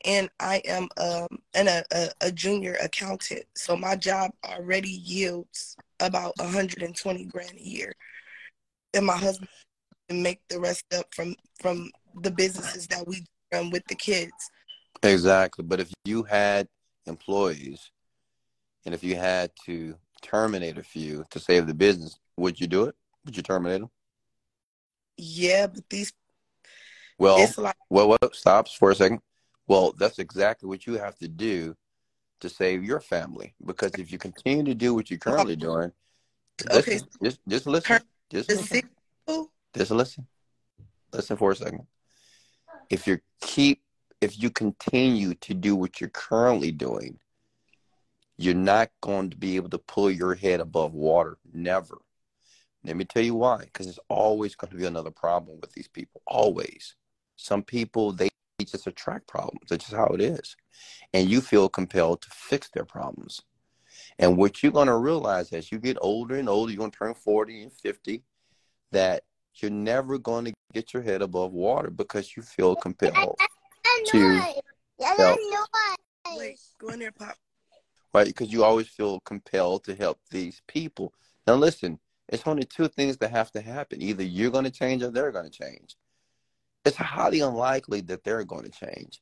And 0.06 0.30
I 0.40 0.62
am 0.66 0.88
um 0.98 1.28
and 1.54 1.68
a, 1.68 1.84
a, 2.22 2.32
junior 2.32 2.78
accountant, 2.82 3.44
so 3.56 3.76
my 3.76 3.96
job 3.96 4.32
already 4.46 4.90
yields 4.90 5.76
about 6.00 6.34
120 6.38 7.26
grand 7.26 7.58
a 7.58 7.62
year. 7.62 7.94
And 8.94 9.06
my 9.06 9.18
husband 9.18 9.50
can 10.08 10.24
make 10.24 10.40
the 10.50 10.60
rest 10.60 10.86
up 10.94 11.14
from 11.14 11.36
from 11.60 11.92
the 12.22 12.32
businesses 12.32 12.88
that 12.88 13.06
we 13.08 13.26
run 13.54 13.70
with 13.72 13.84
the 13.88 13.96
kids. 13.96 14.32
Exactly. 15.04 15.64
But 15.64 15.80
if 15.80 15.92
you 16.06 16.24
had 16.24 16.68
employees 17.06 17.92
and 18.86 18.94
if 18.94 19.04
you 19.04 19.16
had 19.16 19.52
to 19.66 19.96
terminate 20.22 20.78
a 20.78 20.84
few 20.84 21.26
to 21.32 21.40
save 21.40 21.68
the 21.68 21.74
business, 21.74 22.20
would 22.38 22.60
you 22.60 22.68
do 22.68 22.86
it? 22.86 22.96
Would 23.26 23.36
you 23.36 23.44
terminate 23.44 23.82
them? 23.82 23.90
Yeah, 25.18 25.68
but 25.68 25.84
these 25.90 26.14
Well, 27.18 27.52
like 27.58 27.76
well, 27.90 28.10
well, 28.10 28.32
stops 28.32 28.74
for 28.74 28.92
a 28.92 28.96
second. 28.96 29.20
Well, 29.70 29.94
that's 29.98 30.18
exactly 30.18 30.68
what 30.68 30.88
you 30.88 30.96
have 30.96 31.18
to 31.20 31.28
do 31.28 31.76
to 32.42 32.50
save 32.50 32.84
your 32.84 33.00
family. 33.00 33.54
Because 33.64 33.94
if 33.94 34.12
you 34.12 34.18
continue 34.18 34.64
to 34.64 34.74
do 34.74 34.96
what 34.96 35.10
you're 35.10 35.20
currently 35.20 35.56
doing, 35.56 35.94
Okay. 36.72 36.76
listen, 36.76 37.08
just 37.24 37.40
just 37.48 37.68
listen, 37.68 38.00
just 38.30 38.50
listen, 38.50 38.90
just 39.74 39.92
listen, 39.92 40.28
listen 41.14 41.38
for 41.38 41.52
a 41.52 41.56
second. 41.56 41.86
If 42.90 43.08
you 43.08 43.20
keep, 43.42 43.84
if 44.20 44.42
you 44.42 44.50
continue 44.50 45.36
to 45.36 45.54
do 45.54 45.76
what 45.76 46.02
you're 46.02 46.10
currently 46.10 46.72
doing, 46.72 47.20
you're 48.38 48.56
not 48.56 48.90
going 49.02 49.30
to 49.30 49.38
be 49.38 49.56
able 49.56 49.70
to 49.70 49.78
pull 49.78 50.10
your 50.10 50.34
head 50.34 50.60
above 50.60 50.94
water. 50.94 51.38
Never. 51.54 52.00
Let 52.84 52.98
me 52.98 53.06
tell 53.06 53.24
you 53.24 53.36
why. 53.36 53.66
Because 53.66 53.86
there's 53.86 54.00
always 54.10 54.56
going 54.56 54.72
to 54.72 54.78
be 54.78 54.86
another 54.86 55.12
problem 55.12 55.60
with 55.62 55.74
these 55.74 55.88
people. 55.88 56.22
Always. 56.26 56.96
Some 57.36 57.62
people, 57.64 58.12
they 58.12 58.30
just 58.66 58.88
attract 58.88 59.28
problems. 59.28 59.70
That's 59.70 59.86
just 59.86 59.96
how 59.96 60.08
it 60.08 60.22
is. 60.22 60.56
And 61.14 61.30
you 61.30 61.42
feel 61.42 61.70
compelled 61.70 62.22
to 62.22 62.30
fix 62.32 62.70
their 62.70 62.86
problems. 62.86 63.42
And 64.18 64.38
what 64.38 64.62
you're 64.62 64.72
going 64.72 64.88
to 64.88 64.98
realize 64.98 65.52
as 65.54 65.72
you 65.72 65.80
get 65.80 65.98
older 66.02 66.36
and 66.36 66.50
older, 66.50 66.72
you're 66.72 66.80
going 66.80 66.92
to 66.92 66.98
turn 66.98 67.14
40 67.14 67.64
and 67.64 67.74
50, 67.74 68.24
that 68.92 69.24
you're 69.56 69.72
never 69.72 70.18
going 70.18 70.46
to 70.46 70.54
get 70.74 70.94
your 70.94 71.04
head 71.04 71.22
above 71.22 71.52
water 71.54 71.90
because 71.90 72.36
you 72.36 72.44
feel 72.44 72.76
compelled 72.76 73.38
to 74.06 74.40
help. 75.18 75.38
Wait, 76.38 76.60
go 76.80 76.90
in 76.90 77.00
there, 77.00 77.12
Pop. 77.12 77.36
Right? 78.14 78.28
Because 78.28 78.52
you 78.52 78.64
always 78.64 78.88
feel 78.88 79.20
compelled 79.22 79.84
to 79.86 79.96
help 79.96 80.20
these 80.32 80.62
people. 80.68 81.14
Now, 81.48 81.56
listen, 81.56 82.00
it's 82.28 82.46
only 82.46 82.64
two 82.64 82.88
things 82.88 83.18
that 83.18 83.32
have 83.32 83.52
to 83.52 83.62
happen. 83.62 84.02
Either 84.02 84.24
you're 84.24 84.52
going 84.52 84.66
to 84.66 84.72
change 84.72 85.02
or 85.04 85.12
they're 85.12 85.32
going 85.32 85.50
to 85.50 85.52
change. 85.52 85.96
It's 86.86 86.98
highly 86.98 87.42
unlikely 87.42 88.02
that 88.02 88.24
they're 88.24 88.44
going 88.44 88.64
to 88.64 88.72
change 88.72 89.22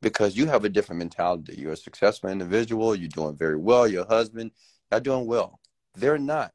because 0.00 0.36
you 0.36 0.46
have 0.46 0.64
a 0.64 0.68
different 0.68 0.98
mentality. 0.98 1.54
You're 1.58 1.72
a 1.72 1.76
successful 1.76 2.30
individual. 2.30 2.94
You're 2.94 3.08
doing 3.08 3.36
very 3.36 3.56
well. 3.56 3.86
Your 3.86 4.06
husband, 4.06 4.52
you're 4.90 5.00
doing 5.00 5.26
well. 5.26 5.60
They're 5.94 6.18
not. 6.18 6.52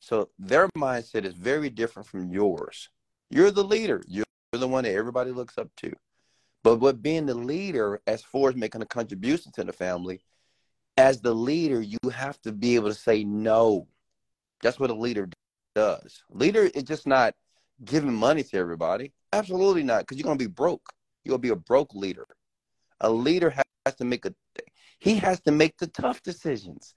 So 0.00 0.30
their 0.38 0.68
mindset 0.76 1.24
is 1.24 1.34
very 1.34 1.70
different 1.70 2.08
from 2.08 2.32
yours. 2.32 2.88
You're 3.30 3.50
the 3.50 3.64
leader. 3.64 4.02
You're 4.06 4.24
the 4.52 4.68
one 4.68 4.84
that 4.84 4.94
everybody 4.94 5.30
looks 5.30 5.58
up 5.58 5.68
to. 5.78 5.92
But 6.64 6.76
what 6.80 7.02
being 7.02 7.26
the 7.26 7.34
leader, 7.34 8.00
as 8.06 8.22
far 8.22 8.50
as 8.50 8.56
making 8.56 8.82
a 8.82 8.86
contribution 8.86 9.52
to 9.52 9.64
the 9.64 9.72
family, 9.72 10.20
as 10.96 11.20
the 11.20 11.34
leader, 11.34 11.80
you 11.80 11.98
have 12.12 12.40
to 12.42 12.52
be 12.52 12.74
able 12.74 12.88
to 12.88 12.94
say 12.94 13.22
no. 13.24 13.86
That's 14.62 14.80
what 14.80 14.90
a 14.90 14.94
leader 14.94 15.28
does. 15.74 16.24
Leader 16.30 16.62
is 16.62 16.82
just 16.82 17.06
not 17.06 17.34
giving 17.84 18.14
money 18.14 18.42
to 18.42 18.56
everybody. 18.56 19.12
Absolutely 19.32 19.82
not, 19.82 20.00
because 20.00 20.16
you're 20.16 20.24
gonna 20.24 20.36
be 20.36 20.46
broke. 20.46 20.92
Gonna 21.26 21.38
be 21.38 21.50
a 21.50 21.56
broke 21.56 21.94
leader. 21.94 22.26
A 23.00 23.10
leader 23.10 23.50
has 23.84 23.94
to 23.96 24.04
make 24.04 24.24
a 24.24 24.32
he 24.98 25.14
has 25.16 25.40
to 25.42 25.52
make 25.52 25.76
the 25.78 25.86
tough 25.86 26.22
decisions. 26.22 26.94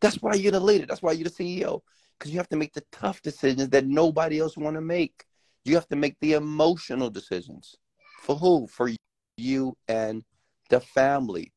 That's 0.00 0.16
why 0.16 0.34
you're 0.34 0.52
the 0.52 0.60
leader. 0.60 0.86
That's 0.86 1.02
why 1.02 1.12
you're 1.12 1.28
the 1.28 1.30
CEO. 1.30 1.80
Because 2.18 2.32
you 2.32 2.38
have 2.38 2.48
to 2.48 2.56
make 2.56 2.74
the 2.74 2.84
tough 2.92 3.22
decisions 3.22 3.70
that 3.70 3.86
nobody 3.86 4.40
else 4.40 4.56
want 4.56 4.76
to 4.76 4.80
make. 4.80 5.24
You 5.64 5.74
have 5.76 5.88
to 5.88 5.96
make 5.96 6.16
the 6.20 6.34
emotional 6.34 7.10
decisions. 7.10 7.74
For 8.20 8.36
who? 8.36 8.66
For 8.66 8.90
you 9.36 9.76
and 9.86 10.24
the 10.68 10.80
family, 10.80 11.52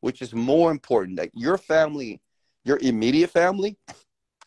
which 0.00 0.20
is 0.20 0.34
more 0.34 0.70
important. 0.70 1.18
Like 1.18 1.30
your 1.34 1.56
family, 1.56 2.20
your 2.64 2.78
immediate 2.82 3.30
family, 3.30 3.78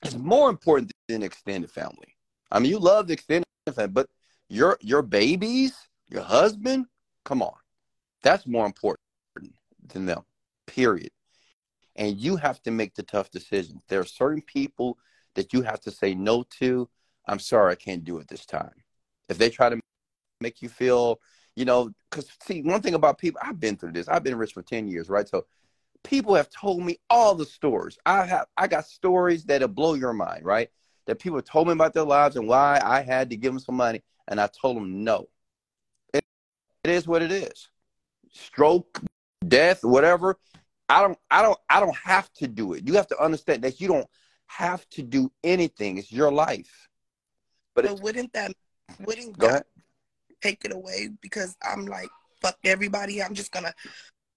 is 0.04 0.18
more 0.18 0.50
important 0.50 0.92
than 1.08 1.24
extended 1.24 1.72
family. 1.72 2.16
I 2.52 2.60
mean, 2.60 2.70
you 2.70 2.80
love 2.80 3.08
the 3.08 3.14
extended 3.14 3.45
but 3.66 4.08
your 4.50 4.78
your 4.82 5.02
babies, 5.02 5.74
your 6.08 6.24
husband, 6.24 6.86
come 7.24 7.42
on. 7.42 7.56
That's 8.22 8.48
more 8.48 8.66
important 8.66 9.00
than 9.88 10.06
them, 10.06 10.24
period. 10.68 11.12
And 11.96 12.18
you 12.18 12.36
have 12.36 12.62
to 12.64 12.72
make 12.72 12.96
the 12.96 13.04
tough 13.04 13.32
decisions. 13.32 13.82
There 13.88 14.00
are 14.00 14.06
certain 14.06 14.42
people 14.42 14.98
that 15.36 15.54
you 15.54 15.62
have 15.62 15.80
to 15.82 15.92
say 15.92 16.14
no 16.14 16.44
to. 16.60 16.90
I'm 17.28 17.40
sorry, 17.40 17.72
I 17.72 17.76
can't 17.76 18.04
do 18.04 18.18
it 18.20 18.28
this 18.28 18.46
time. 18.46 18.72
If 19.30 19.38
they 19.38 19.50
try 19.50 19.70
to 19.70 19.80
make 20.42 20.62
you 20.62 20.70
feel, 20.70 21.20
you 21.56 21.66
know, 21.66 21.90
because 22.10 22.30
see, 22.44 22.62
one 22.62 22.82
thing 22.82 22.94
about 22.94 23.18
people, 23.18 23.40
I've 23.44 23.60
been 23.60 23.78
through 23.78 23.94
this. 23.94 24.08
I've 24.08 24.24
been 24.24 24.38
rich 24.38 24.54
for 24.54 24.62
10 24.62 24.88
years, 24.88 25.10
right? 25.10 25.28
So 25.28 25.46
people 26.04 26.36
have 26.36 26.50
told 26.50 26.84
me 26.84 27.00
all 27.10 27.36
the 27.36 27.46
stories. 27.46 27.98
I 28.06 28.26
have, 28.26 28.46
I 28.58 28.68
got 28.68 28.86
stories 28.86 29.46
that'll 29.46 29.68
blow 29.68 29.94
your 29.96 30.14
mind, 30.14 30.46
right? 30.46 30.70
That 31.08 31.20
people 31.20 31.42
told 31.42 31.68
me 31.68 31.74
about 31.74 31.94
their 31.94 32.04
lives 32.04 32.36
and 32.36 32.48
why 32.48 32.82
I 32.84 33.02
had 33.02 33.30
to 33.30 33.38
give 33.38 33.54
them 33.54 33.60
some 33.60 33.76
money. 33.76 34.04
And 34.28 34.42
I 34.42 34.48
told 34.48 34.78
them 34.78 35.04
no. 35.04 35.28
it, 36.14 36.26
it 36.84 36.90
is 36.90 37.08
what 37.08 37.22
it 37.22 37.32
is 37.32 37.70
stroke, 38.36 39.02
death, 39.48 39.84
whatever. 39.84 40.38
I 40.90 41.02
don't 41.02 41.18
I 41.32 41.42
don't 41.42 41.58
I 41.70 41.80
don't 41.80 41.96
have 41.96 42.32
to 42.34 42.48
do 42.48 42.74
it. 42.74 42.88
You 42.88 42.94
have 42.94 43.08
to 43.08 43.24
understand 43.24 43.64
that 43.64 43.82
you 43.82 43.88
don't 43.88 44.08
have 44.48 44.88
to 44.92 45.02
do 45.02 45.32
anything. 45.44 45.98
It's 45.98 46.12
your 46.12 46.32
life. 46.32 46.88
But, 47.74 47.86
but 47.86 48.02
wouldn't 48.02 48.34
that 48.34 48.54
wouldn't 49.06 49.38
go 49.38 49.48
God 49.48 49.52
ahead. 49.52 49.66
take 50.42 50.64
it 50.66 50.72
away 50.72 51.10
because 51.22 51.56
I'm 51.64 51.86
like 51.86 52.10
fuck 52.42 52.58
everybody. 52.64 53.24
I'm 53.24 53.34
just 53.34 53.52
gonna 53.52 53.74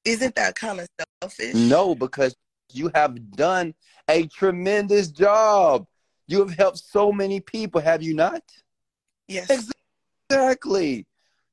isn't 0.05 0.35
that 0.37 0.55
kind 0.55 0.81
of 0.81 0.89
selfish? 1.21 1.55
No, 1.55 1.95
because 1.95 2.35
you 2.73 2.91
have 2.95 3.31
done 3.33 3.75
a 4.09 4.27
tremendous 4.27 5.09
job. 5.09 5.87
You 6.29 6.39
have 6.41 6.57
helped 6.57 6.79
so 6.79 7.11
many 7.11 7.41
people, 7.41 7.81
have 7.81 8.03
you 8.03 8.15
not? 8.15 8.43
Yes. 9.27 9.51
Exactly. 10.31 11.07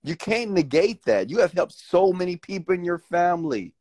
You 0.04 0.16
can't 0.16 0.52
negate 0.52 1.04
that. 1.06 1.30
You 1.30 1.40
have 1.40 1.54
helped 1.54 1.74
so 1.74 2.14
many 2.14 2.36
people 2.36 2.76
in 2.76 2.84
your 2.84 3.00
family. 3.00 3.74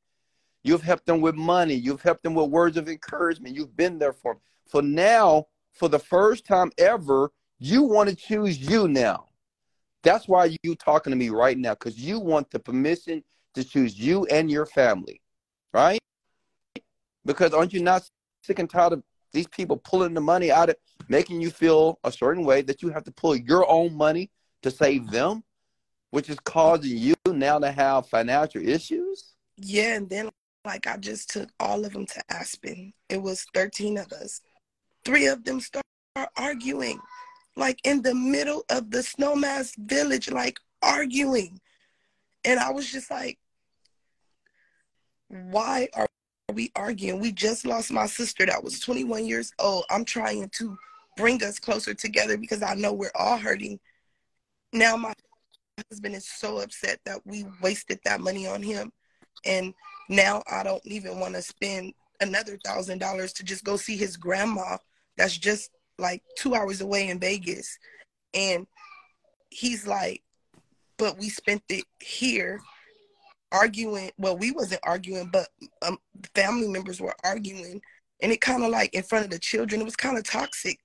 You've 0.62 0.82
helped 0.82 1.04
them 1.04 1.20
with 1.20 1.34
money. 1.34 1.74
You've 1.74 2.00
helped 2.00 2.22
them 2.22 2.34
with 2.34 2.48
words 2.48 2.76
of 2.76 2.88
encouragement. 2.88 3.54
You've 3.54 3.76
been 3.76 3.98
there 3.98 4.14
for 4.14 4.34
them. 4.34 4.40
For 4.66 4.80
now, 4.80 5.48
for 5.72 5.88
the 5.88 5.98
first 5.98 6.46
time 6.46 6.70
ever, 6.78 7.30
you 7.58 7.82
want 7.82 8.08
to 8.08 8.16
choose 8.16 8.58
you 8.58 8.88
now. 8.88 9.28
That's 10.02 10.28
why 10.28 10.56
you 10.62 10.74
talking 10.76 11.10
to 11.10 11.16
me 11.16 11.28
right 11.28 11.58
now, 11.58 11.74
because 11.74 11.98
you 11.98 12.18
want 12.20 12.50
the 12.50 12.58
permission 12.58 13.22
to 13.54 13.64
choose 13.64 13.98
you 13.98 14.26
and 14.26 14.50
your 14.50 14.66
family, 14.66 15.20
right? 15.72 15.98
Because 17.24 17.52
aren't 17.52 17.72
you 17.72 17.82
not 17.82 18.08
sick 18.42 18.58
and 18.58 18.70
tired 18.70 18.94
of 18.94 19.02
these 19.34 19.46
people 19.48 19.76
pulling 19.76 20.14
the 20.14 20.20
money 20.22 20.50
out 20.50 20.70
of 20.70 20.76
making 21.08 21.42
you 21.42 21.50
feel 21.50 21.98
a 22.04 22.10
certain 22.10 22.44
way 22.44 22.62
that 22.62 22.80
you 22.80 22.88
have 22.88 23.04
to 23.04 23.12
pull 23.12 23.36
your 23.36 23.68
own 23.70 23.94
money 23.94 24.30
to 24.62 24.70
save 24.70 25.10
them? 25.10 25.44
which 26.14 26.30
is 26.30 26.38
causing 26.44 26.96
you 26.96 27.14
now 27.26 27.58
to 27.58 27.72
have 27.72 28.06
financial 28.06 28.66
issues? 28.66 29.34
Yeah, 29.56 29.96
and 29.96 30.08
then 30.08 30.30
like 30.64 30.86
I 30.86 30.96
just 30.96 31.28
took 31.28 31.50
all 31.58 31.84
of 31.84 31.92
them 31.92 32.06
to 32.06 32.22
Aspen. 32.30 32.92
It 33.08 33.20
was 33.20 33.44
13 33.52 33.98
of 33.98 34.12
us. 34.12 34.40
Three 35.04 35.26
of 35.26 35.42
them 35.42 35.58
start 35.58 35.84
arguing, 36.36 37.00
like 37.56 37.80
in 37.82 38.00
the 38.00 38.14
middle 38.14 38.62
of 38.70 38.92
the 38.92 38.98
Snowmass 38.98 39.72
village, 39.76 40.30
like 40.30 40.56
arguing. 40.82 41.60
And 42.44 42.60
I 42.60 42.70
was 42.70 42.92
just 42.92 43.10
like, 43.10 43.36
why 45.26 45.88
are 45.94 46.06
we 46.52 46.70
arguing? 46.76 47.20
We 47.20 47.32
just 47.32 47.66
lost 47.66 47.90
my 47.90 48.06
sister 48.06 48.44
that 48.46 48.62
was 48.62 48.80
21 48.80 49.26
years 49.26 49.52
old. 49.58 49.84
I'm 49.90 50.04
trying 50.04 50.50
to 50.58 50.76
bring 51.16 51.42
us 51.42 51.58
closer 51.58 51.94
together 51.94 52.36
because 52.36 52.62
I 52.62 52.74
know 52.74 52.92
we're 52.92 53.10
all 53.14 53.38
hurting. 53.38 53.80
Now 54.72 54.96
my 54.96 55.12
husband 55.90 56.14
is 56.14 56.28
so 56.28 56.58
upset 56.58 57.00
that 57.06 57.20
we 57.24 57.46
wasted 57.62 57.98
that 58.04 58.20
money 58.20 58.46
on 58.46 58.62
him. 58.62 58.92
And 59.46 59.74
now 60.08 60.42
I 60.50 60.62
don't 60.62 60.84
even 60.84 61.18
want 61.18 61.34
to 61.34 61.42
spend 61.42 61.92
another 62.20 62.58
thousand 62.64 62.98
dollars 62.98 63.32
to 63.34 63.44
just 63.44 63.64
go 63.64 63.76
see 63.76 63.96
his 63.96 64.16
grandma 64.16 64.76
that's 65.16 65.36
just 65.36 65.70
like 65.98 66.22
two 66.36 66.54
hours 66.54 66.80
away 66.80 67.08
in 67.08 67.18
Vegas. 67.18 67.78
And 68.34 68.66
he's 69.50 69.86
like, 69.86 70.22
but 70.98 71.18
we 71.18 71.28
spent 71.28 71.62
it 71.68 71.84
here 72.00 72.60
arguing. 73.54 74.10
Well, 74.18 74.36
we 74.36 74.50
wasn't 74.50 74.80
arguing, 74.82 75.30
but 75.32 75.48
um, 75.82 75.98
family 76.34 76.68
members 76.68 77.00
were 77.00 77.14
arguing. 77.24 77.80
And 78.20 78.32
it 78.32 78.40
kind 78.40 78.64
of 78.64 78.70
like 78.70 78.92
in 78.94 79.02
front 79.02 79.24
of 79.24 79.30
the 79.30 79.38
children, 79.38 79.80
it 79.80 79.84
was 79.84 79.96
kind 79.96 80.18
of 80.18 80.24
toxic. 80.24 80.78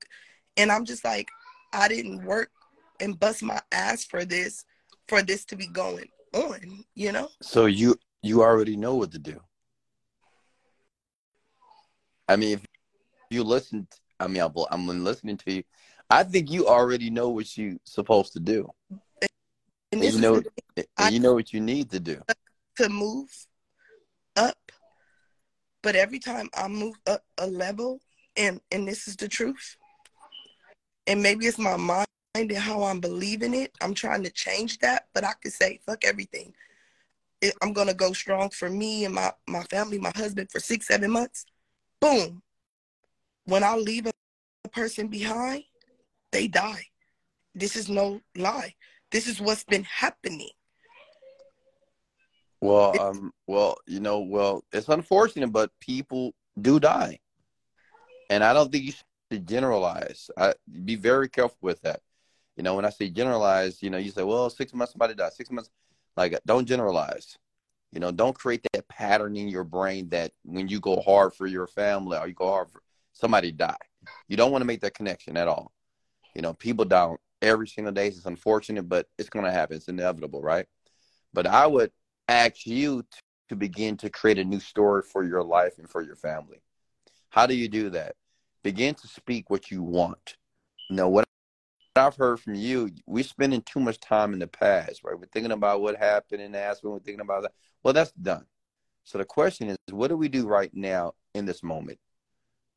And 0.56 0.72
I'm 0.72 0.86
just 0.86 1.04
like, 1.04 1.28
I 1.74 1.88
didn't 1.88 2.24
work 2.24 2.52
and 3.00 3.20
bust 3.20 3.44
my 3.44 3.60
ass 3.72 4.06
for 4.06 4.26
this 4.26 4.66
for 5.08 5.22
this 5.24 5.44
to 5.46 5.56
be 5.56 5.68
going 5.68 6.10
on, 6.34 6.84
you 6.94 7.12
know? 7.12 7.30
So 7.42 7.66
you 7.66 7.96
you 8.22 8.44
already 8.44 8.76
know 8.76 8.96
what 8.96 9.12
to 9.14 9.20
do. 9.20 9.40
I 12.28 12.36
mean, 12.36 12.54
if 12.54 12.66
you 13.32 13.44
listened, 13.44 13.88
I 14.20 14.28
mean, 14.28 14.44
I'm 14.70 15.04
listening 15.04 15.38
to 15.38 15.52
you. 15.52 15.64
I 16.10 16.24
think 16.24 16.52
you 16.52 16.68
already 16.68 17.10
know 17.10 17.30
what 17.30 17.58
you're 17.58 17.78
supposed 17.86 18.34
to 18.34 18.40
do. 18.40 18.70
And, 19.22 19.30
and 19.92 20.04
you 20.04 20.20
know, 20.20 20.44
and 20.98 21.14
you 21.14 21.20
know 21.20 21.34
what 21.34 21.54
you 21.54 21.62
need 21.62 21.90
to 21.92 22.00
do 22.00 22.22
to 22.80 22.90
move 22.90 23.30
up. 24.38 24.72
But 25.84 25.96
every 25.96 26.20
time 26.20 26.50
I 26.54 26.68
move 26.68 26.96
up 27.08 27.24
a 27.38 27.48
level, 27.48 28.00
and 28.36 28.62
and 28.72 28.88
this 28.88 29.08
is 29.08 29.16
the 29.16 29.28
truth, 29.28 29.76
and 31.08 31.22
maybe 31.22 31.46
it's 31.46 31.58
my 31.58 31.78
mind 31.78 32.08
and 32.36 32.52
how 32.52 32.84
I'm 32.84 33.00
believing 33.00 33.54
it. 33.54 33.72
I'm 33.82 33.94
trying 33.94 34.24
to 34.24 34.30
change 34.30 34.80
that, 34.80 35.08
but 35.14 35.24
I 35.26 35.34
could 35.42 35.54
say 35.54 35.80
fuck 35.86 36.06
everything. 36.06 36.54
I'm 37.62 37.74
gonna 37.74 37.94
go 37.94 38.14
strong 38.14 38.50
for 38.50 38.70
me 38.70 39.06
and 39.06 39.14
my 39.14 39.34
my 39.48 39.64
family, 39.64 40.00
my 40.00 40.12
husband 40.16 40.52
for 40.52 40.60
six 40.60 40.88
seven 40.88 41.12
months. 41.12 41.46
Boom. 42.00 42.42
When 43.46 43.64
I 43.64 43.76
leave 43.76 44.06
a 44.06 44.70
person 44.70 45.08
behind, 45.08 45.64
they 46.32 46.48
die. 46.48 46.86
This 47.56 47.76
is 47.76 47.90
no 47.90 48.22
lie. 48.38 48.76
This 49.12 49.28
is 49.28 49.42
what's 49.42 49.64
been 49.64 49.84
happening. 49.84 50.52
Well, 52.62 53.00
um, 53.00 53.32
well, 53.48 53.78
you 53.88 54.00
know, 54.00 54.20
well, 54.20 54.64
it's 54.74 54.90
unfortunate, 54.90 55.52
but 55.52 55.72
people 55.80 56.34
do 56.60 56.80
die. 56.80 57.20
And 58.30 58.44
I 58.44 58.54
don't 58.54 58.72
think 58.72 58.84
you 58.84 58.94
should 59.32 59.48
generalize. 59.48 60.30
I 60.38 60.54
be 60.84 60.96
very 60.96 61.30
careful 61.30 61.58
with 61.62 61.82
that. 61.82 62.02
You 62.58 62.64
know, 62.64 62.76
when 62.76 62.86
I 62.86 62.90
say 62.90 63.10
generalize, 63.10 63.82
you 63.82 63.90
know, 63.90 63.98
you 63.98 64.12
say, 64.12 64.24
well, 64.24 64.50
six 64.50 64.74
months 64.74 64.94
somebody 64.94 65.14
died, 65.14 65.34
six 65.34 65.50
months. 65.50 65.70
Like, 66.18 66.38
don't 66.46 66.66
generalize. 66.66 67.38
You 67.92 68.02
know, 68.02 68.12
don't 68.12 68.38
create 68.38 68.62
that 68.74 68.88
pattern 68.90 69.38
in 69.38 69.48
your 69.48 69.64
brain 69.64 70.10
that 70.10 70.32
when 70.44 70.68
you 70.68 70.80
go 70.80 71.00
hard 71.02 71.34
for 71.34 71.48
your 71.48 71.66
family 71.66 72.18
or 72.18 72.28
you 72.28 72.34
go 72.34 72.52
hard 72.52 72.70
for 72.70 72.82
somebody 73.14 73.52
die. 73.52 73.78
You 74.28 74.38
don't 74.38 74.52
want 74.52 74.62
to 74.62 74.66
make 74.66 74.82
that 74.82 74.94
connection 74.94 75.38
at 75.38 75.48
all. 75.48 75.72
You 76.36 76.42
know, 76.42 76.54
people 76.54 76.86
die 76.86 77.16
every 77.42 77.68
single 77.68 77.94
day. 77.94 78.08
It's 78.08 78.26
unfortunate, 78.26 78.88
but 78.88 79.08
it's 79.18 79.30
going 79.30 79.46
to 79.46 79.52
happen. 79.52 79.78
It's 79.78 79.88
inevitable, 79.88 80.42
right? 80.42 80.66
But 81.34 81.48
I 81.48 81.66
would 81.66 81.92
ask 82.30 82.68
you 82.68 83.04
to 83.50 83.56
begin 83.56 83.98
to 83.98 84.10
create 84.10 84.38
a 84.38 84.44
new 84.44 84.60
story 84.60 85.02
for 85.02 85.24
your 85.24 85.44
life 85.44 85.80
and 85.80 85.90
for 85.90 86.02
your 86.02 86.16
family. 86.16 86.62
How 87.30 87.48
do 87.48 87.56
you 87.56 87.68
do 87.68 87.90
that? 87.90 88.16
Begin 88.64 88.94
to 88.96 89.08
speak 89.08 89.50
what 89.50 89.72
you 89.72 89.82
want. 89.82 90.36
You 90.90 90.96
know, 90.96 91.10
what 91.10 91.26
I've 91.96 92.16
heard 92.16 92.40
from 92.40 92.54
you, 92.54 92.92
we're 93.08 93.24
spending 93.24 93.64
too 93.64 93.80
much 93.80 94.00
time 94.00 94.34
in 94.34 94.40
the 94.40 94.48
past, 94.48 95.04
right? 95.04 95.18
We're 95.18 95.26
thinking 95.26 95.52
about 95.52 95.82
what 95.82 95.96
happened 95.98 96.42
in 96.42 96.52
the 96.52 96.58
past. 96.60 96.84
We're 96.84 97.00
thinking 97.00 97.22
about 97.22 97.44
that. 97.44 97.54
Well, 97.84 97.94
that's 97.94 98.12
done. 98.12 98.46
So 99.06 99.18
the 99.18 99.26
question 99.26 99.70
is, 99.70 99.78
what 99.90 100.10
do 100.10 100.18
we 100.18 100.30
do 100.30 100.48
right 100.48 100.72
now 100.74 101.14
in 101.34 101.46
this 101.46 101.64
moment? 101.64 101.98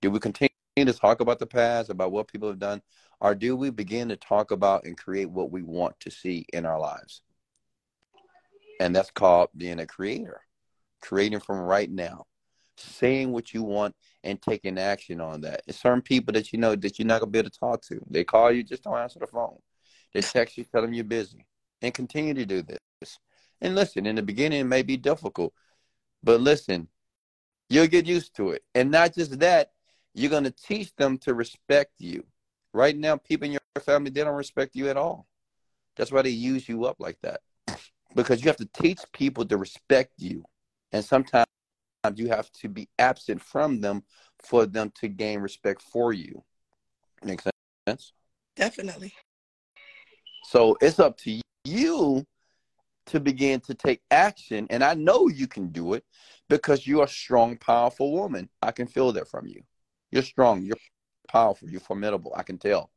Do 0.00 0.10
we 0.10 0.18
continue 0.18 0.48
to 0.76 0.92
talk 0.94 1.20
about 1.20 1.38
the 1.38 1.46
past, 1.46 1.90
about 1.90 2.10
what 2.10 2.28
people 2.28 2.48
have 2.48 2.58
done, 2.58 2.80
or 3.20 3.34
do 3.34 3.54
we 3.54 3.68
begin 3.68 4.08
to 4.08 4.16
talk 4.16 4.50
about 4.50 4.84
and 4.84 4.96
create 4.96 5.30
what 5.30 5.50
we 5.50 5.62
want 5.62 6.00
to 6.00 6.10
see 6.10 6.46
in 6.52 6.64
our 6.64 6.80
lives? 6.80 7.20
And 8.80 8.94
that's 8.94 9.10
called 9.10 9.50
being 9.56 9.80
a 9.80 9.86
creator, 9.86 10.40
creating 11.00 11.40
from 11.40 11.58
right 11.58 11.90
now, 11.90 12.24
saying 12.76 13.32
what 13.32 13.52
you 13.52 13.62
want 13.62 13.94
and 14.24 14.40
taking 14.40 14.78
action 14.78 15.20
on 15.20 15.42
that. 15.42 15.62
It's 15.66 15.80
certain 15.80 16.02
people 16.02 16.32
that 16.32 16.52
you 16.52 16.58
know 16.58 16.74
that 16.74 16.98
you're 16.98 17.06
not 17.06 17.20
gonna 17.20 17.30
be 17.30 17.38
able 17.38 17.50
to 17.50 17.58
talk 17.58 17.82
to. 17.86 18.00
They 18.10 18.24
call 18.24 18.52
you, 18.52 18.62
just 18.62 18.84
don't 18.84 18.98
answer 18.98 19.18
the 19.18 19.26
phone. 19.26 19.58
They 20.12 20.20
text 20.20 20.58
you, 20.58 20.64
tell 20.64 20.82
them 20.82 20.92
you're 20.92 21.04
busy, 21.04 21.46
and 21.80 21.94
continue 21.94 22.34
to 22.34 22.44
do 22.44 22.62
this. 22.62 23.18
And 23.60 23.74
listen, 23.74 24.06
in 24.06 24.16
the 24.16 24.22
beginning, 24.22 24.60
it 24.60 24.64
may 24.64 24.82
be 24.82 24.96
difficult, 24.96 25.52
but 26.22 26.40
listen, 26.40 26.88
you'll 27.68 27.86
get 27.86 28.06
used 28.06 28.34
to 28.36 28.50
it. 28.50 28.62
And 28.74 28.90
not 28.90 29.14
just 29.14 29.38
that, 29.40 29.70
you're 30.14 30.30
gonna 30.30 30.50
teach 30.50 30.94
them 30.96 31.18
to 31.18 31.34
respect 31.34 31.92
you. 31.98 32.24
Right 32.74 32.96
now, 32.96 33.16
people 33.16 33.46
in 33.46 33.52
your 33.52 33.60
family 33.80 34.10
they 34.10 34.24
don't 34.24 34.34
respect 34.34 34.74
you 34.74 34.88
at 34.88 34.96
all. 34.96 35.26
That's 35.96 36.10
why 36.10 36.22
they 36.22 36.30
use 36.30 36.68
you 36.68 36.84
up 36.86 36.96
like 36.98 37.18
that 37.22 37.40
because 38.14 38.42
you 38.42 38.48
have 38.48 38.56
to 38.56 38.68
teach 38.72 39.00
people 39.12 39.44
to 39.46 39.56
respect 39.56 40.12
you. 40.18 40.44
And 40.92 41.04
sometimes 41.04 41.46
you 42.14 42.28
have 42.28 42.50
to 42.52 42.68
be 42.68 42.88
absent 42.98 43.40
from 43.40 43.80
them 43.80 44.02
for 44.42 44.66
them 44.66 44.92
to 45.00 45.08
gain 45.08 45.40
respect 45.40 45.82
for 45.82 46.12
you. 46.12 46.42
Make 47.24 47.40
sense? 47.86 48.12
Definitely. 48.56 49.14
So 50.44 50.76
it's 50.80 50.98
up 50.98 51.16
to 51.18 51.40
you 51.64 52.26
to 53.06 53.20
begin 53.20 53.60
to 53.60 53.74
take 53.74 54.00
action. 54.10 54.66
And 54.70 54.82
I 54.82 54.94
know 54.94 55.28
you 55.28 55.46
can 55.46 55.68
do 55.68 55.94
it 55.94 56.04
because 56.48 56.86
you're 56.86 57.04
a 57.04 57.08
strong, 57.08 57.56
powerful 57.56 58.12
woman. 58.12 58.48
I 58.60 58.72
can 58.72 58.86
feel 58.86 59.12
that 59.12 59.28
from 59.28 59.46
you. 59.46 59.62
You're 60.10 60.22
strong, 60.22 60.62
you're 60.62 60.76
powerful, 61.28 61.70
you're 61.70 61.80
formidable. 61.80 62.32
I 62.36 62.42
can 62.42 62.58
tell. 62.58 62.90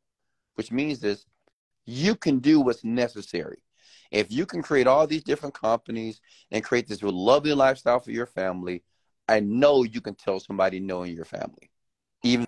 Which 0.54 0.72
means 0.72 1.00
this 1.00 1.24
you 1.86 2.16
can 2.16 2.40
do 2.40 2.60
what's 2.60 2.84
necessary. 2.84 3.58
If 4.16 4.32
you 4.32 4.46
can 4.46 4.62
create 4.62 4.86
all 4.86 5.06
these 5.06 5.22
different 5.22 5.54
companies 5.54 6.22
and 6.50 6.64
create 6.64 6.88
this 6.88 7.02
lovely 7.02 7.52
lifestyle 7.52 8.00
for 8.00 8.12
your 8.12 8.24
family, 8.24 8.82
I 9.28 9.40
know 9.40 9.82
you 9.82 10.00
can 10.00 10.14
tell 10.14 10.40
somebody 10.40 10.80
no 10.80 11.02
in 11.02 11.14
your 11.14 11.26
family, 11.26 11.70
even 12.22 12.46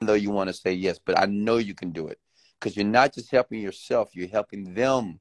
though 0.00 0.14
you 0.14 0.30
want 0.30 0.48
to 0.48 0.54
say 0.54 0.72
yes. 0.72 0.98
But 0.98 1.18
I 1.18 1.26
know 1.26 1.58
you 1.58 1.74
can 1.74 1.90
do 1.90 2.08
it 2.08 2.18
because 2.58 2.74
you're 2.74 2.86
not 2.86 3.12
just 3.12 3.30
helping 3.30 3.60
yourself; 3.60 4.16
you're 4.16 4.28
helping 4.28 4.72
them. 4.72 5.20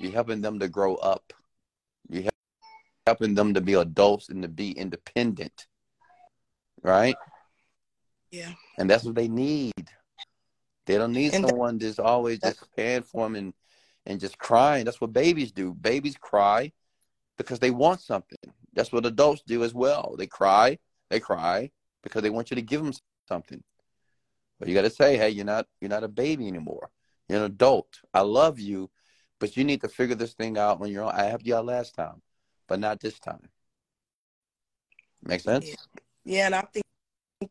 You're 0.00 0.12
helping 0.12 0.40
them 0.40 0.58
to 0.60 0.68
grow 0.68 0.94
up. 0.94 1.34
You're 2.08 2.30
helping 3.06 3.34
them 3.34 3.52
to 3.52 3.60
be 3.60 3.74
adults 3.74 4.30
and 4.30 4.40
to 4.40 4.48
be 4.48 4.70
independent, 4.70 5.66
right? 6.82 7.16
Yeah. 8.30 8.52
And 8.78 8.88
that's 8.88 9.04
what 9.04 9.16
they 9.16 9.28
need. 9.28 9.90
They 10.86 10.96
don't 10.96 11.12
need 11.12 11.34
And 11.34 11.46
someone 11.46 11.76
that's 11.76 11.98
always 11.98 12.38
just 12.38 12.64
paying 12.74 13.02
for 13.02 13.26
them 13.26 13.34
and 13.34 13.52
and 14.08 14.18
just 14.18 14.38
crying. 14.38 14.84
That's 14.84 15.00
what 15.00 15.12
babies 15.12 15.52
do. 15.52 15.74
Babies 15.74 16.16
cry 16.20 16.72
because 17.36 17.60
they 17.60 17.70
want 17.70 18.00
something. 18.00 18.38
That's 18.74 18.90
what 18.90 19.06
adults 19.06 19.42
do 19.46 19.62
as 19.62 19.74
well. 19.74 20.16
They 20.18 20.26
cry, 20.26 20.78
they 21.10 21.20
cry 21.20 21.70
because 22.02 22.22
they 22.22 22.30
want 22.30 22.50
you 22.50 22.56
to 22.56 22.62
give 22.62 22.82
them 22.82 22.92
something. 23.28 23.62
But 24.58 24.68
you 24.68 24.74
got 24.74 24.82
to 24.82 24.90
say, 24.90 25.16
hey, 25.16 25.30
you're 25.30 25.44
not 25.44 25.66
you're 25.80 25.90
not 25.90 26.02
a 26.02 26.08
baby 26.08 26.48
anymore. 26.48 26.90
You're 27.28 27.38
an 27.38 27.44
adult. 27.44 28.00
I 28.12 28.22
love 28.22 28.58
you, 28.58 28.90
but 29.38 29.56
you 29.56 29.62
need 29.62 29.82
to 29.82 29.88
figure 29.88 30.16
this 30.16 30.32
thing 30.32 30.58
out 30.58 30.80
on 30.80 30.90
your 30.90 31.04
own. 31.04 31.12
I 31.12 31.24
helped 31.24 31.46
you 31.46 31.54
out 31.54 31.66
last 31.66 31.94
time, 31.94 32.22
but 32.66 32.80
not 32.80 33.00
this 33.00 33.20
time. 33.20 33.48
Make 35.22 35.42
sense? 35.42 35.66
Yeah. 35.66 35.74
Yeah, 36.24 36.46
and 36.46 36.54
I 36.54 36.64
think 36.72 36.84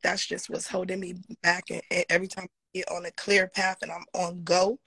that's 0.03 0.23
just 0.23 0.51
what's 0.51 0.67
holding 0.67 0.99
me 0.99 1.15
back. 1.41 1.63
And, 1.71 1.81
and 1.89 2.05
every 2.09 2.27
time 2.27 2.45
I 2.45 2.77
get 2.77 2.91
on 2.91 3.05
a 3.05 3.11
clear 3.11 3.47
path 3.47 3.77
and 3.81 3.91
I'm 3.91 4.05
on 4.13 4.43
go, 4.43 4.77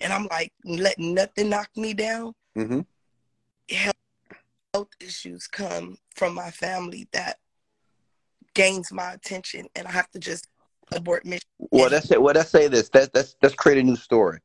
and 0.00 0.12
I'm 0.12 0.26
like 0.30 0.52
letting 0.64 1.14
nothing 1.14 1.50
knock 1.50 1.68
me 1.76 1.94
down, 1.94 2.32
Mm-hmm. 2.56 2.80
health, 3.70 3.94
health 4.74 4.88
issues 5.00 5.46
come 5.46 5.96
from 6.14 6.34
my 6.34 6.50
family 6.50 7.08
that 7.12 7.38
gains 8.54 8.92
my 8.92 9.12
attention, 9.12 9.66
and 9.76 9.86
I 9.86 9.92
have 9.92 10.10
to 10.10 10.18
just 10.18 10.48
abort 10.92 11.24
mission. 11.24 11.46
Well, 11.58 11.90
that's 11.90 12.10
it. 12.10 12.20
Well, 12.20 12.34
let's 12.34 12.50
say 12.50 12.66
this. 12.68 12.88
That, 12.90 13.12
that's 13.12 13.36
let's 13.42 13.54
create 13.54 13.78
a 13.78 13.82
new 13.82 13.96
story. 13.96 14.40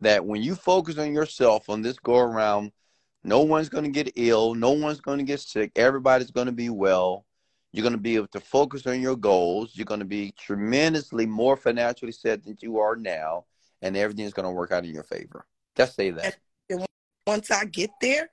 That 0.00 0.24
when 0.24 0.42
you 0.42 0.54
focus 0.54 0.96
on 0.96 1.12
yourself 1.12 1.68
on 1.68 1.82
this 1.82 1.98
go 1.98 2.16
around, 2.18 2.72
no 3.22 3.40
one's 3.42 3.68
going 3.68 3.84
to 3.84 3.90
get 3.90 4.12
ill. 4.16 4.54
No 4.54 4.70
one's 4.72 5.00
going 5.00 5.18
to 5.18 5.24
get 5.24 5.40
sick. 5.40 5.72
Everybody's 5.76 6.30
going 6.30 6.46
to 6.46 6.52
be 6.52 6.70
well. 6.70 7.26
You're 7.72 7.82
going 7.82 7.92
to 7.92 7.98
be 7.98 8.16
able 8.16 8.28
to 8.28 8.40
focus 8.40 8.86
on 8.86 9.00
your 9.00 9.14
goals. 9.16 9.72
You're 9.74 9.84
going 9.84 10.00
to 10.00 10.06
be 10.06 10.32
tremendously 10.38 11.26
more 11.26 11.56
financially 11.56 12.12
set 12.12 12.42
than 12.44 12.56
you 12.60 12.78
are 12.78 12.96
now, 12.96 13.44
and 13.82 13.96
everything's 13.96 14.32
going 14.32 14.44
to 14.44 14.52
work 14.52 14.72
out 14.72 14.84
in 14.84 14.92
your 14.92 15.04
favor. 15.04 15.46
Just 15.76 15.94
say 15.96 16.10
that. 16.10 16.36
Once 17.26 17.50
I 17.50 17.64
get 17.64 17.90
there, 18.00 18.30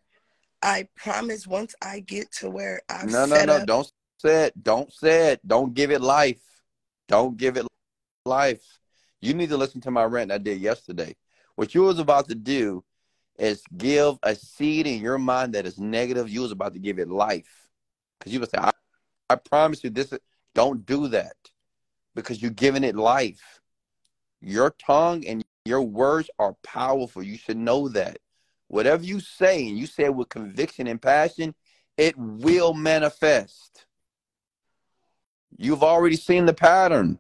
I 0.62 0.88
promise. 0.96 1.46
Once 1.46 1.76
I 1.82 2.00
get 2.00 2.32
to 2.34 2.50
where 2.50 2.82
I've 2.90 3.12
No, 3.12 3.26
no, 3.26 3.46
no. 3.46 3.58
up, 3.58 3.68
Don't 3.68 3.92
say 4.18 4.46
it. 4.46 4.64
Don't 4.64 4.92
say 4.92 5.34
it. 5.34 5.48
Don't 5.48 5.74
give 5.74 5.92
it 5.92 6.02
life. 6.02 6.42
Don't 7.08 7.38
give 7.38 7.58
it 7.58 7.66
life. 8.26 8.64
You 9.22 9.34
need 9.34 9.50
to 9.50 9.58
listen 9.58 9.82
to 9.82 9.92
my 9.92 10.04
rant 10.04 10.32
I 10.32 10.38
did 10.38 10.60
yesterday. 10.60 11.16
What 11.56 11.74
you 11.74 11.84
was 11.84 12.00
about 12.00 12.28
to 12.30 12.36
do 12.36 12.84
is 13.38 13.64
give 13.76 14.16
a 14.24 14.36
seed 14.36 14.88
in 14.88 15.02
your 15.02 15.18
mind 15.18 15.54
that 15.54 15.66
is 15.66 15.78
negative. 15.78 16.30
You 16.30 16.42
was 16.42 16.52
about 16.52 16.74
to 16.74 16.80
give 16.80 17.00
it 17.00 17.10
life. 17.10 17.70
Because 18.20 18.34
you 18.34 18.40
would 18.40 18.50
say, 18.50 18.58
I, 18.60 18.72
I 19.30 19.36
promise 19.36 19.84
you 19.84 19.90
this. 19.90 20.14
Don't 20.56 20.86
do 20.86 21.08
that. 21.10 21.36
Because 22.16 22.42
you're 22.42 22.52
giving 22.52 22.84
it 22.84 22.96
life. 22.96 23.62
Your 24.42 24.72
tongue 24.72 25.26
and 25.26 25.44
your 25.66 25.82
words 25.82 26.30
are 26.40 26.56
powerful. 26.64 27.24
You 27.24 27.38
should 27.38 27.58
know 27.58 27.90
that. 27.90 28.20
Whatever 28.68 29.04
you 29.04 29.20
say, 29.20 29.68
and 29.68 29.78
you 29.78 29.86
say 29.88 30.06
it 30.06 30.16
with 30.16 30.30
conviction 30.30 30.88
and 30.88 31.02
passion, 31.02 31.56
it 31.98 32.16
will 32.18 32.74
manifest. 32.74 33.86
You've 35.58 35.84
already 35.84 36.16
seen 36.16 36.46
the 36.46 36.54
pattern, 36.54 37.20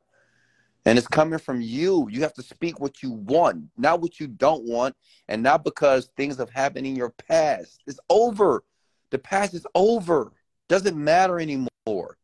and 0.85 0.97
it's 0.97 1.07
coming 1.07 1.39
from 1.39 1.61
you. 1.61 2.07
You 2.11 2.21
have 2.21 2.33
to 2.33 2.43
speak 2.43 2.79
what 2.79 3.01
you 3.01 3.11
want, 3.11 3.63
not 3.77 4.01
what 4.01 4.19
you 4.19 4.27
don't 4.27 4.63
want, 4.63 4.95
and 5.27 5.41
not 5.41 5.63
because 5.63 6.09
things 6.17 6.37
have 6.37 6.49
happened 6.49 6.85
in 6.85 6.95
your 6.95 7.09
past. 7.09 7.81
It's 7.87 7.99
over. 8.09 8.63
The 9.09 9.17
past 9.17 9.53
is 9.53 9.65
over. 9.73 10.31
Doesn't 10.69 10.97
matter 10.97 11.39
anymore. 11.39 12.17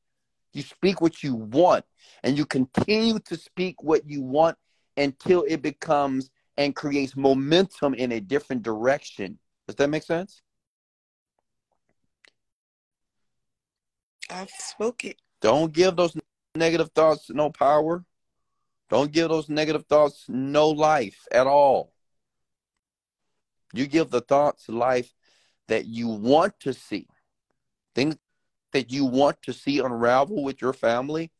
You 0.53 0.61
speak 0.61 1.01
what 1.01 1.23
you 1.23 1.33
want, 1.33 1.85
and 2.23 2.37
you 2.37 2.45
continue 2.45 3.17
to 3.19 3.37
speak 3.37 3.81
what 3.81 4.07
you 4.07 4.21
want 4.21 4.57
until 4.97 5.43
it 5.47 5.61
becomes 5.61 6.29
and 6.57 6.75
creates 6.75 7.15
momentum 7.15 7.93
in 7.93 8.11
a 8.11 8.19
different 8.19 8.63
direction. 8.63 9.39
Does 9.67 9.75
that 9.77 9.89
make 9.89 10.03
sense? 10.03 10.41
I've 14.29 14.49
spoke 14.49 15.05
it. 15.05 15.17
Don't 15.41 15.73
give 15.73 15.95
those 15.95 16.15
negative 16.55 16.91
thoughts 16.91 17.29
no 17.29 17.49
power. 17.49 18.03
Don't 18.89 19.11
give 19.11 19.29
those 19.29 19.49
negative 19.49 19.85
thoughts 19.87 20.25
no 20.27 20.69
life 20.69 21.25
at 21.31 21.47
all. 21.47 21.93
You 23.73 23.87
give 23.87 24.11
the 24.11 24.21
thoughts 24.21 24.69
life 24.69 25.11
that 25.67 25.85
you 25.85 26.07
want 26.07 26.59
to 26.61 26.73
see. 26.73 27.07
Things 27.95 28.17
that 28.71 28.91
you 28.91 29.05
want 29.05 29.41
to 29.43 29.53
see 29.53 29.79
unravel 29.79 30.43
with 30.43 30.61
your 30.61 30.73
family, 30.73 31.31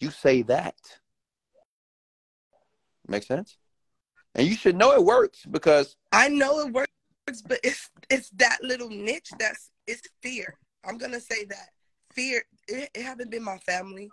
you 0.00 0.10
say 0.10 0.42
that. 0.42 0.76
Make 3.08 3.22
sense? 3.22 3.56
And 4.34 4.46
you 4.46 4.54
should 4.54 4.76
know 4.76 4.92
it 4.92 5.04
works 5.04 5.44
because 5.50 5.96
I 6.12 6.28
know 6.28 6.60
it 6.60 6.72
works, 6.72 6.90
but 7.46 7.58
it's 7.62 7.90
it's 8.10 8.30
that 8.36 8.58
little 8.62 8.88
niche 8.88 9.30
that's 9.38 9.70
it's 9.86 10.02
fear. 10.22 10.58
I'm 10.84 10.98
gonna 10.98 11.20
say 11.20 11.44
that 11.46 11.70
fear. 12.12 12.42
It, 12.68 12.90
it 12.94 13.02
haven't 13.02 13.30
been 13.30 13.44
my 13.44 13.58
family. 13.58 14.10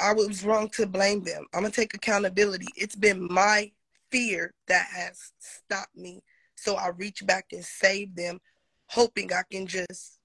I 0.00 0.12
was 0.12 0.44
wrong 0.44 0.68
to 0.70 0.86
blame 0.86 1.22
them. 1.22 1.46
I'm 1.54 1.62
gonna 1.62 1.72
take 1.72 1.94
accountability. 1.94 2.66
It's 2.76 2.96
been 2.96 3.28
my 3.30 3.70
fear 4.10 4.52
that 4.68 4.86
has 4.86 5.32
stopped 5.38 5.96
me. 5.96 6.22
So 6.56 6.76
I 6.76 6.88
reach 6.88 7.26
back 7.26 7.46
and 7.52 7.64
save 7.64 8.14
them, 8.14 8.40
hoping 8.86 9.32
I 9.32 9.42
can 9.50 9.66
just 9.66 10.18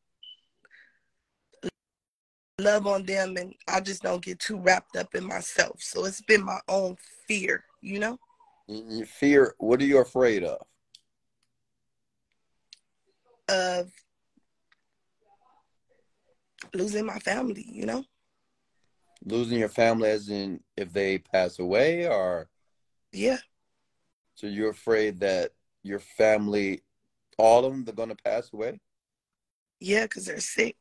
love 2.60 2.88
on 2.88 3.04
them 3.04 3.38
and 3.38 3.54
I 3.68 3.80
just 3.82 4.02
don't 4.02 4.24
get 4.24 4.40
too 4.40 4.58
wrapped 4.58 4.96
up 4.96 5.14
in 5.14 5.24
myself. 5.26 5.82
So 5.82 6.06
it's 6.06 6.22
been 6.22 6.44
my 6.44 6.60
own 6.68 6.98
fear, 7.28 7.64
you 7.82 8.00
know? 8.00 8.18
Fear, 9.06 9.56
what 9.60 9.82
are 9.82 9.86
you 9.86 10.00
afraid 10.00 10.44
of? 10.44 10.62
Of 13.50 13.92
losing 16.74 17.06
my 17.06 17.20
family, 17.20 17.66
you 17.68 17.86
know? 17.86 18.04
Losing 19.24 19.60
your 19.60 19.70
family 19.70 20.10
as 20.10 20.30
in 20.30 20.62
if 20.76 20.92
they 20.94 21.18
pass 21.18 21.60
away 21.60 22.08
or 22.08 22.50
Yeah. 23.12 23.38
So 24.36 24.48
you're 24.48 24.70
afraid 24.70 25.20
that 25.22 25.54
your 25.84 26.00
family 26.00 26.84
all 27.38 27.66
of 27.66 27.72
them 27.72 27.86
they're 27.86 27.94
gonna 27.94 28.16
pass 28.16 28.52
away? 28.54 28.80
Yeah, 29.80 30.04
because 30.04 30.26
they're 30.26 30.40
sick. 30.40 30.76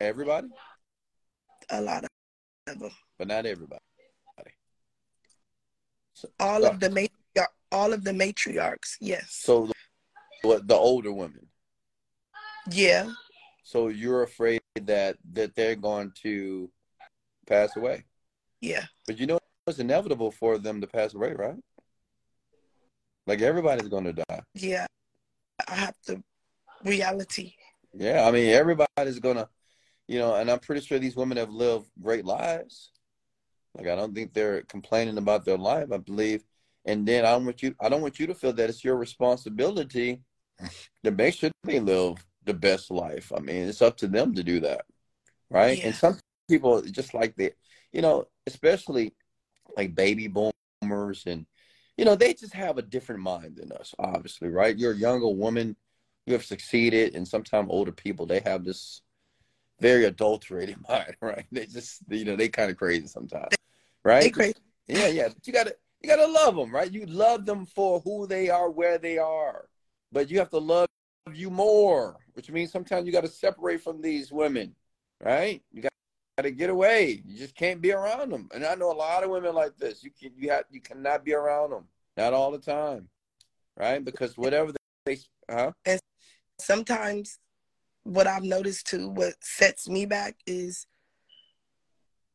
Everybody? 0.00 0.48
A 1.70 1.80
lot 1.80 2.04
of 2.04 2.78
them. 2.78 2.90
But 3.18 3.28
not 3.28 3.46
everybody. 3.46 3.82
All 6.40 6.64
of 6.64 6.80
the 6.80 6.88
matriarch, 6.88 7.46
all 7.70 7.92
of 7.92 8.04
the 8.04 8.12
matriarchs, 8.12 8.96
yes. 9.00 9.26
So 9.30 9.66
the, 9.66 9.74
what 10.42 10.68
the 10.68 10.74
older 10.74 11.12
women. 11.12 11.46
Yeah. 12.70 13.10
So 13.64 13.88
you're 13.88 14.22
afraid 14.22 14.60
that 14.80 15.16
that 15.32 15.54
they're 15.54 15.76
going 15.76 16.12
to 16.22 16.70
pass 17.46 17.76
away. 17.76 18.04
Yeah. 18.60 18.84
But 19.06 19.18
you 19.18 19.26
know 19.26 19.38
it's 19.66 19.78
inevitable 19.78 20.30
for 20.30 20.58
them 20.58 20.80
to 20.80 20.86
pass 20.86 21.14
away, 21.14 21.34
right? 21.34 21.56
Like 23.26 23.42
everybody's 23.42 23.88
going 23.88 24.04
to 24.04 24.12
die. 24.14 24.40
Yeah. 24.54 24.86
I 25.66 25.74
have 25.74 26.00
to 26.06 26.22
reality. 26.84 27.54
Yeah, 27.92 28.26
I 28.26 28.30
mean 28.30 28.50
everybody's 28.50 29.18
going 29.18 29.36
to 29.36 29.48
you 30.08 30.18
know, 30.18 30.34
and 30.34 30.50
I'm 30.50 30.58
pretty 30.58 30.80
sure 30.80 30.98
these 30.98 31.16
women 31.16 31.36
have 31.36 31.50
lived 31.50 31.86
great 32.00 32.24
lives. 32.24 32.90
Like 33.78 33.86
I 33.86 33.94
don't 33.94 34.14
think 34.14 34.34
they're 34.34 34.62
complaining 34.62 35.18
about 35.18 35.44
their 35.44 35.56
life. 35.56 35.92
I 35.92 35.98
believe, 35.98 36.42
and 36.84 37.06
then 37.06 37.24
I 37.24 37.30
don't 37.30 37.44
want 37.44 37.62
you. 37.62 37.74
I 37.80 37.88
don't 37.88 38.02
want 38.02 38.18
you 38.18 38.26
to 38.26 38.34
feel 38.34 38.52
that 38.52 38.68
it's 38.68 38.84
your 38.84 38.96
responsibility 38.96 40.20
to 41.04 41.10
make 41.12 41.34
sure 41.34 41.50
they 41.62 41.78
live 41.78 42.16
the 42.44 42.54
best 42.54 42.90
life. 42.90 43.32
I 43.34 43.40
mean, 43.40 43.68
it's 43.68 43.82
up 43.82 43.96
to 43.98 44.08
them 44.08 44.34
to 44.34 44.42
do 44.42 44.60
that, 44.60 44.84
right? 45.48 45.78
Yeah. 45.78 45.86
And 45.86 45.94
some 45.94 46.18
people 46.48 46.82
just 46.82 47.14
like 47.14 47.36
the, 47.36 47.52
you 47.92 48.02
know, 48.02 48.26
especially 48.46 49.14
like 49.76 49.94
baby 49.94 50.26
boomers, 50.26 51.22
and 51.26 51.46
you 51.96 52.04
know, 52.04 52.16
they 52.16 52.34
just 52.34 52.54
have 52.54 52.78
a 52.78 52.82
different 52.82 53.22
mind 53.22 53.56
than 53.56 53.70
us. 53.72 53.94
Obviously, 53.98 54.48
right? 54.48 54.76
You're 54.76 54.92
a 54.92 54.96
younger 54.96 55.28
woman, 55.28 55.76
you 56.26 56.32
have 56.32 56.44
succeeded, 56.44 57.14
and 57.14 57.28
sometimes 57.28 57.68
older 57.70 57.92
people 57.92 58.26
they 58.26 58.40
have 58.40 58.64
this 58.64 59.02
very 59.80 60.04
adulterated 60.04 60.76
mind, 60.88 61.16
right? 61.20 61.46
They 61.52 61.66
just, 61.66 62.00
you 62.08 62.24
know, 62.24 62.34
they 62.34 62.48
kind 62.48 62.70
of 62.70 62.76
crazy 62.76 63.06
sometimes, 63.06 63.54
right? 64.08 64.22
They 64.22 64.30
crazy. 64.30 64.54
Yeah, 64.86 65.08
yeah. 65.08 65.28
But 65.28 65.46
you 65.46 65.52
gotta, 65.52 65.76
you 66.00 66.08
gotta 66.08 66.26
love 66.26 66.56
them, 66.56 66.74
right? 66.74 66.90
You 66.90 67.06
love 67.06 67.44
them 67.44 67.66
for 67.66 68.00
who 68.00 68.26
they 68.26 68.48
are, 68.48 68.70
where 68.70 68.98
they 68.98 69.18
are, 69.18 69.68
but 70.10 70.30
you 70.30 70.38
have 70.38 70.50
to 70.50 70.58
love 70.58 70.88
you 71.34 71.50
more, 71.50 72.16
which 72.32 72.50
means 72.50 72.72
sometimes 72.72 73.06
you 73.06 73.12
got 73.12 73.24
to 73.24 73.28
separate 73.28 73.82
from 73.82 74.00
these 74.00 74.32
women, 74.32 74.74
right? 75.22 75.62
You 75.72 75.82
got 75.82 75.92
to 76.42 76.50
get 76.50 76.70
away. 76.70 77.22
You 77.26 77.36
just 77.36 77.54
can't 77.54 77.82
be 77.82 77.92
around 77.92 78.32
them. 78.32 78.48
And 78.54 78.64
I 78.64 78.74
know 78.74 78.90
a 78.90 78.94
lot 78.94 79.24
of 79.24 79.30
women 79.30 79.54
like 79.54 79.76
this. 79.76 80.02
You 80.02 80.10
can, 80.10 80.30
you 80.36 80.50
have, 80.50 80.64
you 80.70 80.80
cannot 80.80 81.24
be 81.24 81.34
around 81.34 81.70
them, 81.70 81.84
not 82.16 82.32
all 82.32 82.50
the 82.50 82.58
time, 82.58 83.08
right? 83.76 84.02
Because 84.02 84.38
whatever 84.38 84.72
they, 85.04 85.18
huh? 85.50 85.72
And 85.84 86.00
sometimes 86.58 87.38
what 88.04 88.26
I've 88.26 88.44
noticed 88.44 88.86
too, 88.86 89.10
what 89.10 89.34
sets 89.42 89.86
me 89.88 90.06
back 90.06 90.36
is 90.46 90.86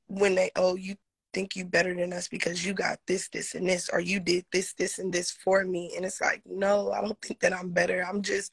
when 0.08 0.36
they, 0.36 0.52
oh, 0.56 0.76
you 0.76 0.96
think 1.34 1.56
you 1.56 1.66
better 1.66 1.94
than 1.94 2.14
us 2.14 2.28
because 2.28 2.66
you 2.66 2.74
got 2.74 3.00
this, 3.08 3.30
this, 3.30 3.56
and 3.56 3.68
this, 3.68 3.90
or 3.90 4.00
you 4.00 4.20
did 4.20 4.46
this, 4.52 4.74
this, 4.74 5.00
and 5.00 5.14
this 5.14 5.32
for 5.32 5.64
me. 5.66 5.94
And 5.96 6.06
it's 6.06 6.22
like, 6.22 6.42
no, 6.46 6.92
I 6.92 7.02
don't 7.02 7.20
think 7.22 7.40
that 7.42 7.54
I'm 7.54 7.72
better. 7.72 8.06
I'm 8.08 8.22
just 8.22 8.52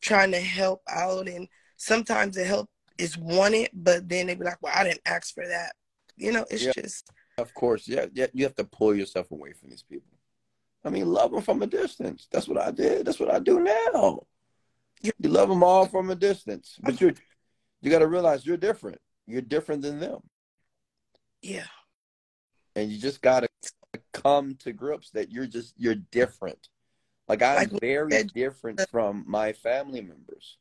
trying 0.00 0.32
to 0.32 0.40
help 0.40 0.82
out. 0.88 1.28
And 1.28 1.48
sometimes 1.76 2.36
the 2.36 2.44
help 2.44 2.70
is 2.98 3.18
wanted, 3.18 3.70
but 3.72 4.08
then 4.08 4.26
they 4.26 4.34
be 4.34 4.44
like, 4.44 4.58
well, 4.62 4.72
I 4.74 4.84
didn't 4.84 5.02
ask 5.06 5.34
for 5.34 5.46
that. 5.46 5.72
You 6.16 6.32
know, 6.32 6.46
it's 6.50 6.64
Yeah. 6.64 6.72
just, 6.72 7.10
Of 7.38 7.54
course, 7.54 7.88
yeah, 7.88 8.06
yeah. 8.12 8.26
You 8.34 8.44
have 8.44 8.54
to 8.56 8.64
pull 8.64 8.94
yourself 8.94 9.30
away 9.30 9.52
from 9.54 9.70
these 9.70 9.82
people. 9.82 10.18
I 10.84 10.90
mean, 10.90 11.06
love 11.06 11.32
them 11.32 11.42
from 11.42 11.62
a 11.62 11.66
distance. 11.66 12.28
That's 12.30 12.48
what 12.48 12.58
I 12.58 12.70
did. 12.70 13.06
That's 13.06 13.20
what 13.20 13.30
I 13.30 13.38
do 13.38 13.60
now. 13.60 14.20
You 15.02 15.12
love 15.22 15.48
them 15.48 15.62
all 15.62 15.86
from 15.86 16.10
a 16.10 16.14
distance, 16.14 16.76
but 16.82 17.00
you 17.00 17.14
you 17.80 17.90
got 17.90 18.00
to 18.00 18.06
realize 18.06 18.44
you're 18.44 18.56
different. 18.58 19.00
You're 19.26 19.40
different 19.42 19.82
than 19.82 20.00
them, 20.00 20.20
yeah, 21.42 21.66
and 22.80 22.90
you 22.90 22.98
just 22.98 23.20
got 23.20 23.40
to 23.40 24.00
come 24.12 24.54
to 24.56 24.72
grips 24.72 25.10
that 25.10 25.30
you're 25.30 25.46
just 25.46 25.74
you're 25.76 25.94
different. 25.94 26.68
Like 27.28 27.42
I'm 27.42 27.56
Like 27.56 27.80
very 27.80 28.10
said- 28.12 28.32
different 28.32 28.80
uh, 28.80 28.86
from 28.90 29.24
my 29.26 29.52
family 29.52 30.00
members. 30.00 30.58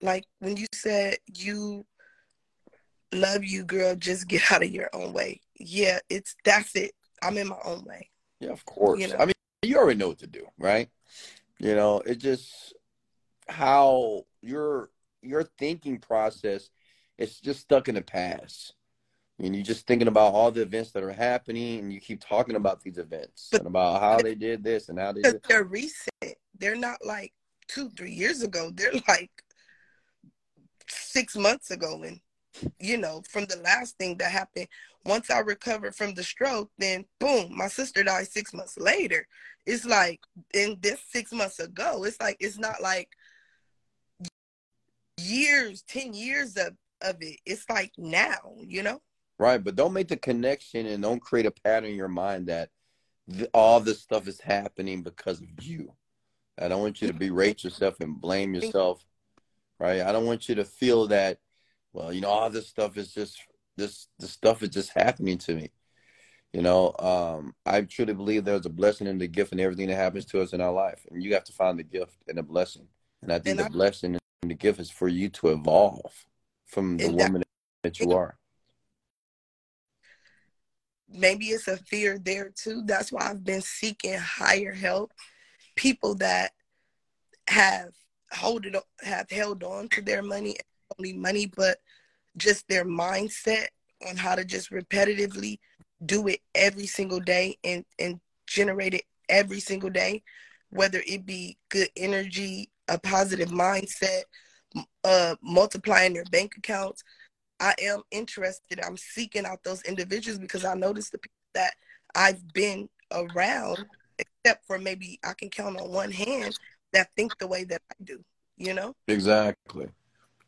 like 0.00 0.26
when 0.40 0.56
you 0.56 0.66
said 0.74 1.16
you 1.34 1.86
love 3.12 3.44
you, 3.44 3.64
girl, 3.64 3.94
just 3.94 4.26
get 4.28 4.50
out 4.52 4.62
of 4.62 4.70
your 4.70 4.90
own 4.92 5.12
way. 5.12 5.40
Yeah, 5.58 5.98
it's 6.10 6.34
that's 6.44 6.74
it. 6.76 6.92
I'm 7.22 7.38
in 7.38 7.48
my 7.48 7.58
own 7.64 7.84
way. 7.84 8.10
Yeah, 8.40 8.50
of 8.50 8.64
course. 8.64 9.00
You 9.00 9.08
know. 9.08 9.16
I 9.18 9.26
mean, 9.26 9.34
you 9.62 9.76
already 9.78 9.98
know 9.98 10.08
what 10.08 10.18
to 10.18 10.26
do, 10.26 10.46
right? 10.58 10.88
You 11.58 11.74
know, 11.76 12.00
it 12.00 12.18
just 12.18 12.74
how 13.48 14.24
your 14.40 14.90
your 15.22 15.44
thinking 15.58 15.98
process 15.98 16.68
is 17.18 17.38
just 17.38 17.60
stuck 17.60 17.88
in 17.88 17.94
the 17.94 18.02
past. 18.02 18.74
And 19.42 19.56
you're 19.56 19.64
just 19.64 19.88
thinking 19.88 20.06
about 20.06 20.34
all 20.34 20.52
the 20.52 20.62
events 20.62 20.92
that 20.92 21.02
are 21.02 21.12
happening, 21.12 21.80
and 21.80 21.92
you 21.92 22.00
keep 22.00 22.20
talking 22.24 22.54
about 22.54 22.80
these 22.80 22.96
events 22.96 23.48
But- 23.50 23.62
and 23.62 23.66
about 23.66 24.00
how 24.00 24.18
they 24.22 24.36
did 24.36 24.62
this 24.62 24.88
and 24.88 24.98
how 24.98 25.10
they 25.12 25.22
did. 25.22 25.42
they're 25.48 25.64
recent. 25.64 26.38
They're 26.56 26.76
not 26.76 27.04
like 27.04 27.32
two, 27.66 27.90
three 27.90 28.12
years 28.12 28.42
ago. 28.42 28.70
They're 28.72 28.92
like 29.08 29.30
six 30.88 31.34
months 31.36 31.72
ago. 31.72 32.04
And, 32.04 32.20
you 32.78 32.98
know, 32.98 33.22
from 33.28 33.46
the 33.46 33.56
last 33.56 33.98
thing 33.98 34.16
that 34.18 34.30
happened, 34.30 34.68
once 35.04 35.28
I 35.28 35.40
recovered 35.40 35.96
from 35.96 36.14
the 36.14 36.22
stroke, 36.22 36.70
then 36.78 37.04
boom, 37.18 37.56
my 37.56 37.66
sister 37.66 38.04
died 38.04 38.28
six 38.28 38.54
months 38.54 38.78
later. 38.78 39.26
It's 39.66 39.84
like, 39.84 40.20
in 40.54 40.76
this 40.80 41.00
six 41.10 41.32
months 41.32 41.58
ago, 41.58 42.04
it's 42.04 42.20
like, 42.20 42.36
it's 42.38 42.58
not 42.58 42.80
like 42.80 43.08
years, 45.18 45.82
10 45.88 46.14
years 46.14 46.56
of, 46.56 46.76
of 47.00 47.16
it. 47.20 47.40
It's 47.44 47.68
like 47.68 47.90
now, 47.98 48.54
you 48.60 48.84
know? 48.84 49.00
Right, 49.38 49.62
but 49.62 49.74
don't 49.74 49.92
make 49.92 50.08
the 50.08 50.16
connection 50.16 50.86
and 50.86 51.02
don't 51.02 51.20
create 51.20 51.46
a 51.46 51.50
pattern 51.50 51.90
in 51.90 51.96
your 51.96 52.08
mind 52.08 52.46
that 52.46 52.70
th- 53.30 53.48
all 53.52 53.80
this 53.80 54.00
stuff 54.00 54.28
is 54.28 54.40
happening 54.40 55.02
because 55.02 55.40
of 55.40 55.48
you. 55.60 55.92
I 56.60 56.68
don't 56.68 56.82
want 56.82 57.02
you 57.02 57.08
to 57.08 57.14
berate 57.14 57.64
yourself 57.64 57.98
and 58.00 58.20
blame 58.20 58.54
yourself, 58.54 59.04
right? 59.80 60.02
I 60.02 60.12
don't 60.12 60.26
want 60.26 60.48
you 60.48 60.54
to 60.56 60.64
feel 60.64 61.08
that, 61.08 61.38
well, 61.92 62.12
you 62.12 62.20
know, 62.20 62.28
all 62.28 62.50
this 62.50 62.68
stuff 62.68 62.96
is 62.96 63.12
just 63.12 63.40
this 63.76 64.06
this 64.18 64.30
stuff 64.30 64.62
is 64.62 64.68
just 64.68 64.90
happening 64.90 65.38
to 65.38 65.54
me. 65.54 65.70
You 66.52 66.60
know, 66.60 66.94
um, 66.98 67.54
I 67.64 67.80
truly 67.80 68.12
believe 68.12 68.44
there's 68.44 68.66
a 68.66 68.70
blessing 68.70 69.06
in 69.06 69.16
the 69.18 69.26
gift 69.26 69.52
and 69.52 69.60
everything 69.60 69.88
that 69.88 69.96
happens 69.96 70.26
to 70.26 70.42
us 70.42 70.52
in 70.52 70.60
our 70.60 70.72
life, 70.72 71.04
and 71.10 71.22
you 71.22 71.32
have 71.34 71.44
to 71.44 71.52
find 71.52 71.78
the 71.78 71.82
gift 71.82 72.14
and 72.28 72.36
the 72.36 72.42
blessing. 72.42 72.86
And 73.22 73.32
I 73.32 73.38
think 73.38 73.52
And 73.52 73.60
the 73.60 73.64
I- 73.64 73.68
blessing 73.70 74.18
and 74.42 74.50
the 74.50 74.54
gift 74.54 74.78
is 74.78 74.90
for 74.90 75.08
you 75.08 75.30
to 75.30 75.48
evolve 75.48 76.26
from 76.66 76.98
the 76.98 77.06
that- 77.06 77.14
woman 77.14 77.42
that 77.82 77.98
you 77.98 78.12
are. 78.12 78.38
Maybe 81.12 81.46
it's 81.46 81.68
a 81.68 81.76
fear 81.76 82.18
there 82.18 82.50
too. 82.54 82.82
That's 82.84 83.12
why 83.12 83.28
I've 83.28 83.44
been 83.44 83.62
seeking 83.62 84.18
higher 84.18 84.72
help. 84.72 85.12
People 85.76 86.14
that 86.16 86.52
have 87.48 87.90
hold 88.32 88.66
it 88.66 88.76
have 89.02 89.30
held 89.30 89.62
on 89.62 89.88
to 89.90 90.02
their 90.02 90.22
money, 90.22 90.56
only 90.98 91.12
money, 91.12 91.46
but 91.46 91.78
just 92.36 92.66
their 92.68 92.84
mindset 92.84 93.66
on 94.08 94.16
how 94.16 94.34
to 94.34 94.44
just 94.44 94.70
repetitively 94.70 95.58
do 96.04 96.26
it 96.28 96.40
every 96.54 96.86
single 96.86 97.20
day 97.20 97.56
and 97.64 97.84
and 97.98 98.20
generate 98.46 98.94
it 98.94 99.02
every 99.28 99.60
single 99.60 99.90
day, 99.90 100.22
whether 100.70 101.02
it 101.06 101.24
be 101.24 101.56
good 101.68 101.88
energy, 101.96 102.70
a 102.88 102.98
positive 102.98 103.50
mindset, 103.50 104.22
uh, 105.04 105.34
multiplying 105.42 106.14
their 106.14 106.24
bank 106.24 106.54
accounts. 106.56 107.02
I 107.62 107.74
am 107.80 108.02
interested. 108.10 108.80
I'm 108.84 108.96
seeking 108.96 109.46
out 109.46 109.62
those 109.62 109.82
individuals 109.82 110.40
because 110.40 110.64
I 110.64 110.74
notice 110.74 111.10
the 111.10 111.18
people 111.18 111.36
that 111.54 111.74
I've 112.12 112.52
been 112.52 112.88
around, 113.12 113.86
except 114.18 114.66
for 114.66 114.78
maybe 114.78 115.20
I 115.24 115.32
can 115.34 115.48
count 115.48 115.80
on 115.80 115.90
one 115.90 116.10
hand 116.10 116.58
that 116.92 117.10
think 117.16 117.38
the 117.38 117.46
way 117.46 117.62
that 117.64 117.80
I 117.88 117.94
do. 118.02 118.22
You 118.56 118.74
know? 118.74 118.94
Exactly. 119.06 119.86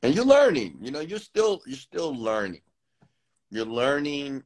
and 0.03 0.15
you're 0.15 0.25
learning. 0.25 0.77
You 0.81 0.91
know, 0.91 1.01
you're 1.01 1.21
still 1.21 1.63
you're 1.67 1.77
still 1.77 2.15
learning. 2.15 2.63
You're 3.51 3.65
learning 3.65 4.43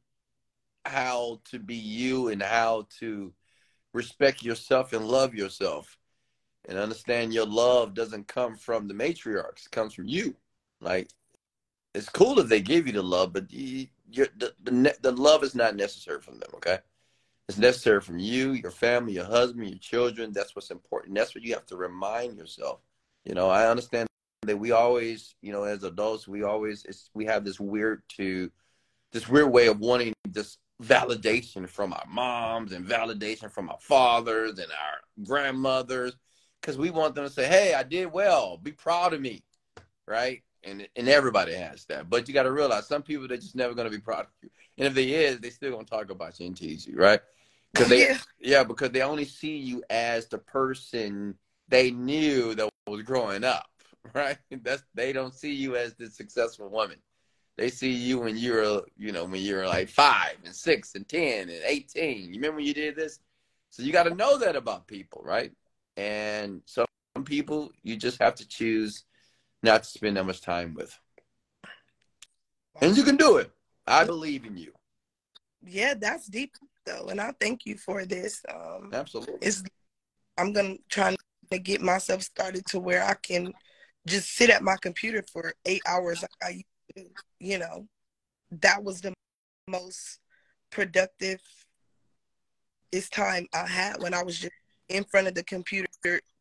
how 0.85 1.41
to 1.45 1.57
be 1.57 1.75
you 1.75 2.29
and 2.29 2.41
how 2.41 2.87
to 2.99 3.33
respect 3.93 4.43
yourself 4.43 4.93
and 4.93 5.07
love 5.07 5.33
yourself 5.33 5.97
and 6.67 6.77
understand 6.77 7.33
your 7.33 7.45
love 7.47 7.95
doesn't 7.95 8.27
come 8.27 8.55
from 8.55 8.87
the 8.87 8.93
matriarchs 8.93 9.65
it 9.65 9.71
comes 9.71 9.93
from 9.93 10.07
you 10.07 10.35
like 10.79 11.09
it's 11.93 12.09
cool 12.09 12.39
if 12.39 12.47
they 12.47 12.61
give 12.61 12.87
you 12.87 12.93
the 12.93 13.01
love 13.01 13.33
but 13.33 13.51
you, 13.51 13.87
the, 14.11 14.53
the, 14.63 14.95
the 15.01 15.11
love 15.11 15.43
is 15.43 15.55
not 15.55 15.75
necessary 15.75 16.21
from 16.21 16.39
them 16.39 16.49
okay? 16.55 16.79
It's 17.47 17.57
necessary 17.57 18.01
from 18.01 18.19
you 18.19 18.53
your 18.53 18.71
family 18.71 19.13
your 19.13 19.25
husband 19.25 19.69
your 19.69 19.79
children. 19.79 20.31
That's 20.31 20.55
what's 20.55 20.71
important. 20.71 21.15
That's 21.15 21.33
what 21.33 21.43
you 21.43 21.53
have 21.53 21.65
to 21.67 21.77
remind 21.77 22.37
yourself. 22.37 22.79
You 23.25 23.35
know 23.35 23.49
i 23.49 23.69
understand 23.69 24.07
that 24.43 24.57
we 24.57 24.71
always 24.71 25.35
you 25.41 25.51
know 25.51 25.63
as 25.63 25.83
adults 25.83 26.27
we 26.27 26.43
always 26.43 27.09
we 27.13 27.25
have 27.25 27.43
this 27.43 27.59
weird 27.59 28.01
to 28.09 28.49
this 29.11 29.27
weird 29.27 29.51
way 29.51 29.67
of 29.67 29.79
wanting 29.79 30.13
this 30.27 30.57
validation 30.81 31.67
from 31.67 31.91
our 31.91 32.05
moms 32.07 32.71
and 32.71 32.85
validation 32.85 33.51
from 33.51 33.69
our 33.69 33.77
fathers 33.79 34.59
and 34.59 34.71
our 34.71 35.25
grandmothers 35.25 36.15
because 36.61 36.77
we 36.77 36.89
want 36.89 37.15
them 37.15 37.25
to 37.25 37.29
say, 37.29 37.47
"Hey, 37.47 37.73
I 37.73 37.83
did 37.83 38.11
well. 38.11 38.57
Be 38.57 38.71
proud 38.71 39.13
of 39.13 39.21
me," 39.21 39.43
right? 40.07 40.41
And 40.63 40.87
and 40.95 41.07
everybody 41.07 41.53
has 41.53 41.85
that, 41.85 42.09
but 42.09 42.27
you 42.27 42.33
got 42.33 42.43
to 42.43 42.51
realize 42.51 42.87
some 42.87 43.01
people 43.01 43.27
they're 43.27 43.37
just 43.37 43.55
never 43.55 43.73
going 43.73 43.89
to 43.89 43.95
be 43.95 44.01
proud 44.01 44.21
of 44.21 44.27
you, 44.41 44.49
and 44.77 44.87
if 44.87 44.93
they 44.93 45.11
is, 45.11 45.39
they 45.39 45.51
still 45.51 45.71
going 45.71 45.85
to 45.85 45.89
talk 45.89 46.09
about 46.09 46.37
you 46.39 46.47
and 46.47 46.57
tease 46.57 46.85
you, 46.85 46.95
right? 46.97 47.21
Because 47.71 47.89
they, 47.89 48.07
yeah. 48.07 48.17
yeah, 48.39 48.63
because 48.63 48.89
they 48.89 49.03
only 49.03 49.25
see 49.25 49.55
you 49.55 49.83
as 49.91 50.25
the 50.25 50.39
person 50.39 51.35
they 51.67 51.91
knew 51.91 52.55
that 52.55 52.67
was 52.87 53.03
growing 53.03 53.43
up, 53.43 53.69
right? 54.13 54.37
That's 54.49 54.83
they 54.95 55.13
don't 55.13 55.35
see 55.35 55.53
you 55.53 55.75
as 55.75 55.93
the 55.93 56.09
successful 56.09 56.69
woman. 56.69 56.97
They 57.57 57.69
see 57.69 57.91
you 57.91 58.19
when 58.19 58.37
you're, 58.37 58.83
you 58.97 59.11
know, 59.11 59.25
when 59.25 59.41
you're 59.41 59.67
like 59.67 59.89
five 59.89 60.37
and 60.45 60.55
six 60.55 60.95
and 60.95 61.07
ten 61.07 61.49
and 61.49 61.61
eighteen. 61.63 62.29
You 62.29 62.35
remember 62.35 62.57
when 62.57 62.65
you 62.65 62.73
did 62.73 62.95
this? 62.95 63.19
So 63.69 63.83
you 63.83 63.91
got 63.91 64.03
to 64.03 64.15
know 64.15 64.37
that 64.39 64.55
about 64.55 64.87
people, 64.87 65.21
right? 65.23 65.51
And 65.95 66.61
some 66.65 66.87
people 67.25 67.71
you 67.83 67.97
just 67.97 68.19
have 68.21 68.35
to 68.35 68.47
choose 68.47 69.03
not 69.63 69.83
to 69.83 69.89
spend 69.89 70.17
that 70.17 70.25
much 70.25 70.41
time 70.41 70.73
with. 70.73 70.97
And 72.81 72.95
you 72.95 73.03
can 73.03 73.17
do 73.17 73.37
it. 73.37 73.51
I 73.85 74.03
believe 74.05 74.45
in 74.45 74.57
you. 74.57 74.71
Yeah, 75.61 75.93
that's 75.95 76.27
deep 76.27 76.53
though, 76.85 77.07
and 77.07 77.19
I 77.19 77.33
thank 77.39 77.65
you 77.65 77.77
for 77.77 78.05
this. 78.05 78.41
Um, 78.53 78.91
Absolutely. 78.93 79.35
It's 79.41 79.63
I'm 80.37 80.53
gonna 80.53 80.75
try 80.89 81.15
to 81.51 81.59
get 81.59 81.81
myself 81.81 82.21
started 82.21 82.65
to 82.67 82.79
where 82.79 83.03
I 83.03 83.15
can 83.15 83.53
just 84.07 84.35
sit 84.35 84.49
at 84.49 84.63
my 84.63 84.77
computer 84.81 85.23
for 85.33 85.53
eight 85.65 85.81
hours 85.87 86.21
like 86.21 86.31
I 86.41 86.49
used 86.49 86.65
to. 86.95 87.05
You 87.39 87.59
know, 87.59 87.87
that 88.61 88.83
was 88.83 89.01
the 89.01 89.13
most 89.67 90.19
productive 90.71 91.41
this 92.91 93.09
time 93.09 93.47
I 93.53 93.67
had 93.67 94.01
when 94.01 94.13
I 94.13 94.23
was 94.23 94.39
just 94.39 94.53
in 94.87 95.03
front 95.03 95.27
of 95.27 95.35
the 95.35 95.43
computer 95.43 95.87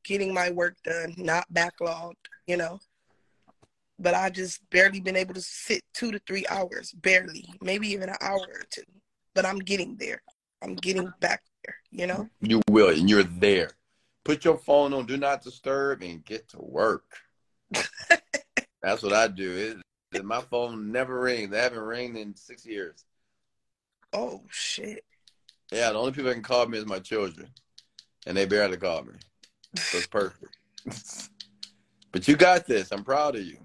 getting 0.05 0.32
my 0.32 0.51
work 0.51 0.77
done, 0.85 1.15
not 1.19 1.45
backlogged, 1.53 2.15
you 2.47 2.57
know. 2.57 2.78
But 3.99 4.15
I 4.15 4.31
just 4.31 4.61
barely 4.70 5.01
been 5.01 5.16
able 5.16 5.35
to 5.35 5.41
sit 5.41 5.83
two 5.93 6.12
to 6.12 6.20
three 6.27 6.47
hours, 6.49 6.93
barely, 6.93 7.49
maybe 7.61 7.89
even 7.89 8.09
an 8.09 8.16
hour 8.20 8.41
or 8.41 8.65
two. 8.70 8.83
But 9.35 9.45
I'm 9.45 9.59
getting 9.59 9.97
there. 9.97 10.23
I'm 10.62 10.75
getting 10.77 11.12
back 11.20 11.43
there, 11.65 11.77
you 11.91 12.07
know. 12.07 12.29
You 12.41 12.61
will, 12.69 12.91
and 12.91 13.09
you're 13.09 13.25
there. 13.25 13.70
Put 14.25 14.45
your 14.45 14.59
phone 14.59 14.93
on 14.93 15.07
do 15.07 15.16
not 15.16 15.43
disturb 15.43 16.03
and 16.03 16.25
get 16.25 16.49
to 16.51 16.59
work. 16.61 17.05
That's 18.83 19.02
what 19.02 19.12
I 19.12 19.28
do. 19.28 19.83
It, 20.12 20.25
my 20.25 20.41
phone 20.43 20.93
never 20.93 21.20
rings. 21.20 21.51
They 21.51 21.59
haven't 21.59 21.78
ringed 21.78 22.17
in 22.17 22.35
six 22.36 22.65
years. 22.65 23.05
Oh 24.12 24.43
shit. 24.51 25.05
Yeah, 25.73 25.91
the 25.91 25.99
only 25.99 26.12
people 26.12 26.28
that 26.28 26.35
can 26.35 26.43
call 26.43 26.67
me 26.67 26.78
is 26.78 26.86
my 26.86 26.99
children 26.99 27.49
and 28.27 28.36
they 28.36 28.47
barely 28.47 28.77
call 28.77 29.02
me. 29.05 29.15
So 29.77 29.99
it's 29.99 30.07
perfect. 30.07 30.57
but 32.12 32.28
you 32.28 32.36
got 32.36 32.67
this. 32.67 32.93
I'm 32.93 33.05
proud 33.05 33.36
of 33.36 33.43
you. 33.43 33.59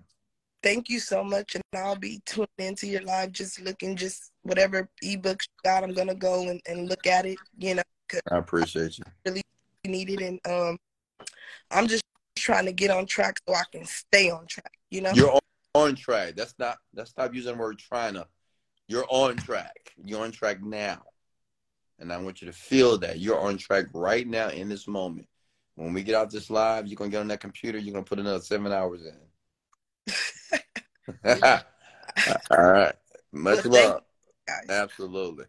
Thank 0.64 0.90
you 0.90 1.00
so 1.00 1.24
much. 1.24 1.56
And 1.56 1.64
I'll 1.76 1.98
be 1.98 2.22
tuning 2.26 2.48
into 2.58 2.88
your 2.88 3.02
live, 3.02 3.34
just 3.34 3.60
looking, 3.60 3.98
just 3.98 4.32
whatever 4.44 4.90
ebooks 5.04 5.44
you 5.44 5.64
got, 5.64 5.84
I'm 5.84 5.94
going 5.94 6.08
to 6.08 6.16
go 6.16 6.48
and, 6.48 6.62
and 6.66 6.88
look 6.88 7.06
at 7.06 7.26
it, 7.26 7.38
you 7.58 7.76
know. 7.76 7.84
I 8.32 8.38
appreciate 8.38 8.98
you. 8.98 9.04
Really 9.26 9.42
need 9.86 10.10
it. 10.10 10.22
And 10.22 10.40
um, 10.46 10.78
I'm 11.70 11.88
just 11.88 12.04
trying 12.38 12.66
to 12.66 12.72
get 12.72 12.92
on 12.92 13.06
track 13.06 13.40
so 13.48 13.54
I 13.54 13.64
can 13.72 13.84
stay 13.86 14.30
on 14.30 14.48
track, 14.48 14.72
you 14.90 15.02
know. 15.02 15.12
You're 15.14 15.32
on, 15.32 15.40
on 15.76 15.96
track. 15.96 16.36
That's 16.36 16.56
not, 16.58 16.78
let's 16.96 17.10
stop 17.10 17.34
using 17.34 17.54
the 17.54 17.60
word 17.60 17.78
trying 17.78 18.14
to. 18.14 18.26
You're 18.88 19.06
on 19.10 19.36
track. 19.36 19.94
You're 20.04 20.24
on 20.24 20.32
track 20.32 20.62
now. 20.64 21.02
And 22.00 22.12
I 22.12 22.18
want 22.18 22.42
you 22.42 22.48
to 22.48 22.54
feel 22.54 22.98
that 23.00 23.20
you're 23.20 23.40
on 23.40 23.58
track 23.58 23.86
right 23.94 24.28
now 24.28 24.50
in 24.50 24.70
this 24.70 24.88
moment. 24.88 25.28
When 25.76 25.94
we 25.94 26.04
get 26.04 26.16
out 26.16 26.30
this 26.30 26.50
live, 26.50 26.88
you're 26.88 26.96
gonna 26.96 27.10
get 27.10 27.22
on 27.22 27.28
that 27.30 27.40
computer, 27.40 27.78
you're 27.78 27.94
gonna 27.94 28.06
put 28.06 28.20
another 28.20 28.42
seven 28.42 28.72
hours 28.72 29.02
in. 29.06 30.14
All 31.26 32.72
right. 32.72 32.96
Much 33.32 33.66
love. 33.66 34.02
Absolutely. 34.70 35.46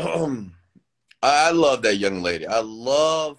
Mm-hmm. 0.00 0.44
I 1.22 1.50
love 1.50 1.82
that 1.82 1.96
young 1.96 2.22
lady. 2.22 2.46
I 2.46 2.60
love, 2.60 3.38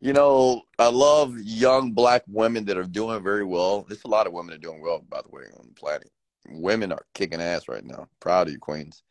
you 0.00 0.12
know, 0.12 0.62
I 0.78 0.88
love 0.88 1.36
young 1.38 1.92
black 1.92 2.22
women 2.26 2.64
that 2.66 2.78
are 2.78 2.84
doing 2.84 3.22
very 3.22 3.44
well. 3.44 3.82
There's 3.82 4.04
a 4.04 4.08
lot 4.08 4.26
of 4.26 4.32
women 4.32 4.50
that 4.50 4.56
are 4.56 4.70
doing 4.70 4.80
well, 4.80 5.04
by 5.08 5.20
the 5.20 5.28
way, 5.28 5.42
on 5.58 5.66
the 5.68 5.74
planet 5.74 6.10
women 6.48 6.92
are 6.92 7.06
kicking 7.14 7.40
ass 7.40 7.68
right 7.68 7.84
now. 7.84 8.08
Proud 8.20 8.48
of 8.48 8.52
you, 8.52 8.58
Queens. 8.58 9.02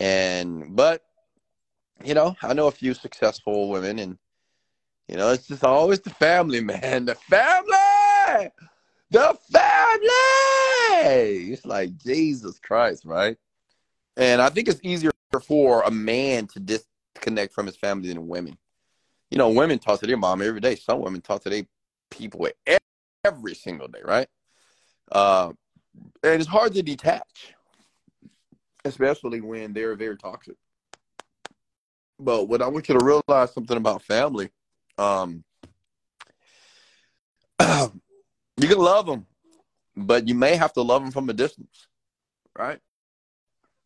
And 0.00 0.76
but 0.76 1.02
you 2.04 2.14
know, 2.14 2.36
I 2.42 2.54
know 2.54 2.68
a 2.68 2.72
few 2.72 2.94
successful 2.94 3.68
women, 3.70 3.98
and 3.98 4.18
you 5.08 5.16
know, 5.16 5.32
it's 5.32 5.48
just 5.48 5.64
always 5.64 6.00
the 6.00 6.10
family, 6.10 6.60
man. 6.60 7.06
The 7.06 7.16
family, 7.16 7.72
the 9.10 9.38
family. 9.52 10.12
It's 11.52 11.64
like 11.64 11.96
Jesus 11.98 12.58
Christ, 12.58 13.04
right? 13.04 13.36
And 14.16 14.42
I 14.42 14.48
think 14.48 14.68
it's 14.68 14.80
easier 14.82 15.12
for 15.44 15.82
a 15.82 15.90
man 15.90 16.46
to 16.48 16.60
disconnect 16.60 17.52
from 17.54 17.66
his 17.66 17.76
family 17.76 18.08
than 18.08 18.28
women. 18.28 18.58
You 19.30 19.38
know, 19.38 19.50
women 19.50 19.78
talk 19.78 20.00
to 20.00 20.06
their 20.06 20.16
mom 20.16 20.42
every 20.42 20.60
day. 20.60 20.74
Some 20.76 21.00
women 21.00 21.20
talk 21.20 21.42
to 21.44 21.50
their 21.50 21.64
people 22.10 22.48
every 23.24 23.54
single 23.54 23.88
day, 23.88 24.00
right? 24.04 24.26
Uh, 25.12 25.52
and 26.22 26.40
it's 26.40 26.46
hard 26.46 26.74
to 26.74 26.82
detach, 26.82 27.54
especially 28.84 29.40
when 29.40 29.72
they're 29.72 29.94
very 29.94 30.16
toxic. 30.16 30.56
But 32.18 32.48
what 32.48 32.62
I 32.62 32.66
want 32.66 32.88
you 32.88 32.98
to 32.98 33.04
realize 33.04 33.52
something 33.52 33.76
about 33.76 34.02
family, 34.02 34.50
um, 34.96 35.44
you 38.58 38.68
can 38.68 38.78
love 38.78 39.06
them, 39.06 39.26
but 39.96 40.28
you 40.28 40.34
may 40.34 40.56
have 40.56 40.72
to 40.74 40.82
love 40.82 41.02
them 41.02 41.12
from 41.12 41.28
a 41.30 41.32
distance, 41.32 41.86
right? 42.58 42.80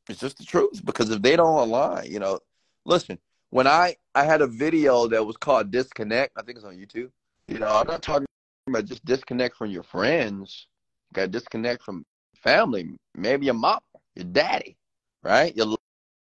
It's 0.08 0.20
just 0.20 0.38
the 0.38 0.44
truth 0.44 0.84
because 0.84 1.10
if 1.10 1.22
they 1.22 1.36
don't 1.36 1.58
align, 1.58 2.10
you 2.10 2.18
know, 2.18 2.40
listen. 2.84 3.18
When 3.50 3.66
I 3.66 3.96
I 4.14 4.24
had 4.24 4.40
a 4.40 4.46
video 4.46 5.06
that 5.08 5.24
was 5.24 5.36
called 5.36 5.70
disconnect, 5.70 6.32
I 6.36 6.42
think 6.42 6.56
it's 6.56 6.66
on 6.66 6.74
YouTube. 6.76 7.10
You 7.48 7.58
know, 7.58 7.68
I'm 7.68 7.86
not 7.86 8.02
talking 8.02 8.26
about 8.66 8.86
just 8.86 9.04
disconnect 9.04 9.56
from 9.56 9.70
your 9.70 9.82
friends. 9.82 10.66
You 11.10 11.16
got 11.16 11.22
to 11.22 11.28
disconnect 11.28 11.82
from 11.82 12.06
family, 12.42 12.88
maybe 13.14 13.46
your 13.46 13.54
mom, 13.54 13.80
your 14.14 14.24
daddy, 14.24 14.76
right? 15.22 15.54
You 15.54 15.76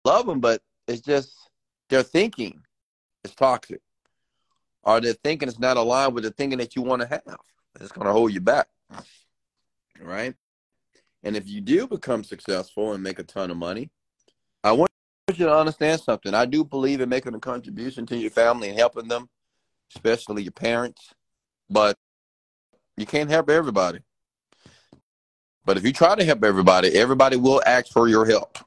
love 0.04 0.26
them, 0.26 0.40
but 0.40 0.62
it's 0.88 1.00
just 1.00 1.32
their 1.88 2.02
thinking 2.02 2.60
is 3.24 3.34
toxic. 3.34 3.80
Or 4.82 5.00
their 5.00 5.12
thinking 5.12 5.48
is 5.48 5.60
not 5.60 5.76
aligned 5.76 6.14
with 6.14 6.24
the 6.24 6.32
thinking 6.32 6.58
that 6.58 6.74
you 6.74 6.82
want 6.82 7.02
to 7.02 7.08
have. 7.08 7.38
It's 7.80 7.92
going 7.92 8.06
to 8.06 8.12
hold 8.12 8.32
you 8.32 8.40
back, 8.40 8.68
right? 10.00 10.34
And 11.22 11.36
if 11.36 11.48
you 11.48 11.60
do 11.60 11.86
become 11.86 12.24
successful 12.24 12.92
and 12.92 13.02
make 13.02 13.18
a 13.18 13.24
ton 13.24 13.50
of 13.50 13.56
money, 13.56 13.90
I 14.62 14.72
want 14.72 14.90
you 15.28 15.46
to 15.46 15.56
understand 15.56 16.00
something. 16.00 16.34
I 16.34 16.46
do 16.46 16.64
believe 16.64 17.00
in 17.00 17.08
making 17.08 17.34
a 17.34 17.40
contribution 17.40 18.06
to 18.06 18.16
your 18.16 18.30
family 18.30 18.68
and 18.68 18.78
helping 18.78 19.08
them, 19.08 19.28
especially 19.94 20.42
your 20.42 20.52
parents. 20.52 21.14
But 21.70 21.96
you 22.96 23.06
can't 23.06 23.30
help 23.30 23.48
everybody. 23.48 24.00
But 25.64 25.76
if 25.76 25.84
you 25.84 25.92
try 25.92 26.14
to 26.14 26.24
help 26.24 26.44
everybody, 26.44 26.88
everybody 26.96 27.36
will 27.36 27.62
ask 27.64 27.92
for 27.92 28.08
your 28.08 28.26
help. 28.26 28.58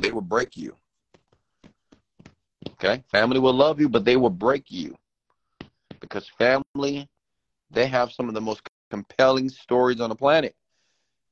They 0.00 0.10
will 0.10 0.22
break 0.22 0.56
you. 0.56 0.74
Okay? 2.70 3.04
Family 3.10 3.38
will 3.38 3.54
love 3.54 3.80
you, 3.80 3.88
but 3.88 4.04
they 4.04 4.16
will 4.16 4.30
break 4.30 4.70
you. 4.70 4.96
Because 6.00 6.28
family, 6.38 7.08
they 7.70 7.86
have 7.86 8.12
some 8.12 8.28
of 8.28 8.34
the 8.34 8.40
most 8.40 8.62
compelling 8.90 9.48
stories 9.48 10.00
on 10.00 10.10
the 10.10 10.16
planet. 10.16 10.54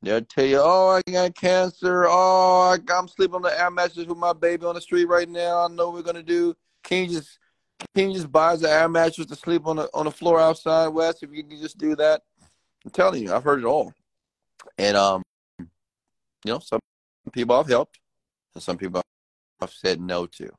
They'll 0.02 0.20
tell 0.20 0.44
you, 0.44 0.60
oh, 0.60 1.00
I 1.06 1.10
got 1.10 1.34
cancer. 1.34 2.06
Oh, 2.06 2.76
I'm 2.90 3.08
sleeping 3.08 3.36
on 3.36 3.42
the 3.42 3.58
air 3.58 3.70
mattress 3.70 4.06
with 4.06 4.18
my 4.18 4.34
baby 4.34 4.66
on 4.66 4.74
the 4.74 4.80
street 4.80 5.06
right 5.06 5.28
now. 5.28 5.64
I 5.64 5.68
know 5.68 5.86
what 5.86 5.94
we're 5.94 6.02
going 6.02 6.16
to 6.16 6.22
do. 6.22 6.54
Can 6.82 7.08
you 7.08 7.16
just 7.16 7.38
Can 7.94 8.10
you 8.10 8.16
just 8.16 8.30
buy 8.30 8.56
the 8.56 8.70
air 8.70 8.88
mattress 8.88 9.26
to 9.28 9.36
sleep 9.36 9.66
on 9.66 9.76
the 9.76 9.88
on 9.94 10.04
the 10.04 10.10
floor 10.10 10.40
outside, 10.40 10.88
West? 10.88 11.22
If 11.22 11.32
you 11.32 11.42
can 11.42 11.58
just 11.58 11.78
do 11.78 11.96
that, 11.96 12.22
I'm 12.84 12.90
telling 12.90 13.22
you, 13.22 13.32
I've 13.32 13.44
heard 13.44 13.60
it 13.60 13.64
all. 13.64 13.94
And 14.76 14.96
um, 14.96 15.22
you 15.58 16.52
know, 16.52 16.58
some 16.58 16.80
people 17.32 17.56
I've 17.56 17.68
helped, 17.68 17.98
and 18.54 18.62
some 18.62 18.76
people 18.76 19.00
I've 19.62 19.70
said 19.70 20.00
no 20.00 20.26
to. 20.26 20.50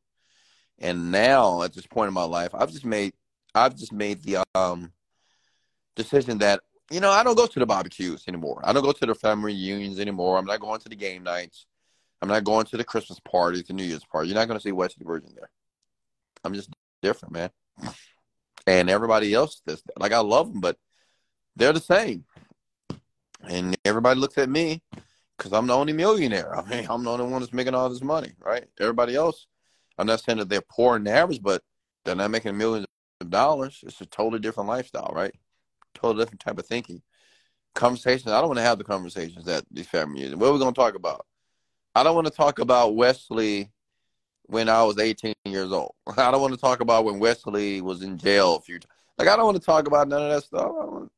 And 0.80 1.12
now, 1.12 1.62
at 1.62 1.74
this 1.74 1.86
point 1.86 2.08
in 2.08 2.14
my 2.14 2.24
life, 2.24 2.50
I've 2.54 2.72
just 2.72 2.86
made 2.86 3.14
I've 3.54 3.76
just 3.76 3.94
made 3.94 4.24
the 4.24 4.44
um 4.56 4.92
decision 5.96 6.38
that 6.40 6.62
you 6.92 7.00
know 7.00 7.12
I 7.12 7.24
don't 7.24 7.36
go 7.36 7.48
to 7.48 7.60
the 7.60 7.66
barbecues 7.66 8.26
anymore. 8.28 8.62
I 8.64 8.74
don't 8.74 8.84
go 8.84 8.92
to 8.92 9.06
the 9.06 9.16
family 9.16 9.54
reunions 9.54 10.00
anymore. 10.00 10.38
I'm 10.38 10.46
not 10.46 10.60
going 10.60 10.80
to 10.82 10.90
the 10.90 10.96
game 10.96 11.24
nights. 11.24 11.66
I'm 12.22 12.30
not 12.30 12.44
going 12.44 12.66
to 12.68 12.78
the 12.78 12.84
Christmas 12.84 13.20
parties, 13.20 13.64
the 13.64 13.74
New 13.74 13.84
Year's 13.84 14.06
party. 14.06 14.30
You're 14.30 14.38
not 14.38 14.48
going 14.48 14.60
to 14.60 14.64
see 14.64 14.72
Wesley 14.72 15.06
Virgin 15.06 15.32
there. 15.36 15.50
I'm 16.44 16.54
just 16.54 16.70
different, 17.02 17.34
man. 17.34 17.50
And 18.68 18.90
everybody 18.90 19.34
else, 19.34 19.62
this 19.66 19.84
like 19.98 20.12
I 20.12 20.20
love 20.20 20.52
them, 20.52 20.62
but 20.62 20.78
they're 21.56 21.74
the 21.74 21.80
same. 21.80 22.26
And 23.48 23.78
everybody 23.86 24.20
looks 24.20 24.38
at 24.38 24.50
me 24.50 24.82
because 25.38 25.54
I'm 25.54 25.68
the 25.68 25.74
only 25.74 25.94
millionaire. 25.94 26.56
I 26.58 26.64
mean, 26.64 26.88
I'm 26.90 27.04
the 27.04 27.12
only 27.12 27.26
one 27.26 27.42
that's 27.42 27.54
making 27.54 27.76
all 27.76 27.90
this 27.90 28.02
money, 28.02 28.34
right? 28.40 28.66
Everybody 28.80 29.16
else, 29.16 29.48
I'm 29.98 30.08
not 30.08 30.22
saying 30.22 30.40
that 30.40 30.50
they're 30.50 30.62
poor 30.62 30.96
and 30.96 31.08
average, 31.08 31.42
but 31.42 31.62
they're 32.04 32.16
not 32.16 32.32
making 32.32 32.58
millions 32.58 32.88
of 33.22 33.30
dollars. 33.30 33.80
It's 33.86 34.02
a 34.02 34.06
totally 34.06 34.40
different 34.40 34.70
lifestyle, 34.70 35.12
right? 35.14 35.34
Totally 35.96 36.24
different 36.24 36.42
type 36.42 36.60
of 36.60 36.68
thinking. 36.68 37.02
Conversations. 37.74 38.32
I 38.32 38.40
don't 38.40 38.50
want 38.50 38.60
to 38.60 38.64
have 38.64 38.78
the 38.78 38.84
conversations 38.84 39.46
that 39.46 39.66
these 39.72 39.88
families. 39.88 40.36
What 40.36 40.48
are 40.48 40.54
we 40.54 40.60
going 40.60 40.74
to 40.74 40.80
talk 40.80 40.96
about? 40.96 41.26
I 41.96 42.04
don't 42.04 42.16
want 42.16 42.28
to 42.28 42.34
talk 42.34 42.60
about 42.60 42.96
Wesley 42.96 43.72
when 44.48 44.70
I 44.70 44.84
was 44.84 45.00
18 45.00 45.34
years 45.46 45.72
old. 45.72 45.94
I 46.18 46.32
don't 46.32 46.42
want 46.42 46.54
to 46.54 46.60
talk 46.60 46.82
about 46.82 47.06
when 47.06 47.20
Wesley 47.20 47.82
was 47.82 48.02
in 48.04 48.18
jail 48.18 48.56
a 48.56 48.62
few 48.62 48.80
times. 48.80 48.92
Like 49.18 49.28
I 49.28 49.36
don't 49.36 49.46
want 49.46 49.58
to 49.58 49.66
talk 49.66 49.88
about 49.88 50.08
none 50.08 50.22
of 50.24 50.30
that 50.30 50.44
stuff. 50.44 50.62
I 50.62 50.66
don't, 50.66 50.92
want, 50.92 51.12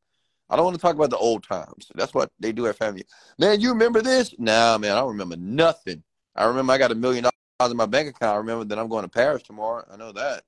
I 0.51 0.55
don't 0.55 0.65
want 0.65 0.75
to 0.75 0.81
talk 0.81 0.95
about 0.95 1.09
the 1.09 1.17
old 1.17 1.43
times. 1.43 1.91
That's 1.95 2.13
what 2.13 2.31
they 2.39 2.51
do 2.51 2.67
at 2.67 2.77
family. 2.77 3.05
Man, 3.39 3.59
you 3.59 3.69
remember 3.69 4.01
this? 4.01 4.35
Nah, 4.37 4.77
man, 4.77 4.91
I 4.91 4.99
don't 4.99 5.09
remember 5.09 5.35
nothing. 5.37 6.03
I 6.35 6.45
remember 6.45 6.73
I 6.73 6.77
got 6.77 6.91
a 6.91 6.95
million 6.95 7.23
dollars 7.59 7.71
in 7.71 7.77
my 7.77 7.87
bank 7.87 8.09
account. 8.09 8.35
I 8.35 8.37
remember 8.37 8.65
that 8.65 8.77
I'm 8.77 8.87
going 8.87 9.03
to 9.03 9.09
Paris 9.09 9.41
tomorrow. 9.41 9.83
I 9.91 9.97
know 9.97 10.11
that. 10.11 10.43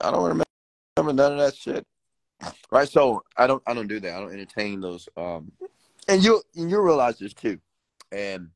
I 0.00 0.10
don't 0.10 0.22
remember 0.22 0.44
none 1.22 1.32
of 1.32 1.38
that 1.38 1.54
shit. 1.54 1.86
Right. 2.70 2.88
So 2.88 3.22
I 3.36 3.46
don't 3.46 3.62
I 3.66 3.74
don't 3.74 3.88
do 3.88 4.00
that. 4.00 4.14
I 4.14 4.20
don't 4.20 4.32
entertain 4.32 4.80
those 4.80 5.08
um 5.16 5.52
and 6.08 6.24
you 6.24 6.42
and 6.56 6.70
you 6.70 6.80
realize 6.80 7.18
this 7.18 7.34
too. 7.34 7.58
And 8.12 8.48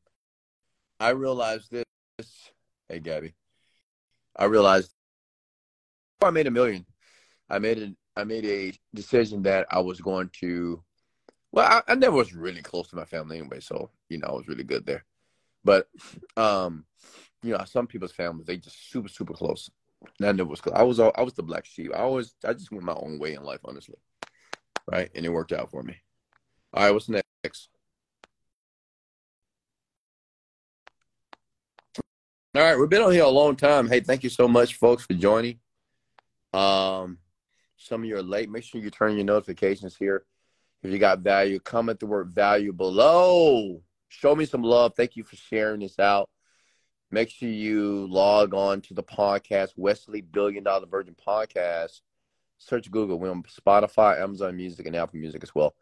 I 1.00 1.10
realized 1.10 1.70
this 1.70 2.50
hey 2.88 3.00
Gabby. 3.00 3.34
I 4.36 4.44
realized 4.46 4.92
I 6.22 6.30
made 6.30 6.46
a 6.46 6.50
million. 6.50 6.86
I 7.48 7.58
made 7.58 7.78
a 7.78 7.94
I 8.16 8.24
made 8.24 8.44
a 8.46 8.72
decision 8.94 9.42
that 9.42 9.66
I 9.70 9.80
was 9.80 10.00
going 10.00 10.30
to. 10.40 10.82
Well, 11.52 11.66
I, 11.66 11.92
I, 11.92 11.94
never 11.94 12.16
was 12.16 12.34
really 12.34 12.62
close 12.62 12.88
to 12.88 12.96
my 12.96 13.04
family 13.04 13.38
anyway, 13.38 13.60
so 13.60 13.90
you 14.08 14.18
know 14.18 14.28
I 14.28 14.32
was 14.32 14.48
really 14.48 14.64
good 14.64 14.86
there. 14.86 15.04
But 15.64 15.88
um, 16.36 16.84
you 17.42 17.52
know, 17.52 17.64
some 17.64 17.86
people's 17.86 18.12
families 18.12 18.46
they 18.46 18.56
just 18.56 18.90
super 18.90 19.08
super 19.08 19.34
close. 19.34 19.70
I 20.22 20.32
never 20.32 20.48
was 20.48 20.60
close. 20.60 20.76
I 20.76 20.82
was 20.82 21.00
all, 21.00 21.12
I 21.14 21.22
was 21.22 21.34
the 21.34 21.42
black 21.42 21.66
sheep. 21.66 21.92
I 21.94 22.00
always 22.00 22.34
I 22.44 22.52
just 22.52 22.70
went 22.70 22.84
my 22.84 22.94
own 22.94 23.18
way 23.18 23.34
in 23.34 23.42
life, 23.42 23.60
honestly. 23.64 23.96
Right, 24.90 25.10
and 25.14 25.24
it 25.24 25.30
worked 25.30 25.52
out 25.52 25.70
for 25.70 25.82
me. 25.82 25.96
All 26.72 26.84
right, 26.84 26.92
what's 26.92 27.08
next? 27.08 27.68
All 32.56 32.62
right, 32.62 32.78
we've 32.78 32.88
been 32.88 33.02
on 33.02 33.12
here 33.12 33.24
a 33.24 33.28
long 33.28 33.56
time. 33.56 33.88
Hey, 33.88 34.00
thank 34.00 34.22
you 34.22 34.30
so 34.30 34.46
much, 34.46 34.74
folks, 34.74 35.04
for 35.04 35.14
joining. 35.14 35.58
Um, 36.52 37.18
some 37.76 38.02
of 38.02 38.08
you 38.08 38.16
are 38.16 38.22
late. 38.22 38.48
Make 38.48 38.62
sure 38.62 38.80
you 38.80 38.90
turn 38.90 39.16
your 39.16 39.24
notifications 39.24 39.96
here. 39.96 40.24
If 40.82 40.92
you 40.92 40.98
got 40.98 41.20
value, 41.20 41.58
comment 41.58 41.98
the 41.98 42.06
word 42.06 42.28
value 42.28 42.72
below. 42.72 43.82
Show 44.08 44.36
me 44.36 44.44
some 44.44 44.62
love. 44.62 44.92
Thank 44.96 45.16
you 45.16 45.24
for 45.24 45.34
sharing 45.34 45.80
this 45.80 45.98
out. 45.98 46.28
Make 47.14 47.30
sure 47.30 47.48
you 47.48 48.06
log 48.08 48.54
on 48.54 48.80
to 48.82 48.94
the 48.94 49.02
podcast, 49.02 49.70
Wesley 49.76 50.20
Billion 50.20 50.64
Dollar 50.64 50.86
Virgin 50.86 51.14
Podcast. 51.14 52.00
Search 52.58 52.90
Google. 52.90 53.18
We're 53.18 53.30
on 53.30 53.44
Spotify, 53.44 54.20
Amazon 54.20 54.56
Music, 54.56 54.86
and 54.86 54.96
Apple 54.96 55.18
Music 55.18 55.42
as 55.42 55.54
well. 55.54 55.74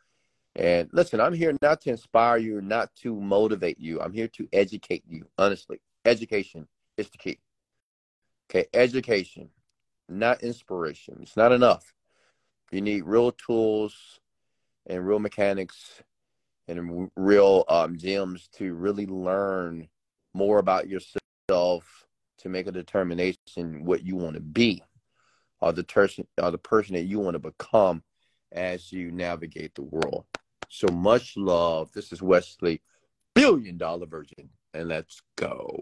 And 0.54 0.90
listen, 0.92 1.20
I'm 1.20 1.32
here 1.32 1.56
not 1.62 1.80
to 1.82 1.90
inspire 1.90 2.36
you, 2.36 2.60
not 2.60 2.94
to 2.96 3.18
motivate 3.18 3.80
you. 3.80 4.00
I'm 4.00 4.12
here 4.12 4.28
to 4.28 4.46
educate 4.52 5.04
you, 5.08 5.26
honestly 5.38 5.80
education 6.04 6.66
is 6.96 7.08
the 7.10 7.18
key. 7.18 7.38
Okay, 8.50 8.66
education, 8.74 9.48
not 10.08 10.42
inspiration. 10.42 11.18
It's 11.22 11.36
not 11.36 11.52
enough. 11.52 11.94
You 12.70 12.80
need 12.80 13.04
real 13.04 13.32
tools 13.32 14.20
and 14.86 15.06
real 15.06 15.18
mechanics 15.18 16.02
and 16.68 17.10
real 17.16 17.64
um, 17.68 17.96
gems 17.96 18.48
to 18.54 18.74
really 18.74 19.06
learn 19.06 19.88
more 20.34 20.58
about 20.58 20.88
yourself 20.88 21.21
to 21.48 22.48
make 22.48 22.66
a 22.66 22.72
determination 22.72 23.84
what 23.84 24.04
you 24.04 24.16
want 24.16 24.34
to 24.34 24.40
be 24.40 24.82
or 25.60 25.72
the 25.72 25.84
person 25.84 26.26
or 26.40 26.50
the 26.50 26.58
person 26.58 26.94
that 26.94 27.02
you 27.02 27.18
want 27.18 27.34
to 27.34 27.38
become 27.38 28.02
as 28.50 28.92
you 28.92 29.10
navigate 29.10 29.74
the 29.74 29.82
world. 29.82 30.24
So 30.68 30.88
much 30.88 31.36
love. 31.36 31.90
This 31.92 32.12
is 32.12 32.22
Wesley, 32.22 32.82
billion 33.34 33.78
dollar 33.78 34.06
virgin, 34.06 34.50
and 34.74 34.88
let's 34.88 35.22
go. 35.36 35.80